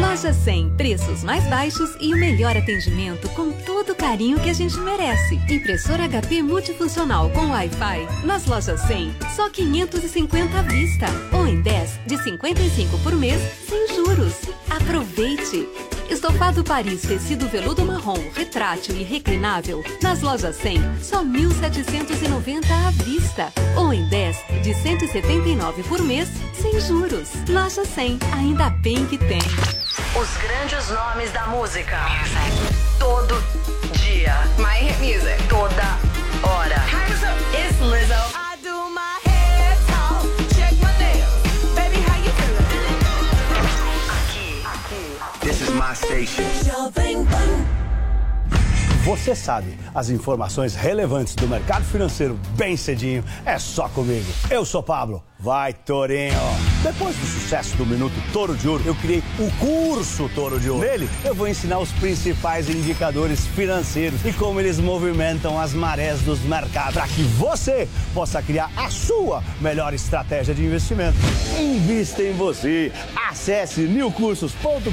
Loja 0.00 0.32
100, 0.32 0.70
preços 0.76 1.22
mais 1.22 1.48
baixos 1.48 1.96
e 2.00 2.12
o 2.12 2.16
melhor 2.16 2.56
atendimento 2.56 3.28
com 3.30 3.52
todo 3.52 3.92
o 3.92 3.94
carinho 3.94 4.40
que 4.40 4.50
a 4.50 4.52
gente 4.52 4.76
merece. 4.78 5.36
Impressora 5.48 6.08
HP 6.08 6.42
multifuncional 6.42 7.30
com 7.30 7.50
Wi-Fi. 7.50 8.26
Nas 8.26 8.44
lojas 8.46 8.80
100, 8.82 9.14
só 9.36 9.48
550 9.48 10.58
à 10.58 10.62
vista. 10.62 11.06
Ou 11.32 11.46
em 11.46 11.60
10 11.60 12.00
de 12.06 12.22
55 12.22 12.98
por 12.98 13.14
mês, 13.14 13.40
sem 13.68 13.94
juros. 13.94 14.34
Aproveite! 14.68 15.68
Estofado 16.10 16.62
Paris 16.62 17.02
tecido 17.02 17.48
veludo 17.48 17.84
marrom, 17.84 18.18
retrátil 18.34 18.96
e 18.96 19.02
reclinável. 19.02 19.82
Nas 20.02 20.20
lojas 20.20 20.56
100, 20.56 20.78
só 21.00 21.24
1.790 21.24 22.70
à 22.70 22.90
vista. 23.04 23.52
Ou 23.76 23.92
em 23.92 24.08
10 24.08 24.36
de 24.62 24.74
179 24.74 25.82
por 25.84 26.02
mês, 26.02 26.28
sem 26.54 26.80
juros. 26.80 27.30
Loja 27.48 27.84
100, 27.84 28.18
ainda 28.32 28.70
bem 28.70 29.06
que 29.06 29.18
tem. 29.18 29.83
Os 30.16 30.36
grandes 30.36 30.90
nomes 30.90 31.32
da 31.32 31.44
música. 31.48 31.98
Todo 33.00 33.42
dia. 33.98 34.32
My 34.58 34.78
Hit 34.78 34.96
Music. 35.00 35.42
Toda 35.48 35.98
hora. 36.44 36.76
It's 37.52 37.80
Lizzo. 37.80 38.14
I 38.32 38.56
do 38.62 38.88
my 38.90 39.18
hair 39.24 39.76
check 40.54 40.72
my 40.80 40.96
nails. 41.00 41.34
Baby, 41.74 42.00
how 42.06 42.16
you 42.22 42.30
feeling? 42.30 42.98
This 45.40 45.62
is 45.62 45.70
my 45.70 45.94
station. 45.94 46.44
Jovem 46.64 47.26
Pan. 47.26 47.84
Você 49.04 49.34
sabe, 49.34 49.76
as 49.92 50.10
informações 50.10 50.76
relevantes 50.76 51.34
do 51.34 51.48
mercado 51.48 51.84
financeiro 51.84 52.38
bem 52.56 52.76
cedinho 52.76 53.24
é 53.44 53.58
só 53.58 53.88
comigo. 53.88 54.32
Eu 54.48 54.64
sou 54.64 54.82
Pablo. 54.82 55.24
Vai, 55.44 55.74
Torinho! 55.74 56.32
Depois 56.82 57.14
do 57.16 57.26
sucesso 57.26 57.76
do 57.76 57.84
Minuto 57.84 58.14
Toro 58.32 58.56
de 58.56 58.66
Ouro, 58.66 58.82
eu 58.86 58.94
criei 58.94 59.22
o 59.38 59.50
curso 59.58 60.26
Toro 60.34 60.58
de 60.58 60.70
Ouro. 60.70 60.86
Nele, 60.86 61.06
eu 61.22 61.34
vou 61.34 61.46
ensinar 61.46 61.80
os 61.80 61.92
principais 61.92 62.70
indicadores 62.70 63.46
financeiros 63.48 64.24
e 64.24 64.32
como 64.32 64.58
eles 64.58 64.80
movimentam 64.80 65.60
as 65.60 65.74
marés 65.74 66.22
dos 66.22 66.40
mercados 66.40 66.94
para 66.94 67.06
que 67.08 67.22
você 67.22 67.86
possa 68.14 68.40
criar 68.40 68.70
a 68.74 68.88
sua 68.88 69.44
melhor 69.60 69.92
estratégia 69.92 70.54
de 70.54 70.64
investimento. 70.64 71.18
Invista 71.60 72.22
em 72.22 72.32
você. 72.32 72.90
Acesse 73.28 73.82
newcursos.com.br 73.82 74.90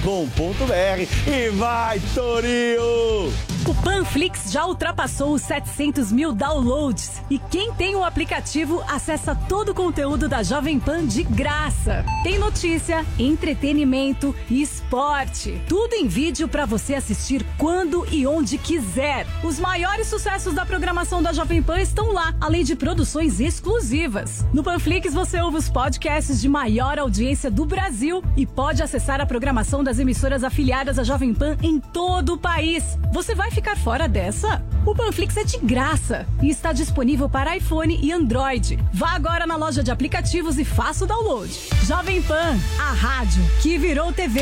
e 1.27 1.49
vai, 1.51 2.01
Torinho! 2.13 3.31
O 3.67 3.75
Panflix 3.83 4.51
já 4.51 4.65
ultrapassou 4.65 5.33
os 5.33 5.43
700 5.43 6.11
mil 6.11 6.33
downloads 6.33 7.21
e 7.29 7.37
quem 7.37 7.71
tem 7.73 7.95
o 7.95 8.03
aplicativo 8.03 8.83
acessa 8.87 9.35
todo 9.35 9.69
o 9.69 9.75
conteúdo 9.75 10.27
da 10.27 10.40
Jovem 10.43 10.79
Pan 10.79 11.05
de 11.05 11.23
graça. 11.23 12.05
Tem 12.23 12.39
notícia, 12.39 13.05
entretenimento 13.19 14.33
e 14.49 14.61
esporte. 14.61 15.61
Tudo 15.67 15.93
em 15.93 16.07
vídeo 16.07 16.47
para 16.47 16.65
você 16.65 16.95
assistir 16.95 17.45
quando 17.57 18.07
e 18.11 18.25
onde 18.25 18.57
quiser. 18.57 19.27
Os 19.43 19.59
maiores 19.59 20.07
sucessos 20.07 20.53
da 20.53 20.65
programação 20.65 21.21
da 21.21 21.33
Jovem 21.33 21.61
Pan 21.61 21.79
estão 21.81 22.13
lá, 22.13 22.33
além 22.39 22.63
de 22.63 22.75
produções 22.75 23.39
exclusivas. 23.39 24.45
No 24.53 24.63
Panflix 24.63 25.13
você 25.13 25.39
ouve 25.41 25.57
os 25.57 25.69
podcasts 25.69 26.39
de 26.39 26.47
maior 26.47 26.97
audiência 26.97 27.51
do 27.51 27.65
Brasil 27.65 28.23
e 28.37 28.45
pode 28.45 28.81
acessar 28.81 29.19
a 29.19 29.25
programação 29.25 29.83
das 29.83 29.99
emissoras 29.99 30.43
afiliadas 30.43 30.97
à 30.97 31.03
Jovem 31.03 31.33
Pan 31.33 31.57
em 31.61 31.79
todo 31.79 32.33
o 32.33 32.37
país. 32.37 32.97
Você 33.11 33.35
vai 33.35 33.51
ficar 33.51 33.77
fora 33.77 34.07
dessa? 34.07 34.63
O 34.85 34.95
Panflix 34.95 35.37
é 35.37 35.43
de 35.43 35.57
graça 35.57 36.25
e 36.41 36.49
está 36.49 36.71
disponível 36.71 37.29
para 37.29 37.55
iPhone 37.55 37.99
e 38.01 38.11
Android. 38.11 38.79
Vá 38.91 39.11
agora 39.11 39.45
na 39.45 39.55
loja 39.55 39.83
de 39.83 39.91
aplicativos 39.91 40.20
e 40.57 40.63
faça 40.63 41.03
o 41.03 41.07
download. 41.07 41.51
Jovem 41.83 42.21
Pan, 42.21 42.55
a 42.79 42.93
rádio 42.93 43.43
que 43.61 43.77
virou 43.77 44.13
TV. 44.13 44.41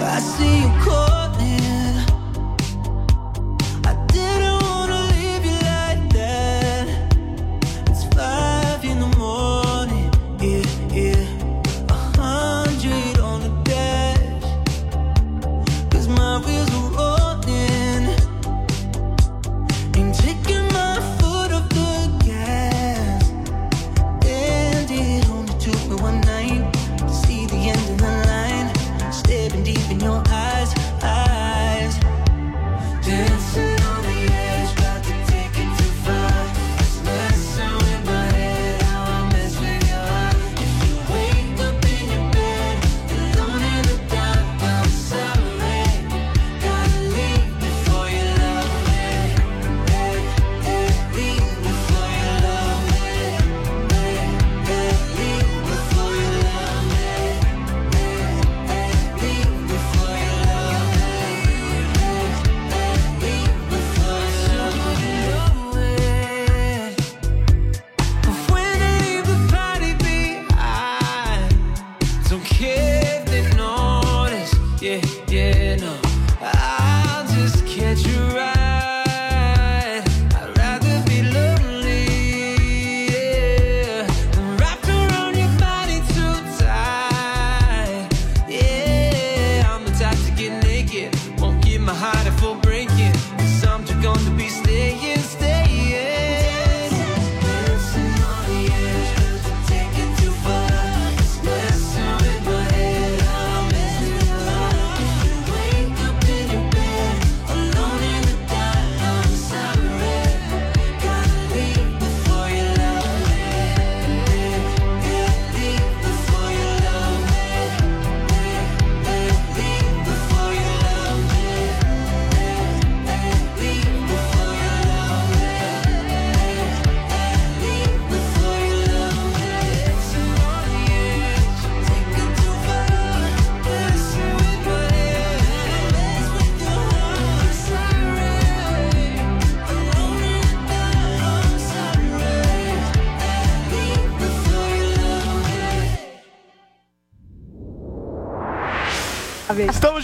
I 0.00 0.20
see 0.20 0.62
you 0.62 0.84
calling. 0.84 1.27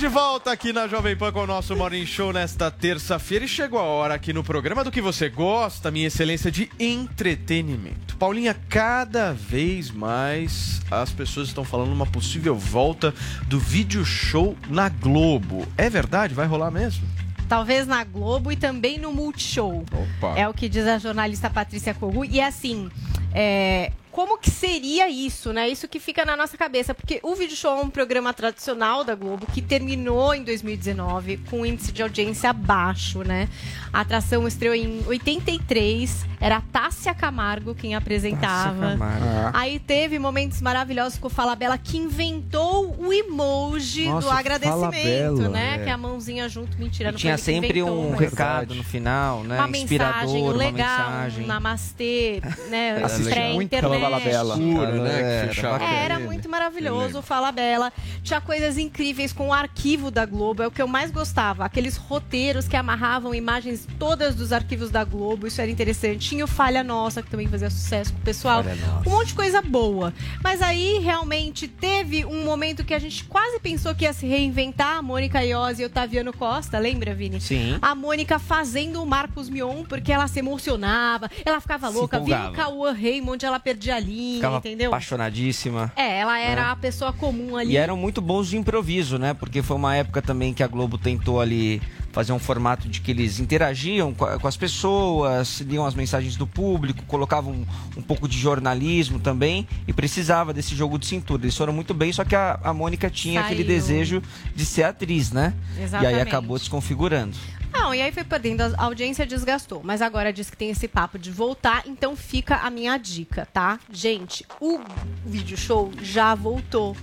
De 0.05 0.09
volta 0.09 0.53
aqui 0.53 0.71
na 0.71 0.87
Jovem 0.87 1.17
Pan 1.17 1.33
com 1.33 1.45
o 1.45 1.47
nosso 1.47 1.75
Morning 1.75 2.05
Show 2.05 2.31
nesta 2.31 2.71
terça-feira 2.71 3.47
e 3.47 3.49
chegou 3.49 3.79
a 3.79 3.85
hora 3.85 4.13
aqui 4.13 4.35
no 4.35 4.45
programa 4.45 4.85
do 4.85 4.91
que 4.91 5.01
você 5.01 5.31
gosta, 5.31 5.91
minha 5.91 6.09
excelência 6.09 6.53
de 6.53 6.71
entretenimento. 6.79 8.15
Paulinha, 8.19 8.55
cada 8.69 9.33
vez 9.33 9.91
mais 9.91 10.83
as 10.91 11.11
pessoas 11.11 11.49
estão 11.49 11.65
falando 11.65 11.91
uma 11.91 12.05
possível 12.05 12.55
volta 12.55 13.15
do 13.47 13.59
vídeo 13.59 14.05
show 14.05 14.55
na 14.69 14.91
Globo. 14.91 15.67
É 15.79 15.89
verdade? 15.89 16.35
Vai 16.35 16.47
rolar 16.47 16.71
mesmo? 16.71 17.09
Talvez 17.49 17.87
na 17.87 18.05
Globo 18.05 18.53
e 18.53 18.57
também 18.57 18.99
no 18.99 19.11
Multishow. 19.11 19.87
Opa. 19.91 20.39
É 20.39 20.47
o 20.47 20.53
que 20.53 20.69
diz 20.69 20.87
a 20.87 20.99
jornalista 20.99 21.49
Patrícia 21.49 21.95
Kogu. 21.95 22.27
E 22.27 22.43
assim, 22.43 22.91
é, 23.33 23.91
como 24.15 24.39
que 24.39 24.49
seria 24.49 25.11
isso, 25.11 25.53
né? 25.53 25.69
Isso 25.69 25.89
que 25.89 25.99
fica 25.99 26.25
na 26.25 26.37
nossa 26.37 26.57
cabeça. 26.57 26.95
Porque 26.95 27.19
o 27.21 27.35
Vídeo 27.35 27.57
Show 27.57 27.77
é 27.79 27.83
um 27.83 27.91
programa 27.91 28.33
tradicional 28.33 29.03
da 29.03 29.15
Globo 29.17 29.45
que 29.53 29.61
terminou 29.61 30.33
em 30.33 30.45
2019 30.45 31.39
com 31.51 31.63
um 31.63 31.67
índice 31.67 31.91
de 31.91 32.01
audiência 32.01 32.53
baixo, 32.53 33.25
né? 33.25 33.49
A 33.93 34.01
atração 34.03 34.47
estreou 34.47 34.75
em 34.75 35.03
83. 35.07 36.27
Era 36.41 36.59
a 36.59 36.61
Tássia 36.61 37.13
Camargo 37.15 37.75
quem 37.75 37.95
apresentava. 37.97 38.91
Camargo. 38.91 39.51
Aí 39.53 39.79
teve 39.81 40.19
momentos 40.19 40.61
maravilhosos 40.61 41.19
com 41.19 41.27
o 41.27 41.31
Fala 41.31 41.57
Bela 41.57 41.77
que 41.77 41.97
inventou 41.97 42.95
o 42.99 43.13
emoji 43.13 44.07
Nossa, 44.07 44.29
do 44.29 44.33
agradecimento, 44.33 45.49
né? 45.49 45.71
Bela, 45.73 45.79
Que 45.79 45.85
é 45.85 45.89
é. 45.89 45.93
a 45.93 45.99
mãozinha 45.99 46.49
junto, 46.49 46.79
mentira, 46.79 47.09
E 47.09 47.13
não 47.13 47.19
tinha 47.19 47.37
sempre 47.39 47.81
inventou, 47.81 48.05
um 48.07 48.11
mas- 48.11 48.21
recado 48.21 48.75
no 48.75 48.85
final, 48.85 49.43
né? 49.43 49.59
Uma 49.59 49.77
Inspirador, 49.77 50.15
mensagem 50.23 50.43
uma 50.43 50.53
legal, 50.53 51.11
mensagem. 51.11 51.45
um 51.45 51.47
namastê, 51.47 52.43
né? 52.69 53.03
Assisti 53.03 53.23
muito 53.55 53.71
Pré-internet. 53.71 54.04
Fala 54.05 54.21
Bela. 54.21 54.57
Pura, 54.57 54.93
né, 54.93 55.11
que 55.11 55.23
É, 55.25 55.49
fechava. 55.49 55.85
É, 55.85 56.05
era 56.05 56.19
muito 56.19 56.49
maravilhoso, 56.49 57.19
o 57.19 57.23
Fala 57.23 57.51
Bela. 57.53 57.93
Tinha 58.23 58.41
coisas 58.41 58.79
incríveis 58.79 59.33
com 59.33 59.49
o 59.49 59.53
arquivo 59.53 60.11
da 60.11 60.25
Globo, 60.27 60.63
é 60.63 60.67
o 60.67 60.71
que 60.71 60.81
eu 60.83 60.89
mais 60.89 61.11
gostava. 61.11 61.65
Aqueles 61.65 61.97
roteiros 61.97 62.67
que 62.69 62.77
amarravam 62.77 63.35
imagens 63.35 63.87
todas 63.99 64.35
dos 64.35 64.53
arquivos 64.53 64.91
da 64.91 65.05
Globo, 65.05 65.47
isso 65.47 65.61
era 65.61 65.71
interessante. 65.71 66.29
Tinha 66.29 66.45
o 66.45 66.49
Falha 66.49 66.83
Nossa, 66.83 67.23
que 67.23 67.31
também 67.31 67.49
fazia 67.49 67.71
sucesso 67.71 68.13
com 68.13 68.19
o 68.19 68.23
pessoal. 68.23 68.63
Um 69.07 69.11
monte 69.11 69.29
de 69.29 69.35
coisa 69.35 69.61
boa. 69.63 70.13
Mas 70.43 70.63
aí, 70.63 70.99
realmente, 70.99 71.67
teve 71.69 72.25
um 72.25 72.45
momento 72.45 72.85
que 72.85 72.95
a 72.95 72.99
gente 72.99 73.25
quase 73.25 73.59
pensou 73.61 73.95
que 73.95 74.05
ia 74.05 74.13
se 74.13 74.27
reinventar. 74.27 74.99
A 74.99 75.03
Mônica 75.03 75.43
Iose 75.45 75.83
e 75.83 75.85
Otaviano 75.85 76.33
Costa, 76.33 76.79
lembra, 76.79 77.15
Vini? 77.15 77.41
Sim. 77.41 77.79
A 77.81 77.95
Mônica 77.95 78.39
fazendo 78.39 79.03
o 79.03 79.07
Marcos 79.07 79.49
Mion, 79.49 79.85
porque 79.85 80.13
ela 80.13 80.27
se 80.29 80.39
emocionava, 80.39 81.31
ela 81.45 81.61
ficava 81.61 81.89
Se 81.89 81.95
louca. 81.95 82.21
Via 82.21 82.51
o. 82.51 82.53
Cauã 82.53 82.93
Raymond, 82.93 83.45
ela 83.45 83.59
perdia 83.59 83.94
a 83.95 84.01
linha, 84.01 84.37
Ficava 84.37 84.57
entendeu? 84.59 84.89
apaixonadíssima. 84.91 85.93
É, 85.97 86.19
ela 86.21 86.39
era 86.39 86.63
É. 86.63 86.65
a 86.67 86.77
pessoa 86.77 87.13
comum 87.13 87.57
ali. 87.57 87.73
E 87.73 87.77
eram 87.77 87.97
muito 87.97 88.21
bons 88.21 88.49
de 88.49 88.57
improviso, 88.57 89.19
né? 89.19 89.35
Porque 89.35 89.63
foi 89.63 89.77
uma 89.77 89.95
época 89.97 90.21
também 90.23 90.53
que 90.53 90.63
a 90.63 90.67
Globo 90.67 90.99
tentou 90.99 91.41
ali 91.41 91.81
fazer 92.13 92.33
um 92.33 92.39
formato 92.39 92.89
de 92.89 93.01
que 93.01 93.11
eles 93.11 93.41
interagiam 93.41 94.15
com, 94.15 94.47
as 94.47 94.57
pessoas, 94.57 95.61
liam 95.63 95.85
as 95.85 95.95
mensagens 95.95 96.37
do 96.37 96.47
público, 96.47 97.03
colocavam 97.07 97.53
um, 97.53 97.67
um 97.97 98.03
pouco 98.03 98.29
de 98.29 98.39
jornalismo 98.39 99.19
também 99.19 99.67
e 99.89 99.93
precisava 99.93 100.53
desse 100.53 100.77
jogo 100.77 100.97
de 100.99 101.07
cintura. 101.07 101.43
Eles 101.43 101.57
foram 101.57 101.73
muito 101.73 101.93
bem, 101.93 102.13
só 102.13 102.25
que 102.25 102.37
a, 102.37 102.61
a 102.63 102.73
Mônica 102.73 103.11
tinha 103.11 103.41
Saiu. 103.41 103.53
aquele 103.53 103.65
desejo 103.67 104.23
de 104.55 104.65
ser 104.65 104.85
atriz, 104.85 105.33
né? 105.33 105.53
E 105.75 105.79
aí 105.79 105.85
Exatamente. 105.85 106.21
acabou 106.21 106.57
desconfigurando. 106.57 107.37
Não, 107.75 107.93
e 107.93 108.01
aí 108.01 108.13
foi 108.13 108.23
perdendo, 108.23 108.61
a 108.63 108.85
audiência 108.85 109.27
desgastou. 109.27 109.83
Mas 109.83 110.01
agora 110.01 110.33
diz 110.33 110.49
que 110.49 110.57
tem 110.57 110.71
esse 110.71 110.87
papo 110.87 111.19
de 111.19 111.33
voltar, 111.33 111.83
então 111.87 112.15
fica 112.15 112.59
a 112.59 112.71
minha 112.71 112.97
dica, 112.97 113.49
tá? 113.53 113.81
Gente, 113.91 114.47
o 114.61 114.79
vídeo 115.27 115.57
show 115.57 115.91
já 116.01 116.37
voltou. 116.37 116.97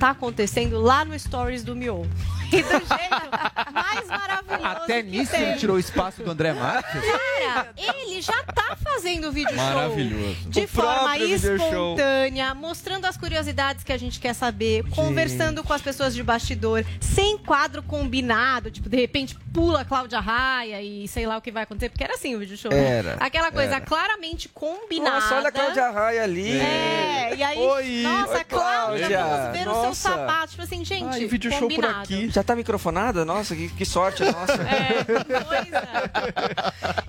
Tá 0.00 0.10
acontecendo 0.10 0.80
lá 0.80 1.04
no 1.04 1.16
Stories 1.18 1.62
do 1.62 1.76
Mion. 1.76 2.04
E 2.52 2.62
do 2.62 2.68
jeito 2.70 3.72
mais 3.72 4.06
maravilhoso. 4.06 4.64
Até 4.64 5.02
que 5.02 5.10
nisso 5.10 5.32
tem. 5.32 5.42
ele 5.42 5.58
tirou 5.58 5.76
o 5.76 5.78
espaço 5.78 6.22
do 6.22 6.30
André 6.30 6.52
Marques. 6.52 7.00
Cara, 7.02 7.68
ele 7.76 8.20
já 8.22 8.42
tá 8.44 8.76
fazendo 8.82 9.30
vídeo 9.32 9.54
show. 9.54 9.64
Maravilhoso. 9.64 10.36
De 10.50 10.60
O 10.64 10.68
forma 10.68 11.16
espontânea, 11.18 12.54
mostrando 12.54 13.04
as 13.06 13.16
curiosidades 13.16 13.82
que 13.84 13.92
a 13.92 13.96
gente 13.98 14.20
quer 14.20 14.34
saber, 14.34 14.84
conversando 14.90 15.62
com 15.64 15.72
as 15.72 15.82
pessoas 15.82 16.14
de 16.14 16.22
bastidor, 16.22 16.84
sem 17.00 17.38
quadro 17.38 17.82
combinado, 17.82 18.70
tipo, 18.70 18.88
de 18.88 18.96
repente 18.96 19.36
pula 19.52 19.80
a 19.80 19.84
Cláudia 19.84 20.20
Raia 20.20 20.82
e 20.82 21.08
sei 21.08 21.26
lá 21.26 21.36
o 21.36 21.40
que 21.40 21.50
vai 21.50 21.62
acontecer, 21.64 21.88
porque 21.90 22.04
era 22.04 22.14
assim 22.14 22.34
o 22.34 22.38
vídeo 22.38 22.56
show. 22.56 22.70
né? 22.70 22.98
Era, 22.98 23.14
Aquela 23.20 23.50
coisa 23.50 23.76
era. 23.76 23.80
claramente 23.84 24.48
combinada. 24.48 25.16
Nossa, 25.20 25.34
olha 25.36 25.48
a 25.48 25.52
Cláudia 25.52 25.90
Raia 25.90 26.22
ali. 26.22 26.58
É, 26.58 27.34
e 27.36 27.42
aí, 27.42 27.58
Oi, 27.58 28.02
nossa, 28.02 28.34
oi, 28.38 28.44
Cláudia, 28.44 29.08
Cláudia. 29.08 29.24
vamos 29.24 29.52
ver 29.58 29.68
o 29.68 29.72
seu 29.72 29.82
Nossa. 29.82 30.08
sapato. 30.10 30.50
Tipo 30.50 30.62
assim, 30.62 30.84
gente, 30.84 31.04
Ai, 31.16 31.26
vídeo 31.26 31.50
show 31.50 31.60
por 31.60 31.68
combinado. 31.68 32.00
aqui. 32.02 32.30
Já 32.36 32.42
tá 32.44 32.54
microfonada? 32.54 33.24
Nossa, 33.24 33.56
que, 33.56 33.66
que 33.70 33.86
sorte 33.86 34.22
a 34.22 34.30
nossa. 34.30 34.58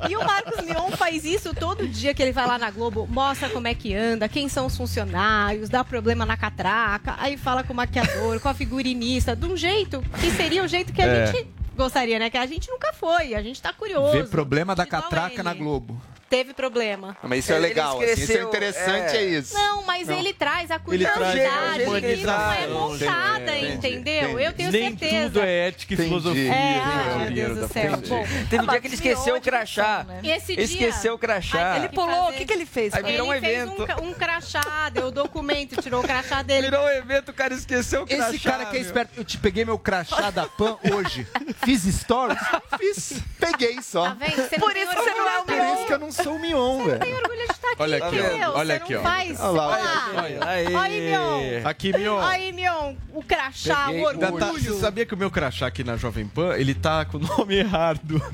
E 0.10 0.16
o 0.16 0.24
Marcos 0.24 0.64
Mion 0.64 0.90
faz 0.92 1.26
isso 1.26 1.54
todo 1.54 1.86
dia 1.86 2.14
que 2.14 2.24
ele 2.24 2.32
vai 2.32 2.48
lá 2.48 2.58
na 2.58 2.72
Globo, 2.72 3.06
mostra 3.12 3.50
como 3.50 3.68
é 3.68 3.74
que 3.74 3.94
anda, 3.94 4.30
quem 4.30 4.48
são 4.48 4.68
os 4.68 4.78
funcionários, 4.78 5.68
dá 5.68 5.84
problema 5.84 6.26
na 6.26 6.38
catraca, 6.38 7.16
aí 7.20 7.36
fala 7.36 7.62
com 7.62 7.74
o 7.74 7.76
maquiador, 7.76 8.40
com 8.40 8.48
a 8.48 8.54
figurinista, 8.54 9.36
de 9.36 9.46
um 9.46 9.58
jeito 9.58 10.02
que 10.22 10.32
seria 10.32 10.64
o 10.64 10.68
jeito 10.68 10.94
que 10.94 11.02
a 11.02 11.06
É. 11.06 11.26
gente 11.28 11.46
gostaria, 11.76 12.18
né? 12.20 12.30
Que 12.30 12.38
a 12.38 12.46
gente 12.46 12.70
nunca 12.70 12.94
foi, 12.94 13.36
a 13.36 13.42
gente 13.44 13.62
tá 13.62 13.74
curioso. 13.74 14.14
Vê 14.14 14.24
problema 14.24 14.74
da 14.76 14.86
catraca 14.86 15.34
ele. 15.34 15.44
na 15.44 15.54
Globo. 15.54 16.02
Teve 16.30 16.54
problema. 16.54 17.16
Mas 17.24 17.40
isso 17.40 17.54
é 17.54 17.56
Ele 17.56 17.68
legal, 17.68 18.02
assim, 18.02 18.22
isso 18.22 18.32
é 18.34 18.42
interessante, 18.42 19.16
é, 19.16 19.18
é. 19.18 19.26
isso. 19.26 19.54
Não, 19.54 19.84
mas 19.84 20.08
Não. 20.08 20.20
ele 20.20 20.34
traz 20.34 20.70
a 20.72 20.76
Ele 20.88 21.06
traz 21.06 21.18
curiosidade, 21.18 21.82
a 21.82 22.02
que 22.02 22.26
não 22.26 22.52
é 22.52 22.68
montada, 22.68 23.58
Entendi, 23.58 23.74
entendeu? 23.74 24.24
entendi. 24.32 24.44
Eu 24.44 24.54
tenho 24.54 24.72
Nem 24.72 24.90
certeza. 24.98 25.26
tudo 25.28 25.40
é 25.42 25.68
ética 25.68 25.94
e 25.94 25.96
Entendi. 25.96 26.10
filosofia. 26.10 26.44
É, 26.44 26.50
né, 26.50 26.84
ai, 26.86 27.18
meu 27.18 27.32
Deus 27.34 27.60
do 27.60 27.74
céu. 27.74 27.92
Bom, 27.98 28.28
Teve 28.50 28.64
um 28.64 28.68
dia 28.68 28.82
que 28.82 28.88
ele 28.88 28.96
esqueceu 28.96 29.36
o 29.38 29.42
crachá. 29.42 30.06
Esse 30.22 30.56
dia. 30.56 30.64
Esqueceu 30.66 31.14
o 31.14 31.18
crachá. 31.18 31.78
Ele 31.78 31.90
pulou, 31.90 32.30
o 32.30 32.34
que, 32.34 32.46
que 32.46 32.54
ele 32.54 32.66
fez? 32.66 32.94
Aí 32.94 33.04
virou 33.04 33.28
um 33.28 33.34
ele 33.34 33.46
fez 33.46 33.64
evento. 33.64 34.02
um, 34.02 34.10
um 34.10 34.14
crachá, 34.14 34.90
deu 34.90 35.10
documento, 35.12 35.82
tirou 35.82 36.02
o 36.02 36.04
crachá 36.04 36.42
dele. 36.42 36.70
Virou 36.70 36.84
um 36.86 36.90
evento, 36.90 37.30
o 37.30 37.34
cara 37.34 37.54
esqueceu 37.54 38.02
o 38.04 38.06
crachá. 38.06 38.30
Esse 38.30 38.40
cara 38.40 38.66
que 38.66 38.76
é 38.76 38.80
esperto. 38.82 39.12
Eu 39.18 39.24
te 39.24 39.38
peguei 39.38 39.64
meu 39.64 39.80
crachá 39.80 40.30
da 40.30 40.46
PAN 40.46 40.78
hoje. 40.94 41.26
Fiz 41.64 41.84
stories? 41.84 42.38
Fiz. 42.78 43.22
Peguei 43.40 43.82
só. 43.82 44.10
Tá 44.10 44.18
Por 44.60 44.76
é 44.76 44.84
o 44.84 45.74
isso 45.76 45.86
que 45.86 45.94
eu 45.94 46.00
não 46.00 46.12
sou 46.24 46.36
o 46.36 46.40
Mion, 46.40 46.84
velho. 46.86 47.00
tem 47.00 47.14
orgulho 47.14 47.38
de 47.38 47.44
estar 47.54 47.68
aqui, 47.72 47.82
Olha 47.82 47.98
aqui, 47.98 48.18
ó. 48.20 48.58
Olha 48.58 48.76
aqui, 48.76 48.96
ó. 48.96 49.02
faz. 49.02 49.40
Olha 49.40 49.52
lá, 49.52 49.68
Olha 49.68 50.40
lá. 50.40 50.50
Aí. 50.50 50.76
Aí, 50.76 51.02
Mion. 51.10 51.68
Aqui, 51.70 51.94
Mion. 51.98 52.20
Aí, 52.20 52.52
Mion, 52.52 52.96
o 53.14 53.24
crachá, 53.24 53.86
Peguei 53.88 54.02
o 54.02 54.06
o 54.06 54.10
Ainda 54.10 54.28
tá- 54.32 54.34
orgulho. 54.48 54.74
você 54.74 54.80
sabia 54.80 55.06
que 55.06 55.14
o 55.14 55.18
meu 55.18 55.30
crachá 55.32 55.68
aqui 55.68 55.84
na 55.84 55.96
Jovem 55.98 56.28
Pan, 56.28 56.56
ele 56.58 56.74
tá 56.74 57.06
com 57.06 57.18
o 57.18 57.22
nome 57.22 57.56
errado. 57.56 58.22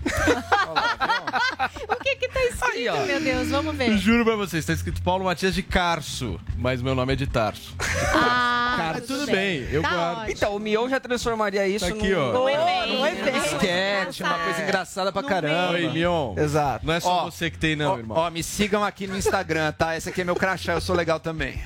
O 1.90 1.96
que 2.04 2.16
que 2.16 2.28
tá 2.28 2.44
escrito, 2.46 2.98
meu 3.08 3.20
Deus? 3.20 3.48
Vamos 3.50 3.76
ver. 3.76 3.98
Juro 3.98 4.24
pra 4.26 4.36
vocês, 4.36 4.66
tá 4.66 4.74
escrito 4.74 5.02
Paulo 5.02 5.26
Matias 5.26 5.54
de 5.56 5.64
Carso, 5.64 6.40
mas 6.58 6.82
meu 6.82 6.94
nome 6.94 7.14
é 7.14 7.16
de 7.16 7.26
Tarso. 7.28 7.76
Ah, 8.14 8.76
Cara, 8.78 9.02
tudo 9.02 9.26
bem, 9.28 9.68
eu 9.72 9.82
Tá 9.82 9.90
guardo. 9.90 10.18
ótimo. 10.20 10.32
Então, 10.32 10.56
o 10.56 10.60
Mion 10.60 10.90
já 10.90 11.00
transformaria 11.00 11.68
isso 11.68 11.86
Tá 11.88 11.94
aqui, 11.94 12.10
num... 12.10 12.20
ó. 12.30 12.34
No 12.34 12.50
evento. 12.50 13.06
evento. 13.06 13.46
Sketch, 13.56 14.20
uma 14.22 14.40
coisa 14.40 14.62
engraçada 14.64 15.12
pra 15.12 15.22
No 15.22 15.28
caramba. 15.28 15.72
Oi, 15.74 15.88
Mion. 15.90 16.34
Exato. 16.38 16.86
Não 16.86 16.94
é 16.94 17.00
só 17.00 17.10
Ó, 17.10 17.26
você 17.32 17.50
que 17.50 17.58
tem, 17.58 17.73
não, 17.76 17.94
Ó, 17.94 17.98
irmão. 17.98 18.18
ó, 18.18 18.30
me 18.30 18.42
sigam 18.44 18.84
aqui 18.84 19.08
no 19.08 19.18
Instagram, 19.18 19.72
tá? 19.74 19.96
Esse 19.98 20.10
aqui 20.10 20.22
é 20.22 20.24
meu 20.24 20.36
crachá, 20.36 20.74
eu 20.74 20.82
sou 20.82 20.96
legal 20.96 21.20
também. 21.20 21.62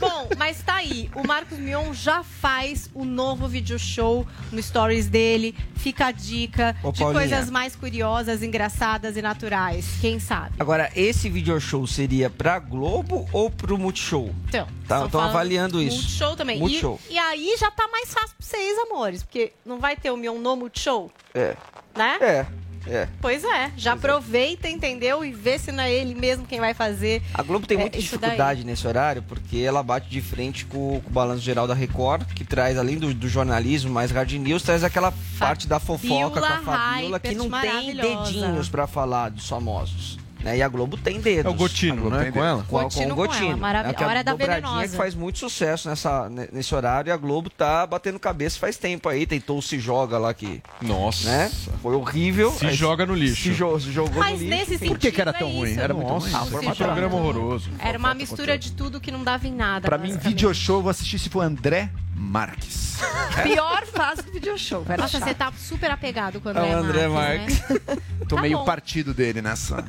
Bom, 0.00 0.28
mas 0.36 0.62
tá 0.62 0.74
aí. 0.76 1.10
O 1.14 1.26
Marcos 1.26 1.58
Mion 1.58 1.92
já 1.92 2.22
faz 2.22 2.90
o 2.94 3.04
novo 3.04 3.46
video 3.48 3.78
show 3.78 4.26
no 4.50 4.62
stories 4.62 5.08
dele. 5.08 5.54
Fica 5.76 6.06
a 6.06 6.12
dica 6.12 6.76
Ô, 6.82 6.92
de 6.92 7.00
Paulinha. 7.00 7.20
coisas 7.20 7.50
mais 7.50 7.74
curiosas, 7.74 8.42
engraçadas 8.42 9.16
e 9.16 9.22
naturais. 9.22 9.86
Quem 10.00 10.20
sabe? 10.20 10.54
Agora, 10.58 10.90
esse 10.94 11.28
video 11.28 11.60
show 11.60 11.86
seria 11.86 12.30
pra 12.30 12.58
Globo 12.58 13.28
ou 13.32 13.50
pro 13.50 13.76
Multishow? 13.78 14.32
Então, 14.48 14.66
Tá, 14.86 15.06
estão 15.06 15.20
avaliando 15.20 15.80
isso. 15.82 15.96
Multishow 15.96 16.36
também. 16.36 16.58
Multishow. 16.58 17.00
E, 17.08 17.14
e 17.14 17.18
aí 17.18 17.56
já 17.58 17.70
tá 17.70 17.88
mais 17.88 18.12
fácil 18.12 18.36
pra 18.36 18.46
vocês, 18.46 18.78
amores. 18.80 19.22
Porque 19.22 19.52
não 19.64 19.78
vai 19.78 19.96
ter 19.96 20.10
o 20.10 20.16
Mion 20.16 20.38
no 20.38 20.54
Multishow, 20.54 21.10
É. 21.34 21.56
né? 21.96 22.18
É. 22.20 22.46
É. 22.86 23.06
Pois 23.20 23.44
é. 23.44 23.70
Já 23.76 23.92
aproveita, 23.92 24.68
entendeu? 24.68 25.24
E 25.24 25.32
vê 25.32 25.58
se 25.58 25.70
não 25.70 25.84
é 25.84 25.92
ele 25.92 26.14
mesmo 26.14 26.46
quem 26.46 26.58
vai 26.60 26.74
fazer. 26.74 27.22
A 27.34 27.42
Globo 27.42 27.66
tem 27.66 27.76
É, 27.76 27.80
muita 27.80 27.96
daí. 27.96 28.02
dificuldade 28.02 28.64
nesse 28.64 28.86
horário, 28.86 29.22
porque 29.22 29.58
ela 29.58 29.82
bate 29.82 30.08
de 30.08 30.20
frente 30.20 30.64
com, 30.66 31.00
com 31.00 31.10
o 31.10 31.12
balanço 31.12 31.42
geral 31.42 31.66
da 31.66 31.74
Record, 31.74 32.26
que 32.34 32.44
traz, 32.44 32.76
além 32.78 32.98
do, 32.98 33.12
do 33.14 33.28
jornalismo 33.28 33.90
mais 33.92 34.10
hard 34.10 34.32
news, 34.32 34.62
traz 34.62 34.82
aquela 34.84 35.12
parte 35.38 35.66
da 35.68 35.78
fofoca 35.78 36.40
com 36.40 36.46
a 36.46 36.58
Fabiola, 36.62 37.20
que 37.20 37.34
não 37.34 37.50
tem 37.50 37.94
dedinhos 37.94 38.68
pra 38.68 38.86
falar 38.86 39.30
dos 39.30 39.48
famosos. 39.48 40.18
Né? 40.42 40.56
E 40.58 40.62
a 40.62 40.68
Globo 40.68 40.96
tem 40.96 41.20
dedos. 41.20 41.44
É 41.46 41.54
o 41.54 41.56
Gotino, 41.56 42.10
né? 42.10 42.24
tem 42.24 42.32
Com 42.32 42.44
ela? 42.44 42.62
Com, 42.64 42.82
Gotino 42.82 43.14
com 43.14 43.22
o 43.22 43.26
com 43.26 43.32
ela, 43.32 43.40
Gotino. 43.40 43.56
maravilha. 43.58 43.94
que 43.94 44.02
é 44.02 44.06
Hora 44.06 44.20
a 44.20 44.22
da 44.22 44.32
dobradinha 44.32 44.60
Venenosa. 44.60 44.88
que 44.88 44.96
faz 44.96 45.14
muito 45.14 45.38
sucesso 45.38 45.88
nessa, 45.88 46.28
ne- 46.28 46.48
nesse 46.52 46.74
horário 46.74 47.10
e 47.10 47.12
a 47.12 47.16
Globo 47.16 47.48
tá 47.48 47.86
batendo 47.86 48.18
cabeça 48.18 48.58
faz 48.58 48.76
tempo 48.76 49.08
aí. 49.08 49.26
Tentou 49.26 49.58
o 49.58 49.62
Se 49.62 49.78
Joga 49.78 50.18
lá 50.18 50.34
que... 50.34 50.60
Nossa. 50.80 51.28
Né? 51.30 51.50
Foi 51.80 51.94
horrível. 51.94 52.50
Se 52.52 52.66
Aí 52.66 52.74
joga 52.74 53.06
no 53.06 53.14
lixo. 53.14 53.42
Se, 53.42 53.54
jo- 53.54 53.78
se 53.78 53.92
jogou 53.92 54.18
Mas 54.20 54.40
no 54.40 54.46
lixo. 54.48 54.70
nesse 54.70 54.86
Por 54.86 54.98
que, 54.98 55.12
que 55.12 55.20
era 55.20 55.32
tão 55.32 55.48
é 55.48 55.52
ruim? 55.52 55.76
Era 55.78 55.94
muito 55.94 56.08
Nossa, 56.08 56.38
ruim. 56.38 56.50
foi 56.50 56.66
um 56.66 56.74
programa 56.74 57.14
horroroso. 57.16 57.70
Era 57.78 57.98
uma 57.98 58.14
mistura 58.14 58.58
de 58.58 58.72
tudo 58.72 59.00
que 59.00 59.10
não 59.10 59.22
dava 59.22 59.46
em 59.46 59.52
nada. 59.54 59.88
Pra 59.88 59.96
mim, 59.98 60.16
video 60.16 60.52
show, 60.54 60.76
eu 60.78 60.82
vou 60.82 60.90
assistir 60.90 61.18
se 61.18 61.28
for 61.28 61.40
André 61.42 61.88
Marques. 62.22 62.98
Pior 63.42 63.84
fase 63.86 64.22
do 64.22 64.30
video 64.32 64.56
show. 64.56 64.82
Vai 64.82 64.96
Nossa, 64.96 65.16
achar. 65.16 65.26
você 65.26 65.34
tá 65.34 65.52
super 65.58 65.90
apegado 65.90 66.40
com 66.40 66.48
o 66.48 66.52
É 66.52 66.54
o 66.54 66.78
André, 66.78 67.04
André 67.04 67.08
Marques, 67.08 67.68
né? 67.68 67.76
Tô 68.28 68.36
Tá 68.36 68.42
meio 68.42 68.58
bom. 68.58 68.64
partido 68.64 69.12
dele 69.12 69.42
nessa, 69.42 69.82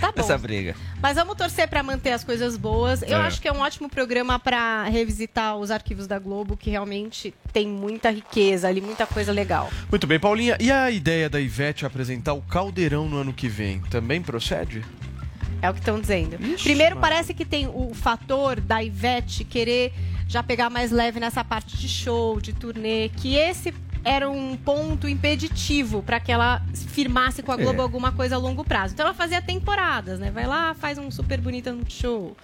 Tá 0.00 0.06
bom. 0.10 0.12
nessa 0.16 0.38
briga. 0.38 0.76
Mas 1.02 1.16
vamos 1.16 1.36
torcer 1.36 1.68
pra 1.68 1.82
manter 1.82 2.12
as 2.12 2.22
coisas 2.22 2.56
boas. 2.56 3.02
Eu 3.02 3.18
É. 3.18 3.26
acho 3.26 3.40
que 3.42 3.48
é 3.48 3.52
um 3.52 3.58
ótimo 3.60 3.88
programa 3.90 4.38
pra 4.38 4.84
revisitar 4.84 5.56
os 5.56 5.70
arquivos 5.70 6.06
da 6.06 6.18
Globo, 6.18 6.56
que 6.56 6.70
realmente 6.70 7.34
tem 7.52 7.66
muita 7.66 8.10
riqueza 8.10 8.68
ali, 8.68 8.80
muita 8.80 9.04
coisa 9.06 9.32
legal. 9.32 9.68
Muito 9.90 10.06
bem, 10.06 10.20
Paulinha. 10.20 10.56
E 10.60 10.70
a 10.70 10.90
ideia 10.90 11.28
da 11.28 11.40
Ivete 11.40 11.84
apresentar 11.84 12.32
o 12.34 12.40
Caldeirão 12.42 13.08
no 13.08 13.16
ano 13.18 13.32
que 13.32 13.48
vem? 13.48 13.80
Também 13.90 14.22
procede? 14.22 14.84
É 15.60 15.68
o 15.68 15.74
que 15.74 15.80
estão 15.80 16.00
dizendo. 16.00 16.38
Primeiro, 16.62 16.96
parece 16.96 17.34
que 17.34 17.44
tem 17.44 17.66
o 17.66 17.92
fator 17.92 18.60
da 18.60 18.82
Ivete 18.82 19.44
querer 19.44 19.92
já 20.30 20.44
pegar 20.44 20.70
mais 20.70 20.92
leve 20.92 21.18
nessa 21.18 21.42
parte 21.42 21.76
de 21.76 21.88
show, 21.88 22.40
de 22.40 22.52
turnê, 22.52 23.08
que 23.08 23.34
esse 23.34 23.74
era 24.04 24.30
um 24.30 24.56
ponto 24.56 25.08
impeditivo 25.08 26.04
para 26.04 26.20
que 26.20 26.30
ela 26.30 26.62
firmasse 26.72 27.42
com 27.42 27.50
a 27.50 27.56
Globo 27.56 27.80
É. 27.80 27.82
alguma 27.82 28.12
coisa 28.12 28.36
a 28.36 28.38
longo 28.38 28.62
prazo. 28.64 28.94
Então 28.94 29.04
ela 29.06 29.14
fazia 29.14 29.42
temporadas, 29.42 30.20
né? 30.20 30.30
Vai 30.30 30.46
lá, 30.46 30.72
faz 30.74 30.98
um 30.98 31.10
super 31.10 31.40
bonita 31.40 31.72
no 31.72 31.84
show. 31.90 32.36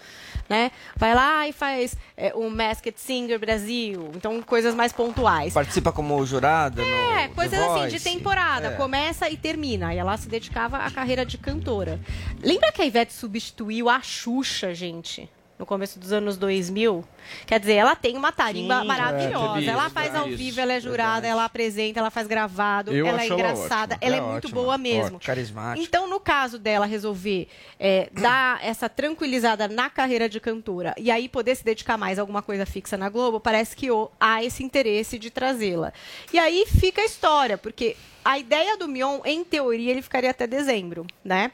Né? 0.48 0.70
Vai 0.96 1.12
lá 1.14 1.48
e 1.48 1.52
faz 1.52 1.96
é, 2.16 2.32
um 2.34 2.50
Masked 2.50 2.94
Singer 3.00 3.38
Brasil. 3.38 4.12
Então, 4.14 4.40
coisas 4.42 4.76
mais 4.76 4.92
pontuais. 4.92 5.52
Participa 5.52 5.90
como 5.90 6.24
jurada 6.24 6.82
no 6.84 6.88
É, 6.88 7.26
The 7.28 7.34
coisas 7.34 7.58
assim, 7.58 7.88
de 7.88 8.00
temporada. 8.00 8.68
É. 8.68 8.70
Começa 8.76 9.28
e 9.28 9.36
termina. 9.36 9.92
E 9.92 9.98
ela 9.98 10.16
se 10.16 10.28
dedicava 10.28 10.78
à 10.78 10.90
carreira 10.90 11.26
de 11.26 11.36
cantora. 11.36 11.98
Lembra 12.42 12.70
que 12.70 12.80
a 12.80 12.86
Ivete 12.86 13.12
substituiu 13.12 13.88
a 13.88 14.00
Xuxa, 14.00 14.72
gente? 14.72 15.28
No 15.58 15.64
começo 15.64 15.98
dos 15.98 16.12
anos 16.12 16.36
2000? 16.36 17.02
Quer 17.46 17.58
dizer, 17.58 17.72
ela 17.74 17.96
tem 17.96 18.14
uma 18.14 18.30
tarimba 18.30 18.82
Sim, 18.82 18.86
maravilhosa. 18.86 19.60
é, 19.64 19.72
ela 19.72 19.88
faz 19.88 20.14
ao 20.14 20.28
isso, 20.28 20.36
viva, 20.36 20.60
ela 20.60 20.74
é 20.74 20.80
jurada, 20.80 21.26
ela 21.26 21.46
apresenta, 21.46 21.98
ela 21.98 22.10
faz 22.10 22.26
gravado, 22.26 22.92
Eu 22.94 23.06
ela 23.06 23.22
é 23.22 23.26
engraçada, 23.26 23.96
ela 24.02 24.16
é, 24.16 24.18
É 24.18 24.20
muito 24.22 24.44
ótima. 24.48 24.60
boa 24.62 24.76
mesmo. 24.76 25.16
Ó, 25.16 25.24
carismática. 25.24 25.82
Então, 25.82 26.06
no 26.08 26.20
caso 26.20 26.58
dela 26.58 26.84
resolver 26.84 27.48
é, 27.80 28.10
dar 28.12 28.62
essa 28.62 28.86
tranquilizada 28.88 29.66
na 29.66 29.88
carreira 29.88 30.28
de 30.28 30.38
cantora 30.38 30.94
e 30.98 31.10
aí 31.10 31.26
poder 31.28 31.54
se 31.56 31.64
dedicar 31.64 31.96
mais 31.96 32.18
a 32.18 32.22
alguma 32.22 32.42
coisa 32.42 32.66
fixa 32.66 32.96
na 32.98 33.08
Globo, 33.08 33.40
parece 33.40 33.74
que 33.74 33.90
o- 33.90 34.10
há 34.20 34.44
esse 34.44 34.62
interesse 34.62 35.18
de 35.18 35.30
trazê-la. 35.30 35.90
E 36.34 36.38
aí 36.38 36.66
fica 36.66 37.00
a 37.00 37.04
história, 37.06 37.56
porque 37.56 37.96
a 38.22 38.38
ideia 38.38 38.76
do 38.76 38.86
Mion, 38.86 39.20
em 39.24 39.42
teoria, 39.42 39.90
ele 39.90 40.02
ficaria 40.02 40.30
até 40.30 40.46
dezembro, 40.46 41.06
né? 41.24 41.50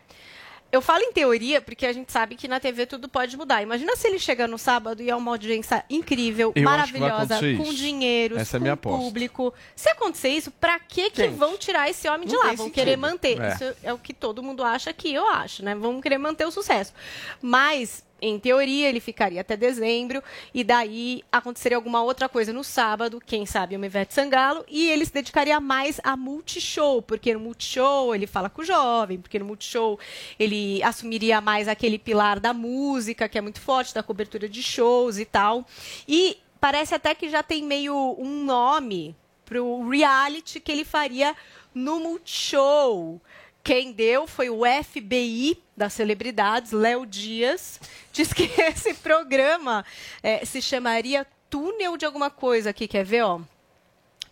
Eu 0.73 0.81
falo 0.81 1.03
em 1.03 1.13
teoria 1.13 1.61
porque 1.61 1.85
a 1.85 1.93
gente 1.93 2.11
sabe 2.11 2.35
que 2.35 2.49
na 2.49 2.59
TV 2.59 2.87
tudo 2.87 3.07
pode 3.07 3.37
mudar. 3.37 3.63
Imagina 3.63 3.95
se 3.95 4.09
ele 4.09 4.19
chega 4.19 4.49
no 4.49 4.57
sábado 4.57 5.03
e 5.03 5.11
é 5.11 5.15
uma 5.15 5.31
audiência 5.31 5.85
incrível, 5.91 6.49
Eu 6.49 6.53
que 6.55 6.63
maravilhosa, 6.63 7.39
com 7.59 7.75
dinheiro, 7.75 8.39
Essa 8.39 8.57
é 8.57 8.77
com 8.77 8.99
público. 8.99 9.53
Se 9.77 9.91
acontecer 9.91 10.31
isso, 10.31 10.51
pra 10.51 10.81
que 10.81 11.11
que 11.11 11.25
Gente, 11.25 11.37
vão 11.37 11.59
tirar 11.59 11.91
esse 11.91 12.09
homem 12.09 12.27
de 12.27 12.33
não 12.33 12.41
lá? 12.41 12.47
Vão 12.47 12.57
sentido. 12.57 12.73
querer 12.75 12.97
manter. 12.97 13.39
É. 13.39 13.53
Isso 13.53 13.77
é 13.83 13.93
o 13.93 13.99
que 13.99 14.15
todo 14.15 14.43
mundo 14.43 14.65
acha 14.65 14.89
aqui, 14.89 15.13
eu 15.13 15.29
acho, 15.29 15.63
né? 15.63 15.75
Vão 15.75 16.01
querer 16.01 16.17
manter 16.17 16.47
o 16.47 16.51
sucesso. 16.51 16.95
Mas, 17.43 18.03
em 18.23 18.39
teoria, 18.39 18.89
ele 18.89 19.01
ficaria 19.01 19.41
até 19.41 19.57
dezembro 19.57 20.23
e 20.55 20.63
daí 20.63 21.25
aconteceria 21.31 21.77
alguma 21.77 22.03
outra 22.03 22.29
coisa 22.29 22.53
no 22.53 22.63
sábado, 22.63 23.21
quem 23.21 23.45
sabe 23.45 23.77
uma 23.77 23.85
Ivete 23.85 24.15
Sangalo, 24.15 24.65
e 24.69 24.89
ele 24.89 25.05
se 25.05 25.13
dedicaria 25.13 25.59
mais 25.59 26.01
a 26.05 26.17
multishow, 26.17 27.03
porque 27.03 27.35
no 27.35 27.41
multishow 27.41 28.15
ele 28.15 28.29
fala 28.29 28.49
com 28.49 28.63
o 28.63 28.65
jovem, 28.65 29.19
porque 29.21 29.41
no 29.41 29.45
multishow 29.45 29.99
ele 30.39 30.81
assumiria 30.85 31.41
mais 31.41 31.67
aquele 31.67 31.99
pilar 31.99 32.39
da 32.39 32.55
música, 32.55 33.29
que 33.29 33.37
é 33.37 33.41
muito 33.41 33.61
forte, 33.61 33.93
da 33.93 34.03
cobertura 34.03 34.49
de 34.49 34.63
shows 34.63 35.19
e 35.19 35.25
tal. 35.25 35.67
E 36.07 36.39
parece 36.61 36.95
até 36.95 37.17
que 37.17 37.29
já 37.29 37.43
tem 37.43 37.65
meio 37.65 38.15
um 38.19 38.45
nome 38.45 39.17
pro 39.45 39.89
reality 39.89 40.61
que 40.61 40.71
ele 40.71 40.85
faria 40.85 41.35
no 41.75 41.99
Multishow. 41.99 43.21
Quem 43.63 43.93
deu 43.93 44.27
foi 44.27 44.51
o 44.51 44.63
FBI 44.65 45.63
das 45.77 45.93
celebridades, 45.93 46.73
Léo 46.73 47.07
Dias. 47.07 47.81
Diz 48.13 48.33
que 48.33 48.45
esse 48.61 48.95
programa 48.95 49.85
eh, 50.23 50.45
se 50.45 50.61
chamaria 50.61 51.27
Túnel 51.49 51.97
de 51.97 52.05
alguma 52.05 52.31
coisa 52.31 52.71
aqui, 52.71 52.89
quer 52.89 53.05
ver, 53.05 53.23
ó? 53.23 53.41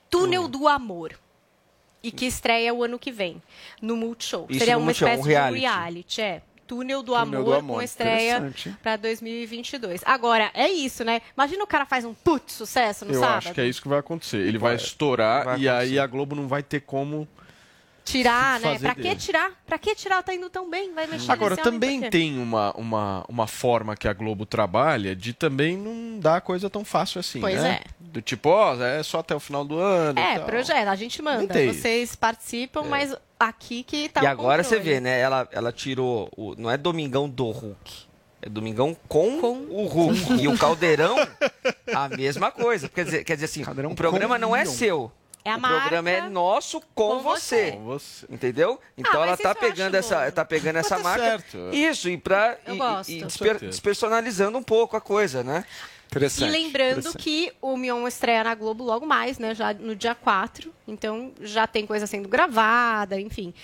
Túnel 0.09 0.49
do 0.49 0.67
Amor. 0.67 1.13
E 2.03 2.11
que 2.11 2.25
estreia 2.25 2.73
o 2.73 2.83
ano 2.83 2.99
que 2.99 3.13
vem, 3.13 3.43
no 3.81 3.95
Multishow. 3.95 4.47
Isso 4.49 4.59
Seria 4.61 4.75
no 4.75 4.81
uma 4.81 4.87
Multishow, 4.87 5.09
espécie 5.09 5.23
um 5.23 5.27
reality. 5.31 5.55
de 5.55 5.61
reality, 5.61 6.21
é. 6.23 6.43
Túnel 6.67 7.03
do 7.03 7.13
Túnel 7.13 7.21
Amor, 7.23 7.45
do 7.45 7.53
Amor, 7.53 7.77
com 7.77 7.83
estreia 7.83 8.53
para 8.83 8.97
2022. 8.97 10.03
Agora, 10.05 10.51
é 10.55 10.69
isso, 10.69 11.05
né? 11.05 11.21
Imagina 11.37 11.63
o 11.63 11.67
cara 11.67 11.85
faz 11.85 12.05
um 12.05 12.15
putz 12.15 12.53
sucesso 12.53 13.05
no 13.05 13.13
Eu 13.13 13.21
sábado. 13.21 13.39
acho 13.39 13.53
que 13.55 13.61
é 13.61 13.67
isso 13.67 13.83
que 13.83 13.89
vai 13.89 13.99
acontecer. 13.99 14.39
Ele 14.39 14.57
vai 14.57 14.77
estourar 14.77 15.45
vai 15.45 15.61
e 15.61 15.69
aí 15.69 15.99
a 15.99 16.07
Globo 16.07 16.35
não 16.35 16.49
vai 16.49 16.63
ter 16.63 16.81
como. 16.81 17.29
Tirar, 18.11 18.61
né? 18.61 18.79
Pra 18.79 18.95
que 18.95 19.03
dele. 19.03 19.17
tirar? 19.17 19.53
Pra 19.67 19.79
que 19.79 19.95
tirar? 19.95 20.23
Tá 20.23 20.35
indo 20.35 20.51
tão 20.51 20.69
bem, 20.69 20.93
vai 20.93 21.07
mexer 21.07 21.31
Agora, 21.31 21.57
também 21.57 22.09
tem 22.11 22.39
uma, 22.39 22.73
uma, 22.77 23.25
uma 23.29 23.47
forma 23.47 23.97
que 23.97 24.09
a 24.09 24.13
Globo 24.13 24.45
trabalha 24.45 25.15
de 25.15 25.33
também 25.33 25.77
não 25.77 26.19
dar 26.19 26.37
a 26.37 26.41
coisa 26.41 26.69
tão 26.69 26.85
fácil 26.85 27.21
assim, 27.21 27.41
Pois 27.41 27.61
né? 27.61 27.81
Do 27.99 28.21
tipo, 28.21 28.49
ó, 28.49 28.75
é 28.83 29.03
só 29.03 29.21
até 29.21 29.35
o 29.35 29.41
final 29.41 29.65
do 29.65 29.79
ano. 29.79 30.19
e 30.19 30.23
É, 30.23 30.37
tal. 30.37 30.47
projeto, 30.47 30.89
a 30.89 30.97
gente 30.97 31.23
manda. 31.23 31.55
Vocês 31.67 32.17
participam, 32.17 32.83
mas 32.83 33.15
aqui 33.39 33.85
que 33.85 34.09
tá 34.09 34.23
e 34.23 34.27
agora 34.27 34.65
você 34.65 34.79
vê, 34.79 34.99
né? 35.01 35.21
Ela, 35.21 35.49
ela 35.53 35.73
tirou. 35.73 36.29
O, 36.37 36.55
não 36.57 36.71
é 36.71 36.77
Domingão 36.77 37.29
do 37.29 37.49
Hulk. 37.51 38.11
É 38.43 38.49
Domingão 38.49 38.97
com, 39.07 39.39
o 39.69 39.87
Hulk. 39.87 40.43
E 40.43 40.49
o 40.49 40.57
Caldeirão, 40.57 41.15
a 41.95 42.09
mesma 42.09 42.51
coisa. 42.51 42.89
Quer 42.89 43.05
dizer, 43.05 43.25
quer 43.25 43.35
dizer 43.35 43.45
assim, 43.47 43.63
o 43.63 43.95
programa 43.95 44.39
não 44.39 44.57
é 44.57 44.65
seu. 44.65 45.13
É 45.45 45.51
a 45.53 45.57
o 45.57 45.61
programa 45.61 46.11
é 46.11 46.29
nosso 46.29 46.81
com, 46.81 47.17
com 47.17 47.19
você. 47.21 47.79
você. 47.83 48.27
Entendeu? 48.29 48.79
Então 48.97 49.23
Ah, 49.23 49.27
ela 49.29 49.37
tá 49.37 49.51
acho 49.53 49.61
pegando 49.61 49.95
essa, 49.95 50.25
bom. 50.27 50.31
tá 50.33 50.45
pegando 50.45 50.77
essa 50.77 50.97
tá 50.97 51.03
marca. 51.03 51.25
certo. 51.25 51.59
Isso, 51.73 52.09
e 52.11 52.19
pra. 52.19 52.59
Eu 52.67 52.75
e- 52.75 52.79
gosto. 52.79 53.11
E, 53.11 53.21
Com 53.21 53.27
desper- 53.27 53.59
despersonalizando 53.61 54.59
um 54.59 54.63
pouco 54.63 54.97
a 54.97 55.01
coisa, 55.01 55.43
né? 55.43 55.65
E 56.41 56.45
lembrando 56.45 57.17
que 57.17 57.53
o 57.63 57.77
Mion 57.77 58.05
estreia 58.09 58.43
na 58.43 58.53
Globo 58.57 58.83
logo 58.83 59.07
mais, 59.07 59.39
né? 59.39 59.55
Já 59.55 59.73
no 59.73 59.95
dia 59.95 60.13
4. 60.15 60.75
Então 60.89 61.33
já 61.41 61.69
tem 61.69 61.87
coisa 61.87 62.05
sendo 62.05 62.29
gravada, 62.29 63.21
enfim. 63.21 63.55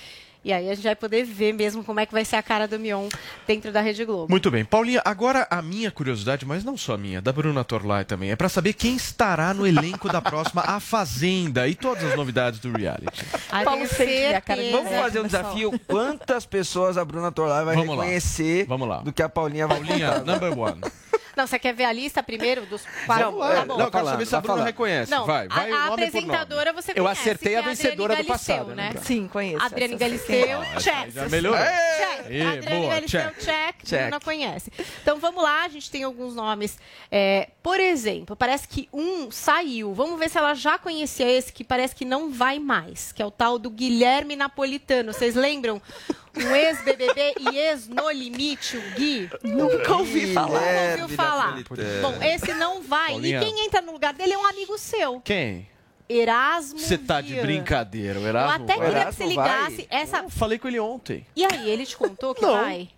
E 0.47 0.52
aí 0.52 0.70
a 0.70 0.74
gente 0.77 0.85
vai 0.85 0.94
poder 0.94 1.24
ver 1.24 1.52
mesmo 1.52 1.82
como 1.82 1.98
é 1.98 2.06
que 2.06 2.12
vai 2.12 2.24
ser 2.24 2.36
a 2.36 2.43
cara 2.43 2.68
do 2.68 2.78
Mion 2.78 3.09
dentro 3.48 3.73
da 3.73 3.81
Rede 3.81 4.05
Globo. 4.05 4.31
Muito 4.31 4.48
bem. 4.48 4.64
Paulinha, 4.64 5.02
agora 5.05 5.44
a 5.51 5.60
minha 5.60 5.90
curiosidade, 5.90 6.47
mas 6.47 6.62
não 6.62 6.77
só 6.77 6.94
a 6.94 6.97
minha, 6.97 7.20
da 7.20 7.32
Bruna 7.32 7.64
Torlai 7.64 8.05
também, 8.05 8.31
é 8.31 8.36
pra 8.36 8.48
saber 8.48 8.73
quem 8.73 8.94
estará 8.94 9.52
no 9.52 9.66
elenco 9.66 10.09
da 10.09 10.23
próxima 10.23 10.62
A 10.64 10.78
Fazenda 10.78 11.66
e 11.66 11.74
todas 11.74 12.05
as 12.05 12.14
novidades 12.14 12.60
do 12.60 12.70
reality. 12.70 13.24
Ai, 13.51 13.64
Paulo 13.64 13.81
tenho 13.81 13.90
sempre 13.93 14.35
a 14.36 14.40
cara. 14.40 14.62
Vamos 14.70 14.93
fazer 14.93 15.18
um 15.18 15.23
pessoal. 15.24 15.43
desafio. 15.43 15.81
Quantas 15.89 16.47
pessoas 16.47 16.97
a 16.97 17.05
Bruna 17.05 17.32
Torlai 17.32 17.64
vai 17.64 17.74
Vamos 17.74 17.97
lá. 17.97 18.05
reconhecer 18.05 18.66
Vamos 18.68 18.89
lá. 18.89 18.98
do 18.98 19.12
que 19.12 19.24
a 19.24 19.28
Paulinha 19.28 19.66
vai 19.66 19.81
Paulinha, 19.81 20.12
contar? 20.20 20.24
number 20.32 20.56
one. 20.56 20.81
Não, 21.36 21.46
você 21.46 21.58
quer 21.58 21.74
ver 21.74 21.84
a 21.84 21.92
lista 21.92 22.22
primeiro 22.22 22.64
dos 22.64 22.82
quatro? 23.04 23.36
Lá. 23.36 23.56
Tá 23.56 23.64
bom. 23.66 23.76
Não, 23.76 23.84
eu 23.84 23.90
quero 23.90 24.06
saber 24.06 24.26
se 24.26 24.34
a 24.34 24.40
Bruna 24.40 24.64
reconhece. 24.64 25.10
Não, 25.10 25.26
vai, 25.26 25.46
vai 25.48 25.70
a, 25.70 25.76
a 25.76 25.86
apresentadora 25.88 26.72
você 26.72 26.92
Eu 26.92 27.04
conhece, 27.04 27.20
acertei 27.20 27.52
que 27.52 27.56
a 27.56 27.60
é 27.60 27.62
vencedora 27.62 28.16
do 28.16 28.24
Galisteu, 28.24 28.56
passado, 28.56 28.74
né? 28.74 28.92
né? 28.94 29.00
Sim, 29.02 29.28
conheço. 29.28 29.62
Adriane 29.62 29.92
eu 29.92 29.98
Galisteu, 29.98 30.60
check. 30.80 31.10
já 31.10 31.28
melhorou. 31.28 31.58
Check. 31.58 32.20
Adriane 32.20 32.80
boa, 32.80 32.94
Galisteu, 32.94 33.20
check. 33.20 33.40
check. 33.40 33.84
Check. 33.84 34.00
Bruna 34.00 34.20
conhece. 34.20 34.72
Então 35.02 35.18
vamos 35.18 35.42
lá, 35.42 35.64
a 35.64 35.68
gente 35.68 35.90
tem 35.90 36.04
alguns 36.04 36.34
nomes. 36.34 36.78
É, 37.10 37.50
por 37.62 37.78
exemplo, 37.78 38.34
parece 38.34 38.66
que 38.66 38.88
um 38.90 39.30
saiu. 39.30 39.92
Vamos 39.92 40.18
ver 40.18 40.30
se 40.30 40.38
ela 40.38 40.54
já 40.54 40.78
conhecia 40.78 41.30
esse, 41.30 41.52
que 41.52 41.62
parece 41.62 41.94
que 41.94 42.06
não 42.06 42.30
vai 42.30 42.58
mais, 42.58 43.12
que 43.12 43.20
é 43.20 43.26
o 43.26 43.30
tal 43.30 43.58
do 43.58 43.68
Guilherme 43.68 44.36
Napolitano. 44.36 45.12
Vocês 45.12 45.34
lembram? 45.34 45.82
Um 46.36 46.54
ex-BBB 46.54 47.34
e 47.40 47.56
ex-No 47.58 48.10
Limite, 48.10 48.76
o 48.76 48.80
Gui? 48.94 49.30
Nunca 49.42 49.96
ouvi 49.96 50.32
falar. 50.34 50.60
Nunca 50.60 51.02
ouviu 51.02 51.16
falar. 51.16 51.56
Bom, 52.02 52.22
esse 52.22 52.52
não 52.54 52.82
vai. 52.82 53.12
Paulinha. 53.12 53.40
E 53.40 53.44
quem 53.44 53.64
entra 53.66 53.80
no 53.80 53.92
lugar 53.92 54.12
dele 54.12 54.32
é 54.34 54.38
um 54.38 54.46
amigo 54.46 54.76
seu. 54.78 55.20
Quem? 55.20 55.68
Erasmo 56.08 56.78
Você 56.78 56.96
tá 56.96 57.20
de 57.20 57.34
brincadeira, 57.40 58.18
o 58.20 58.22
Eu 58.22 58.28
Erasmo 58.28 58.64
até 58.64 58.76
vai? 58.76 58.86
queria 58.86 59.06
que 59.06 59.12
você 59.14 59.26
ligasse 59.26 59.86
essa. 59.90 60.18
Eu 60.18 60.30
falei 60.30 60.58
com 60.58 60.68
ele 60.68 60.78
ontem. 60.78 61.26
E 61.34 61.44
aí, 61.44 61.68
ele 61.68 61.84
te 61.84 61.96
contou 61.96 62.32
que 62.34 62.42
Não. 62.42 62.52
vai? 62.52 62.88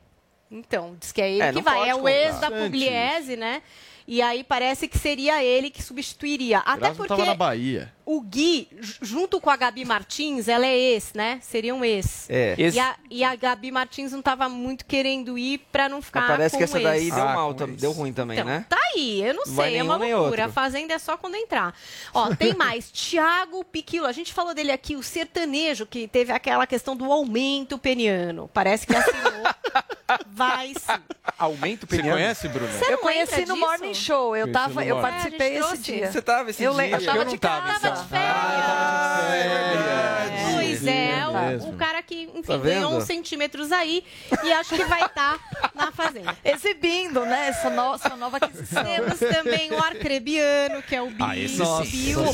Então, 0.51 0.95
diz 1.01 1.11
que 1.13 1.21
é 1.23 1.31
ele 1.33 1.43
É, 1.43 1.49
que 1.49 1.55
não 1.57 1.63
vai. 1.63 1.79
pode 1.79 1.91
É 1.91 1.95
o 1.95 2.09
ex 2.09 2.35
contar. 2.35 2.51
da 2.51 2.57
Pugliese, 2.63 3.37
né? 3.37 3.63
E 4.07 4.23
aí 4.23 4.43
parece 4.43 4.89
que 4.89 4.99
seria 4.99 5.43
ele 5.45 5.69
que 5.71 5.83
substituiria. 5.83 6.59
Até 6.61 6.87
Erasmo 6.87 6.97
porque 6.97 7.09
tava 7.09 7.25
na 7.27 7.35
Bahia. 7.35 7.93
O 8.11 8.23
Gui, 8.23 8.69
ju- 8.81 8.95
junto 9.03 9.39
com 9.39 9.51
a 9.51 9.57
Gabi 9.57 9.85
Martins, 9.85 10.49
ela 10.49 10.65
é 10.65 10.75
ex, 10.75 11.13
né? 11.13 11.39
Seria 11.43 11.75
um 11.75 11.85
ex. 11.85 12.25
É. 12.31 12.55
E, 12.57 12.81
a, 12.81 12.97
e 13.11 13.23
a 13.23 13.37
Gabi 13.37 13.71
Martins 13.71 14.13
não 14.13 14.23
tava 14.23 14.49
muito 14.49 14.87
querendo 14.87 15.37
ir 15.37 15.59
pra 15.71 15.91
não 15.91 16.01
ficar 16.01 16.21
Mas 16.21 16.31
parece 16.31 16.53
com 16.53 16.59
que 16.59 16.65
essa 16.65 16.81
daí 16.81 17.05
ex. 17.05 17.15
deu 17.15 17.25
mal, 17.27 17.53
tam- 17.53 17.69
deu 17.69 17.93
ruim 17.93 18.11
também, 18.15 18.39
Então, 18.39 18.49
né? 18.51 18.65
Tá 18.67 18.79
aí, 18.95 19.21
eu 19.23 19.35
não 19.35 19.45
Vai 19.49 19.69
sei, 19.73 19.79
é 19.79 19.83
uma 19.83 19.97
loucura. 19.97 20.47
A. 20.47 20.49
Fazenda 20.49 20.95
é 20.95 20.99
só 20.99 21.19
quando 21.19 21.35
entrar. 21.35 21.75
Ó, 22.15 22.35
tem 22.35 22.55
mais, 22.57 22.91
Tiago 22.91 23.63
Piquilo. 23.63 24.07
A 24.07 24.13
gente 24.13 24.33
falou 24.33 24.55
dele 24.55 24.73
aqui, 24.73 24.97
o 24.97 25.03
sertanejo, 25.03 25.85
que 25.85 26.09
teve 26.09 26.33
aquela 26.33 26.67
questão 26.67 26.97
do 26.97 27.13
aumento 27.13 27.77
peniano. 27.77 28.49
Parece 28.55 28.87
que 28.87 28.97
assinou. 28.97 29.19
Vai 30.27 30.69
sim. 30.69 30.75
Você 30.87 30.99
Aumento 31.39 31.87
peniano. 31.87 32.13
conhece, 32.13 32.49
Bruno? 32.49 32.73
Você 32.73 32.87
Eu 32.87 32.91
não 32.93 32.99
conheci 32.99 33.41
no 33.41 33.55
disso? 33.55 33.57
Morning 33.59 33.95
Show. 33.95 34.35
Eu, 34.37 34.51
tava, 34.51 34.81
no 34.81 34.83
eu 34.83 34.97
Morning. 34.97 35.11
participei 35.11 35.57
É, 35.57 35.59
esse 35.61 35.79
dia. 35.79 36.11
Você 36.11 36.23
tava 36.23 36.51
esse 36.51 36.63
eu 36.63 36.73
dia? 36.73 36.89
eu 36.89 36.99
que 36.99 37.05
tava 37.05 37.19
eu 37.19 37.25
de 37.27 37.39
não 38.03 38.09
tava, 38.09 38.25
casa. 38.25 38.69
Tava 38.69 39.29
de 39.29 39.83
férias. 39.85 40.55
Pois 40.55 40.87
é, 40.87 41.27
o- 41.27 41.33
mesmo. 41.49 41.71
o, 41.71 41.77
cara 41.77 42.03
que, 42.03 42.23
enfim, 42.25 42.43
Tá 42.43 42.57
ganhou 42.59 42.97
uns 42.97 43.05
centímetros 43.05 43.73
aí 43.73 44.05
e 44.45 44.53
acho 44.53 44.75
que 44.75 44.85
vai 44.85 45.05
estar 45.05 45.39
na 45.75 45.91
fazenda. 45.93 46.37
Exibindo, 46.45 47.25
né? 47.25 47.49
Essa, 47.49 47.71
no, 47.71 47.95
essa 47.95 48.17
nova 48.17 48.37
aquisição. 48.37 48.85
Temos 48.85 49.19
também 49.19 49.73
o 49.73 49.83
arcrebiano, 49.83 50.83
que 50.83 50.95
é 50.95 51.03
o 51.03 51.11
Bi. 51.11 51.17
Ah, 51.21 51.37
esse 51.37 51.59
Nossa. 51.59 51.85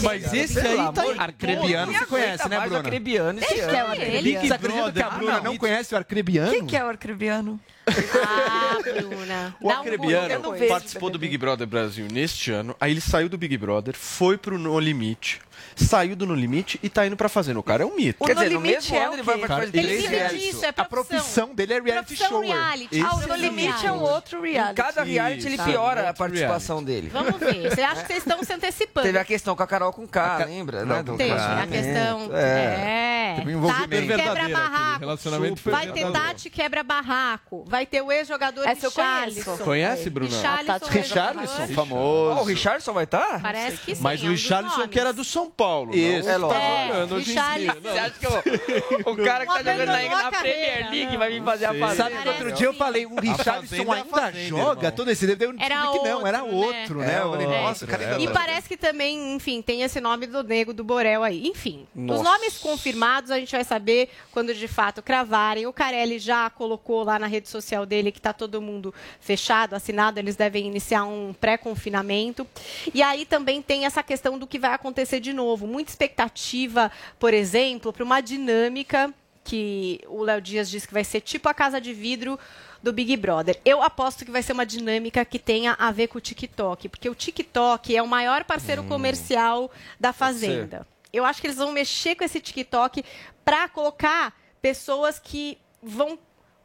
mas 0.03 0.33
esse 0.33 0.59
aí 0.61 0.93
tá 0.93 1.07
em 1.07 1.19
Arcrebiano 1.19 1.93
você 1.93 2.07
conhece, 2.07 2.49
né, 2.49 2.61
Bruna? 2.61 2.79
Arcrebiano 2.79 3.39
esse 3.41 3.61
é 3.61 3.67
o 3.67 3.69
ano. 3.69 3.91
arcrebiano? 3.93 4.47
Você 4.47 4.53
acredita 4.55 4.93
que 4.93 5.03
a 5.03 5.11
Bruna 5.11 5.41
não 5.41 5.57
conhece 5.57 5.95
o 5.95 5.97
Arcrebiano? 5.97 6.51
Quem 6.53 6.67
que 6.67 6.77
é 6.77 6.85
o 6.85 6.89
arcrebiano? 6.89 7.61
Ah, 7.87 8.79
Bruna. 8.83 9.55
O 9.61 9.69
um 9.69 9.71
Acrebiano 9.71 10.53
vejo 10.53 10.69
participou 10.69 11.11
do. 11.11 11.19
Big 11.19 11.37
Brother 11.39 11.67
Brasil 11.67 12.07
neste 12.11 12.51
ano. 12.51 12.77
Aí 12.81 12.91
ele 12.93 13.01
saiu 13.01 13.29
do 13.29 13.39
Big 13.39 13.57
Brother, 13.57 13.95
foi 13.97 14.37
pro 14.37 14.59
No 14.59 14.79
Limite, 14.79 15.41
saiu 15.77 16.15
do 16.17 16.27
No 16.27 16.35
Limite 16.35 16.79
e 16.83 16.89
tá 16.89 17.07
indo 17.07 17.17
pra 17.17 17.29
Fazenda. 17.29 17.59
O 17.59 17.63
cara 17.63 17.83
é 17.83 17.87
um 17.87 17.95
mito. 17.97 18.23
O 18.23 18.27
Quer 18.27 18.35
No 18.35 18.43
dizer, 18.43 18.55
no 18.55 18.61
Limite 18.61 18.93
mesmo 18.93 18.97
é 18.97 19.03
ano 19.05 19.11
o 19.11 19.15
ele 19.15 19.23
vai 19.23 19.35
quê? 19.39 19.47
participar 19.47 19.71
de 19.71 19.79
Ele 19.79 19.87
três 19.89 20.03
vive 20.03 20.17
realities. 20.17 20.51
disso, 20.51 20.65
é 20.65 20.69
A 20.69 20.73
profissão. 20.85 21.19
profissão 21.19 21.55
dele 21.55 21.73
é 21.75 21.81
reality 21.81 22.17
Profissão 22.17 22.29
shower. 22.43 22.47
reality. 22.49 22.89
Esse 22.97 23.01
Ah, 23.07 23.15
o 23.15 23.27
No 23.29 23.35
Limite 23.37 23.69
é 23.69 23.93
um 23.93 23.99
reality. 23.99 24.15
outro 24.15 24.47
Em 24.47 24.53
reality. 24.53 24.75
cada 24.75 25.03
reality 25.03 25.47
ele 25.47 25.55
Isso. 25.55 25.65
piora 25.65 26.01
a 26.01 26.07
Outro 26.09 26.19
participação 26.19 26.83
dele. 26.85 27.09
Vamos 27.13 27.39
ver. 27.41 27.71
Você 27.75 27.83
acha 27.83 28.01
que 28.03 28.07
vocês 28.09 28.19
estão 28.27 28.43
se 28.43 28.53
antecipando? 28.53 29.07
Teve 29.07 29.19
a 29.19 29.25
questão 29.25 29.57
com 29.57 29.63
a 29.63 29.67
Carol 29.67 29.93
com 29.93 30.07
K, 30.07 30.45
lembra? 30.45 30.85
né? 30.85 31.03
Do 31.03 31.17
Teve 31.17 31.31
a 31.33 31.37
casamento. 31.37 31.71
questão. 31.71 32.31
É. 32.37 33.31
É. 33.31 33.35
Teve 33.37 33.55
um 33.55 33.59
envolvimento 33.59 33.89
Tati 33.91 34.01
quebra 34.01 34.17
verdadeiro 34.17 34.41
aquele 34.41 34.55
barraco. 34.71 35.01
relacionamento 35.01 35.61
foi 35.61 35.73
Vai 35.73 35.87
ter 35.87 35.93
verdadeiro. 36.03 36.27
Tati 36.29 36.51
quebra 36.51 36.83
barraco. 36.83 37.65
Vai 37.75 37.87
ter 37.87 38.03
o 38.03 38.13
ex-jogador 38.13 38.69
Essa 38.69 38.87
eu 38.87 38.91
Richarlison. 38.91 39.43
conheço. 39.45 39.65
Conhece, 39.65 40.09
Bruna? 40.11 40.31
Richarlison, 40.31 40.87
Richarlison, 40.87 41.43
ex-jogador. 41.43 41.75
famoso. 41.75 42.39
Ó, 42.39 42.43
o 42.43 42.45
Richardson 42.45 42.93
vai 42.93 43.03
estar? 43.03 43.43
Parece 43.43 43.79
que 43.79 43.97
sim. 43.97 44.01
Mas 44.01 44.21
é 44.21 44.25
o 44.25 44.29
um 44.29 44.31
Richarlison 44.31 44.87
que 44.87 45.01
era 45.01 45.13
do 45.13 45.25
São 45.25 45.51
Paulo. 45.51 45.93
Isso. 45.93 46.29
não 46.29 46.35
É 46.35 46.37
lógico. 46.37 46.61
tá 46.61 47.03
em 47.03 47.07
dia. 47.07 47.17
Richarlison. 47.19 47.81
Você 47.83 47.99
acha 47.99 48.11
que 48.13 48.27
o, 48.29 49.11
o 49.11 49.17
cara 49.17 49.45
que 49.45 49.53
tá 49.53 49.59
jogando 49.59 49.87
na, 49.87 50.23
na 50.23 50.31
Premier 50.31 50.91
League 50.93 51.17
vai 51.17 51.31
vir 51.33 51.43
fazer 51.43 51.65
a 51.65 51.75
fazenda? 51.75 51.95
Sabe 51.97 52.23
que 52.23 52.29
outro 52.29 52.53
dia 52.53 52.67
eu 52.69 52.75
falei, 52.75 53.07
o 53.07 53.17
Richarlison 53.21 53.75
é 53.75 53.79
ainda 53.97 54.05
Fazenda, 54.05 54.49
joga 54.49 54.93
todo 54.93 55.11
esse 55.11 55.27
tempo. 55.27 55.43
Eu 55.43 55.55
Era 55.59 55.75
descobri 55.75 55.99
que 55.99 56.09
não, 56.09 56.27
era 56.29 56.45
outro, 56.45 56.55
né? 56.61 56.77
outro, 56.79 56.99
né? 57.01 57.19
Eu 57.23 57.31
falei, 57.33 57.47
É 57.49 57.63
nossa, 57.63 57.87
cara 57.89 58.21
E 58.21 58.29
parece 58.29 58.69
que 58.69 58.77
também, 58.77 59.35
enfim, 59.35 59.61
tem 59.61 59.83
esse 59.83 60.01
nome 60.01 60.29
do 60.29 60.45
nego 60.45 60.73
do 60.73 60.85
Borel 60.85 61.25
aí. 61.25 61.45
Enfim, 61.49 61.89
os 61.93 62.23
nomes 62.23 62.57
confirmados 62.59 63.33
a 63.33 63.39
gente 63.41 63.51
vai 63.51 63.65
saber 63.65 64.11
quando 64.31 64.55
de 64.55 64.69
fato 64.69 65.03
cravarem. 65.03 65.67
O 65.67 65.73
Carelli 65.73 66.21
já 66.21 66.49
colocou 66.51 67.03
lá 67.03 67.19
na 67.19 67.27
rede 67.27 67.49
social 67.49 67.64
dele 67.87 68.13
que 68.13 68.21
tá 68.21 68.33
todo 68.33 68.61
mundo 68.61 68.93
fechado, 69.21 69.75
assinado, 69.75 70.19
eles 70.19 70.37
devem 70.37 70.67
iniciar 70.67 71.05
um 71.05 71.33
pré-confinamento. 71.33 72.47
E 72.93 73.03
aí 73.03 73.25
também 73.25 73.63
tem 73.63 73.87
essa 73.87 74.03
questão 74.03 74.39
do 74.39 74.47
que 74.47 74.59
vai 74.59 74.73
acontecer 74.73 75.21
de 75.21 75.33
novo. 75.33 75.67
Muita 75.67 75.91
expectativa, 75.91 76.91
por 77.19 77.33
exemplo, 77.33 77.93
para 77.93 78.05
uma 78.05 78.21
dinâmica 78.21 79.13
que 79.45 80.01
o 80.09 80.23
Léo 80.23 80.41
Dias 80.41 80.71
disse 80.71 80.89
que 80.89 80.95
vai 80.95 81.05
ser 81.05 81.21
tipo 81.21 81.49
a 81.49 81.55
casa 81.55 81.81
de 81.81 81.93
vidro 81.93 82.39
do 82.83 82.93
Big 82.93 83.17
Brother. 83.17 83.61
Eu 83.65 83.83
aposto 83.83 84.25
que 84.25 84.31
vai 84.31 84.43
ser 84.43 84.53
uma 84.53 84.67
dinâmica 84.67 85.25
que 85.25 85.39
tenha 85.39 85.75
a 85.79 85.91
ver 85.91 86.09
com 86.09 86.19
o 86.19 86.21
TikTok, 86.21 86.89
porque 86.89 87.09
o 87.09 87.15
TikTok 87.15 87.95
é 87.95 88.03
o 88.03 88.09
maior 88.09 88.45
parceiro 88.45 88.85
comercial 88.85 89.71
da 90.01 90.13
Fazenda. 90.13 90.87
Eu 91.13 91.25
acho 91.25 91.41
que 91.41 91.47
eles 91.47 91.57
vão 91.57 91.73
mexer 91.73 92.15
com 92.15 92.25
esse 92.25 92.41
TikTok 92.41 93.05
para 93.45 93.69
colocar 93.69 94.35
pessoas 94.61 95.19
que 95.19 95.59
vão 95.83 96.19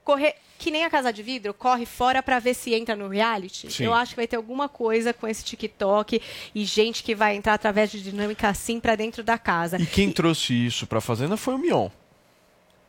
correr 0.10 0.34
que 0.57 0.72
nem 0.72 0.84
a 0.84 0.90
Casa 0.90 1.14
de 1.14 1.22
Vidro, 1.22 1.53
corre 1.53 1.86
fora 1.86 2.22
para 2.23 2.40
ver 2.40 2.56
se 2.56 2.73
entra 2.73 2.95
no 2.95 3.07
reality. 3.07 3.72
Sim. 3.72 3.86
Eu 3.86 3.94
acho 3.94 4.11
que 4.11 4.15
vai 4.18 4.27
ter 4.27 4.36
alguma 4.36 4.68
coisa 4.68 5.14
com 5.14 5.27
esse 5.27 5.44
TikTok 5.44 6.19
e 6.53 6.65
gente 6.65 7.03
que 7.03 7.14
vai 7.14 7.36
entrar 7.36 7.53
através 7.53 7.91
de 7.91 8.02
dinâmica 8.02 8.49
assim 8.49 8.80
para 8.80 8.95
dentro 8.95 9.23
da 9.23 9.38
casa. 9.38 9.77
E 9.80 9.86
quem 9.86 10.11
trouxe 10.11 10.53
isso 10.53 10.88
pra 10.88 10.99
Fazenda 10.99 11.38
foi 11.38 11.53
o 11.53 11.57
Mion. 11.60 11.90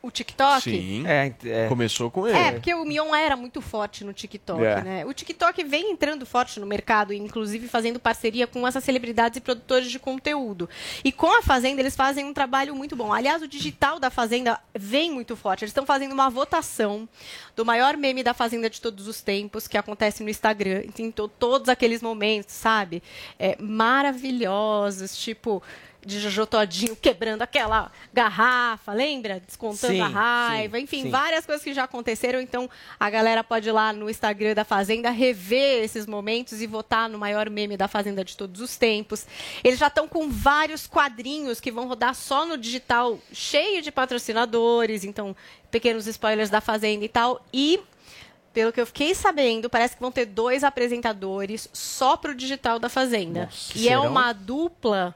O 0.02 0.10
TikTok? 0.10 0.62
Sim. 0.62 1.05
É, 1.06 1.32
é. 1.44 1.68
Começou 1.68 2.10
com 2.10 2.27
ele. 2.27 2.36
É, 2.36 2.52
porque 2.52 2.72
o 2.72 2.86
Mion 2.86 3.14
era 3.14 3.36
muito 3.36 3.60
forte 3.60 4.02
no 4.02 4.14
TikTok, 4.14 4.64
É. 4.64 4.81
né? 4.82 5.05
O 5.05 5.12
TikTok 5.12 5.62
vem 5.62 5.93
entrando 5.93 6.24
forte 6.24 6.59
no 6.59 6.64
mercado, 6.66 7.12
inclusive 7.12 7.68
fazendo 7.68 8.01
parceria 8.01 8.47
com 8.47 8.66
essas 8.66 8.82
celebridades 8.82 9.36
e 9.36 9.40
produtores 9.43 9.90
de 9.90 9.98
conteúdo. 9.98 10.68
E 11.05 11.12
com 11.12 11.31
a 11.36 11.43
Fazenda, 11.43 11.82
eles 11.82 11.94
fazem 11.94 12.24
um 12.24 12.32
trabalho 12.32 12.74
muito 12.74 12.97
bom. 12.97 13.12
Aliás, 13.12 13.43
o 13.43 13.47
digital 13.48 14.01
da 14.01 14.09
Fazenda 14.09 14.59
vem 14.74 15.10
muito 15.10 15.36
forte. 15.36 15.64
Eles 15.64 15.70
estão 15.70 15.85
fazendo 15.85 16.12
uma 16.12 16.31
votação 16.31 17.06
do 17.55 17.64
maior 17.66 17.94
meme 17.97 18.22
da 18.22 18.32
Fazenda 18.32 18.70
de 18.70 18.81
todos 18.81 19.06
os 19.06 19.20
tempos, 19.20 19.68
que 19.68 19.77
acontece 19.77 20.22
no 20.22 20.31
Instagram. 20.31 20.85
To- 21.14 21.28
todos 21.28 21.68
aqueles 21.68 22.01
momentos, 22.01 22.55
sabe? 22.55 23.02
É, 23.39 23.55
maravilhosos, 23.60 25.16
tipo 25.18 25.62
de 26.05 26.18
Jojo 26.18 26.47
Todinho 26.47 26.97
quebrando 26.97 27.43
aquela 27.43 27.90
garrafa, 28.12 28.93
lembra? 28.93 29.40
Descontando 29.40 29.93
Sim, 29.93 30.01
a 30.01 30.09
raiva, 30.09 30.77
sim, 30.78 30.85
enfim, 30.85 31.02
sim. 31.02 31.10
várias 31.10 31.44
coisas 31.44 31.62
que 31.62 31.74
já 31.74 31.85
aconteceram. 31.85 32.40
Então, 32.40 32.68
a 32.98 33.10
galera 33.10 33.44
pode 33.44 33.68
ir 33.68 33.72
lá 33.72 33.93
no 33.93 34.09
Instagram 34.09 34.55
da 34.55 34.64
Fazenda 34.64 35.10
rever 35.10 35.85
esses 35.85 36.06
momentos 36.06 36.62
e 36.62 36.66
votar 36.66 37.09
no 37.09 37.18
maior 37.18 37.51
meme 37.51 37.77
da 37.77 37.89
Fazenda 37.89 38.24
de 38.24 38.36
todos 38.36 38.60
os 38.60 38.77
tempos. 38.77 39.27
Eles 39.62 39.78
já 39.78 39.89
estão 39.89 40.09
com 40.09 40.28
vários 40.28 40.86
quadrinhos 40.86 41.60
que 41.60 41.70
vão 41.70 41.86
rodar 41.86 42.14
só 42.14 42.47
no 42.47 42.56
digital, 42.56 43.18
cheio 43.32 43.82
de 43.82 43.93
patrocinadores, 43.93 45.05
então, 45.05 45.36
pequenos 45.70 46.06
spoilers 46.06 46.51
da 46.51 46.60
Fazenda 46.60 47.05
e 47.05 47.09
tal. 47.09 47.44
E 47.52 47.81
pelo 48.52 48.72
que 48.72 48.81
eu 48.81 48.86
fiquei 48.86 49.14
sabendo, 49.14 49.70
parece 49.70 49.94
que 49.94 50.02
vão 50.02 50.10
ter 50.10 50.27
dois 50.27 50.64
apresentadores 50.64 51.68
só 51.72 52.16
pro 52.16 52.35
digital 52.35 52.78
da 52.78 52.89
Fazenda. 52.89 53.44
Nossa, 53.44 53.78
e 53.78 53.86
é 53.86 53.90
serão? 53.90 54.09
uma 54.09 54.32
dupla 54.32 55.14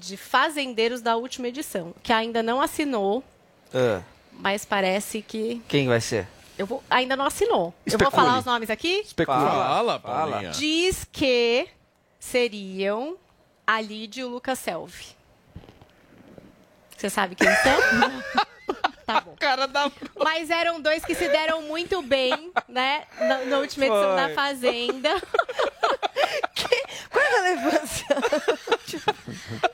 de 0.00 0.16
fazendeiros 0.16 1.00
da 1.00 1.16
última 1.16 1.48
edição, 1.48 1.94
que 2.02 2.12
ainda 2.12 2.42
não 2.42 2.60
assinou, 2.60 3.22
Ah, 3.74 4.00
mas 4.32 4.64
parece 4.64 5.20
que 5.22 5.60
quem 5.68 5.86
vai 5.86 6.00
ser? 6.00 6.26
eu 6.58 6.66
vou, 6.66 6.82
ainda 6.90 7.14
não 7.16 7.24
assinou. 7.26 7.66
Eu 7.86 7.90
Especule. 7.94 8.10
vou 8.10 8.20
falar 8.24 8.38
os 8.38 8.44
nomes 8.44 8.70
aqui. 8.70 9.06
Fala, 9.26 9.98
Paulinha. 10.00 10.50
Diz 10.50 11.06
que 11.12 11.68
seriam 12.18 13.16
a 13.66 13.80
Lid 13.80 14.16
e 14.20 14.24
o 14.24 14.28
Lucas 14.28 14.58
Selvi. 14.58 15.06
Você 16.96 17.08
sabe 17.08 17.34
quem 17.34 17.48
são? 17.48 18.44
tá 19.06 19.20
bom. 19.22 19.34
Cara 19.38 19.66
da... 19.66 19.90
Mas 20.18 20.50
eram 20.50 20.80
dois 20.80 21.02
que 21.04 21.14
se 21.14 21.28
deram 21.28 21.62
muito 21.62 22.02
bem, 22.02 22.52
né? 22.68 23.04
Na, 23.18 23.38
na 23.46 23.58
última 23.58 23.86
edição 23.86 24.14
Foi. 24.14 24.16
da 24.28 24.34
Fazenda. 24.34 25.10
É 27.30 27.38
a 27.38 27.42
relevância? 27.42 28.06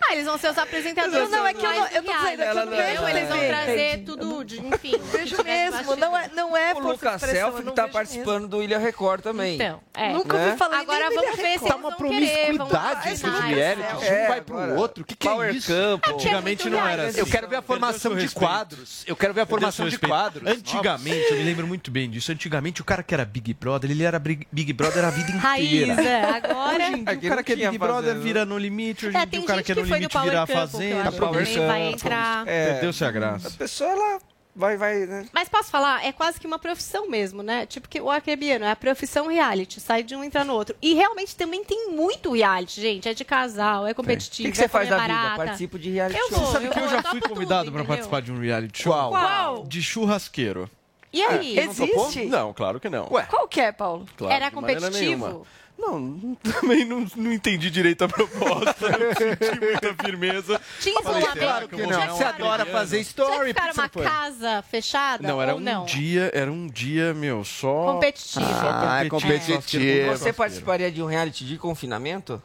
Ah, 0.02 0.12
eles 0.12 0.24
vão 0.26 0.38
ser 0.38 0.50
os 0.50 0.58
apresentadores. 0.58 1.30
Não, 1.30 1.46
é 1.46 1.54
que 1.54 1.64
eu 1.64 1.72
não- 1.72 1.86
eu 1.88 2.02
tô 2.02 2.12
do 2.12 2.18
dizendo, 2.18 2.42
é 2.42 2.52
que 2.52 2.58
eu 2.58 2.66
não 2.66 2.76
vejo 2.76 2.82
entendeu? 3.02 3.08
Eles 3.08 3.28
vão 3.28 3.38
trazer 3.38 3.88
entendi. 3.94 4.04
tudo, 4.04 4.44
de, 4.44 4.66
enfim. 4.66 4.94
Vejo 5.12 5.42
mesmo, 5.42 5.96
não 5.96 6.16
é, 6.16 6.28
não 6.34 6.56
é 6.56 6.74
O 6.74 6.78
Lucas 6.80 7.22
eu 7.22 7.52
que 7.52 7.62
não 7.64 7.72
tá 7.72 7.88
participando 7.88 8.46
do 8.48 8.62
Ilha 8.62 8.78
Record 8.78 9.22
também. 9.22 9.54
Então, 9.54 9.80
é. 9.94 10.12
Nunca 10.12 10.36
Né? 10.36 10.46
ouvi 10.46 10.58
falar 10.58 10.80
Agora 10.80 11.08
vamos 11.10 11.36
ver 11.36 11.58
se. 11.58 11.64
Tá 11.66 11.76
uma 11.76 11.92
promiscuidade 11.96 13.08
assinar 13.08 13.12
esses 13.12 13.50
e 13.50 13.54
reality. 13.54 13.88
tal. 13.88 14.00
Um 14.00 14.04
É, 14.04 14.28
vai 14.28 14.40
pro 14.40 14.74
outro. 14.76 15.02
O 15.02 15.06
que, 15.06 15.16
que 15.16 15.28
é 15.28 15.50
isso? 15.52 15.68
Campo. 15.68 16.10
Antigamente 16.10 16.62
muito 16.64 16.76
não 16.78 16.86
era 16.86 17.06
assim. 17.08 17.20
Eu 17.20 17.26
quero 17.26 17.48
ver 17.48 17.56
a 17.56 17.62
formação 17.62 18.14
de 18.14 18.28
quadros. 18.28 19.04
Eu 19.06 19.16
quero 19.16 19.32
ver 19.34 19.40
a 19.42 19.46
formação 19.46 19.88
de 19.88 19.98
quadros. 19.98 20.46
Antigamente, 20.48 21.30
eu 21.30 21.36
me 21.38 21.42
lembro 21.44 21.66
muito 21.66 21.90
bem 21.90 22.08
disso. 22.10 22.30
Antigamente, 22.30 22.80
o 22.80 22.84
cara 22.84 23.02
que 23.02 23.14
era 23.14 23.24
Big 23.24 23.52
Brother, 23.54 23.90
ele 23.90 24.04
era 24.04 24.18
Big 24.18 24.72
Brother 24.72 25.04
a 25.04 25.10
vida 25.10 25.32
Raiz, 25.38 25.88
inteira. 25.88 26.02
é. 26.02 26.24
Agora... 26.36 26.76
Hoje 26.76 26.92
em 26.92 27.04
dia, 27.04 27.16
o 27.16 27.28
cara 27.28 27.42
que 27.54 27.62
é 27.64 27.70
Big 27.70 27.78
Brother 27.78 28.02
fazenda. 28.10 28.20
vira 28.20 28.44
no 28.44 28.58
limite, 28.58 29.06
hoje 29.06 29.16
É, 29.16 29.20
em 29.20 29.22
dia 29.22 29.30
tem 29.30 29.40
o 29.40 29.44
cara 29.44 29.58
gente 29.58 29.66
que 29.66 29.72
é 29.72 29.74
que 29.76 29.80
no 29.80 29.94
limite 29.94 30.12
Power 30.12 30.28
vira 30.28 30.42
a 30.42 30.46
fazenda. 30.46 31.02
acho 31.02 31.12
que 31.12 31.18
Power 31.18 31.46
também 31.46 31.66
vai 31.66 31.82
entrar. 31.92 32.48
É, 32.48 32.72
Perdeu-se 32.72 33.04
a 33.04 33.08
A 33.08 33.10
graça. 33.10 33.50
pessoa, 33.52 33.90
ela 33.90 34.18
vai, 34.54 34.76
vai, 34.76 34.94
né? 35.06 35.26
Mas 35.32 35.48
posso 35.48 35.70
falar, 35.70 36.04
é 36.04 36.12
quase 36.12 36.40
que 36.40 36.46
uma 36.46 36.58
profissão 36.58 37.08
mesmo, 37.08 37.42
né? 37.42 37.66
Tipo 37.66 37.88
que 37.88 38.00
o 38.00 38.10
arcrebiano 38.10 38.64
é 38.64 38.70
a 38.70 38.76
profissão 38.76 39.28
reality, 39.28 39.80
sai 39.80 40.02
de 40.02 40.16
um 40.16 40.24
e 40.24 40.26
entra 40.26 40.44
no 40.44 40.54
outro. 40.54 40.74
E 40.80 40.94
realmente 40.94 41.36
também 41.36 41.62
tem 41.62 41.90
muito 41.90 42.32
reality, 42.32 42.80
gente. 42.80 43.08
É 43.08 43.14
de 43.14 43.24
casal, 43.24 43.86
é 43.86 43.92
O 43.92 43.94
competitivo, 43.94 44.46
que, 44.48 44.52
que 44.52 44.58
você 44.58 44.64
é 44.64 44.68
faz 44.68 44.88
da 44.88 44.98
vida? 44.98 45.36
Participo 45.36 45.78
de 45.78 45.90
reality 45.90 46.18
Eu 46.18 46.28
show. 46.30 46.38
vou, 46.38 46.52
Sabe 46.52 46.68
que 46.70 46.78
eu 46.78 46.88
já 46.88 47.02
fui 47.02 47.20
convidado 47.20 47.70
para 47.70 47.84
participar 47.84 48.22
de 48.22 48.32
um 48.32 48.40
reality 48.40 48.82
show? 48.82 48.92
Qual? 48.92 49.10
Qual? 49.10 49.64
De 49.64 49.82
churrasqueiro. 49.82 50.70
E 51.12 51.22
aí? 51.22 51.58
Existe? 51.58 52.26
Não, 52.26 52.52
claro 52.52 52.78
que 52.78 52.90
não. 52.90 53.08
Ué. 53.10 53.22
Qual 53.22 53.48
que 53.48 53.58
é, 53.60 53.72
Paulo? 53.72 54.04
Claro, 54.18 54.34
Era 54.34 54.50
competitivo? 54.50 55.46
Não, 55.78 56.36
também 56.42 56.84
não, 56.84 57.06
não 57.16 57.32
entendi 57.32 57.70
direito 57.70 58.02
a 58.04 58.08
proposta. 58.08 58.86
Eu 58.86 59.14
senti 59.16 59.60
muita 59.60 59.94
firmeza. 60.02 60.60
Tinha 60.80 61.02
Falei, 61.02 61.22
isolamento? 61.22 61.38
será 61.38 61.68
que 61.68 61.76
Não. 61.86 62.16
Você 62.16 62.24
um 62.24 62.26
adora 62.26 62.66
fazer 62.66 63.00
story, 63.00 63.54
que 63.54 63.60
ficar 63.60 63.72
uma 63.74 63.88
casa 63.88 64.62
fechada 64.62 65.26
Não, 65.26 65.40
era 65.40 65.52
ou 65.54 65.60
um 65.60 65.62
não? 65.62 65.84
dia, 65.84 66.30
era 66.34 66.50
um 66.50 66.66
dia, 66.66 67.12
meu, 67.12 67.44
só. 67.44 67.92
Competitivo. 67.92 68.44
Só 68.46 68.70
Ah, 68.72 69.04
é 69.04 69.08
competitivo. 69.08 70.10
Você 70.16 70.32
participaria 70.32 70.90
de 70.90 71.02
um 71.02 71.06
reality 71.06 71.44
de 71.44 71.58
confinamento? 71.58 72.42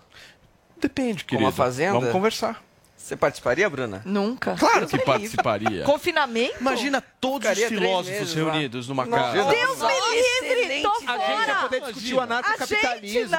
Depende, 0.80 1.24
Como 1.24 1.40
querido. 1.40 1.50
a 1.50 1.52
Fazenda? 1.52 1.94
Vamos 1.94 2.12
conversar. 2.12 2.62
Você 3.02 3.16
participaria, 3.18 3.70
Bruna? 3.70 4.02
Nunca. 4.06 4.56
Claro 4.56 4.80
Deus 4.82 4.92
que 4.92 5.00
participaria. 5.00 5.70
livre. 5.70 5.86
Confinamento? 5.86 6.56
Imagina 6.62 7.02
todos 7.20 7.40
Ficaria 7.40 7.64
os 7.66 7.68
três 7.70 7.82
filósofos 7.82 8.20
meses 8.20 8.34
reunidos 8.34 8.88
numa 8.88 9.06
Nossa. 9.06 9.24
casa. 9.24 9.50
Deus 9.52 9.80
me 9.82 10.48
livre, 10.48 10.82
tô 10.82 10.90
A 10.90 11.18
gente 11.18 11.46
fora. 11.46 11.56
poder 11.62 11.82
discutir 11.82 12.14
o 12.14 12.22
anarcocapitalismo. 12.22 13.18
A 13.18 13.20
gente 13.20 13.30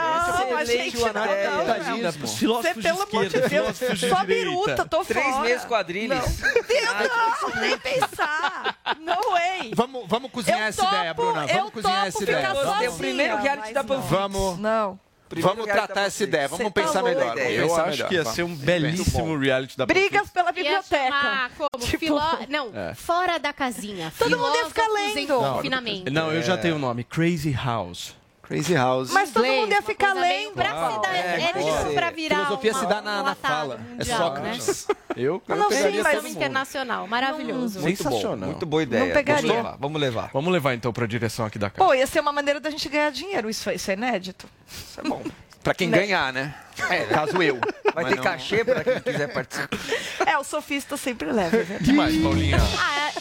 não, 0.51 0.57
a 0.59 0.65
gente 0.65 0.97
o 0.97 1.01
não, 1.01 1.07
anarcocapitalismo. 1.09 2.25
Os 2.25 2.35
filósofos 2.35 2.73
Você, 2.73 2.75
de 2.75 2.83
pelo 2.83 3.03
amor 3.03 3.09
de 3.11 3.27
esquerda, 3.27 3.49
Deus, 3.49 3.79
filósofos 3.79 3.99
de 4.01 4.09
só 4.11 4.25
biruta, 4.25 4.85
tô 4.85 5.05
Três 5.05 5.27
fora. 5.27 5.41
meses 5.49 5.65
quadrilhos. 5.65 6.19
Deus, 6.69 7.53
não, 7.55 7.61
nem 7.63 7.79
pensar. 7.79 8.77
No 9.01 9.31
way. 9.33 9.73
Vamos, 9.75 10.05
vamos 10.07 10.31
cozinhar 10.31 10.61
Eu 10.61 10.67
essa 10.67 10.83
topo, 10.83 10.95
ideia, 10.95 11.15
Bruna. 11.15 11.47
eu 11.47 11.57
Vamos 11.57 11.73
cozinhar 11.73 11.97
topo 11.97 12.09
essa 12.09 12.19
ficar 12.19 12.39
ideia. 12.51 12.55
sozinha, 12.67 12.91
o 12.91 12.99
primeiro 12.99 13.37
reality 13.39 13.73
da 13.73 13.83
não. 13.83 13.89
Panflix. 13.89 14.11
Vamos, 14.11 14.59
Não. 14.59 15.01
Primeiro 15.33 15.57
vamos 15.57 15.73
tratar 15.73 15.95
da 15.95 16.03
essa 16.03 16.23
ideia. 16.25 16.49
Vamos 16.49 16.67
Cê 16.67 16.71
tá 16.71 16.81
pensar 16.83 17.01
louco. 17.01 17.19
melhor. 17.19 17.33
Ideia. 17.37 17.57
Eu 17.57 17.69
pensar 17.69 17.83
acho 17.83 17.91
melhor. 17.91 18.09
que 18.09 18.15
ia 18.17 18.25
ser 18.25 18.43
um 18.43 18.55
belíssimo 18.55 19.39
reality 19.39 19.77
da 19.79 19.87
Brigas 19.87 20.29
pela 20.31 20.53
biblioteca. 20.53 21.51
como 21.57 21.85
Tipo- 21.85 21.99
filó... 21.99 22.21
Não, 22.49 22.71
É. 22.75 22.95
fora 22.95 23.39
da 23.39 23.53
casinha. 23.53 24.13
Todo 24.19 24.37
mundo 24.39 24.55
ia 24.57 24.67
ficar 24.67 24.89
lendo. 24.89 25.39
confinamento. 25.39 26.13
Não, 26.13 26.33
eu 26.33 26.43
já 26.43 26.57
tenho 26.57 26.77
o 26.77 26.79
nome. 26.79 27.05
Crazy 27.05 27.53
House. 27.53 28.15
Crazy 28.53 28.75
House. 28.75 29.11
Mas 29.11 29.31
todo 29.31 29.47
mundo 29.47 29.73
ia 29.73 29.83
ficar 29.83 30.13
lendo. 30.15 30.53
Pra 30.53 30.67
se 30.71 31.01
dar, 31.01 31.15
É, 31.15 31.53
é, 31.91 31.95
pra 31.95 32.11
virar 32.11 32.37
Filosofia 32.37 32.73
uma, 32.73 32.81
se 32.81 32.87
dá 32.87 33.01
na, 33.01 33.35
fala. 33.35 33.81
É 33.99 34.05
né? 34.05 34.17
Sócrates. 34.17 34.87
Eu, 35.17 35.43
eu 35.49 35.57
não 35.57 35.71
sei, 35.71 36.03
mas- 36.03 36.25
internacional, 36.27 37.07
maravilhoso. 37.07 37.81
Muito 37.81 38.03
bom, 38.03 38.11
Sensacional. 38.11 38.49
muito 38.51 38.67
boa 38.67 38.83
ideia. 38.83 39.07
Não 39.07 39.13
pegaria. 39.13 39.43
Vamos 39.49 39.57
levar, 39.63 39.77
vamos 39.79 40.01
levar. 40.01 40.31
Vamos 40.33 40.53
levar 40.53 40.75
então 40.75 40.93
pra 40.93 41.07
direção 41.07 41.47
aqui 41.47 41.59
da 41.59 41.71
casa. 41.71 41.87
Pô, 41.87 41.95
ia 41.95 42.07
ser 42.07 42.21
uma 42.21 42.33
maneira 42.33 42.61
da 42.61 42.71
gente 42.71 42.89
ganhar 42.89 43.11
dinheiro. 43.11 43.49
Isso, 43.51 43.71
isso 43.71 43.91
é 43.91 43.95
inédito. 43.95 44.47
Isso 44.69 45.01
é 45.01 45.03
bom. 45.09 45.23
Pra 45.63 45.73
quem 45.75 45.87
Né? 45.89 45.99
ganhar, 45.99 46.33
né? 46.33 46.53
É, 46.91 47.05
caso 47.05 47.41
eu. 47.41 47.55
Vai 47.95 48.03
Mas 48.03 48.09
ter 48.09 48.17
não- 48.17 48.23
cachê 48.25 48.65
pra 48.65 48.83
quem 48.83 48.99
quiser 49.01 49.33
participar. 49.33 49.79
É, 50.27 50.37
o 50.37 50.43
sofista 50.43 50.97
sempre 50.97 51.31
leva, 51.31 51.57
é 51.57 51.63
verdade. 51.63 51.85
que 51.85 51.93
mais, 51.93 52.17
Paulinha? 52.21 52.57
Ah, 52.81 53.11
é... 53.11 53.13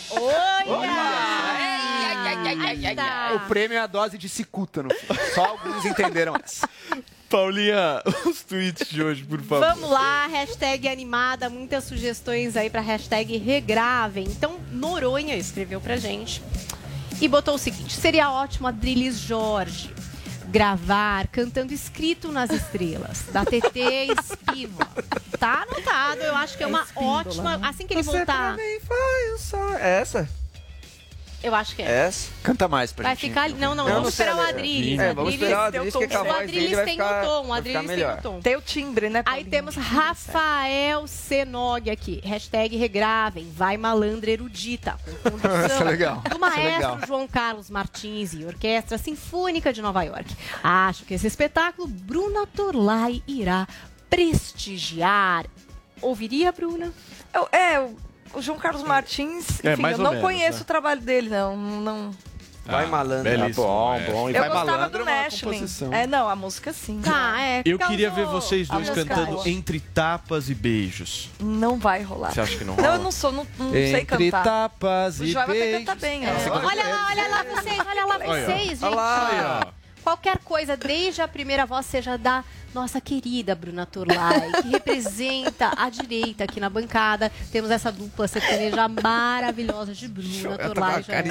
O 3.36 3.40
prêmio 3.48 3.78
é 3.78 3.80
a 3.80 3.88
dose 3.88 4.18
de 4.18 4.28
cicuta, 4.28 4.84
no 4.84 4.90
fim. 4.94 5.08
Só 5.34 5.46
alguns 5.46 5.86
entenderam 5.86 6.36
essa. 6.42 6.70
Paulinha, 7.30 8.04
os 8.26 8.44
tweets 8.44 8.90
de 8.90 9.02
hoje, 9.02 9.24
por 9.24 9.42
favor. 9.42 9.66
Vamos 9.66 9.90
lá, 9.90 10.28
hashtag 10.28 10.90
animada, 10.90 11.50
muitas 11.50 11.86
sugestões 11.86 12.58
aí 12.58 12.70
pra 12.70 12.82
hashtag 12.82 13.38
regravem. 13.38 14.26
Então, 14.26 14.60
Noronha 14.70 15.38
escreveu 15.38 15.80
pra 15.80 15.96
gente 15.96 16.44
e 17.22 17.28
botou 17.30 17.56
o 17.56 17.58
seguinte: 17.58 17.94
seria 17.96 18.30
ótimo 18.30 18.68
a 18.68 18.72
Drilis 18.72 19.18
Jorge 19.18 19.94
gravar 20.50 21.28
cantando 21.28 21.74
escrito 21.74 22.30
nas 22.30 22.50
estrelas, 22.50 23.24
da 23.32 23.46
TT 23.46 23.80
Espínola. 24.20 24.92
Tá 25.40 25.64
anotado, 25.64 26.22
eu 26.22 26.36
acho 26.36 26.58
que 26.58 26.64
é 26.64 26.68
uma 26.68 26.86
ótima. 26.96 27.60
Assim 27.64 27.88
que 27.88 27.94
ele 27.94 28.04
voltar. 28.04 28.58
É 29.80 30.02
essa? 30.02 30.28
Eu 31.44 31.56
acho 31.56 31.76
que 31.76 31.82
é. 31.82 31.86
Essa? 32.06 32.30
Canta 32.44 32.68
mais 32.68 32.92
pra 32.92 33.04
Vai 33.04 33.16
gente. 33.16 33.30
ficar. 33.30 33.50
Não, 33.50 33.74
não, 33.74 33.88
Eu 33.88 33.96
vamos 33.96 34.04
não 34.10 34.12
sei, 34.12 34.26
esperar 34.28 34.36
o? 34.46 34.50
Adriles. 34.50 35.00
É, 35.00 35.14
vamos 35.14 35.34
esperar 35.34 35.58
o 35.58 35.62
Adriles, 35.66 35.94
que 35.96 36.08
com 36.08 36.18
a 36.18 36.22
O 36.22 36.24
voz 36.26 36.38
dele 36.40 36.44
Adriles 36.52 36.76
vai 36.76 36.86
tem 36.86 36.94
ficar- 36.94 37.24
um 37.24 37.26
tom, 37.26 37.44
o 37.44 37.48
vai 37.48 37.58
Adriles 37.58 37.80
tem 37.80 37.88
melhor. 37.88 38.22
tom. 38.22 38.40
Tem 38.42 38.56
o 38.56 38.62
timbre, 38.62 39.10
né? 39.10 39.20
Aí 39.20 39.24
Paulinho? 39.24 39.50
temos 39.50 39.76
Rafael 39.76 41.08
Senog 41.08 41.90
aqui. 41.90 42.22
Hashtag 42.24 42.78
regravem. 42.78 43.52
Vai 43.56 43.76
malandra 43.78 44.30
erudita. 44.30 44.98
Com 45.24 45.32
condução 45.40 45.66
Isso 45.66 45.82
é 45.82 45.84
legal. 45.84 46.18
Do 46.30 46.36
é 46.36 46.38
maestro 46.38 46.64
legal. 46.64 47.00
João 47.08 47.28
Carlos 47.28 47.70
Martins 47.72 48.34
e 48.34 48.46
Orquestra 48.46 48.98
Sinfônica 49.00 49.74
de 49.74 49.82
Nova 49.82 50.04
York. 50.04 50.36
Acho 50.64 51.06
que 51.06 51.16
esse 51.16 51.26
espetáculo 51.26 51.88
Bruna 51.88 52.46
Torlai 52.46 53.24
irá 53.28 53.68
prestigiar. 54.10 55.46
Ouviria, 56.02 56.52
Bruna? 56.52 56.92
Eu- 57.34 57.48
é, 57.52 57.80
o, 57.80 57.96
o 58.34 58.42
João 58.42 58.58
Carlos 58.58 58.84
Martins, 58.84 59.64
É, 59.64 59.74
enfim, 59.74 59.82
mais 59.82 59.98
eu 59.98 60.00
ou 60.00 60.04
não 60.04 60.12
menos, 60.12 60.26
conheço 60.26 60.58
né? 60.58 60.62
o 60.62 60.66
trabalho 60.66 61.02
dele, 61.02 61.30
não. 61.30 61.56
não... 61.58 62.12
Vai 62.64 62.86
malandro. 62.86 63.24
belíssimo, 63.24 63.66
bom, 63.66 63.96
é. 63.96 64.00
bom. 64.12 64.30
E 64.30 64.36
Eu 64.36 64.40
vai 64.40 64.50
gostava 64.50 64.72
malandro 64.78 65.04
do 65.04 65.10
é 65.10 65.24
Nashville. 65.24 65.54
composição. 65.56 65.94
É, 65.94 66.06
não, 66.08 66.30
a 66.30 66.36
música 66.36 66.72
sim. 66.72 67.02
Tá, 67.04 67.42
é. 67.42 67.64
Eu 67.66 67.78
queria 67.80 68.10
ver 68.12 68.26
vocês 68.28 68.68
dois 68.70 68.88
cantando 68.90 69.32
boa. 69.38 69.50
entre 69.50 69.80
tapas 69.80 70.48
e 70.48 70.54
beijos. 70.54 71.30
Não 71.40 71.78
vai 71.80 72.04
rolar. 72.04 72.32
Você 72.32 72.40
acha 72.40 72.56
que 72.58 72.64
não 72.64 72.76
Não, 72.76 72.84
rola? 72.84 72.96
eu 72.98 73.02
não 73.04 73.12
sou, 73.12 73.32
não, 73.32 73.48
não 73.58 73.72
sei 73.72 73.96
Entre 74.02 74.06
cantar. 74.06 74.44
tapas 74.44 75.20
O 75.20 75.24
e 75.26 75.32
João 75.32 75.48
vai 75.48 75.58
beijos. 75.58 75.80
cantar 75.80 75.96
bem, 75.96 76.24
É, 76.24 76.32
né? 76.32 76.46
olha 76.50 76.84
lá, 76.88 77.08
olha 77.10 77.28
lá 77.30 77.44
vocês, 77.44 77.80
olha 77.80 78.06
lá 78.06 78.18
vocês, 78.20 78.70
gente. 78.70 78.84
Olha 78.86 78.96
lá. 78.96 79.68
Qualquer 80.04 80.38
coisa, 80.40 80.78
desde 80.78 81.22
a 81.22 81.28
primeira 81.28 81.66
voz, 81.66 81.86
seja 81.88 82.16
da 82.18 82.44
nossa 82.74 83.02
querida 83.02 83.54
Bruna 83.56 83.86
Turlai, 83.86 84.52
que 84.62 84.70
representa 84.70 85.72
a 85.78 85.90
direita 85.90 86.44
aqui 86.46 86.60
na 86.60 86.70
bancada. 86.70 87.32
Temos 87.52 87.70
essa 87.72 87.92
dupla 87.92 88.28
sertaneja 88.28 88.88
maravilhosa 88.88 89.94
de 89.94 90.08
Bruna 90.08 90.58
Turlai. 90.58 91.04
já. 91.04 91.24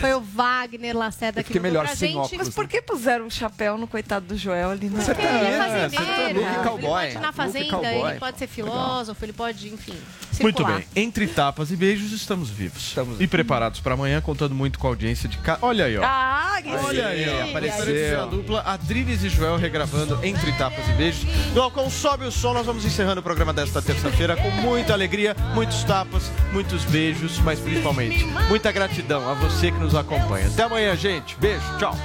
Foi 0.00 0.14
o 0.14 0.20
Wagner 0.20 0.96
Lacerda 0.96 1.42
que 1.42 1.60
melhor 1.60 1.84
pra 1.86 1.94
gente. 1.94 2.16
óculos. 2.16 2.46
Mas 2.46 2.54
por 2.54 2.66
que 2.66 2.80
puseram 2.80 3.26
um 3.26 3.30
chapéu 3.30 3.76
no 3.76 3.86
coitado 3.86 4.26
do 4.26 4.36
Joel 4.36 4.70
ali? 4.70 4.88
Né? 4.88 5.02
Porque 5.04 5.20
ele 5.22 5.46
é 5.46 5.58
fazendeiro, 5.58 5.90
sertanejo, 5.90 6.40
ele 6.40 6.86
pode 6.86 7.12
ir 7.12 7.20
na 7.20 7.32
fazenda, 7.32 7.92
ele 7.92 8.18
pode 8.18 8.38
ser 8.38 8.46
filósofo, 8.46 9.24
ele 9.24 9.32
pode, 9.32 9.68
enfim, 9.68 9.94
Muito 10.40 10.56
circular. 10.58 10.78
bem. 10.78 10.86
Entre 11.04 11.26
tapas 11.26 11.70
e 11.70 11.76
beijos, 11.76 12.12
estamos 12.12 12.48
vivos. 12.48 12.94
E 13.18 13.26
preparados 13.26 13.80
para 13.80 13.94
amanhã, 13.94 14.20
contando 14.20 14.54
muito 14.54 14.78
com 14.78 14.86
a 14.86 14.90
audiência 14.90 15.28
de 15.28 15.36
cá. 15.38 15.58
Olha 15.60 15.84
aí, 15.84 15.98
ó. 15.98 16.02
Ah, 16.04 16.58
que 16.62 16.70
Olha 16.70 17.08
aí, 17.08 17.28
ó. 17.28 17.50
apareceu. 17.50 18.22
A 18.22 18.26
dupla 18.26 18.62
Adriles 18.62 19.22
e 19.22 19.28
Joel 19.28 19.56
regravando 19.56 20.18
Entre 20.24 20.52
Tapas 20.52 20.69
e 20.88 20.92
Beijos. 20.92 21.24
Glaucão, 21.52 21.90
sobe 21.90 22.24
o 22.24 22.32
som. 22.32 22.52
Nós 22.52 22.66
vamos 22.66 22.84
encerrando 22.84 23.20
o 23.20 23.22
programa 23.22 23.52
desta 23.52 23.80
terça-feira 23.80 24.36
com 24.36 24.50
muita 24.50 24.92
alegria, 24.92 25.36
muitos 25.54 25.82
tapas, 25.84 26.30
muitos 26.52 26.84
beijos, 26.84 27.38
mas 27.38 27.58
principalmente 27.58 28.24
muita 28.48 28.70
gratidão 28.72 29.28
a 29.28 29.34
você 29.34 29.70
que 29.70 29.78
nos 29.78 29.94
acompanha. 29.94 30.46
Até 30.46 30.64
amanhã, 30.64 30.96
gente. 30.96 31.36
Beijo, 31.38 31.64
tchau. 31.78 31.96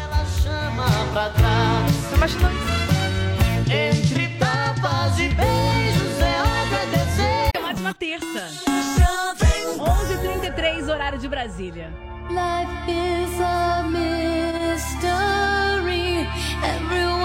Entre 3.67 4.27
tapas 4.37 5.19
e 5.19 5.29
beijos 5.29 6.19
é 6.21 6.39
agradecer. 6.39 7.51
Ótima 7.63 7.93
terça. 7.93 8.49
11h33, 9.77 10.89
horário 10.89 11.19
de 11.19 11.27
Brasília. 11.27 11.91
Life 12.29 12.89
is 12.89 13.39
a 13.39 13.83
mystery. 13.83 14.95
Everyone. 16.63 17.24